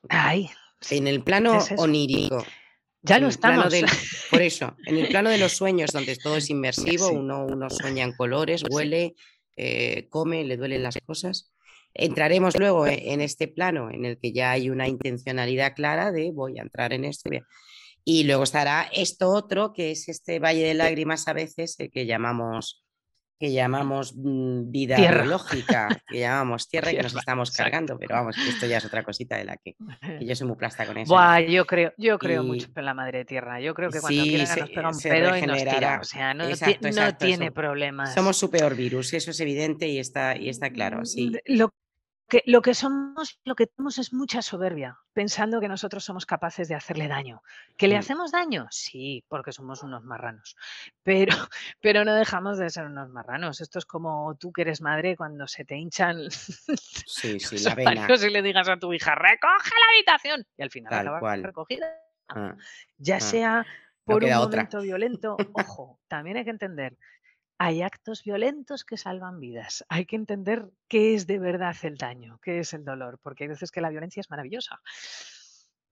Ay, 0.08 0.48
En 0.90 1.08
el 1.08 1.24
plano 1.24 1.58
es 1.58 1.72
onírico, 1.76 2.44
Ya 3.02 3.18
lo 3.18 3.26
estamos. 3.28 3.72
del 3.72 3.86
por 4.30 4.40
eso, 4.42 4.76
en 4.86 4.98
el 4.98 5.08
plano 5.08 5.30
de 5.30 5.38
los 5.38 5.52
sueños, 5.52 5.90
donde 5.90 6.14
todo 6.16 6.36
es 6.36 6.48
inmersivo, 6.50 7.08
Sí. 7.08 7.14
uno 7.16 7.44
uno 7.44 7.68
sueña 7.70 8.04
en 8.04 8.12
colores, 8.12 8.62
huele, 8.70 9.14
eh, 9.56 10.06
come, 10.08 10.44
le 10.44 10.56
duelen 10.56 10.84
las 10.84 10.96
cosas. 11.04 11.52
Entraremos 11.94 12.58
luego 12.58 12.86
e 12.86 13.12
en 13.12 13.20
este 13.20 13.48
plano 13.48 13.90
en 13.90 14.04
el 14.04 14.18
que 14.18 14.32
ya 14.32 14.52
hay 14.52 14.70
una 14.70 14.88
intencionalidad 14.88 15.74
clara 15.74 16.12
de 16.12 16.30
voy 16.32 16.58
a 16.58 16.62
entrar 16.62 16.92
en 16.92 17.04
esto, 17.04 17.30
y 18.04 18.24
luego 18.24 18.44
estará 18.44 18.88
esto 18.92 19.28
otro, 19.30 19.72
que 19.72 19.90
es 19.90 20.08
este 20.08 20.38
valle 20.38 20.66
de 20.66 20.74
lágrimas 20.74 21.28
a 21.28 21.32
veces, 21.32 21.78
eh, 21.78 21.90
que 21.90 22.06
llamamos 22.06 22.84
que 23.38 23.52
llamamos, 23.52 24.14
mm, 24.16 24.70
vida 24.70 24.96
Tierra. 24.96 25.22
biológica, 25.22 25.88
que 26.08 26.18
llamamos 26.20 26.68
tierra 26.68 26.92
y 26.92 26.96
que 26.96 27.02
nos 27.02 27.14
estamos 27.14 27.50
cargando, 27.52 27.98
pero 27.98 28.14
vamos, 28.16 28.36
que 28.36 28.48
esto 28.48 28.66
ya 28.66 28.78
es 28.78 28.84
otra 28.84 29.02
cosita 29.02 29.36
de 29.36 29.44
la 29.44 29.56
que 29.56 29.74
que 30.18 30.26
yo 30.26 30.34
soy 30.36 30.46
muy 30.46 30.56
plasta 30.56 30.86
con 30.86 30.98
eso. 30.98 31.12
Buah, 31.12 31.40
yo 31.40 31.64
creo 31.66 31.92
yo 31.96 32.18
creo 32.18 32.42
mucho 32.42 32.68
en 32.74 32.84
la 32.84 32.94
madre 32.94 33.24
tierra. 33.24 33.60
Yo 33.60 33.74
creo 33.74 33.90
que 33.90 34.00
cuando 34.00 34.22
Sí, 34.22 34.28
quiera 34.30 34.44
nos 34.56 34.68
pega 34.70 34.88
un 34.90 34.98
pedo 35.00 35.36
y 35.36 35.42
nos 35.46 35.58
tira. 35.64 35.98
O 36.00 36.04
sea, 36.04 36.34
no 36.34 36.48
Exacto, 36.48 36.88
no 36.90 37.16
tiene 37.16 37.46
eso. 37.46 37.54
problemas. 37.54 38.14
Somos 38.14 38.36
su 38.36 38.50
peor 38.50 38.74
virus, 38.74 39.12
eso 39.14 39.30
es 39.30 39.40
evidente 39.40 39.86
y 39.88 39.98
está 39.98 40.36
y 40.36 40.48
está 40.48 40.70
claro, 40.70 41.00
Mm, 41.00 41.06
sí. 41.06 41.32
lo 41.46 41.70
que 42.28 42.42
lo 42.46 42.62
que 42.62 42.74
somos 42.74 43.40
lo 43.44 43.54
que 43.56 43.66
tenemos 43.66 43.98
es 43.98 44.12
mucha 44.12 44.42
soberbia, 44.42 44.98
pensando 45.14 45.60
que 45.60 45.68
nosotros 45.68 46.04
somos 46.04 46.26
capaces 46.26 46.68
de 46.68 46.74
hacerle 46.74 47.08
daño. 47.08 47.42
¿Que 47.76 47.88
le 47.88 47.96
Mm. 47.96 47.98
hacemos 47.98 48.32
daño? 48.32 48.66
Sí, 48.70 49.24
porque 49.28 49.52
somos 49.52 49.82
unos 49.82 50.04
marranos. 50.04 50.56
Pero 51.02 51.34
pero 51.80 52.04
no 52.04 52.14
dejamos 52.14 52.58
de 52.58 52.70
ser 52.70 52.86
unos 52.86 53.08
marranos. 53.10 53.60
Esto 53.62 53.78
es 53.78 53.86
como 53.86 54.36
tú 54.36 54.52
que 54.52 54.62
eres 54.62 54.82
madre 54.82 55.16
cuando 55.16 55.46
se 55.48 55.64
te 55.64 55.76
hinchan 55.76 56.18
Sí, 57.04 57.40
los 57.40 57.40
sí, 57.40 57.58
la 57.60 57.74
vena. 57.74 58.08
ovarios 58.08 58.24
y 58.24 58.30
le 58.30 58.42
digas 58.42 58.68
a 58.68 58.78
tu 58.78 58.92
hija: 58.92 59.14
"Recoge 59.14 59.70
la 59.70 59.86
habitación", 59.96 60.46
y 60.58 60.62
al 60.62 60.70
final 60.70 60.94
Tal 60.94 60.96
acaba 60.96 61.20
cual. 61.20 61.42
recogida. 61.42 61.98
Ah, 62.28 62.56
Ya 62.98 63.20
ah. 63.20 63.20
sea 63.20 63.66
No 64.06 64.16
por 64.16 64.24
un 64.24 64.34
otra. 64.40 64.68
momento 64.68 64.82
violento 64.82 65.46
ojo, 65.52 66.00
también 66.08 66.36
hay 66.38 66.44
que 66.44 66.50
entender, 66.50 66.98
hay 67.58 67.82
actos 67.82 68.22
violentos 68.22 68.84
que 68.84 68.96
salvan 68.96 69.40
vidas. 69.40 69.84
Hay 69.88 70.06
que 70.06 70.16
entender 70.16 70.70
qué 70.86 71.14
es 71.14 71.26
de 71.26 71.38
verdad 71.40 71.76
el 71.82 71.96
daño, 71.96 72.38
qué 72.40 72.60
es 72.60 72.72
el 72.72 72.84
dolor, 72.84 73.18
porque 73.22 73.44
hay 73.44 73.48
veces 73.48 73.72
que 73.72 73.80
la 73.80 73.90
violencia 73.90 74.20
es 74.20 74.30
maravillosa. 74.30 74.80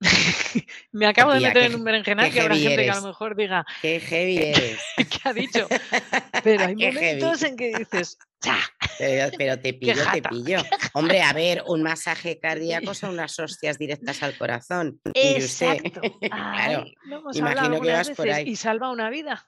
Me 0.93 1.07
acabo 1.07 1.33
de 1.33 1.41
meter 1.41 1.55
qué 1.63 1.65
en 1.67 1.75
un 1.77 1.85
berenjenal 1.85 2.31
que 2.31 2.41
habrá 2.41 2.55
gente 2.57 2.85
que 2.85 2.91
a 2.91 3.01
lo 3.01 3.07
mejor 3.09 3.37
diga: 3.37 3.65
Qué 3.81 4.01
heavy 4.01 4.37
eres. 4.43 4.79
"¿Qué 4.97 5.19
ha 5.29 5.33
dicho?". 5.33 5.69
Pero 6.45 6.67
hay 6.67 6.77
momentos 6.77 7.41
heavy. 7.41 7.51
en 7.51 7.57
que 7.57 7.79
dices: 7.79 8.19
"Cha". 8.43 8.59
Pero 8.99 9.35
pero 9.39 9.59
te 9.61 9.75
pillo, 9.75 9.95
te 10.13 10.23
pillo. 10.23 10.63
Hombre, 10.95 11.23
a 11.23 11.33
ver, 11.33 11.63
un 11.67 11.83
masaje 11.83 12.39
cardíaco 12.39 12.95
son 12.95 13.11
unas 13.11 13.39
hostias 13.39 13.79
directas 13.79 14.23
al 14.23 14.37
corazón. 14.37 15.01
Exacto. 15.15 16.01
Claro, 16.21 16.85
Ay, 16.85 16.95
hemos 17.11 17.37
imagino 17.37 17.81
que 17.81 17.93
vas 17.93 18.11
por 18.11 18.27
veces 18.27 18.35
ahí. 18.37 18.51
y 18.51 18.57
salva 18.57 18.91
una 18.91 19.11
vida. 19.11 19.47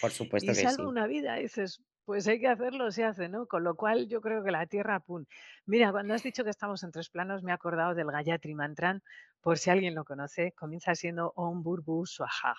Por 0.00 0.10
supuesto 0.12 0.50
Y 0.50 0.54
que 0.54 0.62
salva 0.62 0.76
sí. 0.84 0.88
una 0.88 1.06
vida. 1.06 1.36
Dices: 1.36 1.80
"Pues 2.04 2.26
hay 2.28 2.40
que 2.40 2.48
hacerlo, 2.48 2.90
se 2.90 3.04
hace", 3.04 3.28
¿no? 3.28 3.46
Con 3.46 3.64
lo 3.64 3.76
cual 3.76 4.08
yo 4.08 4.20
creo 4.20 4.42
que 4.44 4.50
la 4.50 4.66
tierra, 4.66 5.00
pum. 5.00 5.24
Mira, 5.66 5.92
cuando 5.92 6.14
has 6.14 6.22
dicho 6.22 6.44
que 6.44 6.50
estamos 6.50 6.82
en 6.82 6.92
3 6.92 7.08
planos, 7.10 7.42
me 7.42 7.50
he 7.52 7.54
acordado 7.54 7.94
del 7.94 8.10
Gayatri 8.10 8.54
Mantran, 8.54 9.02
por 9.40 9.58
si 9.58 9.70
alguien 9.70 9.94
lo 9.94 10.04
conoce, 10.04 10.52
comienza 10.52 10.94
siendo 10.94 11.32
Om 11.36 11.62
Bhur 11.62 12.08
Swaha. 12.08 12.54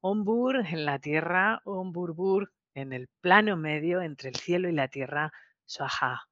Om 0.00 0.24
Bhur 0.24 0.56
en 0.56 0.84
la 0.84 0.98
tierra, 0.98 1.60
Om 1.64 1.92
Bhur 1.92 2.52
en 2.74 2.92
el 2.92 3.08
plano 3.20 3.56
medio 3.56 4.02
entre 4.02 4.28
el 4.30 4.36
cielo 4.36 4.68
y 4.68 4.72
la 4.72 4.88
tierra, 4.88 5.32
Swaha 5.64 6.22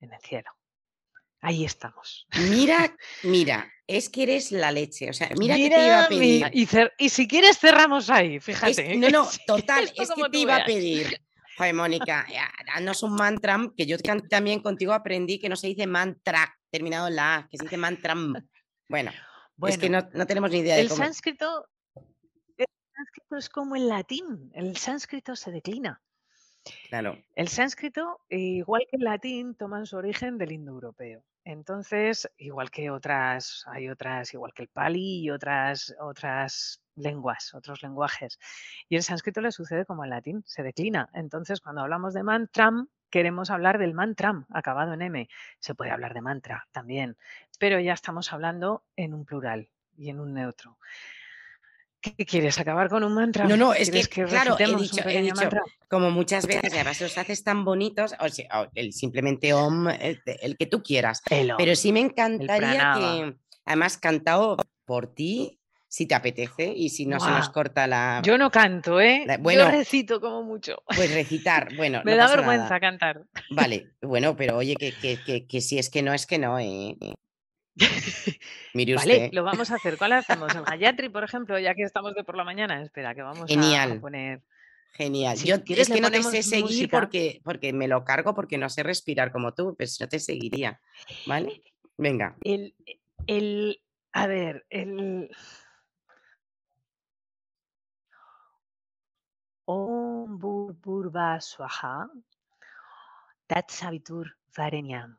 en 0.00 0.12
el 0.12 0.20
cielo. 0.20 0.50
Ahí 1.40 1.64
estamos. 1.64 2.28
Mira, 2.32 2.96
mira, 3.22 3.74
es 3.86 4.08
que 4.08 4.22
eres 4.24 4.50
la 4.52 4.72
leche. 4.72 5.10
O 5.10 5.12
sea, 5.12 5.28
mira 5.34 5.58
que 5.60 5.70
te 5.70 5.80
iba 5.82 5.98
a 5.98 6.04
Mira, 6.04 6.10
mira, 6.14 6.50
pedir. 6.52 6.58
y 6.98 7.08
si 7.10 7.26
quieres 7.28 7.58
cerramos 7.58 8.10
ahí, 8.10 8.40
Es 8.62 8.80
fíjate, 8.80 8.96
no, 8.96 9.10
no, 9.10 9.32
si 9.32 9.40
total, 9.44 9.90
es 9.94 10.12
que 10.12 10.24
te 10.26 10.38
iba 10.38 10.56
a 10.56 10.64
pedir. 10.64 11.20
Joder, 11.58 11.74
Mónica, 11.74 12.24
ah, 12.38 12.52
haznos 12.74 13.02
un 13.02 13.16
mantra, 13.16 13.58
que 13.76 13.84
yo 13.84 13.96
también 14.30 14.60
contigo 14.60 14.92
aprendí 14.92 15.40
que 15.40 15.48
no 15.48 15.56
se 15.56 15.66
dice 15.66 15.88
mantra, 15.88 16.56
terminado 16.70 17.08
en 17.08 17.16
la 17.16 17.34
A, 17.34 17.48
que 17.48 17.58
se 17.58 17.64
dice 17.64 17.76
mantram. 17.76 18.34
Bueno, 18.88 19.10
es 19.66 19.76
que 19.76 19.88
Bueno, 19.88 20.08
no 20.12 20.18
no 20.18 20.26
tenemos 20.26 20.52
ni 20.52 20.58
idea 20.58 20.76
de 20.76 20.82
el 20.82 20.88
cómo 20.88 21.02
sánscrito 21.02 21.66
el 22.56 22.66
sánscrito 22.94 23.36
es 23.36 23.48
como 23.48 23.74
el 23.74 23.88
latín, 23.88 24.52
el 24.54 24.76
sánscrito 24.76 25.34
se 25.34 25.50
declina. 25.50 26.00
Claro. 26.88 27.18
El 27.34 27.48
sánscrito, 27.48 28.20
igual 28.28 28.82
que 28.88 28.96
el 28.96 29.04
latín, 29.04 29.56
toman 29.56 29.86
su 29.86 29.96
origen 29.96 30.38
del 30.38 30.52
indoeuropeo. 30.52 31.24
Entonces, 31.48 32.30
igual 32.36 32.70
que 32.70 32.90
otras, 32.90 33.64
hay 33.68 33.88
otras, 33.88 34.34
igual 34.34 34.52
que 34.52 34.64
el 34.64 34.68
pali 34.68 35.20
y 35.20 35.30
otras, 35.30 35.94
otras 35.98 36.82
lenguas, 36.94 37.54
otros 37.54 37.82
lenguajes. 37.82 38.38
Y 38.90 38.96
el 38.96 39.02
sánscrito 39.02 39.40
le 39.40 39.50
sucede 39.50 39.86
como 39.86 40.02
al 40.02 40.10
latín, 40.10 40.42
se 40.44 40.62
declina. 40.62 41.08
Entonces, 41.14 41.62
cuando 41.62 41.80
hablamos 41.80 42.12
de 42.12 42.22
mantram, 42.22 42.88
queremos 43.08 43.48
hablar 43.48 43.78
del 43.78 43.94
mantram, 43.94 44.44
acabado 44.50 44.92
en 44.92 45.00
M. 45.00 45.26
Se 45.58 45.74
puede 45.74 45.90
hablar 45.90 46.12
de 46.12 46.20
mantra 46.20 46.68
también, 46.70 47.16
pero 47.58 47.80
ya 47.80 47.94
estamos 47.94 48.30
hablando 48.34 48.84
en 48.94 49.14
un 49.14 49.24
plural 49.24 49.70
y 49.96 50.10
en 50.10 50.20
un 50.20 50.34
neutro. 50.34 50.76
¿Qué 52.00 52.24
quieres? 52.24 52.58
¿Acabar 52.60 52.88
con 52.88 53.02
un 53.02 53.12
mantra? 53.14 53.44
No, 53.46 53.56
no, 53.56 53.72
es 53.74 53.88
que, 53.88 54.02
¿Quieres 54.02 54.08
que 54.08 54.24
claro, 54.24 54.56
he 54.58 54.76
dicho, 54.76 55.02
he 55.08 55.22
dicho, 55.22 55.48
como 55.88 56.10
muchas 56.10 56.46
veces, 56.46 56.72
además 56.72 57.00
los 57.00 57.18
haces 57.18 57.42
tan 57.42 57.64
bonitos, 57.64 58.14
o 58.20 58.28
sea, 58.28 58.70
el 58.74 58.92
simplemente 58.92 59.52
om, 59.52 59.88
el, 59.88 60.22
el 60.24 60.56
que 60.56 60.66
tú 60.66 60.82
quieras. 60.82 61.22
Pero 61.56 61.74
sí 61.74 61.92
me 61.92 62.00
encantaría 62.00 62.92
que, 62.94 63.34
además, 63.64 63.98
cantado 63.98 64.56
por 64.84 65.12
ti, 65.12 65.58
si 65.88 66.06
te 66.06 66.14
apetece 66.14 66.72
y 66.74 66.90
si 66.90 67.06
no 67.06 67.18
se 67.18 67.30
nos 67.30 67.48
corta 67.48 67.86
la. 67.86 68.20
yo 68.24 68.38
no 68.38 68.50
canto, 68.50 69.00
¿eh? 69.00 69.24
la- 69.26 69.36
Yo 69.36 69.42
bueno, 69.42 69.70
recito 69.70 70.20
como 70.20 70.42
mucho. 70.42 70.82
pues 70.94 71.10
recitar, 71.12 71.70
bueno, 71.76 72.02
Me 72.04 72.12
no 72.12 72.18
da 72.18 72.28
vergüenza 72.28 72.64
nada. 72.64 72.80
cantar. 72.80 73.24
Vale, 73.50 73.88
bueno, 74.02 74.36
pero 74.36 74.56
oye, 74.58 74.76
que, 74.76 74.92
que, 74.92 75.22
que, 75.24 75.46
que 75.46 75.60
si 75.60 75.78
es 75.78 75.90
que 75.90 76.02
no, 76.02 76.12
es 76.14 76.26
que 76.26 76.38
no, 76.38 76.58
¿eh? 76.58 76.96
Mire 78.74 78.94
Vale, 78.94 79.12
usted. 79.14 79.32
lo 79.32 79.44
vamos 79.44 79.70
a 79.70 79.76
hacer. 79.76 79.96
¿Cuál 79.98 80.12
hacemos? 80.12 80.54
¿El 80.54 80.64
Gayatri, 80.64 81.08
por 81.08 81.24
ejemplo, 81.24 81.58
ya 81.58 81.74
que 81.74 81.82
estamos 81.82 82.14
de 82.14 82.24
por 82.24 82.36
la 82.36 82.44
mañana? 82.44 82.82
Espera, 82.82 83.14
que 83.14 83.22
vamos 83.22 83.50
a, 83.50 84.00
poner. 84.00 84.42
genial. 84.92 85.36
Si 85.36 85.48
Yo 85.48 85.62
quieres, 85.64 85.88
es 85.88 85.94
que 85.94 86.00
no 86.00 86.10
te 86.10 86.22
sé 86.22 86.42
seguir 86.42 86.64
música. 86.64 87.00
porque, 87.00 87.40
porque 87.44 87.72
me 87.72 87.88
lo 87.88 88.04
cargo, 88.04 88.34
porque 88.34 88.58
no 88.58 88.68
sé 88.68 88.82
respirar 88.82 89.32
como 89.32 89.54
tú, 89.54 89.74
pero 89.76 89.88
si 89.88 90.02
no 90.02 90.08
te 90.08 90.18
seguiría, 90.18 90.80
¿vale? 91.26 91.62
Venga. 91.96 92.36
El, 92.42 92.74
el, 93.26 93.80
a 94.12 94.26
ver, 94.26 94.66
el. 94.70 95.30
Om 99.70 100.38
Bur 100.38 100.72
Burba 100.72 101.38
Swaha, 101.40 102.08
Tat 103.46 103.70
Varenyam, 104.56 105.16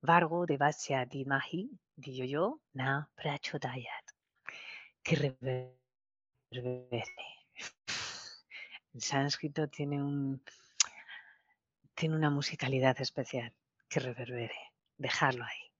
Vargo 0.00 0.46
Devasya 0.46 1.06
Dimahi, 1.06 1.70
Diyoyo 1.96 2.60
Na 2.74 3.08
Prachodayat. 3.16 4.06
Que 5.02 5.16
reverbere. 5.16 7.04
El 8.94 9.02
sánscrito 9.02 9.68
tiene 9.68 10.02
un 10.02 10.42
tiene 11.94 12.14
una 12.14 12.30
musicalidad 12.30 13.00
especial. 13.00 13.52
Que 13.88 14.00
reverbere. 14.00 14.58
Dejarlo 14.96 15.44
ahí. 15.44 15.72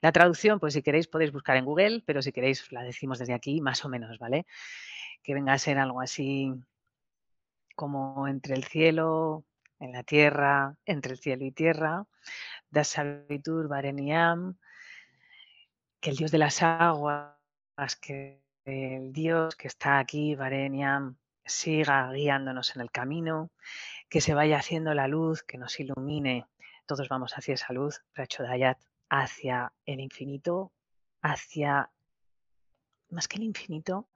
La 0.00 0.12
traducción, 0.12 0.60
pues 0.60 0.74
si 0.74 0.82
queréis 0.82 1.08
podéis 1.08 1.32
buscar 1.32 1.56
en 1.56 1.64
Google, 1.64 2.02
pero 2.06 2.22
si 2.22 2.30
queréis 2.30 2.70
la 2.70 2.82
decimos 2.82 3.18
desde 3.18 3.34
aquí, 3.34 3.60
más 3.60 3.84
o 3.84 3.88
menos, 3.88 4.18
¿vale? 4.18 4.46
Que 5.22 5.34
venga 5.34 5.54
a 5.54 5.58
ser 5.58 5.78
algo 5.78 6.00
así 6.00 6.52
como 7.74 8.28
entre 8.28 8.54
el 8.54 8.64
cielo, 8.64 9.44
en 9.80 9.92
la 9.92 10.02
tierra, 10.02 10.76
entre 10.84 11.12
el 11.12 11.18
cielo 11.18 11.44
y 11.44 11.52
tierra, 11.52 12.06
Dasavitur 12.70 13.68
Vareniam, 13.68 14.56
que 16.00 16.10
el 16.10 16.16
dios 16.16 16.30
de 16.30 16.38
las 16.38 16.62
aguas, 16.62 17.36
que 18.00 18.42
el 18.64 19.12
dios 19.12 19.56
que 19.56 19.68
está 19.68 19.98
aquí, 19.98 20.34
Vareniam, 20.34 21.16
siga 21.44 22.10
guiándonos 22.12 22.74
en 22.74 22.82
el 22.82 22.90
camino, 22.90 23.50
que 24.08 24.20
se 24.20 24.34
vaya 24.34 24.58
haciendo 24.58 24.94
la 24.94 25.08
luz, 25.08 25.42
que 25.42 25.58
nos 25.58 25.78
ilumine, 25.78 26.46
todos 26.86 27.08
vamos 27.08 27.36
hacia 27.36 27.54
esa 27.54 27.72
luz, 27.72 28.02
Prachodayat, 28.12 28.78
hacia 29.08 29.72
el 29.84 30.00
infinito, 30.00 30.72
hacia, 31.22 31.90
más 33.10 33.28
que 33.28 33.38
el 33.38 33.44
infinito, 33.44 34.08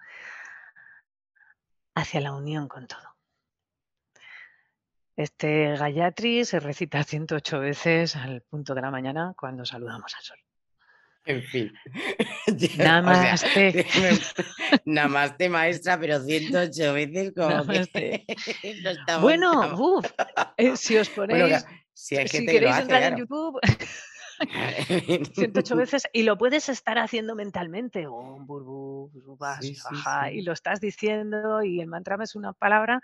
hacia 1.95 2.21
la 2.21 2.33
unión 2.33 2.69
con 2.69 2.87
todo. 2.87 3.20
Este 5.21 5.77
Gayatri 5.77 6.47
se 6.47 6.61
recita 6.61 7.05
108 7.05 7.61
veces 7.61 8.17
al 8.17 8.41
punto 8.41 8.75
de 8.75 8.81
la 8.81 8.91
mañana 8.91 9.35
cuando 9.37 9.67
saludamos 9.67 10.15
al 10.17 10.23
sol. 10.23 10.39
En 11.27 11.43
fin. 11.43 11.73
Namaste. 12.79 13.87
namaste 14.87 15.51
maestra, 15.51 16.01
pero 16.01 16.19
108 16.21 16.95
veces 16.95 17.33
como 17.37 17.51
Namaste. 17.51 18.25
que 18.63 18.81
no 18.83 18.91
estamos 18.91 19.23
Bueno, 19.23 19.77
buf, 19.77 20.07
eh, 20.57 20.75
si 20.79 20.97
os 20.97 21.11
ponéis, 21.11 21.67
si 21.93 22.17
hay 22.17 22.27
si 22.27 22.39
gente 22.39 22.53
que 22.53 22.61
lo 22.61 22.67
queréis 22.69 22.73
hace, 22.73 22.83
entrar 22.83 23.03
en. 23.13 23.19
YouTube, 23.19 23.61
108 25.35 25.77
veces 25.77 26.09
y 26.15 26.23
lo 26.23 26.39
puedes 26.39 26.71
estar 26.71 26.99
haciendo 26.99 27.35
mentalmente. 27.35 28.07
Burbu, 28.07 29.11
Sí, 29.61 29.75
sí, 29.75 29.83
y 30.33 30.41
lo 30.41 30.55
estás 30.55 30.81
diciendo 30.81 31.63
y 31.63 31.83
el 31.83 31.89
mantra 31.89 32.17
es 32.23 32.35
una 32.35 32.55
palabra, 32.55 33.03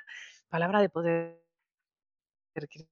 palabra 0.49 0.81
de 0.81 0.89
poder. 0.89 1.46
Que. 2.69 2.87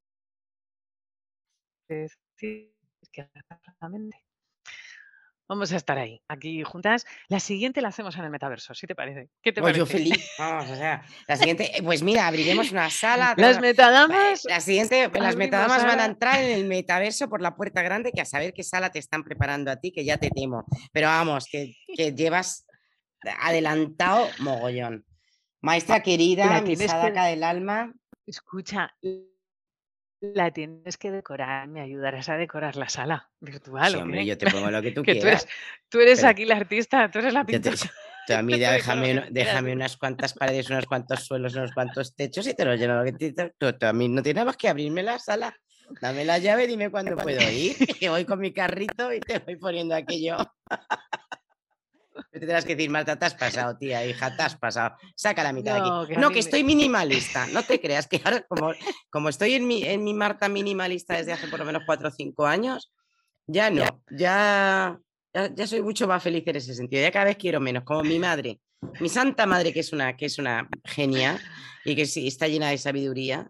Vamos 5.46 5.72
a 5.72 5.76
estar 5.76 5.98
ahí, 5.98 6.22
aquí 6.26 6.62
juntas. 6.62 7.04
La 7.28 7.38
siguiente 7.38 7.82
la 7.82 7.88
hacemos 7.88 8.16
en 8.16 8.24
el 8.24 8.30
metaverso, 8.30 8.72
si 8.72 8.86
te 8.86 8.94
parece. 8.94 9.28
¿Qué 9.42 9.52
te 9.52 9.60
Pues 9.60 9.76
yo 9.76 9.84
feliz, 9.84 10.32
vamos, 10.38 10.70
o 10.70 10.74
sea, 10.74 11.04
la 11.28 11.36
siguiente, 11.36 11.76
eh, 11.76 11.82
pues 11.82 12.02
mira, 12.02 12.26
abriremos 12.26 12.72
una 12.72 12.88
sala. 12.88 13.34
Las 13.36 13.60
metadamas. 13.60 14.44
La 14.46 14.60
siguiente, 14.60 15.02
las 15.02 15.12
abrimos 15.14 15.36
metadamas 15.36 15.84
van 15.84 16.00
a 16.00 16.06
entrar 16.06 16.42
en 16.42 16.52
el 16.52 16.64
metaverso 16.64 17.28
por 17.28 17.42
la 17.42 17.56
puerta 17.56 17.82
grande, 17.82 18.10
que 18.10 18.22
a 18.22 18.24
saber 18.24 18.54
qué 18.54 18.62
sala 18.64 18.90
te 18.90 18.98
están 18.98 19.22
preparando 19.22 19.70
a 19.70 19.76
ti, 19.76 19.92
que 19.92 20.04
ya 20.06 20.16
te 20.16 20.30
temo. 20.30 20.64
Pero 20.92 21.08
vamos, 21.08 21.44
que, 21.50 21.74
que 21.94 22.14
llevas 22.14 22.66
adelantado 23.38 24.26
mogollón. 24.38 25.04
Maestra 25.60 26.02
querida, 26.02 26.60
mi 26.60 26.68
tienes 26.68 26.86
que- 26.86 26.88
sadaca 26.88 27.26
del 27.26 27.44
alma. 27.44 27.92
Escucha, 28.26 28.94
la 30.34 30.50
tienes 30.50 30.96
que 30.96 31.10
decorar, 31.10 31.68
me 31.68 31.80
ayudarás 31.80 32.28
a 32.28 32.36
decorar 32.36 32.76
la 32.76 32.88
sala 32.88 33.30
virtual. 33.40 33.92
Sí, 33.92 33.98
¿o 33.98 34.02
hombre, 34.02 34.24
yo 34.24 34.38
te 34.38 34.50
pongo 34.50 34.70
lo 34.70 34.80
que 34.82 34.90
tú 34.92 35.02
que 35.02 35.14
tú 35.16 35.20
quieras. 35.22 35.44
eres, 35.44 35.54
tú 35.88 36.00
eres 36.00 36.18
Pero- 36.20 36.28
aquí 36.30 36.44
la 36.44 36.56
artista, 36.56 37.10
tú 37.10 37.18
eres 37.18 37.32
la 37.34 37.44
te- 37.44 37.52
pintora. 37.60 37.76
tú 38.26 38.32
a 38.34 38.42
mí 38.42 38.58
déjame, 38.58 39.24
déjame 39.30 39.72
unas 39.72 39.96
cuantas 39.96 40.32
paredes, 40.34 40.70
unos 40.70 40.86
cuantos 40.86 41.20
suelos, 41.24 41.54
unos 41.54 41.72
cuantos 41.72 42.14
techos 42.14 42.46
y 42.46 42.54
te 42.54 42.64
lo 42.64 42.74
lleno 42.74 43.02
tú, 43.58 43.72
tú 43.72 43.86
a 43.86 43.92
mí 43.92 44.08
no 44.08 44.22
tienes 44.22 44.44
más 44.44 44.56
que 44.56 44.68
abrirme 44.68 45.02
la 45.02 45.18
sala. 45.18 45.54
Dame 46.00 46.24
la 46.24 46.38
llave, 46.38 46.66
dime 46.66 46.90
cuándo 46.90 47.14
puedo 47.14 47.42
ir. 47.50 47.76
Que 48.00 48.08
voy 48.08 48.24
con 48.24 48.40
mi 48.40 48.54
carrito 48.54 49.12
y 49.12 49.20
te 49.20 49.38
voy 49.40 49.56
poniendo 49.56 49.94
aquello. 49.94 50.38
Te 52.34 52.40
tendrás 52.40 52.64
que 52.64 52.74
decir, 52.74 52.90
Marta, 52.90 53.16
te 53.16 53.26
has 53.26 53.34
pasado, 53.36 53.76
tía, 53.78 54.04
hija, 54.04 54.34
te 54.36 54.42
has 54.42 54.56
pasado. 54.56 54.96
Saca 55.14 55.44
la 55.44 55.52
mitad 55.52 55.74
de 55.74 55.78
aquí. 55.78 56.14
que 56.14 56.20
No, 56.20 56.28
que 56.30 56.34
me- 56.34 56.40
estoy 56.40 56.64
minimalista. 56.64 57.46
No 57.46 57.62
te 57.62 57.80
creas 57.80 58.08
que 58.08 58.20
ahora, 58.24 58.42
como, 58.48 58.72
como 59.08 59.28
estoy 59.28 59.54
en 59.54 59.68
mi, 59.68 59.84
en 59.84 60.02
mi 60.02 60.14
Marta 60.14 60.48
minimalista 60.48 61.16
desde 61.16 61.32
hace 61.32 61.46
por 61.46 61.60
lo 61.60 61.64
menos 61.64 61.84
cuatro 61.86 62.08
o 62.08 62.10
cinco 62.10 62.44
años, 62.44 62.92
ya 63.46 63.70
no. 63.70 64.02
Ya, 64.10 64.98
ya, 65.32 65.48
ya 65.54 65.66
soy 65.68 65.80
mucho 65.82 66.08
más 66.08 66.24
feliz 66.24 66.42
en 66.44 66.56
ese 66.56 66.74
sentido. 66.74 67.02
Ya 67.02 67.12
cada 67.12 67.26
vez 67.26 67.36
quiero 67.36 67.60
menos, 67.60 67.84
como 67.84 68.02
mi 68.02 68.18
madre. 68.18 68.58
Mi 68.98 69.08
santa 69.08 69.46
madre, 69.46 69.72
que 69.72 69.78
es 69.80 69.92
una, 69.92 70.16
que 70.16 70.26
es 70.26 70.36
una 70.40 70.68
genia 70.84 71.38
y 71.84 71.94
que 71.94 72.06
sí, 72.06 72.26
está 72.26 72.48
llena 72.48 72.70
de 72.70 72.78
sabiduría, 72.78 73.48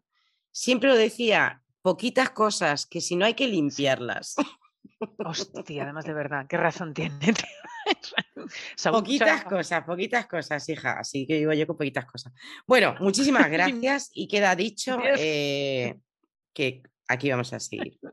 siempre 0.53 0.91
lo 0.91 0.95
decía, 0.97 1.63
poquitas 1.81 2.29
cosas 2.31 2.85
que 2.85 3.01
si 3.01 3.17
no 3.17 3.25
hay 3.25 3.33
que 3.33 3.49
limpiarlas. 3.49 4.35
Hostia, 5.25 5.85
además 5.85 6.05
de 6.05 6.13
verdad, 6.13 6.47
qué 6.47 6.59
razón 6.59 6.93
tiene. 6.93 7.19
tío. 7.19 7.35
Poquitas 8.91 9.45
cosas, 9.45 9.85
poquitas 9.85 10.27
cosas, 10.27 10.69
hija. 10.69 10.99
Así 10.99 11.27
que 11.27 11.37
digo 11.37 11.53
yo 11.53 11.67
con 11.67 11.77
poquitas 11.77 12.07
cosas. 12.07 12.33
Bueno, 12.67 12.95
muchísimas 13.01 13.51
gracias 13.51 14.11
y 14.13 14.29
queda 14.29 14.55
dicho 14.55 14.99
eh, 15.17 15.99
que 16.53 16.83
aquí 17.09 17.31
vamos 17.31 17.53
a 17.53 17.61
seguir. 17.61 17.99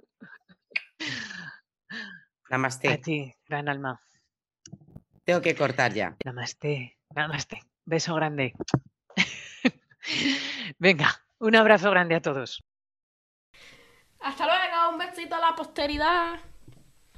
A 1.89 2.55
Namaste. 2.57 2.97
ti, 2.97 3.33
gran 3.47 3.69
alma. 3.69 3.97
Tengo 5.23 5.41
que 5.41 5.55
cortar 5.55 5.93
ya. 5.93 6.17
Namaste, 6.25 6.97
namaste. 7.15 7.61
Beso 7.85 8.13
grande. 8.15 8.53
Venga, 10.77 11.23
un 11.39 11.55
abrazo 11.55 11.89
grande 11.91 12.15
a 12.15 12.21
todos. 12.21 12.61
Hasta 14.19 14.45
luego, 14.45 14.89
un 14.91 14.97
besito 14.97 15.35
a 15.35 15.39
la 15.39 15.55
posteridad. 15.55 16.39